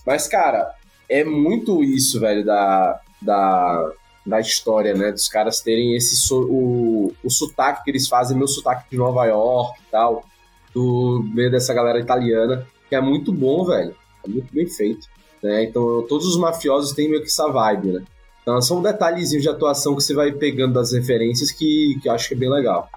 Mas, 0.06 0.26
cara, 0.28 0.72
é 1.08 1.22
muito 1.24 1.82
isso, 1.84 2.18
velho, 2.20 2.44
da. 2.44 3.00
da 3.22 3.92
da 4.24 4.40
história, 4.40 4.94
né? 4.94 5.12
Dos 5.12 5.28
caras 5.28 5.60
terem 5.60 5.94
esse 5.96 6.16
so- 6.16 6.46
o, 6.48 7.14
o 7.22 7.30
sotaque 7.30 7.84
que 7.84 7.90
eles 7.90 8.08
fazem, 8.08 8.36
meu 8.36 8.48
sotaque 8.48 8.90
de 8.90 8.96
Nova 8.96 9.24
York 9.26 9.80
e 9.80 9.90
tal, 9.90 10.24
do 10.72 11.22
meio 11.34 11.50
dessa 11.50 11.74
galera 11.74 12.00
italiana, 12.00 12.66
que 12.88 12.94
é 12.94 13.00
muito 13.00 13.32
bom, 13.32 13.64
velho. 13.64 13.94
É 14.24 14.28
muito 14.28 14.52
bem 14.52 14.66
feito. 14.66 15.06
Né? 15.42 15.64
Então, 15.64 16.06
todos 16.08 16.26
os 16.26 16.38
mafiosos 16.38 16.92
têm 16.92 17.08
meio 17.08 17.20
que 17.20 17.28
essa 17.28 17.48
vibe, 17.48 17.88
né? 17.88 18.04
Então, 18.42 18.60
são 18.60 18.82
detalhezinhos 18.82 19.42
de 19.42 19.48
atuação 19.48 19.94
que 19.94 20.02
você 20.02 20.14
vai 20.14 20.32
pegando 20.32 20.74
das 20.74 20.92
referências 20.92 21.50
que, 21.50 21.98
que 22.02 22.08
eu 22.08 22.12
acho 22.12 22.28
que 22.28 22.34
é 22.34 22.36
bem 22.36 22.50
legal. 22.50 22.88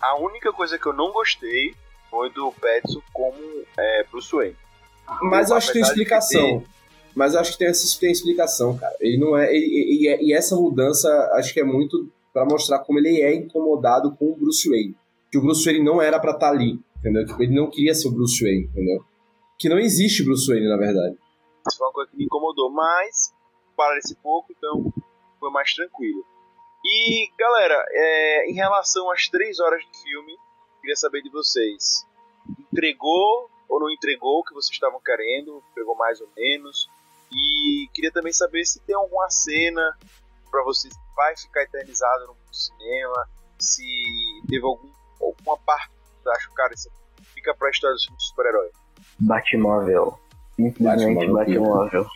A 0.00 0.16
única 0.16 0.52
coisa 0.52 0.78
que 0.78 0.86
eu 0.86 0.92
não 0.92 1.12
gostei 1.12 1.74
foi 2.10 2.30
do 2.30 2.52
Petson 2.52 3.00
como 3.12 3.36
é, 3.76 4.04
Bruce 4.10 4.30
Wayne. 4.34 4.56
Mas 5.22 5.50
eu 5.50 5.56
acho 5.56 5.68
que 5.68 5.74
tem 5.74 5.82
Apesar 5.82 5.94
de 5.94 6.00
explicação. 6.02 6.64
Mas 7.14 7.36
acho 7.36 7.52
que 7.52 7.58
tem, 7.58 7.68
essa- 7.68 8.00
tem 8.00 8.10
explicação, 8.10 8.76
cara. 8.76 8.94
Ele 9.00 9.18
não 9.18 9.36
é. 9.36 9.54
ele- 9.54 9.66
e, 9.66 10.28
e- 10.28 10.32
essa 10.32 10.56
mudança, 10.56 11.08
acho 11.34 11.52
que 11.54 11.60
é 11.60 11.64
muito 11.64 12.08
pra 12.32 12.44
mostrar 12.44 12.80
como 12.80 12.98
ele 12.98 13.20
é 13.22 13.34
incomodado 13.34 14.14
com 14.16 14.32
o 14.32 14.36
Bruce 14.36 14.68
Wayne. 14.68 14.96
Que 15.30 15.38
o 15.38 15.40
Bruce 15.40 15.64
Wayne 15.64 15.84
não 15.84 16.02
era 16.02 16.18
pra 16.18 16.32
estar 16.32 16.50
ali, 16.50 16.80
entendeu? 16.98 17.24
Tipo, 17.24 17.42
ele 17.42 17.54
não 17.54 17.70
queria 17.70 17.94
ser 17.94 18.08
o 18.08 18.12
Bruce 18.12 18.42
Wayne, 18.42 18.64
entendeu? 18.64 19.04
Que 19.58 19.68
não 19.68 19.78
existe 19.78 20.24
Bruce 20.24 20.46
Wayne, 20.48 20.68
na 20.68 20.76
verdade. 20.76 21.16
Isso 21.68 21.78
foi 21.78 21.86
uma 21.86 21.92
coisa 21.92 22.10
que 22.10 22.16
me 22.16 22.24
incomodou, 22.24 22.70
mas 22.70 23.32
parece 23.76 24.14
pouco, 24.16 24.52
então 24.56 24.92
foi 25.38 25.50
mais 25.50 25.72
tranquilo. 25.74 26.24
E 26.84 27.28
galera, 27.38 27.82
é, 27.92 28.50
em 28.50 28.54
relação 28.54 29.10
às 29.10 29.28
três 29.28 29.58
horas 29.60 29.80
de 29.82 30.02
filme, 30.02 30.36
queria 30.80 30.96
saber 30.96 31.22
de 31.22 31.30
vocês: 31.30 32.04
entregou 32.72 33.48
ou 33.68 33.80
não 33.80 33.90
entregou 33.90 34.40
o 34.40 34.44
que 34.44 34.52
vocês 34.52 34.72
estavam 34.74 35.00
querendo? 35.00 35.62
Entregou 35.70 35.96
mais 35.96 36.20
ou 36.20 36.28
menos? 36.36 36.88
E 37.34 37.88
queria 37.92 38.12
também 38.12 38.32
saber 38.32 38.64
se 38.64 38.80
tem 38.80 38.94
alguma 38.94 39.28
cena 39.30 39.96
pra 40.50 40.62
vocês 40.62 40.94
que 40.94 41.16
vai 41.16 41.36
ficar 41.36 41.62
eternizada 41.62 42.26
no 42.26 42.36
cinema, 42.52 43.26
se 43.58 43.84
teve 44.48 44.64
algum, 44.64 44.88
alguma 45.20 45.58
parte 45.58 45.88
que 45.88 46.22
você 46.22 46.30
acha, 46.30 46.48
cara, 46.54 46.74
isso 46.74 46.88
fica 47.34 47.54
pra 47.54 47.70
história 47.70 47.94
do 47.96 48.00
filme 48.02 48.16
de 48.18 48.24
super-herói. 48.24 48.68
Batmóvel. 49.18 50.18
Simplesmente 50.56 51.26
Batmóvel. 51.26 51.34
Batmóvel. 51.34 52.06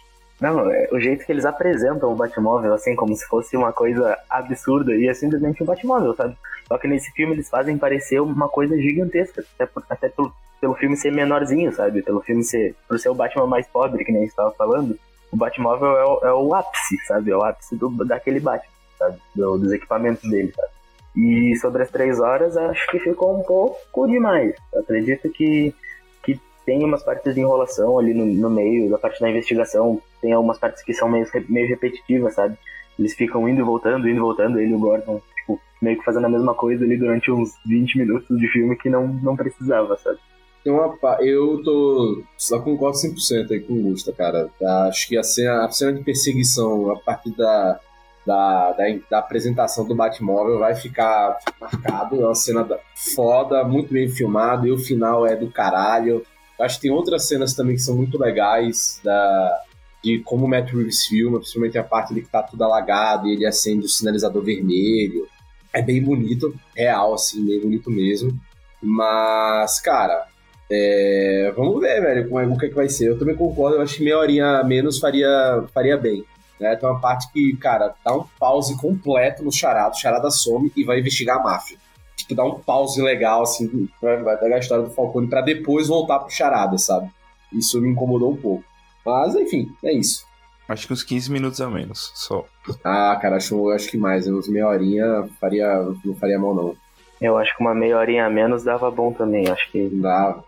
Não, 0.40 0.70
é, 0.70 0.88
o 0.92 1.00
jeito 1.00 1.26
que 1.26 1.32
eles 1.32 1.44
apresentam 1.44 2.12
o 2.12 2.14
Batmóvel, 2.14 2.72
assim, 2.72 2.94
como 2.94 3.14
se 3.16 3.26
fosse 3.26 3.56
uma 3.56 3.72
coisa 3.72 4.16
absurda, 4.30 4.94
e 4.94 5.08
é 5.08 5.14
simplesmente 5.14 5.60
um 5.62 5.66
Batmóvel, 5.66 6.14
sabe? 6.14 6.38
Só 6.68 6.78
que 6.78 6.86
nesse 6.86 7.10
filme 7.10 7.32
eles 7.34 7.48
fazem 7.50 7.76
parecer 7.76 8.20
uma 8.20 8.48
coisa 8.48 8.76
gigantesca, 8.76 9.44
até, 9.54 9.66
por- 9.66 9.84
até 9.90 10.08
pelo, 10.08 10.32
pelo 10.60 10.74
filme 10.76 10.96
ser 10.96 11.10
menorzinho, 11.10 11.72
sabe? 11.72 12.02
Pelo 12.02 12.20
filme 12.20 12.44
ser, 12.44 12.76
por 12.86 13.00
ser 13.00 13.08
o 13.08 13.14
Batman 13.16 13.48
mais 13.48 13.66
pobre, 13.66 14.04
que 14.04 14.12
nem 14.12 14.22
a 14.22 14.24
gente 14.26 14.36
tava 14.36 14.52
falando, 14.52 14.96
o 15.30 15.36
Batmóvel 15.36 15.96
é 15.96 16.04
o, 16.04 16.18
é 16.28 16.32
o 16.32 16.54
ápice, 16.54 16.96
sabe? 17.06 17.30
É 17.30 17.36
o 17.36 17.42
ápice 17.42 17.76
do, 17.76 17.90
daquele 18.04 18.40
Batman, 18.40 18.70
sabe? 18.98 19.18
Do- 19.34 19.58
dos 19.58 19.72
equipamentos 19.72 20.28
dele, 20.28 20.52
sabe? 20.54 20.68
E 21.16 21.56
sobre 21.56 21.82
as 21.82 21.90
três 21.90 22.20
horas, 22.20 22.56
acho 22.56 22.86
que 22.90 22.98
ficou 22.98 23.38
um 23.38 23.42
pouco 23.42 24.06
demais. 24.06 24.54
Eu 24.72 24.80
acredito 24.80 25.28
que, 25.30 25.74
que 26.22 26.40
tem 26.64 26.84
umas 26.84 27.02
partes 27.02 27.34
de 27.34 27.40
enrolação 27.40 27.98
ali 27.98 28.14
no, 28.14 28.24
no 28.24 28.50
meio, 28.50 28.90
da 28.90 28.98
parte 28.98 29.20
da 29.20 29.28
investigação, 29.28 30.00
tem 30.20 30.32
algumas 30.32 30.58
partes 30.58 30.82
que 30.82 30.94
são 30.94 31.08
meio, 31.08 31.26
meio 31.48 31.68
repetitivas, 31.68 32.34
sabe? 32.34 32.56
Eles 32.98 33.14
ficam 33.14 33.48
indo 33.48 33.60
e 33.60 33.64
voltando, 33.64 34.08
indo 34.08 34.16
e 34.16 34.20
voltando, 34.20 34.60
ele 34.60 34.72
e 34.72 34.74
o 34.74 34.78
Gordon, 34.78 35.20
tipo, 35.36 35.60
meio 35.80 35.98
que 35.98 36.04
fazendo 36.04 36.26
a 36.26 36.30
mesma 36.30 36.54
coisa 36.54 36.84
ali 36.84 36.96
durante 36.96 37.30
uns 37.30 37.52
20 37.66 37.98
minutos 37.98 38.38
de 38.38 38.48
filme 38.48 38.76
que 38.76 38.88
não, 38.88 39.06
não 39.08 39.36
precisava, 39.36 39.96
sabe? 39.98 40.18
Tem 40.64 40.72
uma, 40.72 40.96
eu 41.20 41.62
tô. 41.62 42.22
Só 42.36 42.58
concordo 42.60 42.98
100% 42.98 43.50
aí 43.52 43.60
com 43.60 43.74
o 43.74 43.82
Gusta, 43.82 44.12
cara. 44.12 44.50
Acho 44.88 45.08
que 45.08 45.16
a 45.16 45.22
cena, 45.22 45.64
a 45.64 45.70
cena 45.70 45.92
de 45.92 46.02
perseguição 46.04 46.90
a 46.90 46.98
partir 46.98 47.30
da, 47.36 47.80
da, 48.26 48.72
da, 48.72 48.84
da 49.10 49.18
apresentação 49.18 49.86
do 49.86 49.94
Batmóvel 49.94 50.58
vai 50.58 50.74
ficar 50.74 51.38
marcado. 51.60 52.20
É 52.20 52.26
uma 52.26 52.34
cena 52.34 52.64
da- 52.64 52.78
foda, 53.14 53.64
muito 53.64 53.92
bem 53.92 54.08
filmado, 54.08 54.66
e 54.66 54.72
o 54.72 54.78
final 54.78 55.26
é 55.26 55.36
do 55.36 55.50
caralho. 55.50 56.24
Acho 56.60 56.76
que 56.76 56.82
tem 56.82 56.90
outras 56.90 57.28
cenas 57.28 57.54
também 57.54 57.76
que 57.76 57.82
são 57.82 57.94
muito 57.96 58.18
legais 58.18 59.00
da, 59.04 59.62
de 60.02 60.18
como 60.18 60.44
o 60.44 60.48
Matt 60.48 60.72
Reeves 60.72 61.04
filma, 61.06 61.38
principalmente 61.38 61.78
a 61.78 61.84
parte 61.84 62.12
ali 62.12 62.20
que 62.20 62.28
tá 62.28 62.42
tudo 62.42 62.62
alagado 62.64 63.28
e 63.28 63.32
ele 63.34 63.46
acende 63.46 63.86
o 63.86 63.88
sinalizador 63.88 64.42
vermelho. 64.42 65.26
É 65.72 65.80
bem 65.80 66.02
bonito, 66.02 66.52
real, 66.76 67.14
assim, 67.14 67.46
bem 67.46 67.60
bonito 67.60 67.88
mesmo. 67.90 68.36
Mas, 68.82 69.80
cara, 69.80 70.26
é, 70.70 71.52
vamos 71.56 71.80
ver, 71.80 72.00
velho, 72.00 72.28
como 72.28 72.40
é, 72.40 72.46
o 72.46 72.58
que, 72.58 72.66
é 72.66 72.68
que 72.68 72.74
vai 72.74 72.88
ser. 72.88 73.08
Eu 73.08 73.18
também 73.18 73.34
concordo, 73.34 73.76
eu 73.76 73.82
acho 73.82 73.96
que 73.96 74.04
meia 74.04 74.18
horinha 74.18 74.58
a 74.58 74.64
menos 74.64 74.98
faria, 74.98 75.64
faria 75.72 75.96
bem. 75.96 76.24
Né? 76.60 76.74
Tem 76.76 76.88
uma 76.88 77.00
parte 77.00 77.30
que, 77.32 77.56
cara, 77.56 77.94
dá 78.04 78.14
um 78.14 78.24
pause 78.38 78.76
completo 78.76 79.42
no 79.42 79.52
charada, 79.52 79.90
o 79.90 79.98
charada 79.98 80.30
some 80.30 80.72
e 80.76 80.84
vai 80.84 81.00
investigar 81.00 81.38
a 81.38 81.42
máfia. 81.42 81.78
Tipo, 82.16 82.34
dá 82.34 82.44
um 82.44 82.58
pause 82.58 83.00
legal, 83.00 83.42
assim, 83.42 83.88
vai, 84.02 84.22
vai 84.22 84.36
pegar 84.36 84.56
a 84.56 84.58
história 84.58 84.84
do 84.84 84.90
Falcone 84.90 85.28
pra 85.28 85.40
depois 85.40 85.88
voltar 85.88 86.18
pro 86.18 86.30
charada, 86.30 86.76
sabe? 86.76 87.08
Isso 87.52 87.80
me 87.80 87.88
incomodou 87.88 88.32
um 88.32 88.36
pouco. 88.36 88.64
Mas, 89.06 89.34
enfim, 89.36 89.72
é 89.82 89.92
isso. 89.92 90.26
Acho 90.68 90.86
que 90.86 90.92
uns 90.92 91.02
15 91.02 91.32
minutos 91.32 91.60
a 91.62 91.70
menos, 91.70 92.12
só. 92.14 92.44
Ah, 92.84 93.16
cara, 93.22 93.36
acho, 93.36 93.70
acho 93.70 93.90
que 93.90 93.96
mais. 93.96 94.26
Uns 94.26 94.48
meia 94.48 94.68
horinha 94.68 95.26
faria, 95.40 95.80
não 96.04 96.14
faria 96.14 96.38
mal, 96.38 96.54
não. 96.54 96.76
Eu 97.20 97.38
acho 97.38 97.56
que 97.56 97.62
uma 97.62 97.74
meia 97.74 97.96
horinha 97.96 98.26
a 98.26 98.30
menos 98.30 98.64
dava 98.64 98.90
bom 98.90 99.12
também. 99.12 99.48
Acho 99.48 99.70
que 99.70 99.88
dá. 99.88 100.38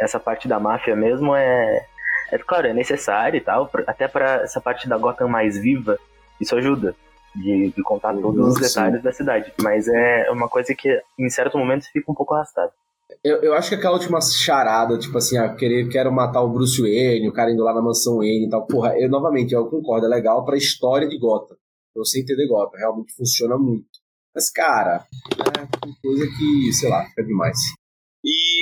Essa 0.00 0.18
parte 0.18 0.48
da 0.48 0.58
máfia 0.58 0.96
mesmo 0.96 1.34
é. 1.34 1.86
É 2.32 2.38
claro, 2.38 2.68
é 2.68 2.72
necessário 2.72 3.36
e 3.36 3.40
tal, 3.40 3.68
até 3.88 4.06
pra 4.06 4.42
essa 4.42 4.60
parte 4.60 4.88
da 4.88 4.96
Gotham 4.96 5.26
mais 5.26 5.58
viva, 5.58 5.98
isso 6.40 6.54
ajuda. 6.54 6.94
De, 7.34 7.70
de 7.70 7.82
contar 7.82 8.12
todos 8.14 8.48
os 8.48 8.54
sim. 8.54 8.62
detalhes 8.62 9.02
da 9.02 9.12
cidade. 9.12 9.52
Mas 9.60 9.86
é 9.88 10.28
uma 10.30 10.48
coisa 10.48 10.74
que, 10.74 11.00
em 11.18 11.28
certo 11.28 11.56
momento, 11.58 11.86
fica 11.92 12.10
um 12.10 12.14
pouco 12.14 12.34
arrastado. 12.34 12.72
Eu, 13.22 13.42
eu 13.42 13.54
acho 13.54 13.68
que 13.68 13.74
aquela 13.74 13.94
última 13.94 14.20
charada, 14.20 14.98
tipo 14.98 15.16
assim, 15.18 15.36
ah, 15.36 15.54
querer, 15.54 15.88
quero 15.88 16.12
matar 16.12 16.40
o 16.42 16.48
Bruce 16.48 16.80
Wayne, 16.80 17.28
o 17.28 17.32
cara 17.32 17.50
indo 17.50 17.62
lá 17.62 17.74
na 17.74 17.82
mansão 17.82 18.18
Wayne 18.18 18.46
e 18.46 18.50
tal. 18.50 18.66
Porra, 18.66 18.98
eu 18.98 19.08
novamente, 19.08 19.52
eu 19.52 19.66
concordo, 19.66 20.06
é 20.06 20.08
legal 20.08 20.44
pra 20.44 20.56
história 20.56 21.08
de 21.08 21.18
Gotham. 21.18 21.56
Pra 21.92 22.04
você 22.04 22.20
entender 22.20 22.46
Gotham, 22.46 22.78
realmente 22.78 23.14
funciona 23.14 23.58
muito. 23.58 23.86
Mas, 24.34 24.50
cara, 24.50 25.04
é 25.36 25.86
uma 25.86 25.96
coisa 26.00 26.26
que, 26.26 26.72
sei 26.72 26.88
lá, 26.88 27.04
fica 27.06 27.24
demais. 27.24 27.58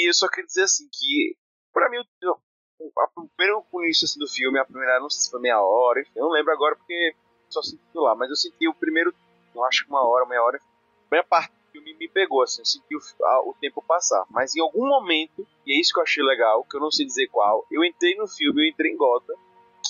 Eu 0.06 0.14
só 0.14 0.28
queria 0.28 0.46
dizer 0.46 0.62
assim 0.62 0.88
que, 0.92 1.36
pra 1.72 1.88
mim, 1.90 1.98
o, 1.98 3.28
primeiro 3.36 3.64
início 3.84 4.04
assim, 4.04 4.18
do 4.18 4.28
filme, 4.28 4.58
a 4.58 4.64
primeira, 4.64 5.00
não 5.00 5.10
sei 5.10 5.22
se 5.22 5.30
foi 5.30 5.40
meia 5.40 5.60
hora, 5.60 6.00
enfim, 6.00 6.12
eu 6.16 6.24
não 6.24 6.32
lembro 6.32 6.52
agora 6.52 6.76
porque 6.76 7.14
só 7.48 7.62
senti 7.62 7.82
lá, 7.94 8.14
mas 8.14 8.30
eu 8.30 8.36
senti 8.36 8.68
o 8.68 8.74
primeiro, 8.74 9.12
eu 9.54 9.64
acho 9.64 9.84
que 9.84 9.90
uma 9.90 10.06
hora, 10.06 10.26
meia 10.26 10.42
hora, 10.42 10.58
a 10.58 11.08
primeira 11.08 11.26
parte 11.26 11.50
do 11.52 11.70
filme 11.72 11.94
me 11.94 12.08
pegou, 12.08 12.42
assim, 12.42 12.60
eu 12.60 12.66
senti 12.66 12.94
o, 12.96 13.00
a- 13.24 13.42
o 13.48 13.54
tempo 13.60 13.82
passar. 13.82 14.24
Mas 14.30 14.54
em 14.54 14.60
algum 14.60 14.86
momento, 14.86 15.46
e 15.66 15.76
é 15.76 15.80
isso 15.80 15.92
que 15.92 15.98
eu 15.98 16.04
achei 16.04 16.22
legal, 16.22 16.64
que 16.64 16.76
eu 16.76 16.80
não 16.80 16.90
sei 16.90 17.06
dizer 17.06 17.28
qual, 17.28 17.66
eu 17.70 17.84
entrei 17.84 18.14
no 18.16 18.28
filme, 18.28 18.62
eu 18.64 18.70
entrei 18.70 18.92
em 18.92 18.96
Gotham, 18.96 19.34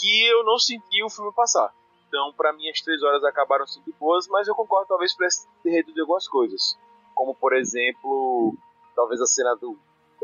que 0.00 0.26
eu 0.28 0.44
não 0.44 0.58
senti 0.58 1.02
o 1.02 1.10
filme 1.10 1.32
passar. 1.34 1.72
Então, 2.06 2.32
pra 2.32 2.52
mim, 2.54 2.68
as 2.70 2.80
três 2.80 3.02
horas 3.02 3.22
acabaram 3.22 3.66
sendo 3.66 3.92
boas, 4.00 4.26
mas 4.28 4.48
eu 4.48 4.54
concordo, 4.54 4.88
talvez, 4.88 5.12
pudesse 5.14 5.46
ter 5.62 5.70
reduzido 5.70 6.00
algumas 6.02 6.26
coisas. 6.26 6.78
Como, 7.14 7.34
por 7.34 7.54
exemplo, 7.54 8.56
talvez 8.94 9.20
a 9.20 9.26
cena 9.26 9.54
do. 9.56 9.78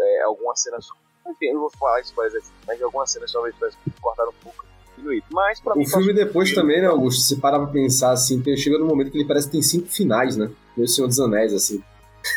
É, 0.05 0.23
algumas 0.23 0.61
cenas. 0.61 0.87
Enfim, 1.27 1.47
eu 1.47 1.55
não 1.55 1.61
vou 1.63 1.71
falar 1.71 2.01
spoilers 2.03 2.35
aqui, 2.37 2.47
mas 2.67 2.83
algumas 2.83 3.11
cenas 3.11 3.33
talvez 3.33 3.55
cortado 4.01 4.31
um 4.31 4.43
pouco, 4.45 4.65
diminuído. 4.97 5.25
Mas 5.33 5.59
pra. 5.61 5.73
O 5.79 5.87
filme 5.87 6.13
depois 6.13 6.53
também, 6.55 6.83
né, 6.83 6.87
Augusto? 6.89 7.23
Se 7.23 7.41
parar 7.41 7.59
pra 7.61 7.69
pensar 7.69 8.11
assim, 8.11 8.43
tem- 8.43 8.57
chega 8.57 8.79
num 8.79 8.87
momento 8.87 9.11
que 9.11 9.19
ele 9.19 9.27
parece 9.27 9.47
que 9.47 9.53
tem 9.53 9.63
cinco 9.63 9.89
finais, 9.89 10.37
né? 10.37 10.51
Meio 10.77 10.87
Senhor 10.89 11.09
dos 11.09 11.19
Anéis, 11.19 11.53
assim. 11.55 11.83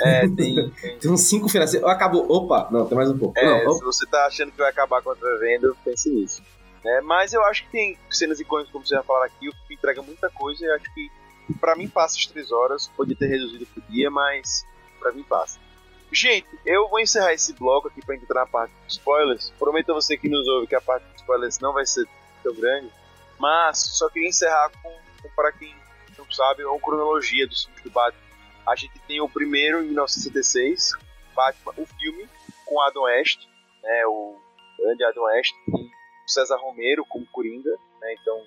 É, 0.02 0.22
tem. 0.36 0.72
tem 0.72 0.98
Tem 1.00 1.12
uns 1.12 1.22
cinco 1.22 1.50
finais. 1.50 1.76
Acabou. 1.76 2.26
Opa! 2.32 2.70
Não, 2.72 2.86
tem 2.86 2.96
mais 2.96 3.10
um 3.12 3.18
pouco. 3.18 3.38
é, 3.38 3.66
não, 3.66 3.74
se 3.74 3.84
você 3.84 4.06
tá 4.06 4.26
achando 4.26 4.52
que 4.52 4.58
vai 4.58 4.70
acabar 4.70 5.02
com 5.02 5.12
a 5.12 5.16
venda, 5.40 5.74
pense 5.84 6.10
nisso. 6.10 6.42
É, 6.86 7.02
mas 7.02 7.34
eu 7.34 7.44
acho 7.46 7.64
que 7.66 7.72
tem 7.72 7.98
cenas 8.10 8.40
icônicas, 8.40 8.72
como 8.72 8.86
vocês 8.86 8.98
já 8.98 9.04
falaram 9.04 9.26
aqui, 9.26 9.50
o 9.50 9.52
filme 9.52 9.76
entrega 9.76 10.02
muita 10.02 10.30
coisa 10.30 10.64
e 10.64 10.70
acho 10.72 10.94
que 10.94 11.12
pra 11.60 11.76
mim 11.76 11.90
passa 11.90 12.16
as 12.18 12.26
três 12.28 12.52
horas, 12.52 12.88
podia 12.96 13.16
ter 13.16 13.28
reduzido 13.28 13.66
por 13.66 13.84
dia, 13.90 14.10
mas 14.10 14.66
pra 15.00 15.12
mim 15.12 15.24
passa. 15.24 15.60
Gente, 16.12 16.48
eu 16.66 16.88
vou 16.88 17.00
encerrar 17.00 17.34
esse 17.34 17.54
bloco 17.54 17.90
aqui 17.90 18.04
pra 18.06 18.16
entrar 18.16 18.42
na 18.42 18.48
parte 18.48 18.74
de 18.86 18.94
spoilers. 18.94 19.52
Prometo 19.60 19.92
a 19.92 19.96
você 19.96 20.18
que 20.18 20.30
nos 20.30 20.48
ouve 20.48 20.68
que 20.68 20.76
a 20.76 20.82
parte 20.82 21.06
de 21.06 21.16
spoilers 21.18 21.60
não 21.60 21.74
vai 21.74 21.86
ser 21.86 22.08
tão 22.42 22.54
grande, 22.56 22.90
mas 23.38 23.78
só 23.78 24.10
queria 24.10 24.30
encerrar 24.30 24.72
com, 24.82 24.90
com 25.22 25.30
para 25.36 25.52
quem 25.52 25.76
não 26.18 26.30
sabe, 26.32 26.66
uma 26.66 26.80
cronologia 26.80 27.48
dos 27.48 27.66
filmes 27.66 27.84
do 27.84 27.92
Batman. 27.92 28.22
A 28.66 28.76
gente 28.76 29.00
tem 29.08 29.22
o 29.22 29.30
primeiro 29.30 29.82
em 29.82 29.88
1966, 29.88 30.94
Batman, 31.36 31.74
o 31.78 31.86
filme 31.86 32.28
com 32.66 32.82
Adam 32.82 33.04
West, 33.04 33.48
né, 33.82 34.06
o 34.08 34.36
grande 34.78 35.04
Adam 35.04 35.24
West, 35.24 35.54
e 35.68 35.72
o 35.72 36.30
César 36.30 36.58
Romero 36.58 37.06
como 37.08 37.26
Coringa, 37.28 37.72
né, 38.02 38.16
então 38.20 38.44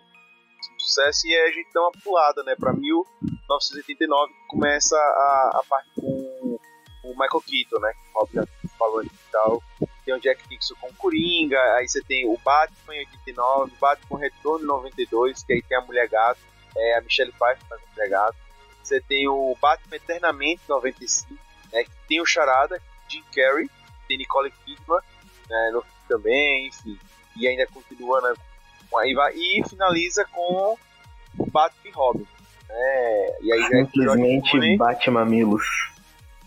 sucesso 0.79 1.27
e 1.27 1.37
a 1.37 1.51
gente 1.53 1.73
dá 1.73 1.81
uma 1.81 1.93
pulada, 1.93 2.43
né, 2.43 2.55
para 2.59 2.73
1989 2.73 4.33
que 4.33 4.47
começa 4.49 4.97
a, 4.97 5.61
a 5.61 5.63
parte 5.69 5.91
com 5.95 6.59
o 7.03 7.09
Michael 7.11 7.43
Keaton, 7.47 7.81
né, 7.81 7.93
que 7.93 8.09
o 8.15 8.21
Rob 8.21 8.31
já 8.35 8.45
falou 8.79 9.03
e 9.03 9.11
tal. 9.31 9.63
Tem 10.05 10.15
o 10.15 10.21
Jack 10.21 10.43
Nixon 10.49 10.75
com 10.81 10.93
Coringa, 10.95 11.59
aí 11.77 11.89
você 11.89 12.03
tem 12.03 12.27
o 12.27 12.39
Batman 12.45 12.97
em 12.97 13.01
89, 13.01 13.73
Batman 13.81 14.19
Retorno 14.19 14.65
em 14.65 14.69
92, 14.69 15.43
que 15.45 15.53
aí 15.53 15.63
tem 15.63 15.79
a 15.79 15.83
Mulher 15.83 16.09
Gato, 16.09 16.41
é, 16.77 16.99
a 16.99 17.01
Michelle 17.01 17.33
Pfeiffer 17.33 17.67
faz 17.69 17.81
a 17.83 17.95
Mulher 17.95 18.11
Gato. 18.11 18.37
Você 18.83 19.01
tem 19.01 19.29
o 19.29 19.57
Batman 19.61 19.97
Eternamente 19.97 20.63
em 20.65 20.69
95, 20.69 21.35
né, 21.73 21.85
que 21.85 21.91
tem 22.09 22.21
o 22.21 22.27
Charada, 22.27 22.81
Jim 23.09 23.23
Carrey, 23.35 23.69
tem 24.09 24.19
Nicole 24.19 24.51
Kidman, 24.65 25.01
né, 25.49 25.71
no 25.73 25.83
filme 25.83 26.01
também, 26.09 26.67
enfim. 26.67 26.99
E 27.37 27.47
ainda 27.47 27.67
continua, 27.67 28.21
né, 28.21 28.35
com 28.91 28.99
aí 28.99 29.15
vai, 29.15 29.33
e 29.35 29.63
finaliza 29.69 30.25
com 30.33 30.77
o 31.39 31.47
Batman 31.51 31.89
e 31.89 31.91
Robin. 31.91 32.27
Né, 32.69 33.37
e 33.43 33.53
aí 33.53 33.61
é 33.61 33.85
Simplesmente 33.85 34.51
Clooney, 34.51 34.77
bate 34.77 35.11
mamilos. 35.11 35.65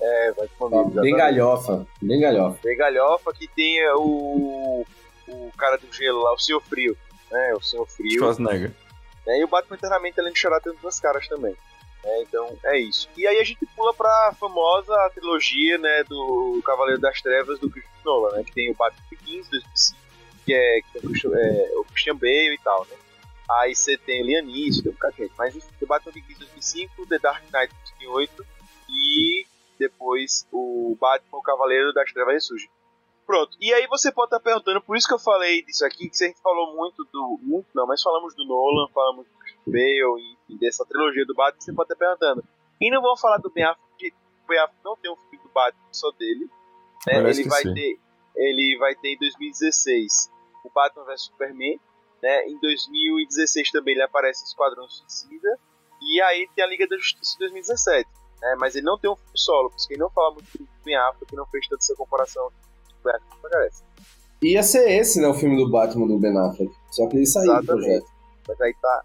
É, 0.05 0.31
vai 0.33 0.47
com 0.57 0.65
Ó, 0.65 0.83
Bem 1.01 1.15
galhofa. 1.15 1.87
Bem 2.01 2.19
galhofa. 2.19 2.59
Bem 2.63 2.77
galhofa 2.77 3.33
que 3.33 3.47
tem 3.47 3.79
é, 3.79 3.93
o, 3.95 4.85
o 5.27 5.51
cara 5.57 5.77
do 5.77 5.91
gelo 5.93 6.21
lá, 6.23 6.33
o 6.33 6.39
Senhor 6.39 6.61
Frio. 6.61 6.97
Né, 7.31 7.53
o 7.55 7.61
Senhor 7.61 7.87
Frio. 7.87 8.19
Schwarzenegger. 8.19 8.71
né, 9.25 9.39
e 9.39 9.43
o 9.43 9.47
Batman 9.47 9.75
eternamente 9.75 10.19
além 10.19 10.33
de 10.33 10.39
chorar 10.39 10.59
tem 10.59 10.73
duas 10.81 10.99
caras 10.99 11.27
também. 11.27 11.55
né, 12.03 12.21
então 12.21 12.55
é 12.65 12.77
isso. 12.79 13.09
E 13.17 13.25
aí 13.25 13.39
a 13.39 13.43
gente 13.43 13.65
pula 13.75 13.93
pra 13.93 14.33
famosa 14.39 14.93
trilogia 15.15 15.77
né, 15.77 16.03
do 16.03 16.61
Cavaleiro 16.65 16.99
das 17.01 17.21
Trevas 17.21 17.57
do 17.59 17.69
Christopher 17.69 18.03
Nolan, 18.05 18.35
né, 18.37 18.43
que 18.43 18.51
tem 18.53 18.69
o 18.69 18.75
Batman 18.75 19.03
Begins 19.09 19.47
2005, 19.49 19.99
que 20.45 20.53
é, 20.53 20.81
que 20.81 20.97
é 20.97 20.99
o 20.99 21.09
Christian- 21.09 21.31
é, 21.35 21.71
o 21.77 21.85
Christian 21.85 22.15
Bale 22.17 22.53
e 22.53 22.59
tal, 22.63 22.85
né. 22.89 22.95
Aí 23.49 23.75
você 23.75 23.97
tem 23.97 24.21
o 24.21 24.25
Liam 24.25 24.43
Neeson, 24.45 24.83
tem 24.83 24.91
um 24.91 24.95
bocado 24.95 25.15
de 25.15 25.23
gente. 25.23 25.33
Mas 25.37 25.55
o 25.55 25.85
Batman 25.87 26.11
Begins 26.13 26.37
2005, 26.39 27.05
The 27.07 27.19
Dark 27.19 27.43
Knight 27.51 27.73
2008 27.99 28.45
e 28.89 29.45
depois 29.87 30.47
o 30.51 30.97
Batman, 30.99 31.37
o 31.37 31.41
Cavaleiro 31.41 31.93
das 31.93 32.11
Trevas 32.11 32.33
ressurge. 32.33 32.69
Pronto. 33.25 33.57
E 33.59 33.73
aí 33.73 33.87
você 33.87 34.11
pode 34.11 34.27
estar 34.27 34.39
perguntando, 34.39 34.81
por 34.81 34.97
isso 34.97 35.07
que 35.07 35.13
eu 35.13 35.19
falei 35.19 35.63
disso 35.63 35.85
aqui, 35.85 36.09
que 36.09 36.23
a 36.23 36.27
gente 36.27 36.41
falou 36.41 36.75
muito 36.75 37.05
do. 37.05 37.39
Muito 37.41 37.67
não, 37.73 37.87
mas 37.87 38.01
falamos 38.01 38.35
do 38.35 38.45
Nolan, 38.45 38.87
falamos 38.93 39.25
do 39.27 39.71
Bale 39.71 40.37
e, 40.49 40.57
dessa 40.57 40.85
trilogia 40.85 41.25
do 41.25 41.33
Batman, 41.33 41.61
você 41.61 41.73
pode 41.73 41.93
estar 41.93 42.05
perguntando. 42.05 42.43
E 42.81 42.91
não 42.91 43.01
vamos 43.01 43.21
falar 43.21 43.37
do 43.37 43.49
Ben 43.49 43.63
Affleck, 43.63 43.89
porque 43.89 44.13
o 44.43 44.47
Ben 44.47 44.59
Affleck 44.59 44.83
não 44.83 44.97
tem 44.97 45.11
um 45.11 45.15
filme 45.15 45.37
do 45.37 45.49
Batman 45.49 45.87
só 45.91 46.11
dele. 46.11 46.49
Né? 47.07 47.17
Ele 47.17 47.23
vai 47.23 47.31
esqueci. 47.31 47.73
ter. 47.73 47.99
Ele 48.35 48.77
vai 48.77 48.95
ter 48.95 49.09
em 49.09 49.17
2016 49.17 50.31
o 50.65 50.69
Batman 50.69 51.05
vs 51.05 51.21
Superman. 51.23 51.79
Né? 52.21 52.47
Em 52.47 52.59
2016 52.59 53.71
também 53.71 53.93
ele 53.93 54.03
aparece 54.03 54.43
em 54.43 54.47
Esquadrão 54.47 54.89
Suicida. 54.89 55.59
E 56.01 56.21
aí 56.21 56.49
tem 56.55 56.63
a 56.63 56.67
Liga 56.67 56.87
da 56.87 56.97
Justiça 56.97 57.35
em 57.35 57.39
2017. 57.39 58.09
Né? 58.43 58.55
Mas 58.59 58.75
ele 58.75 58.85
não 58.85 58.97
tem 58.97 59.09
um 59.09 59.15
filme 59.15 59.31
solo, 59.37 59.69
por 59.69 59.77
isso 59.77 59.87
que 59.87 59.93
ele 59.93 60.01
não 60.01 60.09
fala 60.09 60.33
muito 60.33 60.57
do 60.57 60.67
Ben 60.83 60.97
Affleck, 60.97 61.25
que 61.25 61.35
não 61.35 61.45
fez 61.47 61.65
tanta 61.67 61.81
essa 61.81 61.95
comparação 61.95 62.51
com 63.01 63.09
o 63.09 63.11
Ben 63.11 63.15
Affleck. 63.15 63.75
Ia 64.43 64.61
ser 64.61 64.91
esse, 64.91 65.21
né, 65.21 65.27
o 65.27 65.33
filme 65.33 65.55
do 65.55 65.71
Batman 65.71 66.05
do 66.05 66.19
Ben 66.19 66.37
Affleck. 66.37 66.71
Só 66.91 67.07
que 67.07 67.15
ele 67.15 67.25
saiu 67.25 67.45
do 67.45 67.51
Exatamente. 67.53 67.85
projeto. 67.85 68.07
Mas 68.45 68.61
aí 68.61 68.73
tá 68.73 69.03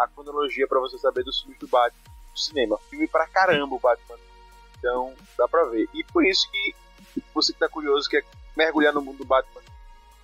a 0.00 0.08
cronologia 0.08 0.66
pra 0.66 0.80
você 0.80 0.98
saber 0.98 1.22
dos 1.22 1.40
filmes 1.40 1.58
do 1.60 1.68
Batman 1.68 2.02
no 2.32 2.36
cinema. 2.36 2.78
Filme 2.90 3.06
pra 3.06 3.28
caramba 3.28 3.76
o 3.76 3.78
Batman. 3.78 4.16
Então 4.76 5.14
dá 5.38 5.46
pra 5.46 5.64
ver. 5.66 5.88
E 5.94 6.02
por 6.02 6.26
isso 6.26 6.50
que 6.50 6.74
você 7.32 7.52
que 7.52 7.58
tá 7.60 7.68
curioso, 7.68 8.08
quer 8.10 8.24
mergulhar 8.56 8.92
no 8.92 9.00
mundo 9.00 9.18
do 9.18 9.24
Batman 9.24 9.62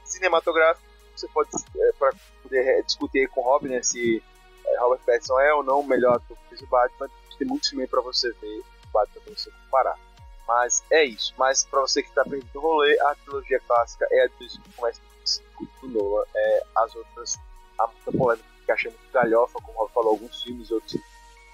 cinematográfico, 0.05 0.87
você 1.15 1.29
pode, 1.29 1.51
é, 1.55 1.93
pra 1.99 2.13
poder 2.43 2.67
é, 2.67 2.83
discutir 2.83 3.21
aí 3.21 3.29
com 3.29 3.41
o 3.41 3.45
Robin, 3.45 3.69
né, 3.69 3.83
se 3.83 4.23
é, 4.67 4.79
Robert 4.81 5.01
Pattinson 5.07 5.39
é 5.41 5.55
ou 5.55 5.63
não 5.63 5.81
o 5.81 5.87
melhor 5.87 6.17
ator 6.17 6.37
que 6.37 6.49
fez 6.49 6.61
o 6.63 6.67
Batman. 6.67 7.09
Tem 7.39 7.47
muitos 7.47 7.69
filmes 7.69 7.89
pra 7.89 8.01
você 8.01 8.31
ver 8.33 8.63
Batman 8.93 9.23
pra 9.23 9.35
você 9.35 9.51
comparar. 9.51 9.99
Mas 10.47 10.83
é 10.91 11.05
isso. 11.05 11.35
Mas 11.37 11.65
pra 11.65 11.81
você 11.81 12.03
que 12.03 12.11
tá 12.13 12.23
perdendo 12.25 12.57
o 12.57 12.61
rolê, 12.61 12.99
a 13.01 13.15
trilogia 13.17 13.61
clássica 13.61 14.07
é 14.11 14.23
a 14.23 14.27
de 14.27 14.35
2005 14.39 15.69
do 15.83 15.89
Nolan. 15.89 16.25
É, 16.35 16.63
as 16.77 16.95
outras, 16.95 17.39
há 17.79 17.87
muita 17.87 18.13
polêmica 18.13 18.57
que 18.65 18.73
achei 18.73 18.91
muito 18.91 19.13
galhofa, 19.13 19.61
como 19.63 19.79
o 19.79 19.83
Rob 19.83 19.93
falou, 19.93 20.11
alguns 20.11 20.43
filmes, 20.43 20.71
outros 20.71 21.01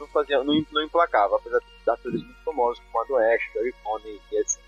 não 0.00 0.08
faziam, 0.08 0.42
não, 0.42 0.64
não 0.72 0.82
emplacava, 0.82 1.36
apesar 1.36 1.60
de 1.60 1.90
atores 1.90 2.22
muito 2.22 2.42
famosos 2.42 2.82
como 2.84 3.04
Adam 3.04 3.16
West, 3.16 3.44
Gary 3.54 3.72
Coney 3.84 4.20
e 4.32 4.36
etc. 4.36 4.60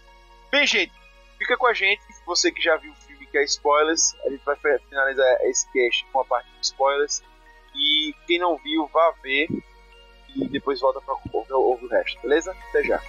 Bem, 0.50 0.66
gente, 0.66 0.92
fica 1.38 1.56
com 1.56 1.66
a 1.66 1.74
gente, 1.74 2.02
você 2.24 2.52
que 2.52 2.62
já 2.62 2.76
viu 2.76 2.92
o 2.92 2.96
filme 2.96 3.26
que 3.26 3.38
é 3.38 3.44
spoilers, 3.44 4.14
a 4.24 4.30
gente 4.30 4.44
vai 4.44 4.56
finalizar 4.56 5.40
esse 5.42 5.66
cast 5.72 6.06
com 6.12 6.20
a 6.20 6.24
parte 6.24 6.48
de 6.50 6.66
spoilers, 6.66 7.22
e 7.74 8.14
quem 8.26 8.38
não 8.38 8.56
viu, 8.58 8.86
vá 8.92 9.12
ver, 9.22 9.48
e 10.36 10.48
depois 10.48 10.80
volta 10.80 11.00
pra 11.00 11.14
ouvir, 11.32 11.52
ouvir 11.52 11.86
o 11.86 11.88
resto, 11.88 12.20
beleza? 12.22 12.54
Até 12.70 12.82
já. 12.84 13.00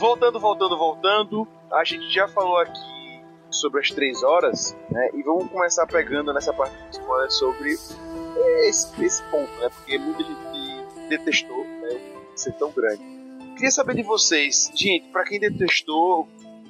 Voltando, 0.00 0.40
voltando, 0.40 0.78
voltando, 0.78 0.89
a 1.72 1.84
gente 1.84 2.12
já 2.12 2.28
falou 2.28 2.58
aqui 2.58 3.22
sobre 3.50 3.80
as 3.80 3.90
três 3.90 4.22
horas, 4.22 4.76
né? 4.90 5.10
E 5.14 5.22
vamos 5.22 5.50
começar 5.50 5.86
pegando 5.86 6.32
nessa 6.32 6.52
parte 6.52 6.76
de 6.76 6.98
spoiler 6.98 7.30
sobre 7.30 7.72
esse, 7.72 9.04
esse 9.04 9.22
ponto, 9.24 9.50
né? 9.60 9.68
Porque 9.68 9.98
muita 9.98 10.22
gente 10.22 11.08
detestou 11.08 11.64
né, 11.64 12.00
ser 12.36 12.52
tão 12.52 12.70
grande. 12.70 13.02
Queria 13.54 13.70
saber 13.70 13.96
de 13.96 14.02
vocês, 14.02 14.70
gente, 14.74 15.08
para 15.08 15.24
quem 15.24 15.40
detestou 15.40 16.28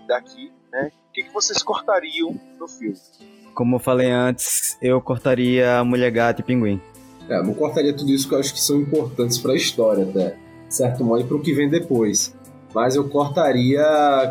daqui, 0.09 0.51
né? 0.73 0.91
O 1.09 1.13
que, 1.13 1.25
que 1.25 1.33
vocês 1.33 1.63
cortariam 1.63 2.41
no 2.59 2.67
filme? 2.67 2.97
Como 3.55 3.77
eu 3.77 3.81
falei 3.81 4.11
antes, 4.11 4.79
eu 4.81 5.01
cortaria 5.01 5.85
Mulher 5.85 6.11
Gata 6.11 6.41
e 6.41 6.45
Pinguim. 6.45 6.81
É, 7.29 7.39
eu 7.39 7.45
não 7.45 7.55
cortaria 7.55 7.95
tudo 7.95 8.11
isso 8.11 8.29
que 8.29 8.35
eu 8.35 8.39
acho 8.39 8.55
que 8.55 8.61
são 8.61 8.81
importantes 8.81 9.39
pra 9.39 9.55
história, 9.55 10.05
até. 10.05 10.37
Certo 10.69 11.05
modo, 11.05 11.23
e 11.23 11.27
pro 11.27 11.41
que 11.41 11.53
vem 11.53 11.69
depois. 11.69 12.35
Mas 12.75 12.97
eu 12.97 13.09
cortaria, 13.09 13.83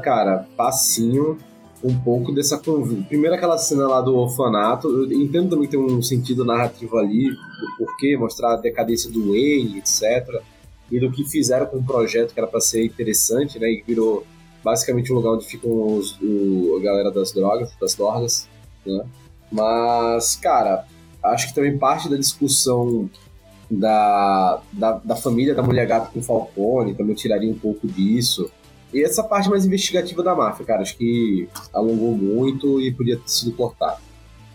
cara, 0.04 0.48
passinho 0.56 1.38
um 1.84 1.98
pouco 1.98 2.32
dessa 2.34 2.58
convívio. 2.58 3.06
Primeiro 3.06 3.36
aquela 3.36 3.58
cena 3.58 3.88
lá 3.88 4.02
do 4.02 4.16
orfanato, 4.16 4.88
eu 4.88 5.12
entendo 5.12 5.52
também 5.52 5.66
que 5.66 5.78
tem 5.78 5.80
um 5.80 6.02
sentido 6.02 6.44
narrativo 6.44 6.98
ali, 6.98 7.30
do 7.30 7.78
porquê, 7.78 8.18
mostrar 8.18 8.54
a 8.54 8.58
decadência 8.58 9.10
do 9.10 9.30
Wayne, 9.30 9.80
etc. 9.80 10.42
E 10.92 11.00
do 11.00 11.12
que 11.12 11.24
fizeram 11.24 11.66
com 11.68 11.78
o 11.78 11.84
projeto 11.84 12.34
que 12.34 12.40
era 12.40 12.48
pra 12.48 12.60
ser 12.60 12.84
interessante, 12.86 13.60
né? 13.60 13.70
E 13.70 13.84
virou 13.86 14.26
basicamente 14.64 15.12
um 15.14 15.16
lugar 15.16 15.32
onde 15.32 15.46
ficam 15.46 15.98
os, 15.98 16.20
o, 16.22 16.78
a 16.80 16.84
galera 16.84 17.12
das 17.12 17.32
drogas, 17.32 17.72
das 17.80 17.96
drogas, 17.96 18.50
né? 18.86 19.06
Mas, 19.52 20.36
cara, 20.36 20.86
acho 21.24 21.48
que 21.48 21.56
também 21.56 21.78
parte 21.78 22.10
da 22.10 22.18
discussão 22.18 23.10
da, 23.70 24.62
da, 24.74 24.94
da 25.04 25.16
família 25.16 25.54
da 25.54 25.62
mulher 25.62 25.86
gata 25.86 26.10
com 26.12 26.22
Falcone 26.22 26.96
também 26.96 27.16
tiraria 27.16 27.52
um 27.52 27.58
pouco 27.58 27.88
disso. 27.88 28.50
E 28.94 29.04
essa 29.04 29.24
parte 29.24 29.50
mais 29.50 29.66
investigativa 29.66 30.24
da 30.24 30.34
máfia, 30.34 30.66
cara, 30.66 30.82
acho 30.82 30.98
que 30.98 31.48
alongou 31.72 32.12
muito 32.12 32.82
e 32.82 32.92
podia 32.92 33.18
ter 33.18 33.30
sido 33.30 33.56
cortado. 33.56 34.02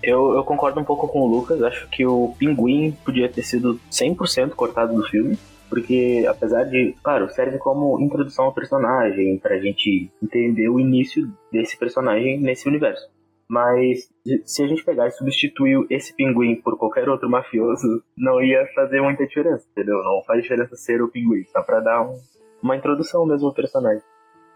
Eu, 0.02 0.34
eu 0.34 0.44
concordo 0.44 0.80
um 0.80 0.84
pouco 0.84 1.08
com 1.08 1.20
o 1.20 1.26
Lucas, 1.26 1.62
acho 1.62 1.88
que 1.88 2.04
o 2.04 2.34
Pinguim 2.38 2.90
podia 3.04 3.28
ter 3.28 3.42
sido 3.42 3.80
100% 3.90 4.50
cortado 4.50 4.94
do 4.94 5.02
filme, 5.04 5.38
porque 5.70 6.26
apesar 6.28 6.64
de, 6.64 6.94
claro, 7.02 7.30
serve 7.30 7.58
como 7.58 7.98
introdução 8.00 8.46
ao 8.46 8.52
personagem, 8.52 9.38
pra 9.38 9.58
gente 9.58 10.10
entender 10.22 10.68
o 10.68 10.78
início 10.78 11.30
desse 11.50 11.78
personagem 11.78 12.38
nesse 12.38 12.68
universo. 12.68 13.08
Mas 13.48 14.08
se 14.44 14.62
a 14.62 14.66
gente 14.66 14.84
pegar 14.84 15.06
e 15.06 15.10
substituir 15.10 15.86
esse 15.90 16.14
pinguim 16.14 16.56
por 16.56 16.78
qualquer 16.78 17.08
outro 17.08 17.28
mafioso, 17.28 18.02
não 18.16 18.42
ia 18.42 18.66
fazer 18.74 19.00
muita 19.00 19.26
diferença, 19.26 19.66
entendeu? 19.70 20.02
Não 20.02 20.22
faz 20.26 20.42
diferença 20.42 20.76
ser 20.76 21.02
o 21.02 21.08
pinguim, 21.08 21.44
só 21.44 21.62
pra 21.62 21.80
dar 21.80 22.02
um, 22.02 22.18
uma 22.62 22.76
introdução 22.76 23.26
mesmo 23.26 23.48
ao 23.48 23.54
personagem. 23.54 24.02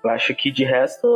Eu 0.03 0.11
acho 0.11 0.35
que 0.35 0.51
de 0.51 0.65
resto, 0.65 1.07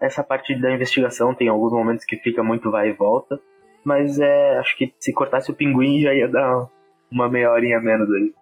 essa 0.00 0.22
parte 0.22 0.54
da 0.60 0.72
investigação 0.72 1.34
tem 1.34 1.48
alguns 1.48 1.72
momentos 1.72 2.04
que 2.04 2.16
fica 2.16 2.42
muito 2.42 2.70
vai 2.70 2.90
e 2.90 2.92
volta, 2.92 3.40
mas 3.84 4.18
é, 4.18 4.58
acho 4.58 4.76
que 4.76 4.92
se 4.98 5.12
cortasse 5.12 5.50
o 5.50 5.54
pinguim 5.54 6.00
já 6.02 6.12
ia 6.12 6.28
dar 6.28 6.68
uma 7.10 7.28
meia 7.28 7.50
horinha 7.50 7.80
menos 7.80 8.08
aí. 8.12 8.34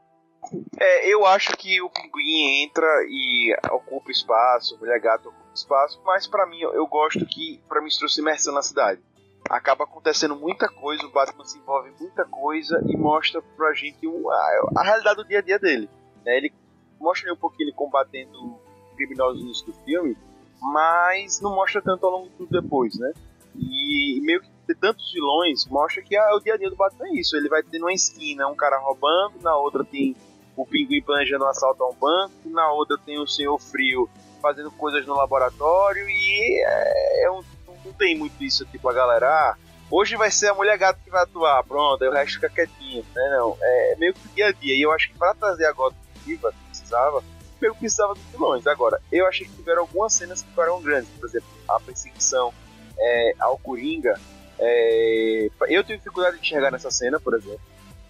É, 0.80 1.12
eu 1.12 1.26
acho 1.26 1.50
que 1.56 1.80
o 1.82 1.90
pinguim 1.90 2.64
entra 2.64 2.86
e 3.08 3.54
ocupa 3.70 4.10
espaço, 4.10 4.74
o 4.74 4.78
mulher 4.78 5.00
gato 5.00 5.28
ocupa 5.28 5.45
espaço, 5.56 6.00
mas 6.04 6.26
para 6.26 6.46
mim 6.46 6.60
eu 6.60 6.86
gosto 6.86 7.24
que 7.26 7.60
para 7.68 7.80
mim 7.80 7.88
trouxe 7.98 8.20
imersão 8.20 8.54
na 8.54 8.62
cidade. 8.62 9.00
Acaba 9.48 9.84
acontecendo 9.84 10.34
muita 10.34 10.68
coisa, 10.68 11.06
o 11.06 11.10
Batman 11.10 11.44
se 11.44 11.58
envolve 11.58 11.90
em 11.90 11.94
muita 12.00 12.24
coisa 12.24 12.82
e 12.88 12.96
mostra 12.96 13.40
pra 13.56 13.72
gente 13.74 14.06
a, 14.06 14.80
a, 14.80 14.82
realidade 14.82 15.16
do 15.16 15.24
dia 15.24 15.38
a 15.38 15.42
dia 15.42 15.58
dele. 15.58 15.88
Né? 16.24 16.36
Ele 16.36 16.52
mostra 16.98 17.32
um 17.32 17.36
pouquinho 17.36 17.68
ele 17.68 17.76
combatendo 17.76 18.58
criminosos 18.96 19.40
no 19.40 19.46
início 19.46 19.66
do 19.66 19.72
filme, 19.84 20.16
mas 20.60 21.40
não 21.40 21.54
mostra 21.54 21.80
tanto 21.80 22.06
ao 22.06 22.12
longo 22.12 22.28
do 22.30 22.46
depois, 22.46 22.98
né? 22.98 23.12
E 23.54 24.20
meio 24.22 24.40
que 24.40 24.50
ter 24.66 24.76
tantos 24.76 25.12
vilões 25.12 25.66
mostra 25.66 26.02
que 26.02 26.16
ah, 26.16 26.34
o 26.34 26.40
dia 26.40 26.54
a 26.54 26.56
dia 26.56 26.68
do 26.68 26.76
Batman 26.76 27.06
é 27.08 27.14
isso. 27.14 27.36
Ele 27.36 27.48
vai 27.48 27.62
ter 27.62 27.78
numa 27.78 27.92
esquina 27.92 28.48
um 28.48 28.56
cara 28.56 28.78
roubando, 28.78 29.40
na 29.40 29.56
outra 29.56 29.84
tem 29.84 30.16
o 30.56 30.66
pinguim 30.66 31.02
planejando 31.02 31.44
um 31.44 31.48
assalto 31.48 31.82
a 31.82 31.88
um 31.88 31.94
banco, 31.94 32.32
na 32.46 32.70
outra 32.72 32.98
tem 32.98 33.18
o 33.18 33.26
Senhor 33.26 33.58
Frio 33.58 34.08
fazendo 34.46 34.70
coisas 34.70 35.04
no 35.06 35.16
laboratório 35.16 36.08
e 36.08 36.62
é, 36.64 37.24
é 37.24 37.30
um, 37.30 37.42
não 37.84 37.92
tem 37.92 38.16
muito 38.16 38.42
isso, 38.42 38.64
tipo, 38.66 38.88
a 38.88 38.92
galera, 38.92 39.28
ah, 39.28 39.56
hoje 39.90 40.16
vai 40.16 40.30
ser 40.30 40.48
a 40.48 40.54
mulher 40.54 40.78
gato 40.78 41.00
que 41.02 41.10
vai 41.10 41.22
atuar, 41.22 41.64
pronto, 41.64 42.02
aí 42.02 42.08
o 42.08 42.12
resto 42.12 42.34
fica 42.34 42.48
quietinho, 42.48 43.04
né, 43.14 43.36
não, 43.36 43.56
é 43.60 43.96
meio 43.98 44.14
que 44.14 44.28
dia 44.28 44.48
a 44.48 44.52
dia, 44.52 44.74
e 44.74 44.82
eu 44.82 44.92
acho 44.92 45.10
que 45.10 45.18
para 45.18 45.34
trazer 45.34 45.66
a 45.66 45.72
Gotham 45.72 45.96
viva, 46.24 46.54
precisava, 46.68 47.24
eu 47.60 47.74
precisava 47.74 48.14
dos 48.14 48.22
vilões, 48.30 48.66
agora, 48.68 49.00
eu 49.10 49.26
achei 49.26 49.46
que 49.46 49.56
tiveram 49.56 49.82
algumas 49.82 50.12
cenas 50.12 50.42
que 50.42 50.52
foram 50.52 50.80
grandes, 50.80 51.10
por 51.10 51.28
exemplo, 51.28 51.48
a 51.68 51.80
perseguição 51.80 52.54
é, 52.98 53.32
ao 53.40 53.58
Coringa, 53.58 54.14
é, 54.58 55.48
eu 55.68 55.82
tenho 55.82 55.98
dificuldade 55.98 56.36
de 56.36 56.42
enxergar 56.42 56.70
nessa 56.70 56.90
cena, 56.90 57.18
por 57.18 57.34
exemplo, 57.34 57.60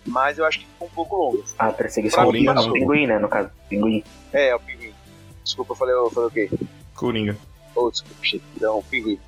mas 0.07 0.39
eu 0.39 0.45
acho 0.45 0.61
que 0.61 0.66
ficou 0.66 0.87
um 0.87 0.91
pouco 0.91 1.16
longo. 1.16 1.45
A 1.59 1.72
perseguição 1.72 2.22
ao 2.22 2.30
pinguim, 2.30 3.07
né, 3.07 3.18
no 3.18 3.28
caso, 3.28 3.51
pinguim. 3.68 4.05
É, 4.32 4.55
o 4.55 4.61
pinguim. 4.61 4.86
Desculpa, 5.47 5.72
eu 5.72 5.76
falei, 5.76 5.94
eu 5.94 6.11
falei 6.11 6.28
o 6.28 6.32
quê? 6.32 6.51
Coringa. 6.97 7.36
Oh, 7.76 7.88
desculpa, 7.88 8.20
então, 8.57 8.82
pinguim. 8.90 9.20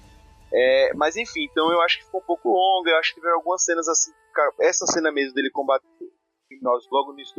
É, 0.52 0.92
mas 0.94 1.16
enfim, 1.16 1.44
então 1.44 1.70
eu 1.70 1.80
acho 1.80 1.98
que 1.98 2.06
ficou 2.06 2.20
um 2.20 2.24
pouco 2.24 2.48
longa, 2.50 2.90
eu 2.90 2.96
acho 2.96 3.10
que 3.10 3.20
tiveram 3.20 3.36
algumas 3.36 3.62
cenas 3.62 3.86
assim, 3.86 4.10
cara, 4.34 4.52
essa 4.60 4.84
cena 4.86 5.12
mesmo 5.12 5.34
dele 5.34 5.48
combatendo 5.50 5.92
criminosos 6.48 6.88
logo 6.90 7.12
nisso 7.12 7.34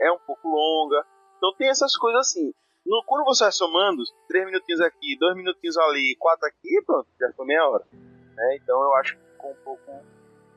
é 0.00 0.10
um 0.10 0.18
pouco 0.18 0.48
longa. 0.48 1.04
Então 1.36 1.52
tem 1.58 1.68
essas 1.68 1.94
coisas 1.94 2.20
assim. 2.20 2.54
No, 2.86 3.04
quando 3.06 3.24
você 3.24 3.44
vai 3.44 3.52
somando, 3.52 4.02
três 4.28 4.46
minutinhos 4.46 4.80
aqui, 4.80 5.18
dois 5.18 5.36
minutinhos 5.36 5.76
ali, 5.76 6.16
quatro 6.18 6.48
aqui, 6.48 6.82
pronto, 6.86 7.06
já 7.20 7.30
foi 7.34 7.44
meia 7.44 7.68
hora. 7.68 7.84
Né? 7.92 8.56
Então 8.62 8.82
eu 8.82 8.94
acho 8.94 9.14
que 9.14 9.24
ficou 9.32 9.50
um 9.50 9.62
pouco 9.62 9.92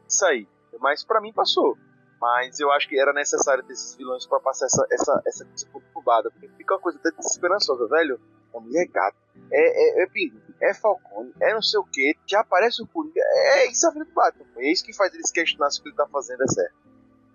isso 0.08 0.26
aí. 0.26 0.48
Mas 0.80 1.04
para 1.04 1.20
mim 1.20 1.34
passou. 1.34 1.78
Mas 2.22 2.58
eu 2.62 2.72
acho 2.72 2.88
que 2.88 2.98
era 2.98 3.12
necessário 3.12 3.64
ter 3.66 3.74
esses 3.74 3.96
vilões 3.98 4.26
para 4.26 4.40
passar 4.40 4.66
essa, 4.66 4.88
essa, 4.90 5.22
essa 5.26 5.46
coisa 5.70 5.88
conturbada. 6.06 6.30
Porque 6.30 6.48
fica 6.56 6.76
uma 6.76 6.80
coisa 6.80 7.00
até 7.00 7.10
desesperançosa, 7.18 7.88
velho. 7.88 8.20
É 8.54 8.60
mulher 8.60 8.88
gato. 8.88 9.18
É, 9.52 10.02
é, 10.02 10.04
é 10.04 10.08
Pinguim, 10.08 10.42
é 10.62 10.74
Falcone, 10.74 11.32
é 11.42 11.54
não 11.54 11.62
sei 11.62 11.80
o 11.80 11.84
que, 11.84 12.16
já 12.26 12.40
aparece 12.40 12.82
o 12.82 12.88
Coringa. 12.88 13.20
É 13.20 13.70
isso 13.70 13.86
a 13.86 13.92
vida 13.92 14.06
do 14.06 14.14
Batman. 14.14 14.46
É 14.58 14.72
isso 14.72 14.86
que 14.86 14.94
faz 14.94 15.14
eles 15.14 15.30
questionar 15.30 15.70
se 15.70 15.80
o 15.80 15.84
que 15.84 15.90
ele 15.90 15.96
tá 15.96 16.08
fazendo 16.08 16.42
é 16.42 16.48
certo. 16.48 16.76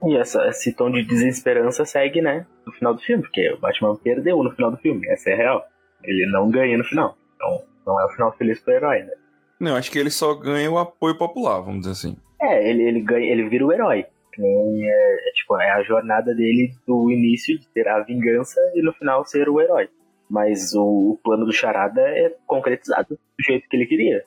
E 0.06 0.16
essa, 0.16 0.46
esse 0.48 0.72
tom 0.72 0.90
de 0.90 1.04
desesperança 1.04 1.84
segue, 1.84 2.22
né, 2.22 2.46
no 2.66 2.72
final 2.72 2.94
do 2.94 3.02
filme, 3.02 3.22
porque 3.22 3.52
o 3.52 3.60
Batman 3.60 3.94
perdeu 3.96 4.42
no 4.42 4.50
final 4.52 4.70
do 4.70 4.78
filme, 4.78 5.06
essa 5.08 5.28
é 5.28 5.34
a 5.34 5.36
real. 5.36 5.68
Ele 6.02 6.26
não 6.32 6.50
ganha 6.50 6.78
no 6.78 6.84
final. 6.84 7.18
Então, 7.36 7.62
não 7.86 8.00
é 8.00 8.06
o 8.06 8.08
final 8.08 8.32
feliz 8.32 8.58
pro 8.60 8.72
herói, 8.72 9.02
né? 9.02 9.12
Não, 9.60 9.76
acho 9.76 9.90
que 9.90 9.98
ele 9.98 10.10
só 10.10 10.34
ganha 10.34 10.70
o 10.70 10.78
apoio 10.78 11.18
popular, 11.18 11.60
vamos 11.60 11.80
dizer 11.80 11.92
assim. 11.92 12.16
É, 12.40 12.66
ele, 12.66 12.82
ele, 12.82 13.00
ganha, 13.02 13.30
ele 13.30 13.46
vira 13.50 13.66
o 13.66 13.72
herói. 13.72 14.06
É, 14.38 15.28
é, 15.28 15.32
tipo, 15.32 15.56
é 15.60 15.70
a 15.70 15.82
jornada 15.82 16.34
dele 16.34 16.74
do 16.86 17.10
início 17.10 17.58
de 17.58 17.66
ter 17.68 17.88
a 17.88 18.00
vingança 18.00 18.60
e 18.74 18.82
no 18.82 18.92
final 18.92 19.24
ser 19.24 19.48
o 19.48 19.60
herói. 19.60 19.88
Mas 20.28 20.74
o, 20.74 21.12
o 21.12 21.20
plano 21.22 21.44
do 21.44 21.52
Charada 21.52 22.00
é 22.02 22.36
concretizado 22.46 23.14
do 23.16 23.44
jeito 23.44 23.68
que 23.68 23.76
ele 23.76 23.86
queria. 23.86 24.24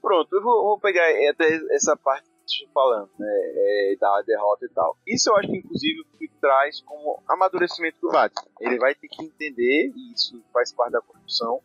Pronto, 0.00 0.34
eu 0.34 0.42
vou, 0.42 0.64
vou 0.64 0.78
pegar 0.78 1.04
até 1.30 1.60
essa 1.70 1.96
parte 1.96 2.24
falando, 2.72 3.10
né, 3.18 3.26
é, 3.26 3.96
da 3.98 4.22
derrota 4.22 4.66
e 4.66 4.68
tal. 4.68 4.96
Isso 5.06 5.30
eu 5.30 5.36
acho 5.36 5.48
que 5.48 5.58
inclusive 5.58 6.04
que 6.18 6.28
traz 6.40 6.80
como 6.82 7.22
amadurecimento 7.28 7.98
do 8.00 8.10
Batman. 8.10 8.46
Ele 8.60 8.78
vai 8.78 8.94
ter 8.94 9.08
que 9.08 9.24
entender, 9.24 9.92
e 9.94 10.12
isso 10.12 10.42
faz 10.52 10.72
parte 10.72 10.92
da 10.92 11.00
construção 11.00 11.60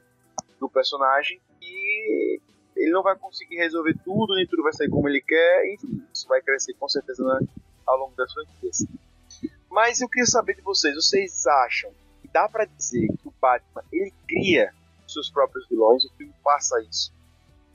do 0.59 0.69
personagem, 0.69 1.41
e 1.61 2.39
ele 2.75 2.91
não 2.91 3.03
vai 3.03 3.17
conseguir 3.17 3.57
resolver 3.57 3.95
tudo, 4.03 4.35
nem 4.35 4.47
tudo 4.47 4.63
vai 4.63 4.73
sair 4.73 4.89
como 4.89 5.07
ele 5.09 5.21
quer, 5.21 5.73
enfim, 5.73 6.01
isso 6.13 6.27
vai 6.27 6.41
crescer 6.41 6.73
com 6.75 6.87
certeza 6.87 7.23
na, 7.23 7.39
ao 7.89 7.97
longo 7.97 8.15
das 8.15 8.31
franquias. 8.31 8.85
Mas 9.69 10.01
eu 10.01 10.09
queria 10.09 10.25
saber 10.25 10.55
de 10.55 10.61
vocês, 10.61 10.95
vocês 10.95 11.45
acham 11.45 11.91
que 12.21 12.27
dá 12.27 12.47
para 12.47 12.65
dizer 12.65 13.07
que 13.07 13.27
o 13.27 13.33
Batman 13.41 13.83
ele 13.91 14.13
cria 14.27 14.71
seus 15.07 15.29
próprios 15.29 15.67
vilões, 15.67 16.03
o 16.05 16.13
filme 16.15 16.33
passa 16.43 16.79
isso? 16.89 17.11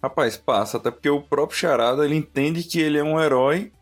Rapaz, 0.03 0.37
passa, 0.37 0.77
até 0.77 0.91
porque 0.91 1.09
o 1.09 1.23
próprio 1.23 1.59
Charada 1.59 2.05
ele 2.05 2.15
entende 2.15 2.63
que 2.63 2.81
ele 2.81 2.99
é 2.99 3.03
um 3.03 3.21
herói 3.21 3.73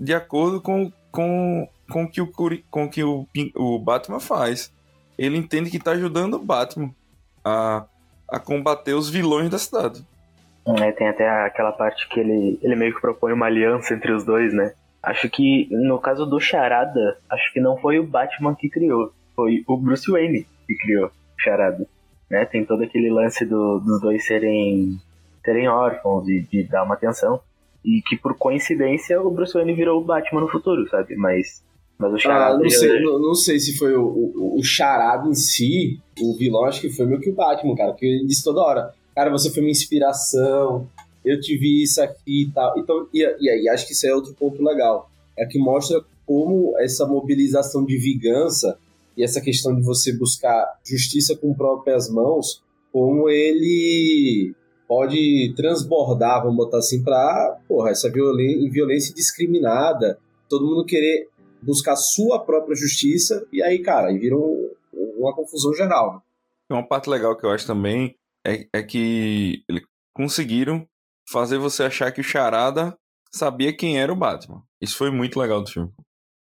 de 0.00 0.14
acordo 0.14 0.60
com, 0.60 0.90
com, 1.12 1.68
com 1.90 2.08
que 2.08 2.20
o 2.20 2.32
com 2.70 2.88
que 2.88 3.04
o, 3.04 3.26
o 3.54 3.78
Batman 3.78 4.20
faz. 4.20 4.72
Ele 5.16 5.36
entende 5.36 5.70
que 5.70 5.76
está 5.76 5.92
ajudando 5.92 6.34
o 6.34 6.44
Batman 6.44 6.94
a, 7.44 7.84
a 8.28 8.40
combater 8.40 8.94
os 8.94 9.10
vilões 9.10 9.50
da 9.50 9.58
cidade. 9.58 10.06
É, 10.66 10.92
tem 10.92 11.08
até 11.08 11.28
aquela 11.44 11.72
parte 11.72 12.08
que 12.08 12.20
ele, 12.20 12.58
ele 12.62 12.76
meio 12.76 12.94
que 12.94 13.00
propõe 13.00 13.32
uma 13.32 13.46
aliança 13.46 13.94
entre 13.94 14.12
os 14.12 14.24
dois, 14.24 14.52
né? 14.52 14.74
Acho 15.02 15.28
que 15.30 15.68
no 15.70 15.98
caso 15.98 16.26
do 16.26 16.40
Charada, 16.40 17.18
acho 17.30 17.52
que 17.52 17.60
não 17.60 17.76
foi 17.78 17.98
o 17.98 18.06
Batman 18.06 18.54
que 18.54 18.68
criou, 18.68 19.12
foi 19.34 19.62
o 19.66 19.76
Bruce 19.76 20.10
Wayne 20.10 20.46
que 20.66 20.74
criou 20.76 21.06
o 21.06 21.10
Charada. 21.40 21.86
Né? 22.30 22.44
Tem 22.44 22.64
todo 22.64 22.82
aquele 22.82 23.10
lance 23.10 23.44
do, 23.46 23.78
dos 23.78 24.00
dois 24.00 24.26
serem, 24.26 24.98
serem 25.44 25.68
órfãos 25.68 26.28
e 26.28 26.40
de 26.40 26.64
dar 26.64 26.82
uma 26.82 26.94
atenção. 26.94 27.40
E 27.84 28.02
que 28.06 28.16
por 28.16 28.36
coincidência 28.36 29.20
o 29.22 29.30
Bruce 29.30 29.54
Wayne 29.54 29.72
virou 29.72 30.00
o 30.00 30.04
Batman 30.04 30.40
no 30.40 30.48
futuro, 30.48 30.86
sabe? 30.90 31.14
Mas, 31.16 31.62
mas 31.96 32.12
o 32.12 32.18
Charada. 32.18 32.56
Ah, 32.56 32.58
não, 32.58 32.68
já- 32.68 32.78
sei, 32.78 33.00
não, 33.00 33.18
não 33.20 33.34
sei 33.34 33.58
se 33.60 33.78
foi 33.78 33.94
o, 33.96 34.02
o, 34.04 34.58
o 34.58 34.62
charado 34.64 35.30
em 35.30 35.34
si, 35.34 36.00
o 36.20 36.36
vilão, 36.36 36.64
acho 36.64 36.80
que 36.80 36.90
foi 36.90 37.06
meio 37.06 37.20
que 37.20 37.30
o 37.30 37.34
Batman, 37.34 37.76
cara, 37.76 37.92
porque 37.92 38.04
ele 38.04 38.26
disse 38.26 38.42
toda 38.44 38.60
hora, 38.60 38.92
cara, 39.14 39.30
você 39.30 39.48
foi 39.50 39.62
minha 39.62 39.70
inspiração, 39.70 40.88
eu 41.24 41.40
te 41.40 41.56
vi 41.56 41.82
isso 41.82 42.00
aqui 42.02 42.44
e 42.44 42.50
tal. 42.52 42.78
Então, 42.78 43.08
e, 43.12 43.20
e 43.40 43.50
aí 43.50 43.68
acho 43.68 43.86
que 43.86 43.92
isso 43.92 44.06
é 44.06 44.14
outro 44.14 44.34
ponto 44.34 44.62
legal. 44.62 45.10
É 45.36 45.46
que 45.46 45.58
mostra 45.58 46.00
como 46.26 46.74
essa 46.78 47.06
mobilização 47.06 47.84
de 47.84 47.96
vingança 47.96 48.78
e 49.16 49.22
essa 49.24 49.40
questão 49.40 49.74
de 49.74 49.82
você 49.82 50.12
buscar 50.12 50.78
justiça 50.84 51.36
com 51.36 51.54
próprias 51.54 52.08
mãos, 52.10 52.62
como 52.92 53.28
ele 53.28 54.54
pode 54.86 55.52
transbordar, 55.56 56.42
vamos 56.42 56.56
botar 56.56 56.78
assim, 56.78 57.02
pra, 57.02 57.58
porra, 57.68 57.90
essa 57.90 58.10
violência 58.10 59.10
indiscriminada, 59.12 60.18
todo 60.48 60.66
mundo 60.66 60.84
querer 60.84 61.28
buscar 61.60 61.96
sua 61.96 62.38
própria 62.38 62.74
justiça, 62.76 63.46
e 63.52 63.62
aí, 63.62 63.80
cara, 63.80 64.08
aí 64.08 64.18
vira 64.18 64.36
um- 64.36 64.70
uma 65.18 65.34
confusão 65.34 65.74
geral. 65.74 66.14
né? 66.14 66.20
Uma 66.76 66.86
parte 66.86 67.10
legal 67.10 67.36
que 67.36 67.44
eu 67.44 67.50
acho 67.50 67.66
também 67.66 68.14
é, 68.46 68.66
é 68.72 68.82
que 68.82 69.62
eles 69.68 69.82
conseguiram 70.14 70.86
fazer 71.30 71.58
você 71.58 71.84
achar 71.84 72.12
que 72.12 72.20
o 72.20 72.24
Charada 72.24 72.96
sabia 73.30 73.76
quem 73.76 74.00
era 74.00 74.12
o 74.12 74.16
Batman. 74.16 74.62
Isso 74.80 74.96
foi 74.96 75.10
muito 75.10 75.38
legal 75.38 75.62
do 75.62 75.70
filme. 75.70 75.90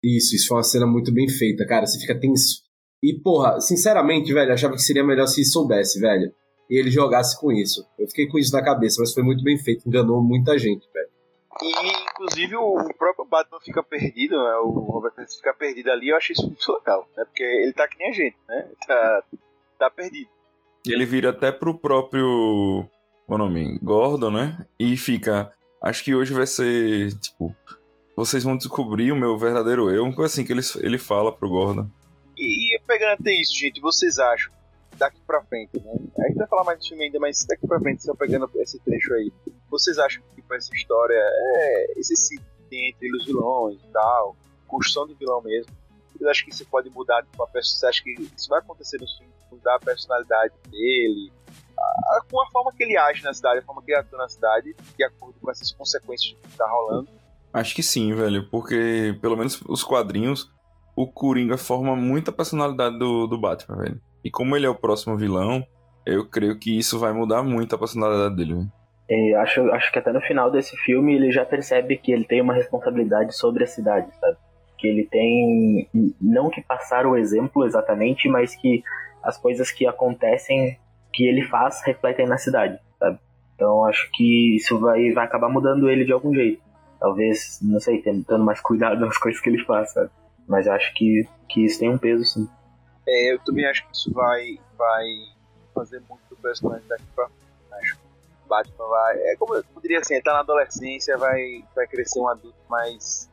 Isso, 0.04 0.36
isso 0.36 0.48
foi 0.48 0.58
uma 0.58 0.64
cena 0.64 0.88
muito 0.88 1.14
bem 1.14 1.28
feita, 1.28 1.66
cara, 1.66 1.86
você 1.86 2.00
fica 2.00 2.20
tenso. 2.20 2.64
E, 3.04 3.14
porra, 3.22 3.60
sinceramente, 3.60 4.34
velho, 4.34 4.50
eu 4.50 4.54
achava 4.54 4.74
que 4.74 4.82
seria 4.82 5.04
melhor 5.04 5.28
se 5.28 5.44
soubesse, 5.46 6.00
velho, 6.00 6.34
e 6.70 6.80
ele 6.80 6.92
jogasse 6.92 7.40
com 7.40 7.52
isso. 7.52 7.86
Eu 7.98 8.08
fiquei 8.08 8.28
com 8.28 8.38
isso 8.38 8.54
na 8.54 8.64
cabeça, 8.64 8.98
mas 9.00 9.14
foi 9.14 9.24
muito 9.24 9.44
bem 9.44 9.58
feito, 9.58 9.88
enganou 9.88 10.22
muita 10.22 10.58
gente, 10.58 10.88
velho. 10.94 11.10
E, 11.62 12.12
inclusive, 12.12 12.56
o 12.56 12.94
próprio 12.98 13.26
Batman 13.26 13.60
fica 13.60 13.84
perdido, 13.84 14.38
né? 14.38 14.56
O 14.64 14.70
Robert 14.70 15.12
Pattinson 15.14 15.38
fica 15.38 15.54
perdido 15.54 15.92
ali, 15.92 16.10
eu 16.10 16.16
achei 16.16 16.34
isso 16.34 16.46
muito 16.46 16.72
legal, 16.72 17.06
né? 17.18 17.26
Porque 17.26 17.44
ele 17.44 17.74
tá 17.74 17.88
que 17.88 17.98
nem 17.98 18.10
a 18.10 18.14
gente, 18.14 18.38
né? 18.48 18.70
Tá, 18.88 19.24
tá 19.78 19.90
perdido. 19.90 20.30
Ele 20.88 21.06
vira 21.06 21.32
até 21.32 21.52
pro 21.52 21.78
próprio. 21.78 22.88
O 23.30 23.38
nome? 23.38 23.78
Gordon, 23.84 24.32
né? 24.32 24.66
E 24.80 24.98
fica. 24.98 25.54
Acho 25.82 26.04
que 26.04 26.16
hoje 26.16 26.34
vai 26.34 26.48
ser. 26.48 27.14
Tipo. 27.20 27.56
Vocês 28.16 28.44
vão 28.44 28.58
descobrir 28.58 29.12
o 29.12 29.16
meu 29.16 29.38
verdadeiro 29.38 29.90
eu. 29.92 30.08
Assim 30.24 30.44
que 30.44 30.52
ele, 30.52 30.62
ele 30.82 30.98
fala 30.98 31.32
pro 31.32 31.48
Gordon. 31.48 31.88
E, 32.36 32.76
e 32.76 32.80
pegando 32.88 33.20
até 33.20 33.32
isso, 33.34 33.54
gente, 33.56 33.80
vocês 33.80 34.18
acham, 34.18 34.52
daqui 34.98 35.22
pra 35.28 35.44
frente, 35.44 35.78
né? 35.80 35.92
A 36.18 36.28
gente 36.28 36.38
vai 36.38 36.48
falar 36.48 36.64
mais 36.64 36.80
do 36.80 36.88
filme 36.88 37.04
ainda, 37.04 37.20
mas 37.20 37.46
daqui 37.46 37.68
pra 37.68 37.80
frente, 37.80 38.04
só 38.04 38.16
pegando 38.16 38.50
esse 38.56 38.80
trecho 38.80 39.14
aí, 39.14 39.32
vocês 39.70 40.00
acham 40.00 40.24
que 40.24 40.42
tipo, 40.42 40.54
essa 40.54 40.74
história 40.74 41.16
é 41.16 41.94
esse 41.98 42.40
tem 42.70 42.90
entre 42.90 43.12
os 43.16 43.26
vilões 43.26 43.78
e 43.82 43.92
tal, 43.92 44.36
construção 44.68 45.06
de 45.08 45.16
vilão 45.16 45.42
mesmo? 45.42 45.72
Vocês 46.20 46.30
acham 46.30 46.46
que 46.46 46.52
isso 46.54 46.66
pode 46.66 46.90
mudar 46.90 47.24
tipo, 47.24 47.42
a 47.42 47.48
pessoa? 47.48 47.80
Você 47.80 47.86
acha 47.88 48.04
que 48.04 48.12
isso 48.38 48.50
vai 48.50 48.60
acontecer 48.60 48.98
no 49.00 49.08
filme? 49.08 49.34
Mudar 49.52 49.76
a 49.76 49.80
personalidade 49.80 50.54
dele? 50.70 51.32
a- 51.78 52.18
a- 52.18 52.22
com 52.30 52.42
a 52.42 52.50
forma 52.52 52.74
que 52.76 52.84
ele 52.84 52.98
age 52.98 53.24
na 53.24 53.34
cidade, 53.34 53.60
a 53.60 53.62
forma 53.62 53.82
que 53.82 53.90
ele 53.92 54.00
atua 54.02 54.18
na 54.20 54.28
cidade, 54.28 54.76
de 54.98 55.04
acordo 55.06 55.36
com 55.42 55.50
essas 55.50 55.72
consequências 55.72 56.36
que 56.44 56.58
tá 56.58 56.68
rolando? 56.70 57.08
Acho 57.54 57.74
que 57.74 57.82
sim, 57.82 58.14
velho. 58.14 58.50
Porque, 58.50 59.18
pelo 59.22 59.38
menos 59.38 59.62
os 59.66 59.82
quadrinhos, 59.82 60.52
o 60.94 61.08
Coringa 61.08 61.58
forma 61.58 61.96
muita 61.96 62.34
personalidade 62.34 63.00
do, 63.00 63.26
do 63.28 63.38
Batman, 63.40 63.78
velho. 63.78 64.02
E 64.26 64.30
como 64.30 64.58
ele 64.58 64.66
é 64.66 64.70
o 64.70 64.76
próximo 64.76 65.16
vilão, 65.16 65.66
eu 66.06 66.28
creio 66.28 66.60
que 66.60 66.78
isso 66.78 67.00
vai 67.00 67.14
mudar 67.14 67.42
muito 67.44 67.74
a 67.76 67.80
personalidade 67.80 68.36
dele, 68.36 68.56
velho. 68.56 68.72
E 69.10 69.34
acho, 69.36 69.62
acho 69.72 69.90
que 69.92 70.00
até 70.00 70.12
no 70.12 70.20
final 70.22 70.52
desse 70.52 70.76
filme 70.78 71.16
ele 71.16 71.32
já 71.32 71.46
percebe 71.46 71.98
que 71.98 72.12
ele 72.12 72.26
tem 72.26 72.42
uma 72.42 72.54
responsabilidade 72.54 73.34
sobre 73.36 73.64
a 73.64 73.68
cidade, 73.68 74.14
sabe? 74.20 74.38
Que 74.80 74.88
ele 74.88 75.06
tem, 75.06 75.90
não 76.22 76.50
que 76.50 76.62
passar 76.62 77.06
o 77.06 77.18
exemplo 77.18 77.66
exatamente, 77.66 78.30
mas 78.30 78.56
que 78.56 78.84
as 79.22 79.38
coisas 79.38 79.72
que 79.72 79.86
acontecem, 79.86 80.80
que 81.14 81.28
ele 81.28 81.44
faz, 81.44 81.82
refletem 81.84 82.26
na 82.26 82.38
cidade, 82.38 82.80
sabe? 82.98 83.20
Então 83.56 83.84
acho 83.86 84.10
que 84.14 84.56
isso 84.56 84.80
vai, 84.80 85.12
vai 85.12 85.26
acabar 85.26 85.50
mudando 85.50 85.90
ele 85.90 86.06
de 86.06 86.14
algum 86.14 86.34
jeito. 86.34 86.62
Talvez, 87.00 87.60
não 87.62 87.80
sei, 87.80 88.02
tendo 88.02 88.40
mais 88.40 88.62
cuidado 88.62 89.00
nas 89.00 89.18
coisas 89.20 89.42
que 89.42 89.50
ele 89.50 89.64
faz, 89.66 89.92
sabe? 89.92 90.10
Mas 90.48 90.68
acho 90.68 90.94
que, 90.94 91.28
que 91.50 91.66
isso 91.66 91.80
tem 91.80 91.90
um 91.90 91.98
peso, 91.98 92.24
sim. 92.26 92.48
É, 93.08 93.34
eu 93.34 93.40
também 93.40 93.66
acho 93.66 93.86
que 93.86 93.96
isso 93.96 94.14
vai, 94.14 94.58
vai 94.78 95.06
fazer 95.74 96.02
muito 96.10 96.22
do 96.30 96.38
personagem 96.38 96.88
daqui 96.88 97.04
pra 97.16 97.28
frente. 97.28 97.84
Acho 97.84 98.10
Batman 98.50 98.88
vai. 98.88 99.18
É 99.18 99.36
como 99.38 99.56
eu 99.56 99.64
poderia 99.64 100.00
assim, 100.00 100.16
ele 100.16 100.24
tá 100.24 100.34
na 100.34 100.40
adolescência, 100.40 101.18
vai, 101.18 101.64
vai 101.76 101.88
crescer 101.88 102.20
um 102.20 102.28
adulto 102.28 102.58
mais 102.68 103.29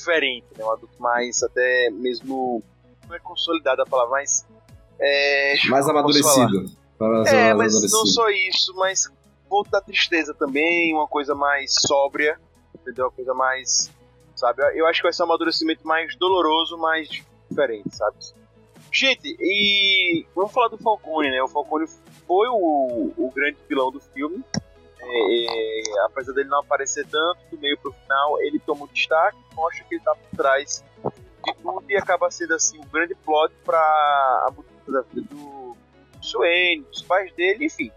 diferente, 0.00 0.46
né? 0.56 0.64
Um 0.64 0.72
adulto 0.72 1.00
mais 1.00 1.42
até 1.42 1.90
mesmo. 1.90 2.62
Não 3.08 3.14
é 3.14 3.18
consolidado 3.20 3.82
a 3.82 3.86
palavra, 3.86 4.12
mas. 4.12 4.46
É, 4.98 5.54
Mais 5.68 5.88
amadurecido. 5.88 6.64
É, 7.26 7.54
mas 7.54 7.74
amadurecido. 7.74 7.92
não 7.92 8.06
só 8.06 8.28
isso, 8.28 8.74
mas 8.76 9.10
volta 9.48 9.70
da 9.72 9.80
tristeza 9.80 10.34
também, 10.34 10.94
uma 10.94 11.08
coisa 11.08 11.34
mais 11.34 11.72
sóbria, 11.86 12.38
entendeu? 12.78 13.06
Uma 13.06 13.12
coisa 13.12 13.34
mais, 13.34 13.90
sabe? 14.36 14.62
Eu 14.78 14.86
acho 14.86 15.00
que 15.00 15.04
vai 15.04 15.12
ser 15.12 15.22
um 15.22 15.26
amadurecimento 15.26 15.86
mais 15.86 16.14
doloroso, 16.16 16.76
mais 16.76 17.08
diferente, 17.48 17.96
sabe? 17.96 18.16
Gente, 18.92 19.36
e 19.40 20.26
vamos 20.34 20.52
falar 20.52 20.68
do 20.68 20.78
Falcone, 20.78 21.30
né? 21.30 21.42
O 21.42 21.48
Falcone 21.48 21.86
foi 22.26 22.48
o, 22.48 23.12
o 23.16 23.32
grande 23.34 23.58
vilão 23.68 23.90
do 23.90 24.00
filme. 24.00 24.44
É, 25.02 25.44
é, 25.46 26.04
apesar 26.06 26.32
dele 26.32 26.48
não 26.48 26.60
aparecer 26.60 27.06
tanto, 27.06 27.40
do 27.50 27.58
meio 27.58 27.78
pro 27.78 27.92
final, 27.92 28.40
ele 28.42 28.58
toma 28.60 28.84
um 28.84 28.88
destaque, 28.88 29.38
mostra 29.54 29.84
que 29.84 29.94
ele 29.94 30.04
tá 30.04 30.14
por 30.14 30.36
trás 30.36 30.84
de 31.44 31.54
tudo 31.54 31.84
e 31.88 31.96
acaba 31.96 32.30
sendo 32.30 32.54
assim 32.54 32.78
um 32.78 32.88
grande 32.88 33.14
plot 33.14 33.52
para 33.64 33.78
a 33.78 34.52
mudança 34.54 34.92
da 34.92 35.00
vida 35.02 35.26
do 35.34 35.76
Swain, 36.20 36.82
dos 36.82 37.02
pais 37.02 37.32
dele, 37.34 37.66
enfim. 37.66 37.90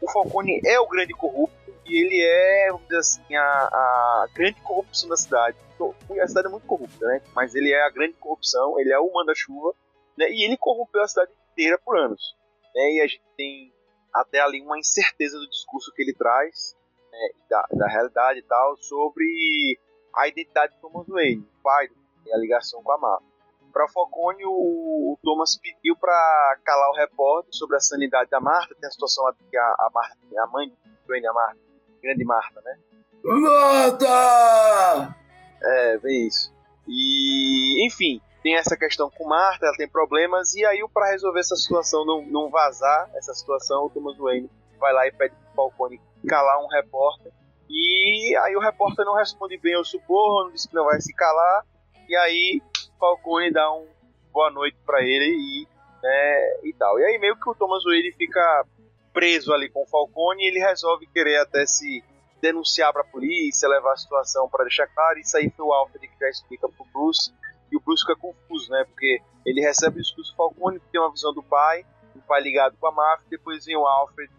O 0.00 0.10
Falcone 0.10 0.60
é 0.64 0.78
o 0.80 0.86
grande 0.86 1.12
corrupto 1.12 1.74
e 1.86 1.96
ele 1.96 2.20
é, 2.20 2.68
vamos 2.70 2.86
dizer 2.86 2.98
assim, 2.98 3.34
a, 3.34 3.42
a 3.42 4.28
grande 4.34 4.60
corrupção 4.60 5.08
da 5.08 5.16
cidade. 5.16 5.56
Então, 5.74 5.94
A 6.22 6.28
cidade 6.28 6.46
é 6.46 6.50
muito 6.50 6.66
corrupta, 6.66 7.06
né? 7.06 7.22
Mas 7.34 7.54
ele 7.54 7.72
é 7.72 7.82
a 7.86 7.90
grande 7.90 8.14
corrupção, 8.14 8.78
ele 8.78 8.92
é 8.92 8.98
o 8.98 9.12
manda-chuva, 9.12 9.74
né? 10.16 10.30
E 10.30 10.44
ele 10.44 10.56
corrompeu 10.56 11.02
a 11.02 11.08
cidade 11.08 11.32
inteira 11.52 11.78
por 11.84 11.98
anos. 11.98 12.34
Né? 12.74 12.92
E 12.92 13.00
a 13.00 13.06
gente 13.06 13.22
tem 13.36 13.72
até 14.14 14.40
ali 14.40 14.62
uma 14.62 14.78
incerteza 14.78 15.38
do 15.38 15.48
discurso 15.48 15.92
que 15.94 16.02
ele 16.02 16.14
traz, 16.14 16.76
né? 17.10 17.28
da, 17.48 17.66
da 17.72 17.88
realidade 17.88 18.40
e 18.40 18.42
tal, 18.42 18.76
sobre 18.78 19.78
a 20.14 20.28
identidade 20.28 20.74
de 20.74 20.80
Thomas 20.80 21.06
Wayne, 21.06 21.42
o 21.42 21.62
pai, 21.62 21.88
e 22.26 22.32
a 22.32 22.38
ligação 22.38 22.82
com 22.82 22.92
a 22.92 22.98
máfia. 22.98 23.30
Para 23.72 23.88
Falcone, 23.88 24.44
o, 24.44 25.12
o 25.12 25.18
Thomas 25.22 25.56
pediu 25.56 25.96
para 25.96 26.58
calar 26.64 26.90
o 26.90 26.96
repórter 26.96 27.54
sobre 27.54 27.76
a 27.76 27.80
sanidade 27.80 28.28
da 28.28 28.40
Marta. 28.40 28.74
Tem 28.74 28.88
a 28.88 28.90
situação 28.90 29.24
que 29.48 29.56
a, 29.56 29.62
a 29.62 29.90
Marta, 29.94 30.16
a 30.38 30.46
mãe 30.48 30.68
de 30.68 30.74
Wayne, 31.06 31.26
a 31.28 31.32
Marta, 31.32 31.60
grande 32.02 32.24
Marta, 32.24 32.60
né? 32.62 32.78
Mata! 33.22 35.14
É, 35.62 35.98
vem 35.98 36.26
isso. 36.26 36.52
E, 36.88 37.86
enfim, 37.86 38.20
tem 38.42 38.56
essa 38.56 38.76
questão 38.76 39.10
com 39.10 39.28
Marta, 39.28 39.66
ela 39.66 39.76
tem 39.76 39.88
problemas, 39.88 40.54
e 40.54 40.64
aí, 40.64 40.82
para 40.92 41.10
resolver 41.10 41.40
essa 41.40 41.56
situação, 41.56 42.04
não, 42.04 42.22
não 42.22 42.50
vazar 42.50 43.10
essa 43.14 43.34
situação, 43.34 43.86
o 43.86 43.90
Thomas 43.90 44.16
Wayne 44.16 44.50
vai 44.78 44.92
lá 44.92 45.06
e 45.06 45.12
pede 45.12 45.34
pro 45.34 45.54
Falcone 45.54 46.00
calar 46.26 46.62
um 46.62 46.68
repórter. 46.68 47.32
E 47.68 48.36
aí 48.44 48.56
o 48.56 48.60
repórter 48.60 49.04
não 49.04 49.14
responde 49.14 49.56
bem 49.58 49.74
ao 49.74 49.84
suborno, 49.84 50.52
diz 50.52 50.66
que 50.66 50.74
não 50.74 50.86
vai 50.86 51.00
se 51.00 51.14
calar, 51.14 51.64
e 52.08 52.16
aí 52.16 52.62
Falcone 52.98 53.52
dá 53.52 53.72
um 53.72 53.86
boa 54.32 54.50
noite 54.50 54.76
para 54.84 55.02
ele 55.02 55.26
e, 55.26 55.68
né, 56.02 56.60
e 56.64 56.72
tal. 56.72 56.98
E 56.98 57.04
aí 57.04 57.18
meio 57.18 57.36
que 57.36 57.48
o 57.48 57.54
Thomas 57.54 57.84
Wayne 57.84 58.12
fica 58.12 58.66
preso 59.12 59.52
ali 59.52 59.68
com 59.68 59.82
o 59.82 59.86
Falcone 59.86 60.42
e 60.42 60.48
ele 60.48 60.60
resolve 60.60 61.06
querer 61.06 61.38
até 61.38 61.66
se 61.66 62.02
denunciar 62.40 62.92
para 62.92 63.02
a 63.02 63.06
polícia, 63.06 63.68
levar 63.68 63.92
a 63.92 63.96
situação 63.96 64.48
para 64.48 64.64
deixar 64.64 64.86
claro. 64.88 65.18
Isso 65.18 65.36
aí 65.36 65.50
foi 65.50 65.66
o 65.66 65.72
Alfred 65.72 66.08
que 66.08 66.18
já 66.18 66.28
explica 66.28 66.68
pro 66.68 66.86
Bruce. 66.92 67.32
E 67.70 67.76
o 67.76 67.80
Bruce 67.80 68.02
fica 68.02 68.16
confuso, 68.16 68.70
né? 68.70 68.84
Porque 68.84 69.20
ele 69.44 69.60
recebe 69.60 69.98
o 69.98 70.02
discurso 70.02 70.32
do 70.32 70.36
Falcone, 70.36 70.80
que 70.80 70.88
tem 70.90 71.00
uma 71.00 71.10
visão 71.10 71.32
do 71.32 71.42
pai, 71.42 71.84
o 72.14 72.20
pai 72.20 72.40
ligado 72.42 72.76
com 72.78 72.86
a 72.86 72.92
máfia, 72.92 73.26
depois 73.30 73.64
vem 73.64 73.76
o 73.76 73.86
Alfred 73.86 74.30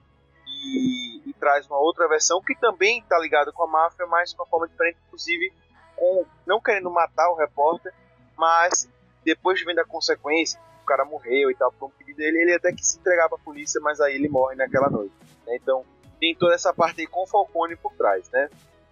e, 0.47 1.29
e 1.29 1.33
traz 1.33 1.65
uma 1.67 1.79
outra 1.79 2.07
versão 2.07 2.41
que 2.41 2.55
também 2.55 2.99
está 2.99 3.17
ligada 3.19 3.51
com 3.51 3.63
a 3.63 3.67
máfia, 3.67 4.05
mas 4.05 4.31
de 4.31 4.35
uma 4.35 4.45
forma 4.45 4.67
diferente, 4.67 4.97
inclusive 5.07 5.53
com 5.95 6.25
não 6.45 6.59
querendo 6.59 6.89
matar 6.89 7.29
o 7.29 7.35
repórter, 7.35 7.93
mas 8.37 8.89
depois 9.23 9.59
de 9.59 9.65
vendo 9.65 9.79
a 9.79 9.85
consequência, 9.85 10.59
cara 10.91 11.05
morreu 11.05 11.49
e 11.49 11.55
tal, 11.55 11.71
por 11.71 11.87
um 11.87 11.89
pedido 11.91 12.17
dele, 12.17 12.41
ele 12.41 12.53
até 12.53 12.71
que 12.73 12.85
se 12.85 12.99
entregar 12.99 13.29
pra 13.29 13.37
polícia, 13.37 13.79
mas 13.81 14.01
aí 14.01 14.15
ele 14.15 14.27
morre 14.27 14.55
naquela 14.55 14.89
noite. 14.89 15.13
né? 15.47 15.55
Então 15.55 15.83
tem 16.19 16.35
toda 16.35 16.53
essa 16.53 16.73
parte 16.73 17.01
aí 17.01 17.07
com 17.07 17.23
o 17.23 17.27
Falcone 17.27 17.75
por 17.77 17.93
trás, 17.93 18.29
né? 18.29 18.49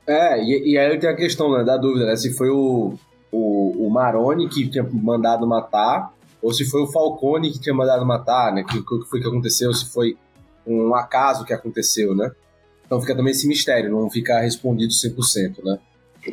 É, 0.08 0.42
e, 0.42 0.74
e 0.74 0.78
aí 0.78 0.98
tem 0.98 1.10
a 1.10 1.16
questão 1.16 1.52
né, 1.52 1.64
da 1.64 1.78
dúvida, 1.78 2.06
né? 2.06 2.16
Se 2.16 2.36
foi 2.36 2.50
o, 2.50 2.98
o, 3.32 3.88
o 3.88 3.90
Maroni 3.90 4.50
que 4.50 4.70
tinha 4.70 4.84
mandado 4.84 5.48
matar, 5.48 6.14
ou 6.42 6.54
se 6.54 6.66
foi 6.70 6.82
o 6.82 6.88
Falcone 6.88 7.52
que 7.52 7.60
tinha 7.60 7.76
mandado 7.76 8.06
matar, 8.06 8.54
né? 8.54 8.62
O 8.62 8.66
que, 8.66 8.82
que 8.82 9.10
foi 9.10 9.20
que 9.22 9.28
aconteceu, 9.28 9.74
se 9.74 9.92
foi 9.92 10.18
um 10.66 10.96
acaso 10.96 11.46
que 11.46 11.54
aconteceu, 11.54 12.16
né? 12.16 12.32
Então 12.86 13.00
fica 13.02 13.16
também 13.16 13.32
esse 13.32 13.48
mistério, 13.48 13.92
não 13.92 14.10
fica 14.10 14.40
respondido 14.40 14.92
100%, 14.92 15.64
né? 15.64 15.80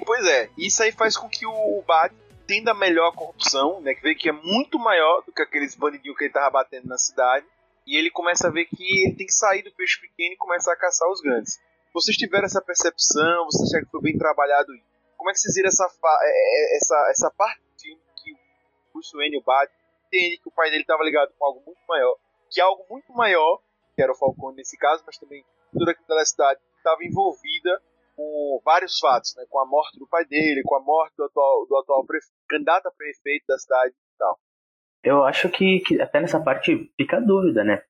Pois 0.04 0.26
é, 0.26 0.48
isso 0.56 0.82
aí 0.82 0.92
faz 0.92 1.16
com 1.16 1.28
que 1.28 1.46
o 1.46 1.82
Batman 1.86 2.26
entenda 2.46 2.72
melhor 2.72 3.08
a 3.08 3.12
corrupção, 3.12 3.80
né? 3.80 3.94
Que 3.94 4.02
vê 4.02 4.14
que 4.14 4.28
é 4.28 4.32
muito 4.32 4.78
maior 4.78 5.22
do 5.26 5.32
que 5.32 5.42
aqueles 5.42 5.74
bandidinhos 5.74 6.16
que 6.16 6.24
ele 6.24 6.32
tava 6.32 6.50
batendo 6.50 6.86
na 6.86 6.96
cidade. 6.96 7.44
E 7.86 7.96
ele 7.96 8.10
começa 8.10 8.48
a 8.48 8.50
ver 8.50 8.64
que 8.66 9.04
ele 9.04 9.16
tem 9.16 9.26
que 9.26 9.32
sair 9.32 9.62
do 9.62 9.72
peixe 9.72 10.00
pequeno 10.00 10.34
e 10.34 10.36
começar 10.36 10.72
a 10.72 10.76
caçar 10.76 11.08
os 11.10 11.20
grandes. 11.20 11.58
Vocês 11.92 12.16
tiveram 12.16 12.44
essa 12.44 12.60
percepção? 12.60 13.46
Vocês 13.46 13.68
acham 13.68 13.84
que 13.84 13.90
foi 13.90 14.00
bem 14.00 14.18
trabalhado 14.18 14.74
isso? 14.74 14.95
Como 15.16 15.30
é 15.30 15.32
que 15.32 15.38
vocês 15.40 15.54
viram 15.54 15.68
essa, 15.68 15.88
fa- 16.00 16.18
é, 16.22 16.28
é, 16.28 16.76
essa, 16.76 17.06
essa 17.10 17.30
parte 17.36 17.60
que 17.82 18.32
o 18.32 18.92
Bruce 18.92 19.16
Wayne, 19.16 19.38
o 19.38 19.42
Batman, 19.42 19.76
entende 20.06 20.38
que 20.38 20.48
o 20.48 20.52
pai 20.52 20.70
dele 20.70 20.82
estava 20.82 21.02
ligado 21.02 21.32
com 21.38 21.44
algo 21.44 21.62
muito 21.66 21.80
maior, 21.88 22.16
que 22.50 22.60
algo 22.60 22.84
muito 22.90 23.12
maior, 23.12 23.60
que 23.94 24.02
era 24.02 24.12
o 24.12 24.14
Falcone 24.16 24.56
nesse 24.56 24.76
caso, 24.78 25.02
mas 25.06 25.18
também 25.18 25.44
toda 25.76 25.90
aquela 25.92 26.24
cidade 26.24 26.60
estava 26.76 27.02
envolvida 27.04 27.80
com 28.14 28.60
vários 28.64 28.98
fatos, 28.98 29.34
né? 29.36 29.44
Com 29.50 29.58
a 29.60 29.66
morte 29.66 29.98
do 29.98 30.06
pai 30.06 30.24
dele, 30.24 30.62
com 30.64 30.74
a 30.76 30.80
morte 30.80 31.14
do 31.16 31.24
atual, 31.24 31.66
do 31.66 31.76
atual 31.76 32.06
prefe- 32.06 32.30
candidato 32.48 32.86
a 32.86 32.90
prefeito 32.92 33.44
da 33.46 33.58
cidade 33.58 33.90
e 33.92 34.18
tal. 34.18 34.38
Eu 35.02 35.24
acho 35.24 35.48
que, 35.50 35.80
que 35.80 36.00
até 36.00 36.20
nessa 36.20 36.40
parte 36.42 36.90
fica 36.96 37.18
a 37.18 37.20
dúvida, 37.20 37.62
né? 37.64 37.82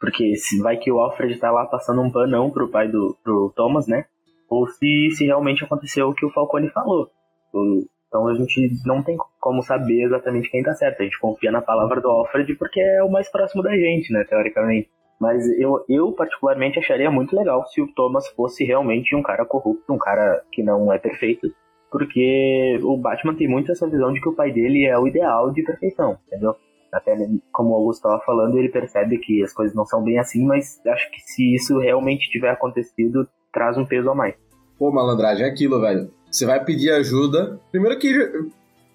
Porque 0.00 0.34
se 0.36 0.60
vai 0.60 0.76
que 0.78 0.90
o 0.90 0.98
Alfred 1.00 1.38
tá 1.38 1.50
lá 1.50 1.66
passando 1.66 2.00
um 2.02 2.10
panão 2.10 2.50
pro 2.50 2.70
pai 2.70 2.88
do 2.88 3.16
pro 3.22 3.52
Thomas, 3.54 3.86
né? 3.86 4.06
Ou 4.54 4.66
se, 4.68 5.10
se 5.16 5.24
realmente 5.26 5.64
aconteceu 5.64 6.08
o 6.08 6.14
que 6.14 6.24
o 6.26 6.30
Falcone 6.30 6.70
falou. 6.70 7.08
O- 7.52 7.84
Então 8.08 8.28
a 8.28 8.34
gente 8.34 8.70
não 8.86 9.02
tem 9.02 9.16
como 9.40 9.60
saber 9.62 10.02
exatamente 10.04 10.48
quem 10.50 10.62
tá 10.62 10.72
certo. 10.74 11.00
A 11.00 11.04
gente 11.04 11.18
confia 11.18 11.50
na 11.50 11.60
palavra 11.60 12.00
do 12.00 12.08
Alfred 12.08 12.54
porque 12.54 12.80
é 12.80 13.02
o 13.02 13.10
mais 13.10 13.28
próximo 13.30 13.62
da 13.62 13.74
gente, 13.76 14.12
né? 14.12 14.24
Teoricamente. 14.24 14.88
Mas 15.20 15.44
eu, 15.58 15.84
eu 15.88 16.12
particularmente 16.12 16.78
acharia 16.78 17.10
muito 17.10 17.34
legal 17.36 17.64
se 17.66 17.80
o 17.80 17.86
Thomas 17.94 18.26
fosse 18.36 18.64
realmente 18.64 19.16
um 19.16 19.22
cara 19.22 19.44
corrupto, 19.44 19.92
um 19.92 19.98
cara 19.98 20.42
que 20.52 20.62
não 20.62 20.92
é 20.92 20.98
perfeito. 20.98 21.48
Porque 21.90 22.78
o 22.82 22.96
Batman 22.96 23.34
tem 23.34 23.48
muito 23.48 23.70
essa 23.72 23.88
visão 23.88 24.12
de 24.12 24.20
que 24.20 24.28
o 24.28 24.34
pai 24.34 24.50
dele 24.52 24.84
é 24.84 24.98
o 24.98 25.06
ideal 25.06 25.52
de 25.52 25.62
perfeição, 25.62 26.18
entendeu? 26.26 26.54
Até 26.92 27.16
como 27.52 27.70
o 27.70 27.74
Augusto 27.74 28.06
estava 28.06 28.20
falando, 28.24 28.58
ele 28.58 28.68
percebe 28.68 29.18
que 29.18 29.42
as 29.42 29.52
coisas 29.52 29.74
não 29.76 29.84
são 29.84 30.02
bem 30.02 30.18
assim, 30.18 30.44
mas 30.44 30.80
acho 30.86 31.10
que 31.10 31.20
se 31.20 31.54
isso 31.54 31.78
realmente 31.78 32.30
tiver 32.30 32.50
acontecido, 32.50 33.28
traz 33.52 33.76
um 33.78 33.86
peso 33.86 34.10
a 34.10 34.14
mais. 34.14 34.34
Pô, 34.78 34.90
malandragem, 34.92 35.44
é 35.46 35.48
aquilo, 35.48 35.80
velho. 35.80 36.10
Você 36.30 36.44
vai 36.46 36.64
pedir 36.64 36.90
ajuda. 36.90 37.60
Primeiro 37.70 37.98
que 37.98 38.08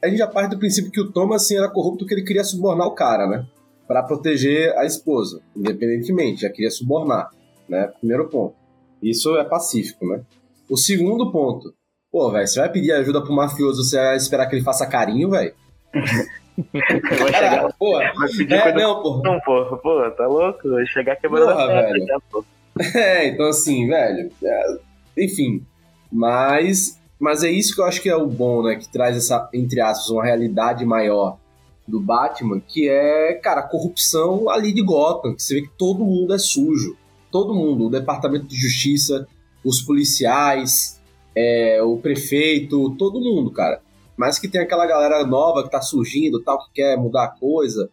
a 0.03 0.07
gente 0.07 0.17
já 0.17 0.27
parte 0.27 0.51
do 0.51 0.59
princípio 0.59 0.91
que 0.91 0.99
o 1.01 1.11
Thomas 1.11 1.43
assim, 1.43 1.57
era 1.57 1.69
corrupto 1.69 1.99
porque 1.99 2.13
ele 2.13 2.23
queria 2.25 2.43
subornar 2.43 2.87
o 2.87 2.91
cara, 2.95 3.27
né? 3.27 3.45
Pra 3.87 4.03
proteger 4.03 4.77
a 4.77 4.85
esposa, 4.85 5.41
independentemente, 5.55 6.41
já 6.41 6.49
queria 6.49 6.69
subornar, 6.69 7.29
né? 7.67 7.87
Primeiro 7.99 8.27
ponto. 8.29 8.55
Isso 9.01 9.35
é 9.37 9.43
pacífico, 9.43 10.05
né? 10.05 10.21
O 10.69 10.77
segundo 10.77 11.31
ponto. 11.31 11.73
Pô, 12.11 12.29
velho, 12.31 12.47
você 12.47 12.59
vai 12.59 12.69
pedir 12.71 12.91
ajuda 12.91 13.21
pro 13.21 13.33
mafioso, 13.33 13.83
você 13.83 13.95
vai 13.97 14.15
esperar 14.17 14.47
que 14.47 14.55
ele 14.55 14.63
faça 14.63 14.85
carinho, 14.85 15.29
velho? 15.29 15.53
Vai 17.21 17.33
chegar, 17.33 17.73
pô. 17.79 17.93
vai 17.93 18.27
pedir 18.35 18.53
É, 18.53 18.73
não, 18.73 19.01
pô. 19.01 19.21
não, 19.23 19.39
pô, 19.39 19.77
pô, 19.77 20.11
tá 20.11 20.27
louco? 20.27 20.69
Vai 20.69 20.85
chegar 20.87 21.15
quebrando 21.15 21.45
Porra, 21.53 21.63
a 21.63 21.67
perna 21.67 21.81
velho. 21.93 22.05
já, 22.05 22.19
pô. 22.29 22.43
É, 22.99 23.27
então 23.29 23.47
assim, 23.47 23.87
velho. 23.87 24.29
é, 24.43 24.77
enfim. 25.17 25.65
Mas. 26.11 26.99
Mas 27.19 27.43
é 27.43 27.51
isso 27.51 27.75
que 27.75 27.81
eu 27.81 27.85
acho 27.85 28.01
que 28.01 28.09
é 28.09 28.15
o 28.15 28.27
bom, 28.27 28.63
né? 28.63 28.75
Que 28.77 28.87
traz 28.87 29.17
essa, 29.17 29.49
entre 29.53 29.81
aspas, 29.81 30.09
uma 30.09 30.23
realidade 30.23 30.85
maior 30.85 31.37
do 31.85 31.99
Batman, 31.99 32.61
que 32.61 32.87
é, 32.87 33.33
cara, 33.33 33.61
a 33.61 33.67
corrupção 33.67 34.47
ali 34.49 34.71
de 34.71 34.81
Gotham, 34.81 35.35
que 35.35 35.43
você 35.43 35.55
vê 35.55 35.61
que 35.63 35.77
todo 35.77 36.05
mundo 36.05 36.33
é 36.33 36.37
sujo. 36.37 36.95
Todo 37.29 37.53
mundo, 37.53 37.87
o 37.87 37.89
Departamento 37.89 38.47
de 38.47 38.55
Justiça, 38.55 39.27
os 39.65 39.81
policiais, 39.81 41.01
é, 41.35 41.81
o 41.83 41.97
prefeito, 41.97 42.95
todo 42.95 43.19
mundo, 43.19 43.51
cara. 43.51 43.81
Mas 44.15 44.39
que 44.39 44.47
tem 44.47 44.61
aquela 44.61 44.85
galera 44.85 45.25
nova 45.25 45.63
que 45.63 45.71
tá 45.71 45.81
surgindo, 45.81 46.41
tal, 46.41 46.59
que 46.65 46.73
quer 46.75 46.97
mudar 46.97 47.25
a 47.25 47.39
coisa, 47.39 47.89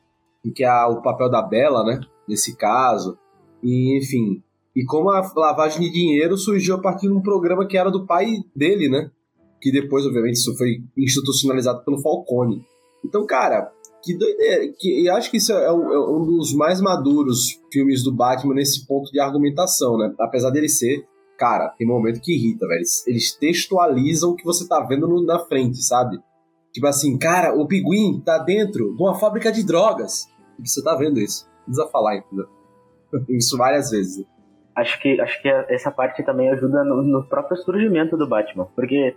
que 0.55 0.65
é 0.65 0.85
o 0.85 1.03
papel 1.03 1.31
da 1.31 1.43
Bela, 1.43 1.85
né? 1.85 2.01
Nesse 2.29 2.57
caso. 2.57 3.19
E, 3.63 3.97
enfim, 3.99 4.43
e 4.77 4.85
como 4.85 5.11
a 5.11 5.23
lavagem 5.35 5.81
de 5.81 5.91
dinheiro 5.91 6.37
surgiu 6.37 6.75
a 6.77 6.81
partir 6.81 7.09
de 7.09 7.15
um 7.15 7.23
programa 7.23 7.67
que 7.67 7.77
era 7.79 7.91
do 7.91 8.07
pai 8.07 8.27
dele, 8.55 8.89
né? 8.89 9.11
Que 9.61 9.73
depois, 9.73 10.05
obviamente, 10.07 10.35
isso 10.35 10.55
foi 10.57 10.83
institucionalizado 10.97 11.83
pelo 11.85 11.99
Falcone. 12.03 12.63
Então, 13.05 13.25
cara, 13.25 13.73
que 14.03 14.17
doideira. 14.17 14.71
Que, 14.79 15.07
eu 15.07 15.15
acho 15.17 15.31
que 15.31 15.39
isso 15.39 15.53
é, 15.53 15.73
um- 15.73 15.93
é 15.93 16.11
um 16.11 16.25
dos 16.27 16.53
mais 16.55 16.81
maduros 16.81 17.59
filmes 17.73 18.05
do 18.05 18.13
Batman 18.15 18.55
nesse 18.55 18.87
ponto 18.87 19.11
de 19.11 19.19
argumentação, 19.19 19.97
né? 19.97 20.15
Apesar 20.21 20.51
dele 20.51 20.69
ser. 20.69 21.05
Cara, 21.39 21.69
tem 21.79 21.87
momento 21.87 22.21
que 22.21 22.33
irrita, 22.35 22.67
velho. 22.67 22.79
Eles, 22.79 23.07
eles 23.07 23.35
textualizam 23.35 24.31
o 24.31 24.37
que 24.37 24.45
você 24.45 24.67
tá 24.69 24.81
vendo 24.81 25.07
no- 25.09 25.25
na 25.25 25.39
frente, 25.39 25.83
sabe? 25.83 26.19
Tipo 26.73 26.87
assim, 26.87 27.17
cara, 27.19 27.55
o 27.55 27.67
pinguim 27.67 28.21
tá 28.25 28.39
dentro 28.39 28.95
de 28.95 29.03
uma 29.03 29.15
fábrica 29.15 29.51
de 29.51 29.65
drogas. 29.65 30.27
Você 30.63 30.83
tá 30.83 30.95
vendo 30.95 31.19
isso. 31.19 31.47
Precisa 31.65 31.87
falar, 31.89 32.17
entendeu? 32.19 32.47
Isso 33.31 33.57
várias 33.57 33.91
vezes. 33.91 34.25
Acho 34.77 35.01
que, 35.01 35.19
acho 35.21 35.41
que 35.41 35.49
essa 35.49 35.91
parte 35.91 36.23
também 36.23 36.51
ajuda 36.51 36.85
no, 36.85 37.03
no 37.03 37.25
próprio 37.25 37.57
surgimento 37.57 38.17
do 38.17 38.29
Batman. 38.29 38.67
Porque 38.77 39.15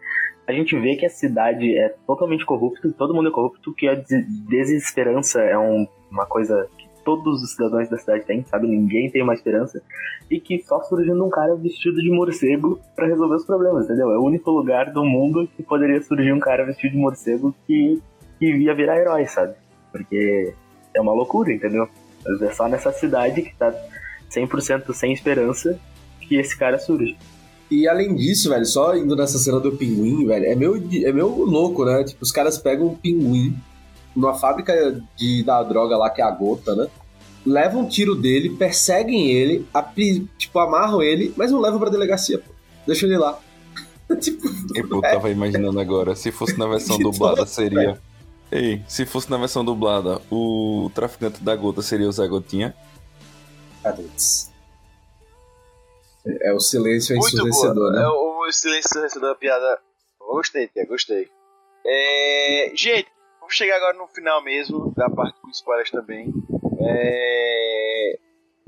a 0.47 0.53
gente 0.53 0.77
vê 0.79 0.95
que 0.95 1.05
a 1.05 1.09
cidade 1.09 1.77
é 1.77 1.89
totalmente 2.07 2.45
corrupta, 2.45 2.89
todo 2.97 3.13
mundo 3.13 3.27
é 3.27 3.31
corrupto, 3.31 3.73
que 3.73 3.87
a 3.87 3.95
des- 3.95 4.25
desesperança 4.47 5.41
é 5.41 5.57
um- 5.57 5.85
uma 6.09 6.25
coisa 6.25 6.67
que 6.77 6.87
todos 7.03 7.43
os 7.43 7.51
cidadãos 7.51 7.89
da 7.89 7.97
cidade 7.97 8.23
têm, 8.25 8.43
sabe? 8.45 8.67
Ninguém 8.67 9.09
tem 9.11 9.21
uma 9.21 9.33
esperança. 9.33 9.81
E 10.31 10.39
que 10.39 10.59
só 10.59 10.81
surgindo 10.83 11.25
um 11.25 11.29
cara 11.29 11.55
vestido 11.55 11.97
de 12.01 12.09
morcego 12.09 12.79
pra 12.95 13.07
resolver 13.07 13.35
os 13.35 13.45
problemas, 13.45 13.85
entendeu? 13.85 14.11
É 14.13 14.17
o 14.17 14.23
único 14.23 14.49
lugar 14.51 14.91
do 14.93 15.03
mundo 15.03 15.47
que 15.57 15.63
poderia 15.63 16.01
surgir 16.01 16.31
um 16.31 16.39
cara 16.39 16.65
vestido 16.65 16.91
de 16.93 16.97
morcego 16.97 17.53
que, 17.67 18.01
que 18.37 18.45
ia 18.45 18.73
virar 18.73 18.97
herói, 18.97 19.25
sabe? 19.25 19.55
Porque 19.91 20.53
é 20.93 21.01
uma 21.01 21.13
loucura, 21.13 21.51
entendeu? 21.51 21.87
Mas 22.25 22.41
é 22.43 22.51
só 22.51 22.67
nessa 22.67 22.91
cidade 22.91 23.41
que 23.41 23.55
tá 23.55 23.73
100% 24.29 24.93
sem 24.93 25.13
esperança 25.13 25.79
que 26.21 26.35
esse 26.35 26.57
cara 26.57 26.77
surge. 26.77 27.17
E 27.69 27.87
além 27.87 28.15
disso, 28.15 28.49
velho, 28.49 28.65
só 28.65 28.95
indo 28.95 29.15
nessa 29.15 29.37
cena 29.37 29.59
do 29.59 29.71
pinguim, 29.71 30.25
velho, 30.25 30.45
é 30.45 30.55
meio, 30.55 30.75
é 30.75 31.11
meio 31.11 31.43
louco, 31.43 31.85
né? 31.85 32.03
Tipo, 32.03 32.23
os 32.23 32.31
caras 32.31 32.57
pegam 32.57 32.87
um 32.87 32.95
pinguim 32.95 33.55
numa 34.15 34.33
fábrica 34.33 35.01
de, 35.15 35.43
da 35.43 35.61
droga 35.61 35.95
lá, 35.95 36.09
que 36.09 36.21
é 36.21 36.25
a 36.25 36.31
gota, 36.31 36.75
né? 36.75 36.87
Levam 37.45 37.81
um 37.81 37.87
tiro 37.87 38.15
dele, 38.15 38.49
perseguem 38.49 39.29
ele, 39.29 39.65
tipo, 40.37 40.59
amarram 40.59 41.01
ele, 41.01 41.33
mas 41.37 41.51
não 41.51 41.61
levam 41.61 41.79
pra 41.79 41.89
delegacia, 41.89 42.39
pô. 42.39 42.51
Deixa 42.87 43.05
ele 43.05 43.17
lá. 43.17 43.39
tipo, 44.19 44.47
E, 44.75 44.83
pô, 44.83 44.99
tava 45.01 45.29
imaginando 45.29 45.79
agora, 45.79 46.15
se 46.15 46.31
fosse 46.31 46.57
na 46.57 46.67
versão 46.67 46.97
dublada, 46.99 47.45
seria. 47.45 47.99
Ei, 48.51 48.81
se 48.87 49.05
fosse 49.05 49.29
na 49.29 49.37
versão 49.37 49.63
dublada, 49.63 50.19
o 50.31 50.89
traficante 50.95 51.43
da 51.43 51.55
gota 51.55 51.83
seria 51.83 52.09
o 52.09 52.11
Zé 52.11 52.27
Gotinha. 52.27 52.73
Putz. 53.95 54.51
É 56.41 56.53
o 56.53 56.59
silêncio 56.59 57.15
Muito 57.15 57.33
ensurdecedor, 57.33 57.73
boa. 57.75 57.91
né? 57.91 58.03
É 58.03 58.07
o, 58.07 58.47
o 58.47 58.51
silêncio 58.51 58.87
ensurdecedor 58.89 59.29
da 59.29 59.35
piada. 59.35 59.81
Gostei, 60.19 60.69
gostei. 60.87 61.29
É, 61.85 62.71
gente, 62.75 63.09
vamos 63.39 63.55
chegar 63.55 63.77
agora 63.77 63.97
no 63.97 64.07
final 64.07 64.43
mesmo, 64.43 64.93
da 64.95 65.09
parte 65.09 65.39
com 65.41 65.49
spoilers 65.49 65.89
também. 65.89 66.31
É, 66.81 68.19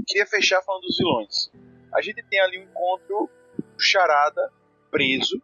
queria 0.08 0.26
fechar 0.26 0.62
falando 0.64 0.84
dos 0.84 0.98
vilões. 0.98 1.52
A 1.94 2.02
gente 2.02 2.24
tem 2.24 2.40
ali 2.40 2.60
um 2.60 2.64
encontro 2.64 3.30
do 3.58 3.80
Charada 3.80 4.52
preso 4.90 5.42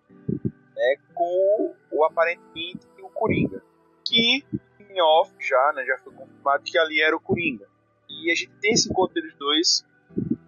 né, 0.76 0.96
com 1.14 1.76
o 1.92 2.06
aparentemente 2.06 2.88
o 3.02 3.10
Coringa. 3.10 3.62
Que 4.06 4.46
em 4.90 5.02
off 5.02 5.32
já, 5.40 5.74
né, 5.74 5.86
já 5.86 5.98
foi 6.00 6.14
confirmado 6.14 6.64
que 6.64 6.78
ali 6.78 7.02
era 7.02 7.16
o 7.16 7.20
Coringa. 7.20 7.68
E 8.24 8.32
a 8.32 8.36
gente 8.36 8.52
tem 8.60 8.74
esse 8.74 8.90
encontro 8.90 9.14
deles 9.14 9.36
dois 9.38 9.86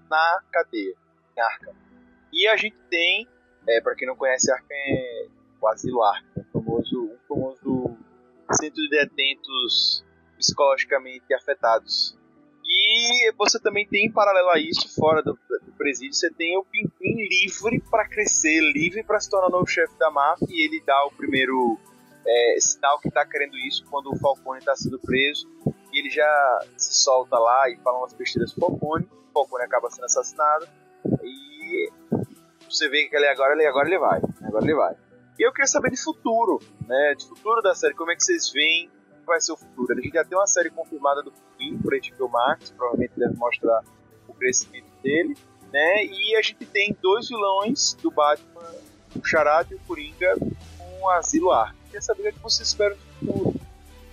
na 0.09 0.41
cadeia, 0.51 0.95
em 1.37 1.41
Arkham. 1.41 1.73
E 2.31 2.47
a 2.47 2.55
gente 2.57 2.77
tem, 2.89 3.27
é, 3.67 3.81
para 3.81 3.95
quem 3.95 4.07
não 4.07 4.15
conhece, 4.15 4.51
Arkham 4.51 4.67
é 4.71 5.27
o 5.61 5.67
Asilo 5.67 6.03
Arkham, 6.03 6.43
um 6.43 6.43
famoso, 6.51 7.03
um 7.03 7.17
famoso 7.27 7.97
centro 8.53 8.81
de 8.81 8.89
detentos 8.89 10.03
psicologicamente 10.37 11.33
afetados. 11.33 12.17
E 12.63 13.31
você 13.33 13.59
também 13.59 13.87
tem, 13.87 14.05
em 14.05 14.11
paralelo 14.11 14.49
a 14.49 14.59
isso, 14.59 14.93
fora 14.95 15.23
do, 15.23 15.33
do 15.33 15.71
presídio, 15.77 16.13
você 16.13 16.29
tem 16.31 16.57
o 16.57 16.63
Pinguim 16.63 17.27
livre 17.27 17.81
para 17.89 18.07
crescer, 18.07 18.61
livre 18.73 19.03
para 19.03 19.19
se 19.19 19.29
tornar 19.29 19.49
novo 19.49 19.65
chefe 19.65 19.97
da 19.97 20.11
máfia, 20.11 20.47
e 20.49 20.65
ele 20.65 20.83
dá 20.85 21.05
o 21.05 21.11
primeiro 21.11 21.79
é, 22.25 22.59
sinal 22.59 22.99
que 22.99 23.07
está 23.07 23.25
querendo 23.25 23.57
isso 23.57 23.83
quando 23.89 24.11
o 24.11 24.17
Falcone 24.17 24.59
está 24.59 24.75
sendo 24.75 24.99
preso. 24.99 25.49
E 25.91 25.99
ele 25.99 26.09
já 26.09 26.59
se 26.77 26.93
solta 26.93 27.37
lá 27.37 27.69
e 27.69 27.77
fala 27.77 27.99
umas 27.99 28.13
besteiras 28.13 28.53
pro 28.53 28.67
Falcone, 28.67 29.05
o 29.05 29.33
Falcone 29.33 29.63
acaba 29.63 29.89
sendo 29.89 30.05
assassinado, 30.05 30.67
e 31.23 31.91
você 32.69 32.89
vê 32.89 33.07
que 33.07 33.15
ele 33.15 33.27
agora, 33.27 33.53
ele 33.53 33.65
agora 33.65 33.87
ele 33.87 33.99
vai, 33.99 34.21
agora 34.43 34.63
ele 34.63 34.75
vai. 34.75 34.95
E 35.37 35.43
eu 35.43 35.51
queria 35.51 35.67
saber 35.67 35.91
de 35.91 36.01
futuro, 36.01 36.59
né, 36.87 37.15
de 37.15 37.27
futuro 37.27 37.61
da 37.61 37.73
série, 37.73 37.93
como 37.93 38.11
é 38.11 38.15
que 38.15 38.23
vocês 38.23 38.51
veem 38.51 38.89
vai 39.25 39.39
ser 39.39 39.51
o 39.51 39.57
futuro? 39.57 39.93
A 39.93 40.01
gente 40.01 40.11
já 40.11 40.25
tem 40.25 40.35
uma 40.35 40.47
série 40.47 40.71
confirmada 40.71 41.21
do 41.21 41.31
Fim 41.55 41.77
por 41.77 41.93
HBO 41.93 42.29
Max, 42.29 42.71
provavelmente 42.71 43.13
deve 43.15 43.35
mostrar 43.37 43.83
o 44.27 44.33
crescimento 44.33 44.89
dele, 45.03 45.37
né, 45.71 46.05
e 46.05 46.35
a 46.35 46.41
gente 46.41 46.65
tem 46.65 46.97
dois 47.01 47.27
vilões 47.29 47.93
do 47.95 48.09
Batman, 48.09 48.73
o 49.15 49.25
Charada 49.25 49.67
e 49.71 49.75
o 49.75 49.79
Coringa, 49.81 50.35
com 50.77 51.01
o 51.01 51.09
Asilo 51.09 51.51
Arkham. 51.51 51.75
Queria 51.85 52.01
saber 52.01 52.29
o 52.29 52.33
que 52.33 52.39
vocês 52.39 52.67
esperam 52.67 52.95
do 52.95 53.27
futuro, 53.27 53.59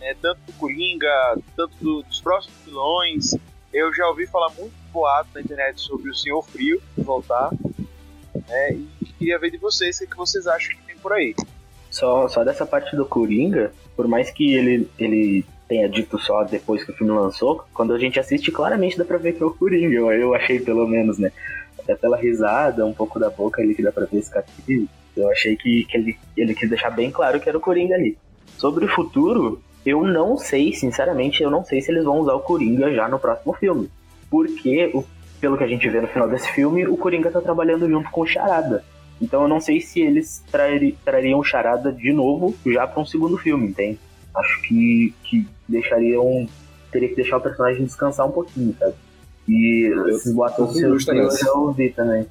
né, 0.00 0.14
tanto 0.20 0.40
do 0.46 0.52
Coringa, 0.54 1.36
tanto 1.56 1.76
do, 1.80 2.02
dos 2.02 2.20
próximos 2.20 2.56
vilões, 2.64 3.34
eu 3.72 3.92
já 3.94 4.06
ouvi 4.08 4.26
falar 4.26 4.50
muito 4.50 4.74
boato 4.92 5.28
na 5.34 5.40
internet 5.40 5.80
sobre 5.80 6.10
o 6.10 6.14
Senhor 6.14 6.42
Frio 6.42 6.80
voltar, 6.96 7.50
né? 8.48 8.72
E 8.72 8.88
queria 9.18 9.38
ver 9.38 9.50
de 9.50 9.58
vocês 9.58 10.00
o 10.00 10.06
que, 10.06 10.16
vocês 10.16 10.46
acham 10.46 10.76
que 10.76 10.82
tem 10.86 10.96
por 10.96 11.12
aí. 11.12 11.34
Só, 11.90 12.28
só 12.28 12.44
dessa 12.44 12.66
parte 12.66 12.96
do 12.96 13.04
Coringa, 13.04 13.72
por 13.94 14.06
mais 14.06 14.30
que 14.30 14.54
ele, 14.54 14.90
ele 14.98 15.44
tenha 15.68 15.88
dito 15.88 16.18
só 16.18 16.44
depois 16.44 16.84
que 16.84 16.90
o 16.90 16.94
filme 16.94 17.12
lançou, 17.12 17.64
quando 17.74 17.92
a 17.92 17.98
gente 17.98 18.20
assiste, 18.20 18.50
claramente 18.50 18.96
dá 18.96 19.04
pra 19.04 19.18
ver 19.18 19.32
que 19.32 19.42
é 19.42 19.46
o 19.46 19.50
Coringa. 19.50 19.94
Eu, 19.94 20.34
achei 20.34 20.60
pelo 20.60 20.86
menos, 20.86 21.18
né? 21.18 21.32
Até 21.78 21.94
pela 21.94 22.16
risada, 22.16 22.84
um 22.84 22.94
pouco 22.94 23.18
da 23.18 23.30
boca 23.30 23.62
ali 23.62 23.74
que 23.74 23.82
dá 23.82 23.92
pra 23.92 24.06
ver 24.06 24.18
esse 24.18 24.30
castigo. 24.30 24.88
Eu 25.16 25.30
achei 25.30 25.56
que, 25.56 25.84
que 25.84 25.96
ele, 25.96 26.18
ele 26.36 26.54
quis 26.54 26.68
deixar 26.68 26.90
bem 26.90 27.10
claro 27.10 27.40
que 27.40 27.48
era 27.48 27.58
o 27.58 27.60
Coringa 27.60 27.94
ali. 27.94 28.18
Sobre 28.58 28.84
o 28.84 28.88
futuro, 28.88 29.62
eu 29.86 30.02
não 30.02 30.36
sei, 30.36 30.72
sinceramente, 30.72 31.44
eu 31.44 31.50
não 31.50 31.64
sei 31.64 31.80
se 31.80 31.92
eles 31.92 32.02
vão 32.02 32.18
usar 32.18 32.34
o 32.34 32.40
Coringa 32.40 32.92
já 32.92 33.08
no 33.08 33.20
próximo 33.20 33.52
filme. 33.52 33.88
Porque, 34.28 34.92
pelo 35.40 35.56
que 35.56 35.62
a 35.62 35.68
gente 35.68 35.88
vê 35.88 36.00
no 36.00 36.08
final 36.08 36.28
desse 36.28 36.50
filme, 36.50 36.88
o 36.88 36.96
Coringa 36.96 37.30
tá 37.30 37.40
trabalhando 37.40 37.88
junto 37.88 38.10
com 38.10 38.22
o 38.22 38.26
Charada. 38.26 38.82
Então 39.22 39.42
eu 39.42 39.48
não 39.48 39.60
sei 39.60 39.80
se 39.80 40.00
eles 40.00 40.42
trari, 40.50 40.98
trariam 41.04 41.38
o 41.38 41.44
Charada 41.44 41.92
de 41.92 42.12
novo 42.12 42.52
já 42.66 42.84
para 42.84 43.00
um 43.00 43.06
segundo 43.06 43.38
filme, 43.38 43.68
entende? 43.68 43.98
Acho 44.34 44.60
que, 44.62 45.14
que 45.22 45.46
deixariam. 45.68 46.48
Teria 46.90 47.08
que 47.08 47.14
deixar 47.14 47.36
o 47.36 47.40
personagem 47.40 47.84
descansar 47.84 48.26
um 48.26 48.32
pouquinho, 48.32 48.74
sabe? 48.78 48.94
E 49.48 49.88
esses 50.08 50.34
boatos 50.34 50.80
eu 50.80 50.90
justo 50.90 51.12
trio 51.12 51.22
eu 51.22 51.30
já 51.30 51.52
ouvi 51.52 51.90
também. 51.90 52.26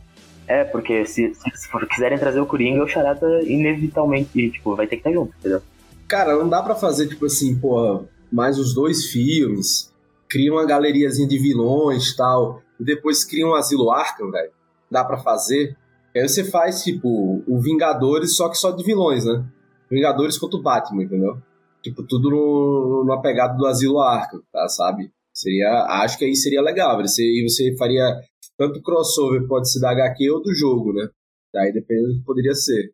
É, 0.46 0.66
porque 0.66 1.06
se, 1.06 1.34
se, 1.34 1.58
se 1.58 1.88
quiserem 1.88 2.20
trazer 2.20 2.42
o 2.42 2.46
Coringa, 2.46 2.84
o 2.84 2.88
Charada 2.88 3.42
inevitavelmente, 3.44 4.52
tipo, 4.52 4.76
vai 4.76 4.86
ter 4.86 4.98
que 4.98 5.08
estar 5.08 5.14
junto, 5.14 5.34
entendeu? 5.40 5.62
Cara, 6.08 6.38
não 6.38 6.48
dá 6.48 6.62
pra 6.62 6.76
fazer, 6.76 7.08
tipo 7.08 7.26
assim, 7.26 7.60
porra, 7.60 8.08
mais 8.32 8.60
os 8.60 8.74
dois 8.74 9.06
filmes, 9.06 9.92
cria 10.30 10.52
uma 10.52 10.66
galeriazinha 10.66 11.28
de 11.28 11.38
vilões 11.38 12.10
e 12.10 12.16
tal, 12.18 12.62
e 12.80 12.84
depois 12.84 13.24
cria 13.24 13.48
um 13.48 13.56
Asilo 13.56 13.92
Arkham, 13.92 14.30
velho. 14.32 14.52
Dá 14.90 15.04
pra 15.04 15.18
fazer. 15.18 15.76
Aí 16.16 16.28
você 16.28 16.44
faz, 16.44 16.84
tipo, 16.84 17.44
o 17.48 17.60
Vingadores, 17.60 18.36
só 18.36 18.50
que 18.50 18.58
só 18.58 18.72
de 18.72 18.84
vilões, 18.84 19.26
né? 19.26 19.44
Vingadores 19.90 20.38
contra 20.38 20.58
o 20.58 20.62
Batman, 20.62 21.04
entendeu? 21.04 21.38
Tipo, 21.82 22.04
tudo 22.04 22.30
no, 22.30 23.04
numa 23.06 23.22
pegada 23.22 23.58
do 23.58 23.66
Asilo 23.66 24.00
Arkham, 24.00 24.42
tá, 24.52 24.68
sabe? 24.68 25.12
Seria, 25.34 25.86
acho 26.02 26.18
que 26.18 26.26
aí 26.26 26.36
seria 26.36 26.62
legal, 26.62 26.98
você, 27.02 27.22
e 27.22 27.48
você 27.48 27.76
faria 27.78 28.22
tanto 28.58 28.82
crossover, 28.82 29.46
pode 29.48 29.70
ser 29.72 29.82
da 29.82 29.92
HQ 29.92 30.32
ou 30.32 30.42
do 30.42 30.54
jogo, 30.54 30.94
né? 30.94 31.10
Daí 31.54 31.74
depende 31.74 32.08
do 32.08 32.20
que 32.20 32.26
poderia 32.26 32.54
ser. 32.54 32.92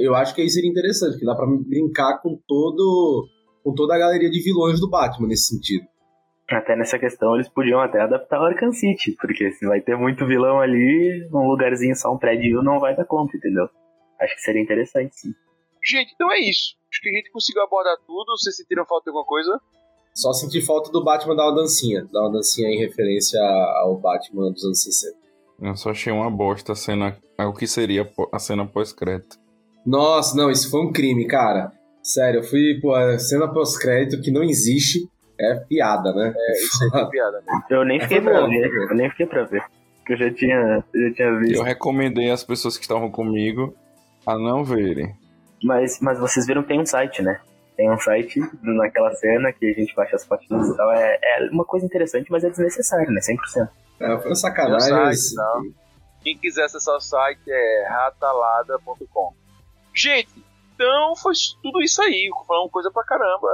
Eu 0.00 0.14
acho 0.14 0.34
que 0.34 0.42
aí 0.42 0.50
seria 0.50 0.70
interessante, 0.70 1.18
que 1.18 1.24
dá 1.24 1.34
pra 1.34 1.46
brincar 1.46 2.20
com 2.20 2.38
todo 2.46 3.28
com 3.62 3.72
toda 3.74 3.94
a 3.94 3.98
galeria 3.98 4.30
de 4.30 4.42
vilões 4.42 4.78
do 4.78 4.90
Batman 4.90 5.28
nesse 5.28 5.54
sentido. 5.54 5.86
Até 6.50 6.76
nessa 6.76 6.98
questão 6.98 7.34
eles 7.34 7.48
podiam 7.48 7.80
até 7.80 8.00
adaptar 8.00 8.38
o 8.38 8.44
Arkham 8.44 8.72
City, 8.72 9.16
porque 9.18 9.50
se 9.52 9.66
vai 9.66 9.80
ter 9.80 9.96
muito 9.96 10.26
vilão 10.26 10.60
ali, 10.60 11.26
num 11.30 11.48
lugarzinho 11.48 11.96
só 11.96 12.12
um 12.12 12.18
prédio 12.18 12.62
não 12.62 12.78
vai 12.78 12.94
dar 12.94 13.06
conta, 13.06 13.36
entendeu? 13.36 13.66
Acho 14.20 14.34
que 14.34 14.42
seria 14.42 14.62
interessante, 14.62 15.18
sim. 15.18 15.34
Gente, 15.82 16.12
então 16.14 16.30
é 16.30 16.40
isso. 16.40 16.76
Acho 16.92 17.00
que 17.00 17.08
a 17.08 17.12
gente 17.12 17.30
conseguiu 17.30 17.62
abordar 17.62 17.96
tudo. 18.06 18.36
Vocês 18.36 18.56
sentiram 18.56 18.86
falta 18.86 19.04
de 19.04 19.10
alguma 19.10 19.26
coisa? 19.26 19.58
Só 20.14 20.32
senti 20.32 20.60
falta 20.64 20.92
do 20.92 21.02
Batman 21.02 21.34
dar 21.34 21.48
uma 21.48 21.56
dancinha, 21.56 22.06
dar 22.12 22.22
uma 22.22 22.32
dancinha 22.32 22.68
em 22.68 22.78
referência 22.78 23.40
ao 23.80 23.96
Batman 23.98 24.52
dos 24.52 24.64
anos 24.64 24.82
60. 24.82 25.18
Eu 25.60 25.76
só 25.76 25.90
achei 25.90 26.12
uma 26.12 26.30
bosta 26.30 26.72
a 26.72 26.76
cena. 26.76 27.18
O 27.38 27.52
que 27.52 27.66
seria 27.66 28.10
a 28.32 28.38
cena 28.38 28.66
pós-crédito. 28.66 29.36
Nossa, 29.86 30.36
não, 30.36 30.50
isso 30.50 30.70
foi 30.70 30.80
um 30.80 30.92
crime, 30.92 31.26
cara. 31.26 31.72
Sério, 32.02 32.40
eu 32.40 32.44
fui, 32.44 32.78
pô, 32.80 32.94
a 32.94 33.18
cena 33.18 33.48
pós-crédito 33.48 34.20
que 34.22 34.30
não 34.30 34.42
existe 34.42 35.08
é 35.40 35.54
piada, 35.56 36.12
né? 36.12 36.32
É, 36.36 36.52
isso 36.52 36.84
aí 36.84 36.90
foi 36.90 37.06
piada, 37.10 37.42
né? 37.46 37.62
Eu 37.70 37.84
nem 37.84 38.00
fiquei 38.00 38.20
Foi 38.20 38.32
pra 38.32 38.42
bom, 38.42 38.48
ver, 38.48 38.70
eu 38.90 38.94
nem 38.96 39.10
fiquei 39.10 39.26
pra 39.26 39.44
ver. 39.44 39.62
Porque 39.98 40.12
eu 40.12 40.16
já 40.18 40.34
tinha, 40.34 40.84
eu 40.94 41.08
já 41.08 41.14
tinha 41.14 41.38
visto. 41.38 41.56
Eu 41.56 41.62
recomendei 41.62 42.30
às 42.30 42.44
pessoas 42.44 42.76
que 42.76 42.84
estavam 42.84 43.10
comigo 43.10 43.74
a 44.26 44.36
não 44.38 44.62
verem. 44.64 45.14
Mas, 45.62 45.98
mas 46.00 46.18
vocês 46.18 46.46
viram 46.46 46.62
que 46.62 46.68
tem 46.68 46.80
um 46.80 46.84
site, 46.86 47.22
né? 47.22 47.40
Tem 47.76 47.90
um 47.90 47.98
site 47.98 48.38
naquela 48.62 49.12
cena 49.14 49.50
que 49.52 49.64
a 49.70 49.72
gente 49.72 49.94
baixa 49.96 50.14
as 50.16 50.24
fotinhas 50.24 50.68
e 50.68 50.76
tal. 50.76 50.92
É, 50.92 51.18
é 51.22 51.48
uma 51.50 51.64
coisa 51.64 51.86
interessante, 51.86 52.30
mas 52.30 52.44
é 52.44 52.50
desnecessário, 52.50 53.10
né? 53.10 53.20
100%. 53.20 53.68
É, 54.00 54.06
foi 54.06 54.14
uma 54.14 54.20
Tem 54.22 54.34
sacanagem. 54.34 54.92
mas- 54.92 55.30
site, 55.30 55.36
não. 55.36 55.62
Quem 56.22 56.38
quiser 56.38 56.64
acessar 56.64 56.96
o 56.96 57.00
site 57.00 57.40
é 57.50 57.86
ratalada.com. 57.88 59.32
Gente, 59.94 60.32
então 60.74 61.14
foi 61.16 61.32
tudo 61.62 61.80
isso 61.80 62.02
aí. 62.02 62.28
Falando 62.46 62.70
coisa 62.70 62.90
pra 62.90 63.04
caramba. 63.04 63.48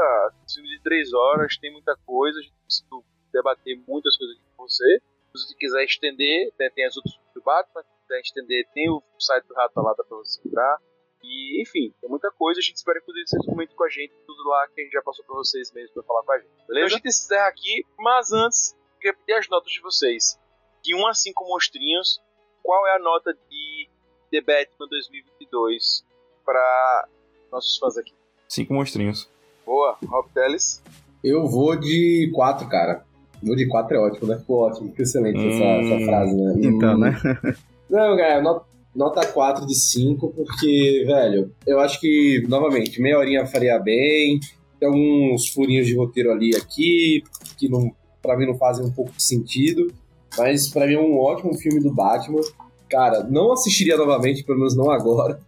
Filme 0.52 0.68
de 0.70 0.82
três 0.82 1.12
horas, 1.12 1.56
tem 1.58 1.70
muita 1.70 1.96
coisa. 2.06 2.38
A 2.38 2.42
gente 2.42 2.54
conseguiu 2.64 3.04
debater 3.32 3.78
muitas 3.86 4.16
coisas 4.16 4.36
aqui 4.36 4.46
com 4.56 4.68
você. 4.68 5.02
Se 5.36 5.46
você 5.46 5.54
quiser 5.54 5.84
estender, 5.84 6.52
né, 6.58 6.70
tem 6.70 6.86
as 6.86 6.96
outras 6.96 7.14
do 7.34 7.42
Batman. 7.42 7.82
Se 7.82 7.88
quiser 8.02 8.20
estender, 8.20 8.68
tem 8.72 8.90
o 8.90 9.02
site 9.18 9.46
do 9.46 9.54
Ratalada 9.54 10.02
pra 10.02 10.16
você 10.16 10.40
entrar. 10.44 10.78
E, 11.22 11.62
enfim, 11.62 11.94
tem 12.00 12.08
muita 12.08 12.30
coisa. 12.30 12.58
A 12.58 12.62
gente 12.62 12.76
espera 12.76 13.00
que 13.00 13.12
vocês 13.12 13.44
comentem 13.44 13.76
com 13.76 13.84
a 13.84 13.88
gente 13.88 14.14
tudo 14.26 14.48
lá 14.48 14.66
que 14.68 14.80
a 14.80 14.84
gente 14.84 14.92
já 14.92 15.02
passou 15.02 15.24
pra 15.24 15.34
vocês 15.34 15.70
mesmo 15.72 15.92
pra 15.92 16.02
falar 16.02 16.22
com 16.22 16.32
a 16.32 16.38
gente. 16.38 16.50
Beleza? 16.66 16.86
Então 16.86 16.86
a 16.86 16.88
gente 16.88 17.08
encerra 17.08 17.48
aqui, 17.48 17.86
mas 17.98 18.32
antes, 18.32 18.76
queria 18.98 19.14
pedir 19.14 19.34
as 19.34 19.48
notas 19.48 19.70
de 19.70 19.80
vocês. 19.82 20.40
De 20.82 20.94
1 20.94 21.06
a 21.06 21.12
5 21.12 21.44
monstrinhos, 21.44 22.18
qual 22.62 22.86
é 22.86 22.96
a 22.96 22.98
nota 22.98 23.34
de 23.34 23.88
The 24.30 24.40
Batman 24.40 24.88
2022 24.88 26.08
para 26.50 27.08
nossos 27.52 27.76
fãs 27.78 27.96
aqui? 27.96 28.12
Cinco 28.48 28.74
monstrinhos. 28.74 29.28
Boa, 29.64 29.96
Rob 30.04 30.26
Teles. 30.34 30.82
Eu 31.22 31.46
vou 31.46 31.76
de 31.76 32.30
4, 32.34 32.66
cara. 32.68 33.04
Vou 33.42 33.54
de 33.54 33.68
4 33.68 33.96
é 33.96 34.00
ótimo, 34.00 34.26
né? 34.28 34.36
Ficou 34.38 34.58
ótimo, 34.66 34.88
ficou 34.90 35.04
excelente 35.04 35.38
essa, 35.38 35.62
Hum. 35.64 35.80
essa 35.80 36.04
frase, 36.04 36.34
né? 36.34 36.54
Então, 36.58 36.94
Hum. 36.94 36.98
né? 36.98 37.10
Não, 37.88 38.16
cara, 38.16 38.42
not- 38.42 38.64
nota 38.94 39.24
4 39.26 39.64
de 39.66 39.74
5, 39.76 40.28
porque, 40.34 41.04
velho, 41.06 41.52
eu 41.66 41.78
acho 41.78 42.00
que, 42.00 42.44
novamente, 42.48 43.00
meia 43.00 43.18
horinha 43.18 43.46
faria 43.46 43.78
bem. 43.78 44.40
Tem 44.78 44.88
alguns 44.88 45.48
furinhos 45.48 45.86
de 45.86 45.94
roteiro 45.96 46.32
ali 46.32 46.56
aqui, 46.56 47.22
que 47.58 47.68
não, 47.68 47.92
pra 48.22 48.36
mim 48.36 48.46
não 48.46 48.56
fazem 48.56 48.84
um 48.84 48.90
pouco 48.90 49.12
de 49.12 49.22
sentido. 49.22 49.92
Mas 50.38 50.68
pra 50.68 50.86
mim 50.86 50.94
é 50.94 51.00
um 51.00 51.18
ótimo 51.18 51.54
filme 51.54 51.80
do 51.80 51.92
Batman. 51.92 52.40
Cara, 52.88 53.22
não 53.24 53.52
assistiria 53.52 53.96
novamente, 53.96 54.42
pelo 54.42 54.58
menos 54.58 54.76
não 54.76 54.90
agora, 54.90 55.40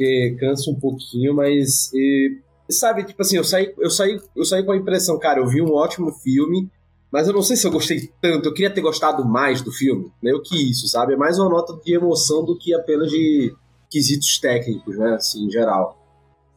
porque 0.00 0.36
cansa 0.40 0.70
um 0.70 0.80
pouquinho, 0.80 1.34
mas. 1.34 1.92
e, 1.92 2.38
sabe, 2.70 3.04
tipo 3.04 3.20
assim, 3.20 3.36
eu 3.36 3.44
saí, 3.44 3.74
eu, 3.78 3.90
saí, 3.90 4.18
eu 4.34 4.44
saí 4.46 4.64
com 4.64 4.72
a 4.72 4.76
impressão, 4.76 5.18
cara, 5.18 5.40
eu 5.40 5.46
vi 5.46 5.60
um 5.60 5.74
ótimo 5.74 6.10
filme, 6.10 6.70
mas 7.12 7.28
eu 7.28 7.34
não 7.34 7.42
sei 7.42 7.56
se 7.56 7.66
eu 7.66 7.70
gostei 7.70 8.10
tanto. 8.20 8.48
Eu 8.48 8.54
queria 8.54 8.70
ter 8.70 8.80
gostado 8.80 9.22
mais 9.26 9.60
do 9.60 9.70
filme, 9.70 10.10
meio 10.22 10.40
que 10.40 10.70
isso, 10.70 10.88
sabe? 10.88 11.12
É 11.12 11.16
mais 11.16 11.38
uma 11.38 11.50
nota 11.50 11.78
de 11.84 11.94
emoção 11.94 12.42
do 12.42 12.56
que 12.56 12.72
apenas 12.72 13.10
de 13.10 13.54
quesitos 13.90 14.38
técnicos, 14.38 14.96
né? 14.96 15.14
Assim, 15.14 15.44
em 15.44 15.50
geral. 15.50 15.98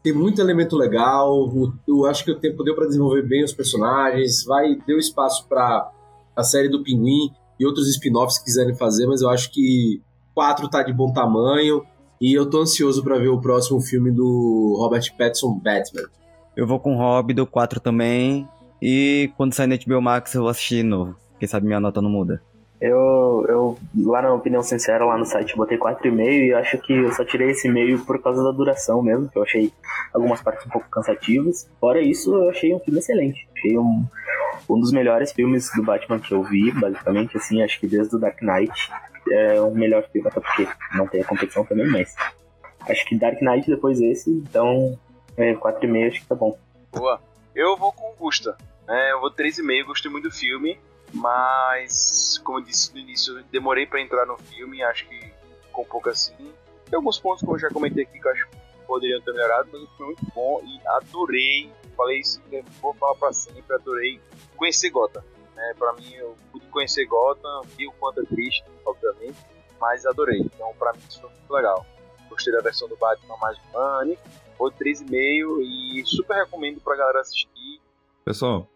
Tem 0.02 0.14
muito 0.14 0.40
elemento 0.40 0.78
legal. 0.78 1.50
Eu 1.88 2.06
acho 2.06 2.24
que 2.24 2.32
o 2.32 2.40
tempo 2.40 2.64
deu 2.64 2.76
pra 2.76 2.86
desenvolver 2.86 3.24
bem 3.24 3.44
os 3.44 3.54
personagens. 3.54 4.44
Vai 4.46 4.76
deu 4.88 4.98
espaço 4.98 5.48
pra 5.48 5.92
a 6.36 6.44
série 6.44 6.70
do 6.70 6.84
Pinguim 6.84 7.30
e 7.60 7.66
outros 7.66 7.88
spin-offs 7.90 8.38
que 8.38 8.46
quiserem 8.46 8.76
fazer, 8.76 9.06
mas 9.06 9.22
eu 9.22 9.30
acho 9.30 9.52
que 9.52 10.02
4 10.34 10.68
tá 10.68 10.84
de 10.84 10.92
bom 10.92 11.12
tamanho. 11.14 11.84
E 12.24 12.34
eu 12.34 12.50
tô 12.50 12.62
ansioso 12.62 13.04
pra 13.04 13.18
ver 13.18 13.28
o 13.28 13.42
próximo 13.42 13.82
filme 13.82 14.10
do 14.10 14.78
Robert 14.80 15.14
Pattinson 15.18 15.60
Batman. 15.62 16.08
Eu 16.56 16.66
vou 16.66 16.80
com 16.80 16.96
o 16.96 16.98
Rob, 16.98 17.34
do 17.34 17.46
4 17.46 17.82
também. 17.82 18.48
E 18.82 19.30
quando 19.36 19.52
sair 19.52 19.68
no 19.68 19.78
HBO 19.78 20.02
Max 20.02 20.34
eu 20.34 20.40
vou 20.40 20.50
assistir 20.50 20.76
de 20.76 20.84
novo. 20.84 21.18
Quem 21.38 21.50
sabe 21.50 21.68
minha 21.68 21.82
nota 21.82 22.02
não 22.02 22.10
muda. 22.10 22.42
Eu, 22.80 23.46
eu, 23.50 23.78
lá 24.06 24.22
na 24.22 24.34
opinião 24.34 24.64
sincera, 24.64 25.04
lá 25.04 25.18
no 25.18 25.26
site, 25.26 25.52
eu 25.52 25.58
botei 25.58 25.78
4,5 25.78 26.48
e 26.48 26.54
acho 26.54 26.78
que 26.78 26.94
eu 26.94 27.12
só 27.12 27.26
tirei 27.26 27.52
esse 27.52 27.68
meio 27.68 28.00
por 28.06 28.22
causa 28.22 28.42
da 28.42 28.52
duração 28.52 29.02
mesmo, 29.04 29.28
que 29.28 29.38
eu 29.38 29.44
achei 29.44 29.74
algumas 30.14 30.42
partes 30.42 30.66
um 30.66 30.70
pouco 30.70 30.88
cansativas. 30.90 31.70
Fora 31.78 32.02
isso, 32.02 32.34
eu 32.34 32.50
achei 32.50 32.74
um 32.74 32.80
filme 32.80 33.02
excelente. 33.02 33.50
Achei 33.58 33.78
um, 33.78 34.02
um 34.70 34.80
dos 34.80 34.94
melhores 34.94 35.34
filmes 35.34 35.70
do 35.76 35.84
Batman 35.84 36.20
que 36.20 36.34
eu 36.34 36.42
vi, 36.42 36.72
basicamente, 36.72 37.36
assim, 37.36 37.62
acho 37.62 37.82
que 37.82 37.88
desde 37.88 38.16
o 38.16 38.20
Dark 38.20 38.42
Knight 38.42 38.72
é 39.32 39.62
o 39.62 39.72
melhor 39.72 40.08
filme, 40.10 40.28
até 40.28 40.40
porque 40.40 40.68
não 40.96 41.08
tem 41.08 41.22
a 41.22 41.26
competição 41.26 41.66
também, 41.66 41.88
mas 41.88 42.16
acho 42.90 43.06
que 43.06 43.18
Dark 43.18 43.42
Knight 43.42 43.70
depois 43.70 44.02
esse, 44.02 44.30
então 44.30 44.98
é, 45.38 45.54
4,5 45.54 46.08
acho 46.08 46.22
que 46.22 46.28
tá 46.28 46.36
bom. 46.36 46.58
Boa. 46.92 47.22
Eu 47.56 47.78
vou 47.78 47.92
com 47.92 48.14
Gusta. 48.16 48.58
É, 48.88 49.12
eu 49.12 49.22
vou 49.22 49.32
3,5, 49.32 49.86
gostei 49.86 50.12
muito 50.12 50.30
do 50.30 50.32
filme, 50.32 50.80
mas, 51.14 52.42
como 52.44 52.60
eu 52.60 52.64
disse 52.64 52.94
no 52.94 53.00
início, 53.00 53.44
demorei 53.52 53.86
pra 53.86 54.02
entrar 54.02 54.26
no 54.26 54.38
filme, 54.38 54.84
acho 54.84 55.08
que 55.08 55.32
ficou 55.62 55.84
um 55.84 55.88
pouco 55.88 56.10
assim. 56.10 56.36
Tem 56.90 56.98
alguns 56.98 57.20
pontos, 57.20 57.42
como 57.42 57.56
eu 57.56 57.60
já 57.60 57.70
comentei 57.70 58.04
aqui, 58.04 58.20
que 58.20 58.28
eu 58.28 58.32
acho 58.32 58.48
que 58.48 58.58
poderiam 58.86 59.22
ter 59.22 59.32
melhorado, 59.32 59.70
mas 59.72 59.90
foi 59.98 60.08
muito 60.08 60.26
bom 60.34 60.62
e 60.64 60.88
adorei, 60.88 61.72
falei 61.96 62.20
isso, 62.20 62.42
que 62.50 62.64
vou 62.82 62.94
falar 62.96 63.16
pra 63.16 63.32
sempre, 63.32 63.74
adorei 63.74 64.20
conhecer 64.58 64.90
Gotham. 64.90 65.24
Né? 65.64 65.74
Pra 65.78 65.94
mim, 65.94 66.14
eu 66.14 66.36
pude 66.52 66.66
conhecer 66.68 67.06
Gotham, 67.06 67.62
vi 67.78 67.88
o 67.88 67.94
quanto 67.94 68.22
é 68.22 68.26
triste, 68.26 68.66
obviamente, 68.86 69.38
mas 69.80 70.06
adorei. 70.06 70.42
Então, 70.42 70.74
pra 70.78 70.92
mim, 70.92 71.00
isso 71.08 71.22
foi 71.22 71.30
muito 71.30 71.54
legal. 71.54 71.86
Gostei 72.30 72.52
da 72.52 72.62
versão 72.62 72.88
do 72.90 72.98
Batman 72.98 73.38
mais 73.38 73.58
humana, 73.70 74.14
vou 74.58 74.72
3,5 74.72 75.62
e 75.62 76.04
super 76.06 76.36
recomendo 76.36 76.82
pra 76.82 76.98
galera 76.98 77.22
assistir. 77.22 77.82
Pessoal, 78.26 78.68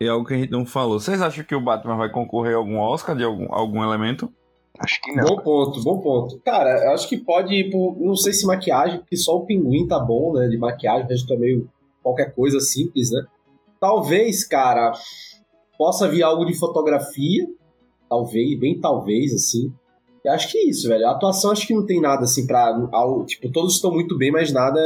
é 0.00 0.08
algo 0.08 0.26
que 0.26 0.34
a 0.34 0.38
gente 0.38 0.50
não 0.50 0.66
falou. 0.66 0.98
Vocês 0.98 1.20
acham 1.22 1.44
que 1.44 1.54
o 1.54 1.60
Batman 1.60 1.96
vai 1.96 2.10
concorrer 2.10 2.54
a 2.54 2.56
algum 2.56 2.78
Oscar 2.78 3.16
de 3.16 3.22
algum, 3.22 3.52
algum 3.52 3.82
elemento? 3.82 4.32
Acho 4.78 5.00
que 5.02 5.12
não. 5.12 5.24
Bom 5.24 5.36
ponto, 5.42 5.82
bom 5.82 6.00
ponto. 6.00 6.40
Cara, 6.40 6.84
eu 6.84 6.92
acho 6.92 7.08
que 7.08 7.18
pode 7.18 7.54
ir 7.54 7.70
por. 7.70 7.96
Não 8.00 8.16
sei 8.16 8.32
se 8.32 8.46
maquiagem, 8.46 9.00
porque 9.00 9.16
só 9.16 9.36
o 9.36 9.44
pinguim 9.44 9.86
tá 9.86 10.00
bom, 10.00 10.32
né? 10.32 10.48
De 10.48 10.56
maquiagem, 10.56 11.04
o 11.04 11.08
resto 11.08 11.32
é 11.32 11.36
meio 11.36 11.68
qualquer 12.02 12.34
coisa 12.34 12.58
simples, 12.58 13.10
né? 13.10 13.24
Talvez, 13.78 14.44
cara, 14.44 14.92
possa 15.78 16.08
vir 16.08 16.22
algo 16.22 16.44
de 16.44 16.58
fotografia. 16.58 17.46
Talvez, 18.08 18.58
bem 18.58 18.80
talvez, 18.80 19.32
assim. 19.32 19.72
Eu 20.24 20.32
acho 20.32 20.50
que 20.50 20.58
é 20.58 20.68
isso, 20.68 20.88
velho. 20.88 21.06
A 21.06 21.12
atuação 21.12 21.50
acho 21.50 21.66
que 21.66 21.74
não 21.74 21.84
tem 21.84 22.00
nada 22.00 22.22
assim 22.22 22.46
pra. 22.46 22.72
Tipo, 23.26 23.50
todos 23.50 23.74
estão 23.74 23.90
muito 23.90 24.16
bem, 24.16 24.30
mas 24.30 24.52
nada 24.52 24.78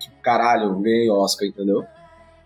que, 0.00 0.10
caralho, 0.22 0.78
ganhei 0.80 1.10
Oscar, 1.10 1.48
entendeu? 1.48 1.84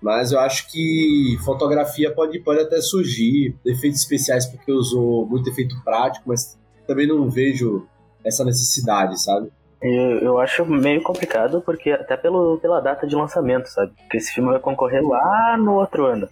Mas 0.01 0.33
eu 0.33 0.41
acho 0.41 0.71
que 0.71 1.37
fotografia 1.45 2.11
pode, 2.15 2.39
pode 2.41 2.61
até 2.61 2.81
surgir. 2.81 3.55
Efeitos 3.65 4.01
especiais, 4.01 4.47
porque 4.47 4.73
usou 4.73 5.27
muito 5.27 5.51
efeito 5.51 5.75
prático, 5.85 6.25
mas 6.29 6.59
também 6.87 7.07
não 7.07 7.29
vejo 7.29 7.87
essa 8.25 8.45
necessidade, 8.45 9.21
sabe? 9.21 9.51
Eu, 9.83 10.19
eu 10.19 10.39
acho 10.39 10.65
meio 10.65 11.03
complicado, 11.03 11.63
porque 11.63 11.91
até 11.91 12.17
pelo, 12.17 12.59
pela 12.59 12.81
data 12.81 13.07
de 13.07 13.15
lançamento, 13.15 13.67
sabe? 13.67 13.93
Porque 13.97 14.17
esse 14.17 14.33
filme 14.33 14.51
vai 14.51 14.61
concorrer 14.61 15.03
lá 15.03 15.57
no 15.59 15.75
outro 15.75 16.07
ano. 16.07 16.29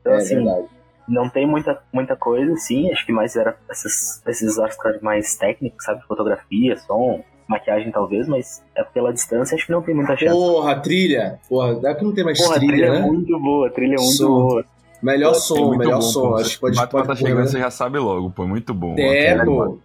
Então, 0.00 0.12
é 0.12 0.16
assim, 0.16 0.36
verdade. 0.36 0.68
Não 1.10 1.28
tem 1.28 1.46
muita, 1.46 1.78
muita 1.92 2.16
coisa, 2.16 2.54
sim. 2.56 2.90
Acho 2.92 3.04
que 3.04 3.12
mais 3.12 3.36
era 3.36 3.56
esses, 3.70 4.22
esses 4.26 4.56
Oscars 4.58 5.00
mais 5.02 5.36
técnicos, 5.36 5.84
sabe? 5.84 6.02
Fotografia, 6.06 6.76
som, 6.78 7.22
maquiagem 7.48 7.90
talvez, 7.90 8.28
mas 8.28 8.62
é 8.76 8.84
pela 8.84 9.12
distância, 9.12 9.54
acho 9.56 9.66
que 9.66 9.72
não 9.72 9.82
tem 9.82 9.94
muita 9.94 10.16
chance. 10.16 10.32
Porra, 10.32 10.76
trilha. 10.80 11.38
Porra, 11.48 11.74
dá 11.74 11.94
que 11.94 12.04
não 12.04 12.14
tem 12.14 12.24
mais 12.24 12.38
Porra, 12.40 12.56
a 12.56 12.58
trilha, 12.58 12.72
trilha 12.72 12.86
é 12.86 13.00
né? 13.00 13.06
muito 13.06 13.38
boa, 13.40 13.66
a 13.66 13.70
trilha 13.70 13.94
é 13.94 13.98
muito 14.00 14.12
Som. 14.12 14.28
boa. 14.28 14.64
Melhor 15.02 15.30
É 15.30 15.34
som, 15.34 15.76
melhor 15.76 15.94
bom, 15.96 16.02
som. 16.02 16.20
pô. 16.28 16.36
Acho 16.36 16.54
que 16.54 16.60
pode, 16.60 16.76
Batman 16.76 16.90
pode 17.00 17.08
tá 17.08 17.16
chegando, 17.16 17.38
né? 17.40 17.46
você 17.46 17.58
já 17.58 17.70
sabe 17.70 17.98
logo, 17.98 18.30
pô. 18.30 18.46
Muito 18.46 18.72
bom. 18.74 18.94
É, 18.98 19.44
pô. 19.44 19.78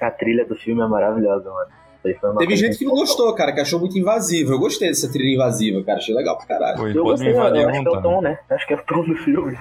A 0.00 0.10
trilha 0.10 0.44
do 0.46 0.56
filme 0.56 0.80
é 0.82 0.86
maravilhosa, 0.86 1.50
mano. 1.50 1.70
Foi 2.02 2.36
Teve 2.38 2.56
gente 2.56 2.76
que 2.76 2.84
não 2.84 2.92
gostou, 2.94 3.34
cara, 3.34 3.52
que 3.52 3.60
achou 3.60 3.78
muito 3.80 3.98
invasiva. 3.98 4.52
Eu 4.52 4.58
gostei 4.58 4.88
dessa 4.88 5.10
trilha 5.10 5.34
invasiva, 5.34 5.82
cara. 5.84 5.98
Achei 5.98 6.14
legal 6.14 6.36
pra 6.36 6.46
caralho. 6.46 6.76
Pô, 6.76 6.86
Eu 6.88 7.02
gostei, 7.04 7.32
eu 7.32 7.40
acho 7.42 7.82
que 7.82 7.88
é 7.88 7.90
o 7.90 8.02
tom, 8.02 8.20
né? 8.20 8.38
Acho 8.50 8.66
que 8.66 8.74
é 8.74 8.76
o 8.76 8.82
tom 8.82 9.04
do 9.04 9.14
filme. 9.16 9.56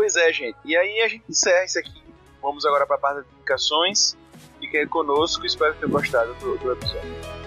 Pois 0.00 0.16
é, 0.16 0.32
gente. 0.32 0.56
E 0.64 0.74
aí 0.74 1.02
a 1.02 1.08
gente 1.08 1.24
encerra 1.28 1.62
isso 1.62 1.78
aqui. 1.78 2.02
Vamos 2.40 2.64
agora 2.64 2.86
para 2.86 2.96
a 2.96 2.98
parte 2.98 3.16
das 3.16 3.26
indicações. 3.34 4.16
Fique 4.58 4.78
aí 4.78 4.86
conosco. 4.86 5.44
Espero 5.44 5.74
que 5.74 5.80
tenham 5.80 5.92
gostado 5.92 6.32
do, 6.36 6.56
do 6.56 6.72
episódio. 6.72 7.39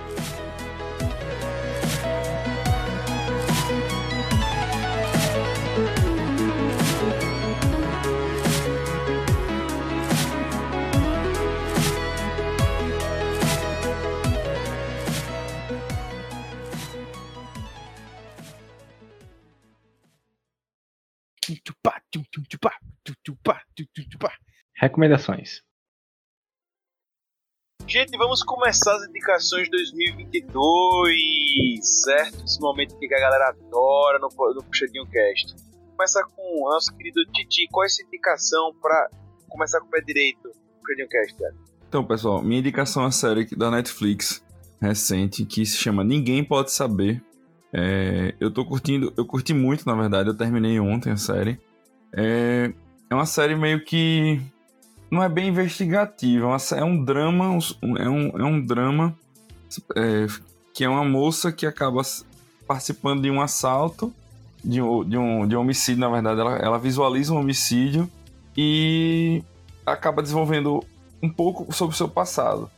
Recomendações. 24.76 25.61
Gente, 27.86 28.18
vamos 28.18 28.41
começar 28.44 28.95
as 28.95 29.10
indicações 29.10 29.65
de 29.65 29.72
2022, 29.72 32.03
certo? 32.03 32.41
Esse 32.44 32.60
momento 32.61 32.98
que 32.98 33.14
a 33.14 33.20
galera 33.20 33.49
adora 33.49 34.20
no, 34.20 34.30
no 34.30 34.64
Puxadinho 34.64 35.06
Cast. 35.07 35.53
Começar 35.95 36.24
com 36.24 36.61
o 36.61 36.70
nosso 36.70 36.95
querido 36.95 37.26
Titi. 37.26 37.68
Qual 37.70 37.84
é 37.84 37.88
essa 37.88 38.02
indicação 38.03 38.74
para 38.82 39.10
começar 39.49 39.82
com 39.82 39.88
o 39.88 39.90
pé 39.90 39.99
direito 40.02 40.48
no 40.48 40.80
Puxadinho 40.80 41.10
Cast, 41.10 41.38
cara? 41.38 41.53
Então, 41.88 42.06
pessoal, 42.06 42.41
minha 42.41 42.60
indicação 42.60 43.03
é 43.03 43.06
uma 43.06 43.11
série 43.11 43.45
da 43.56 43.70
Netflix 43.70 44.44
recente 44.82 45.45
que 45.45 45.64
se 45.65 45.78
chama 45.78 46.03
Ninguém 46.03 46.44
Pode 46.44 46.72
Saber. 46.72 47.24
É, 47.74 48.36
eu 48.40 48.52
tô 48.52 48.64
curtindo, 48.64 49.12
eu 49.18 49.26
curti 49.26 49.54
muito, 49.54 49.86
na 49.88 49.95
verdade, 49.95 50.30
eu 50.30 50.38
terminei 50.38 50.80
ontem 50.80 51.12
a 51.12 51.18
série. 51.18 51.60
É, 52.16 52.72
é 53.10 53.16
uma 53.16 53.26
série 53.26 53.56
meio 53.56 53.84
que 53.84 54.40
não 55.10 55.24
é 55.24 55.28
bem 55.28 55.48
investigativa, 55.48 56.48
é 56.48 56.80
é 56.80 56.84
um 56.84 57.04
drama, 57.04 57.45
é 57.98 58.10
um, 58.10 58.28
é 58.30 58.44
um 58.44 58.64
drama 58.64 59.18
é, 59.95 60.28
que 60.74 60.84
é 60.84 60.90
uma 60.90 61.04
moça 61.04 61.52
que 61.52 61.66
acaba 61.66 62.02
participando 62.68 63.22
de 63.22 63.32
um 63.32 63.41
assalto, 63.41 64.14
de 64.64 64.82
um, 64.82 65.04
de 65.04 65.18
um, 65.18 65.48
de 65.48 65.56
um 65.56 65.60
homicídio, 65.60 66.00
na 66.00 66.10
verdade, 66.10 66.40
ela, 66.40 66.58
ela 66.58 66.80
visualiza 66.80 67.34
um 67.34 67.40
homicídio 67.40 68.10
e 68.56 69.44
acaba 69.86 70.22
desenvolvendo 70.22 70.84
um 71.22 71.30
pouco 71.30 71.74
sobre 71.74 71.94
o 71.94 71.98
seu 71.98 72.08
passado. 72.08 72.70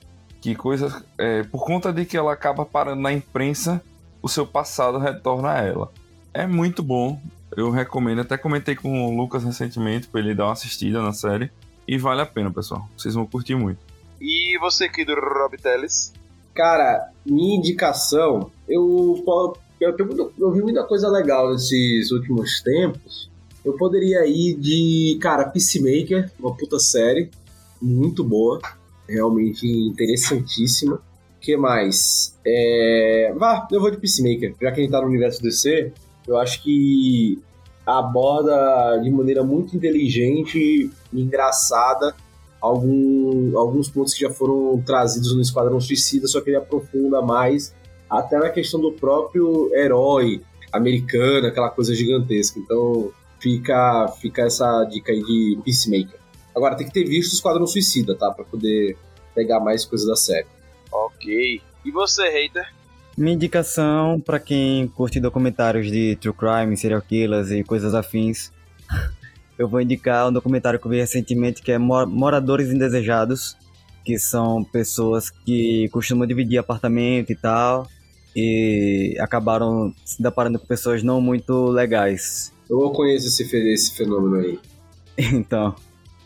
Que 0.42 0.56
coisas. 0.56 1.04
é, 1.18 1.44
por 1.44 1.66
conta 1.66 1.92
de 1.92 2.06
que 2.06 2.16
ela 2.16 2.32
acaba 2.32 2.66
parando 2.66 3.02
na 3.02 3.12
imprensa, 3.12 3.82
o 4.26 4.28
seu 4.28 4.44
passado 4.48 4.98
retorna 4.98 5.52
a 5.52 5.62
ela. 5.62 5.92
É 6.34 6.48
muito 6.48 6.82
bom. 6.82 7.22
Eu 7.56 7.70
recomendo. 7.70 8.22
Até 8.22 8.36
comentei 8.40 8.76
com 8.76 9.06
o 9.08 9.16
Lucas 9.16 9.44
recentemente 9.44 10.08
para 10.08 10.20
ele 10.20 10.34
dar 10.34 10.46
uma 10.46 10.54
assistida 10.54 11.00
na 11.00 11.14
série. 11.14 11.52
E 11.88 11.96
vale 12.00 12.22
a 12.22 12.26
pena, 12.26 12.52
pessoal. 12.52 12.90
Vocês 12.98 13.14
vão 13.14 13.28
curtir 13.28 13.54
muito. 13.54 13.78
E 14.20 14.58
você, 14.60 14.90
querido 14.90 15.14
Rob 15.14 15.56
Teles? 15.58 16.12
Cara, 16.56 17.12
minha 17.24 17.56
indicação, 17.56 18.50
eu, 18.68 19.24
eu, 19.80 19.96
muito- 20.08 20.34
eu 20.40 20.52
vi 20.52 20.62
muita 20.64 20.84
coisa 20.86 21.08
legal 21.08 21.52
nesses 21.52 22.12
últimos 22.12 22.62
tempos. 22.64 23.30
Eu 23.64 23.74
poderia 23.74 24.26
ir 24.26 24.56
de, 24.56 25.20
cara, 25.22 25.46
Peacemaker, 25.48 26.32
uma 26.40 26.56
puta 26.56 26.80
série, 26.80 27.30
muito 27.80 28.24
boa, 28.24 28.60
realmente 29.08 29.68
interessantíssima. 29.68 31.00
Que 31.46 31.56
mais? 31.56 32.36
É... 32.44 33.32
Vá, 33.38 33.68
eu 33.72 33.80
vou 33.80 33.92
de 33.92 33.98
Peacemaker, 33.98 34.56
já 34.60 34.72
que 34.72 34.80
a 34.80 34.84
gente 34.84 34.92
tá 34.92 35.00
no 35.00 35.06
universo 35.08 35.44
DC, 35.44 35.92
eu 36.28 36.38
acho 36.38 36.64
que 36.64 37.40
aborda 37.86 38.98
de 39.04 39.12
maneira 39.12 39.44
muito 39.44 39.76
inteligente 39.76 40.58
e 41.14 41.22
engraçada 41.22 42.16
algum- 42.60 43.56
alguns 43.58 43.90
pontos 43.90 44.14
que 44.16 44.22
já 44.22 44.32
foram 44.32 44.82
trazidos 44.84 45.36
no 45.36 45.42
Esquadrão 45.42 45.80
Suicida, 45.80 46.28
só 46.28 46.42
que 46.42 46.50
ele 46.50 46.58
aprofunda 46.58 47.22
mais 47.22 47.76
até 48.10 48.40
na 48.40 48.50
questão 48.50 48.80
do 48.82 48.92
próprio 48.92 49.70
herói 49.76 50.42
americano, 50.72 51.46
aquela 51.46 51.70
coisa 51.70 51.94
gigantesca. 51.94 52.60
Então 52.60 53.12
fica, 53.40 54.08
fica 54.20 54.42
essa 54.44 54.84
dica 54.86 55.12
aí 55.12 55.22
de 55.24 55.60
Peacemaker. 55.64 56.20
Agora 56.56 56.76
tem 56.76 56.88
que 56.88 56.94
ter 56.94 57.04
visto 57.04 57.34
o 57.34 57.36
Esquadrão 57.36 57.68
Suicida, 57.68 58.16
tá? 58.16 58.32
Pra 58.32 58.46
poder 58.46 58.98
pegar 59.36 59.60
mais 59.60 59.86
coisa 59.86 60.08
da 60.08 60.16
série. 60.16 60.48
Ok. 61.26 61.62
E 61.84 61.92
você, 61.92 62.30
hater? 62.30 62.68
Minha 63.18 63.34
indicação 63.34 64.20
pra 64.20 64.40
quem 64.40 64.88
curte 64.88 65.20
documentários 65.20 65.90
de 65.90 66.16
true 66.18 66.34
crime, 66.34 66.76
serial 66.76 67.02
killers 67.02 67.50
e 67.52 67.64
coisas 67.64 67.94
afins, 67.94 68.52
eu 69.58 69.68
vou 69.68 69.80
indicar 69.82 70.28
um 70.28 70.34
documentário 70.34 70.80
que 70.80 70.86
eu 70.86 70.92
vi 70.92 70.98
recentemente 70.98 71.62
que 71.62 71.72
é 71.72 71.78
Mo- 71.78 72.06
Moradores 72.08 72.70
Indesejados, 72.70 73.56
que 74.04 74.20
são 74.20 74.64
pessoas 74.64 75.30
que 75.30 75.88
costumam 75.90 76.28
dividir 76.28 76.58
apartamento 76.58 77.32
e 77.32 77.36
tal 77.36 77.88
e 78.36 79.16
acabaram 79.20 79.94
se 80.04 80.22
deparando 80.22 80.60
com 80.60 80.68
pessoas 80.68 81.02
não 81.02 81.22
muito 81.22 81.68
legais. 81.70 82.52
Eu 82.70 82.90
conheço 82.92 83.28
esse, 83.28 83.44
esse 83.74 83.96
fenômeno 83.96 84.36
aí. 84.38 84.60
Então, 85.34 85.74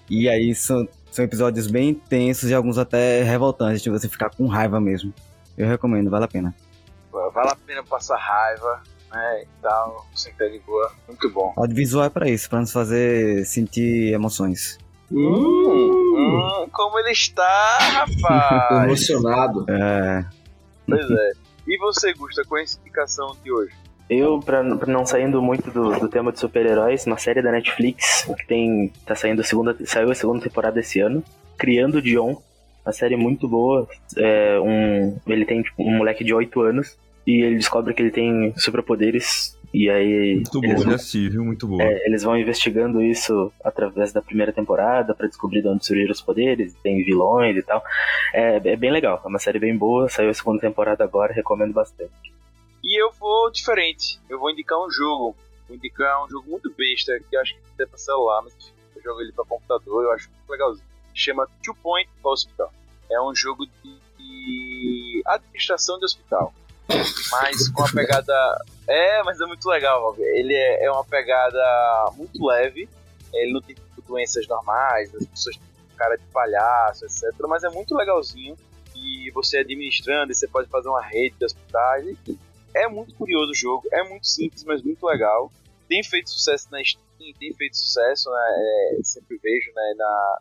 e 0.10 0.28
aí 0.28 0.56
são, 0.56 0.88
são 1.20 1.26
episódios 1.26 1.68
bem 1.68 1.90
intensos 1.90 2.50
e 2.50 2.54
alguns 2.54 2.78
até 2.78 3.22
revoltantes, 3.24 3.82
de 3.82 3.90
você 3.90 4.08
ficar 4.08 4.30
com 4.30 4.48
raiva 4.48 4.80
mesmo. 4.80 5.14
Eu 5.58 5.68
recomendo, 5.68 6.10
vale 6.10 6.24
a 6.24 6.28
pena. 6.30 6.56
Vale 7.12 7.50
a 7.50 7.56
pena 7.56 7.84
passar 7.84 8.18
raiva, 8.18 8.82
né? 9.12 9.44
E 9.44 9.48
tal. 9.62 10.08
Sentar 10.16 10.50
de 10.50 10.60
boa. 10.60 10.92
Muito 11.08 11.30
bom. 11.30 11.54
Audiovisual 11.58 12.06
é 12.06 12.10
pra 12.10 12.30
isso, 12.30 12.50
pra 12.50 12.62
nos 12.62 12.72
fazer 12.72 13.46
sentir 13.46 14.14
emoções. 14.14 14.78
Hum, 15.12 15.92
Hum, 16.16 16.70
como 16.72 17.00
ele 17.00 17.12
está, 17.12 17.78
rapaz? 17.80 18.86
emocionado. 18.86 19.66
É, 19.70 20.26
pois 20.88 21.10
é. 21.12 21.32
E 21.68 21.78
você, 21.80 22.14
Gusta, 22.14 22.44
qual 22.48 22.60
é 22.60 22.62
a 22.62 22.66
indicação 22.66 23.36
de 23.44 23.52
hoje? 23.52 23.74
Eu, 24.10 24.40
pra, 24.40 24.64
pra 24.76 24.92
não 24.92 25.06
saindo 25.06 25.42
muito 25.42 25.70
do, 25.70 25.92
do 26.00 26.10
tema 26.10 26.32
de 26.32 26.40
super-heróis, 26.40 27.06
uma 27.06 27.18
série 27.18 27.42
da 27.42 27.52
Netflix 27.52 28.24
que 28.38 28.48
tem. 28.48 28.92
tá 29.06 29.14
saindo 29.16 29.42
a 29.42 29.44
segunda. 29.44 29.76
saiu 29.86 30.10
a 30.10 30.16
segunda 30.16 30.42
temporada 30.42 30.80
esse 30.80 31.00
ano, 31.00 31.24
Criando 31.58 32.02
Dion. 32.02 32.36
Uma 32.86 32.92
série 32.94 33.16
muito 33.16 33.48
boa. 33.48 33.88
É, 34.18 34.60
um, 34.60 35.18
ele 35.28 35.46
tem 35.46 35.62
tipo, 35.62 35.84
um 35.84 35.98
moleque 35.98 36.24
de 36.24 36.34
8 36.34 36.60
anos 36.62 36.98
e 37.28 37.44
ele 37.44 37.56
descobre 37.58 37.94
que 37.94 38.02
ele 38.02 38.10
tem 38.12 38.52
superpoderes. 38.58 39.56
E 39.72 39.88
aí. 39.88 40.36
Muito 40.36 40.66
eles 40.66 40.76
boa, 40.78 40.86
vão- 40.86 40.96
assisti, 40.96 41.30
viu? 41.30 41.46
Muito 41.46 41.68
boa. 41.68 41.84
É, 41.84 42.08
eles 42.08 42.24
vão 42.24 42.36
investigando 42.36 43.04
isso 43.04 43.52
através 43.64 44.12
da 44.12 44.20
primeira 44.24 44.52
temporada 44.52 45.14
pra 45.14 45.28
descobrir 45.28 45.62
de 45.62 45.68
onde 45.68 45.86
surgiram 45.86 46.12
os 46.12 46.22
poderes, 46.22 46.74
tem 46.82 47.04
vilões 47.04 47.56
e 47.56 47.62
tal. 47.62 47.84
É, 48.34 48.56
é 48.56 48.76
bem 48.76 48.90
legal, 48.90 49.22
é 49.24 49.28
uma 49.28 49.38
série 49.38 49.60
bem 49.60 49.78
boa, 49.78 50.10
saiu 50.10 50.32
a 50.32 50.34
segunda 50.34 50.60
temporada 50.60 51.04
agora, 51.04 51.32
recomendo 51.32 51.72
bastante. 51.74 52.12
E 52.84 53.02
eu 53.02 53.12
vou 53.12 53.52
diferente. 53.52 54.20
Eu 54.30 54.40
vou 54.40 54.50
indicar 54.50 54.80
um 54.80 54.90
jogo. 54.90 55.36
Vou 55.68 55.76
indicar 55.76 56.24
um 56.26 56.30
jogo 56.30 56.50
muito 56.50 56.72
besta, 56.72 57.20
que 57.30 57.36
acho 57.36 57.54
que 57.54 57.62
tem 57.78 57.88
pra 57.88 57.98
celular, 57.98 58.42
mas 58.42 58.54
eu 58.96 59.02
jogo 59.02 59.22
ele 59.22 59.32
pra 59.32 59.46
computador, 59.46 60.04
eu 60.04 60.12
acho 60.12 60.30
muito 60.30 60.50
legalzinho. 60.50 60.88
Chama 61.14 61.48
Two 61.64 61.76
Point 61.76 62.10
Hospital. 62.24 62.72
É 63.12 63.22
um 63.22 63.36
jogo 63.36 63.66
de, 63.66 64.00
de 64.18 65.24
administração 65.26 65.98
de 66.00 66.06
hospital. 66.06 66.54
Mas 67.32 67.70
com 67.70 67.82
uma 67.82 67.92
pegada. 67.92 68.34
É, 68.88 69.24
mas 69.24 69.40
é 69.40 69.46
muito 69.46 69.68
legal. 69.70 70.16
Ele 70.18 70.54
é, 70.54 70.86
é 70.86 70.92
uma 70.92 71.04
pegada 71.04 72.12
muito 72.16 72.44
leve. 72.46 72.90
Ele 73.34 73.54
não 73.54 73.62
tem 73.62 73.76
doenças 74.08 74.48
normais, 74.48 75.14
as 75.14 75.26
pessoas 75.28 75.56
têm 75.56 75.66
cara 75.96 76.16
de 76.16 76.26
palhaço, 76.26 77.06
etc. 77.06 77.24
Mas 77.48 77.64
é 77.64 77.70
muito 77.70 77.96
legalzinho. 77.96 78.58
E 78.96 79.30
você 79.32 79.60
administrando, 79.60 80.32
e 80.32 80.36
você 80.36 80.48
pode 80.48 80.68
fazer 80.68 80.90
uma 80.90 81.02
rede 81.02 81.36
de 81.38 81.46
hospitais. 81.46 82.18
É 82.74 82.88
muito 82.88 83.14
curioso 83.16 83.52
o 83.52 83.56
jogo, 83.56 83.88
é 83.92 84.04
muito 84.08 84.28
simples, 84.28 84.64
mas 84.64 84.82
muito 84.84 85.06
legal. 85.06 85.52
Tem 85.88 86.04
feito 86.04 86.30
sucesso 86.30 86.68
na 86.72 86.84
Steam, 86.84 87.02
tem 87.40 87.54
feito 87.54 87.76
sucesso, 87.78 88.30
né? 88.30 88.48
é, 88.98 89.04
sempre 89.04 89.38
vejo 89.38 89.72
né, 89.74 89.94
na, 89.98 90.40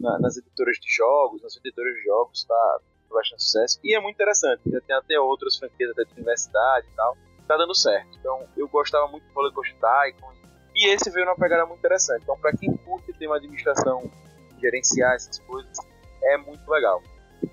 na- 0.00 0.18
nas 0.20 0.36
editoras 0.36 0.76
de 0.78 0.88
jogos, 0.94 1.42
nas 1.42 1.56
editoras 1.56 1.94
de 1.94 2.02
jogos, 2.04 2.44
tá 2.44 2.78
bastante 3.10 3.42
sucesso. 3.44 3.78
E 3.84 3.94
é 3.94 4.00
muito 4.00 4.14
interessante, 4.16 4.60
já 4.70 4.80
tem 4.80 4.96
até 4.96 5.18
outras 5.20 5.56
franquias 5.56 5.90
até 5.90 6.04
de 6.04 6.12
universidade 6.14 6.86
e 6.92 6.96
tal, 6.96 7.16
tá 7.46 7.56
dando 7.56 7.74
certo. 7.74 8.16
Então 8.18 8.46
eu 8.56 8.68
gostava 8.68 9.06
muito 9.08 9.24
do 9.26 9.32
Roller 9.34 9.52
Coaster 9.52 9.76
Tycoon, 9.76 10.32
e 10.74 10.88
esse 10.88 11.10
veio 11.10 11.26
numa 11.26 11.36
pegada 11.36 11.64
muito 11.66 11.78
interessante. 11.78 12.22
Então 12.22 12.36
para 12.38 12.56
quem 12.56 12.76
curte 12.78 13.12
ter 13.12 13.26
uma 13.26 13.36
administração, 13.36 14.10
gerenciar 14.60 15.14
essas 15.14 15.38
coisas, 15.40 15.76
é 16.22 16.36
muito 16.38 16.68
legal. 16.68 17.02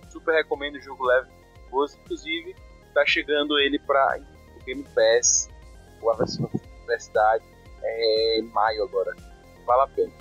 Super 0.10 0.34
recomendo 0.36 0.76
o 0.76 0.82
jogo 0.82 1.04
leve, 1.06 1.30
inclusive 1.68 2.56
tá 2.92 3.06
chegando 3.06 3.58
ele 3.60 3.80
para 3.80 4.20
o 4.60 4.64
Game 4.66 4.84
Pass, 4.96 5.50
a 6.10 6.14
versão 6.16 6.50
da 6.54 6.60
universidade, 6.80 7.44
é 7.84 8.40
em 8.40 8.44
maio 8.44 8.84
agora. 8.84 9.16
Vale 9.66 9.82
a 9.82 9.88
pena. 9.88 10.12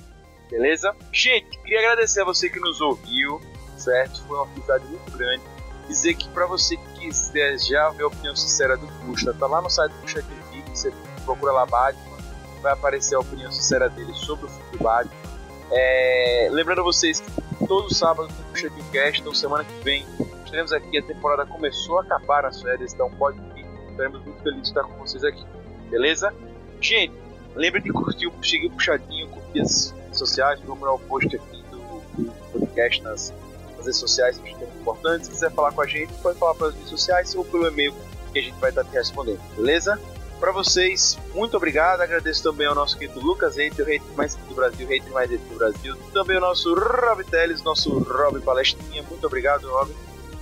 Beleza? 0.51 0.95
Gente, 1.13 1.59
queria 1.59 1.79
agradecer 1.79 2.23
a 2.23 2.25
você 2.25 2.51
que 2.51 2.59
nos 2.59 2.81
ouviu, 2.81 3.41
certo? 3.77 4.21
Foi 4.27 4.37
uma 4.37 4.47
felicidade 4.49 4.85
muito 4.87 5.11
grande. 5.17 5.43
Dizer 5.87 6.15
que 6.15 6.29
para 6.29 6.47
você 6.47 6.77
que 6.77 7.01
quiser 7.01 7.59
já 7.59 7.89
ver 7.91 8.05
a 8.05 8.07
opinião 8.09 8.35
sincera 8.37 8.77
do 8.77 8.87
Custa, 9.05 9.35
tá 9.35 9.47
lá 9.47 9.61
no 9.61 9.71
site 9.71 9.93
do 9.93 10.09
Chat 10.09 10.25
TV, 10.25 10.63
você 10.73 10.93
procura 11.25 11.53
lá 11.53 11.67
Batman, 11.67 12.19
vai 12.61 12.73
aparecer 12.73 13.15
a 13.17 13.21
opinião 13.21 13.51
sincera 13.51 13.89
dele 13.89 14.13
sobre 14.15 14.47
o 14.47 14.49
filme 14.49 14.79
Batman. 14.79 15.31
É, 15.73 16.49
lembrando 16.51 16.83
vocês 16.83 17.21
que 17.21 17.67
todo 17.67 17.93
sábado 17.95 18.29
tem 18.53 18.63
Chat 18.63 18.91
Cast, 18.93 19.21
então 19.21 19.35
semana 19.35 19.65
que 19.65 19.85
vem 19.85 20.05
estaremos 20.51 20.73
aqui, 20.73 20.99
a 20.99 21.03
temporada 21.03 21.47
começou 21.47 21.99
a 21.99 22.03
acabar 22.03 22.43
nas 22.43 22.61
férias, 22.61 22.93
então 22.93 23.09
pode 23.13 23.39
vir, 23.55 23.65
estaremos 23.91 24.21
muito 24.25 24.43
felizes 24.43 24.63
de 24.65 24.69
estar 24.69 24.83
com 24.83 24.95
vocês 24.99 25.23
aqui, 25.25 25.45
beleza? 25.89 26.35
Gente, 26.81 27.15
lembre 27.55 27.81
de 27.81 27.93
curtir, 27.93 28.27
o- 28.27 28.31
o 28.31 28.71
puxadinho, 28.73 29.29
curtir 29.29 29.61
as 29.61 29.91
redes 29.91 30.19
sociais, 30.19 30.61
procurar 30.61 30.93
o 30.95 30.99
post 30.99 31.35
aqui 31.37 31.63
do, 31.71 31.79
do 32.25 32.33
podcast 32.53 33.03
nas, 33.03 33.33
nas 33.77 33.87
redes 33.87 33.97
sociais, 34.01 34.39
que 34.39 34.49
é 34.49 34.67
importante. 34.81 35.27
Se 35.27 35.31
quiser 35.31 35.53
falar 35.53 35.73
com 35.73 35.83
a 35.83 35.87
gente, 35.87 36.13
pode 36.15 36.39
falar 36.39 36.55
pelas 36.55 36.75
redes 36.75 36.89
sociais 36.91 37.35
ou 37.35 37.45
pelo 37.45 37.67
e-mail 37.69 37.95
que 38.33 38.39
a 38.39 38.43
gente 38.43 38.59
vai 38.59 38.71
estar 38.71 38.85
te 38.85 38.91
respondendo, 38.93 39.41
beleza? 39.57 40.01
Para 40.41 40.53
vocês, 40.53 41.19
muito 41.35 41.55
obrigado. 41.55 42.01
Agradeço 42.01 42.43
também 42.43 42.67
ao 42.67 42.75
nosso 42.75 42.97
querido 42.97 43.21
Lucas 43.21 43.57
Reiter, 43.57 43.85
o 43.85 43.89
hater 43.89 44.17
mais 44.17 44.35
do 44.37 44.55
Brasil, 44.55 44.89
hater 44.89 45.13
mais 45.13 45.29
do 45.29 45.55
Brasil. 45.59 45.95
Também 46.15 46.39
o 46.39 46.41
nosso 46.41 46.75
Rob 46.75 47.23
Teles, 47.25 47.63
nosso 47.63 47.99
Rob 47.99 48.41
Palestrinha. 48.41 49.03
Muito 49.03 49.27
obrigado, 49.27 49.69
Rob. 49.69 49.95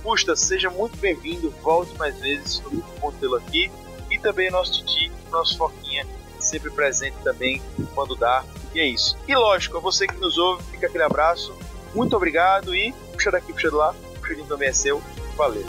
Custa, 0.03 0.35
seja 0.35 0.69
muito 0.69 0.97
bem-vindo, 0.97 1.53
volte 1.61 1.97
mais 1.97 2.17
vezes, 2.19 2.59
foi 2.59 2.71
muito 2.73 2.99
bom 2.99 3.11
tê-lo 3.11 3.35
aqui. 3.35 3.71
E 4.09 4.17
também 4.17 4.49
nosso 4.49 4.83
Titi, 4.85 5.11
nosso 5.29 5.57
Foquinha, 5.57 6.05
sempre 6.39 6.71
presente 6.71 7.15
também 7.23 7.61
quando 7.93 8.15
dá. 8.15 8.43
E 8.73 8.79
é 8.79 8.85
isso. 8.85 9.17
E 9.27 9.35
lógico, 9.35 9.77
a 9.77 9.79
você 9.79 10.07
que 10.07 10.15
nos 10.15 10.37
ouve, 10.37 10.63
fica 10.71 10.87
aquele 10.87 11.03
abraço. 11.03 11.55
Muito 11.93 12.15
obrigado 12.15 12.75
e 12.75 12.93
puxa 13.13 13.31
daqui, 13.31 13.51
puxa 13.53 13.69
de 13.69 13.75
lá. 13.75 13.93
Puxadinho 14.19 14.47
também 14.47 14.69
é 14.69 14.73
seu. 14.73 15.01
Valeu. 15.35 15.65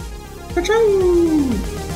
Tchau, 0.55 0.63
tchau. 0.63 1.90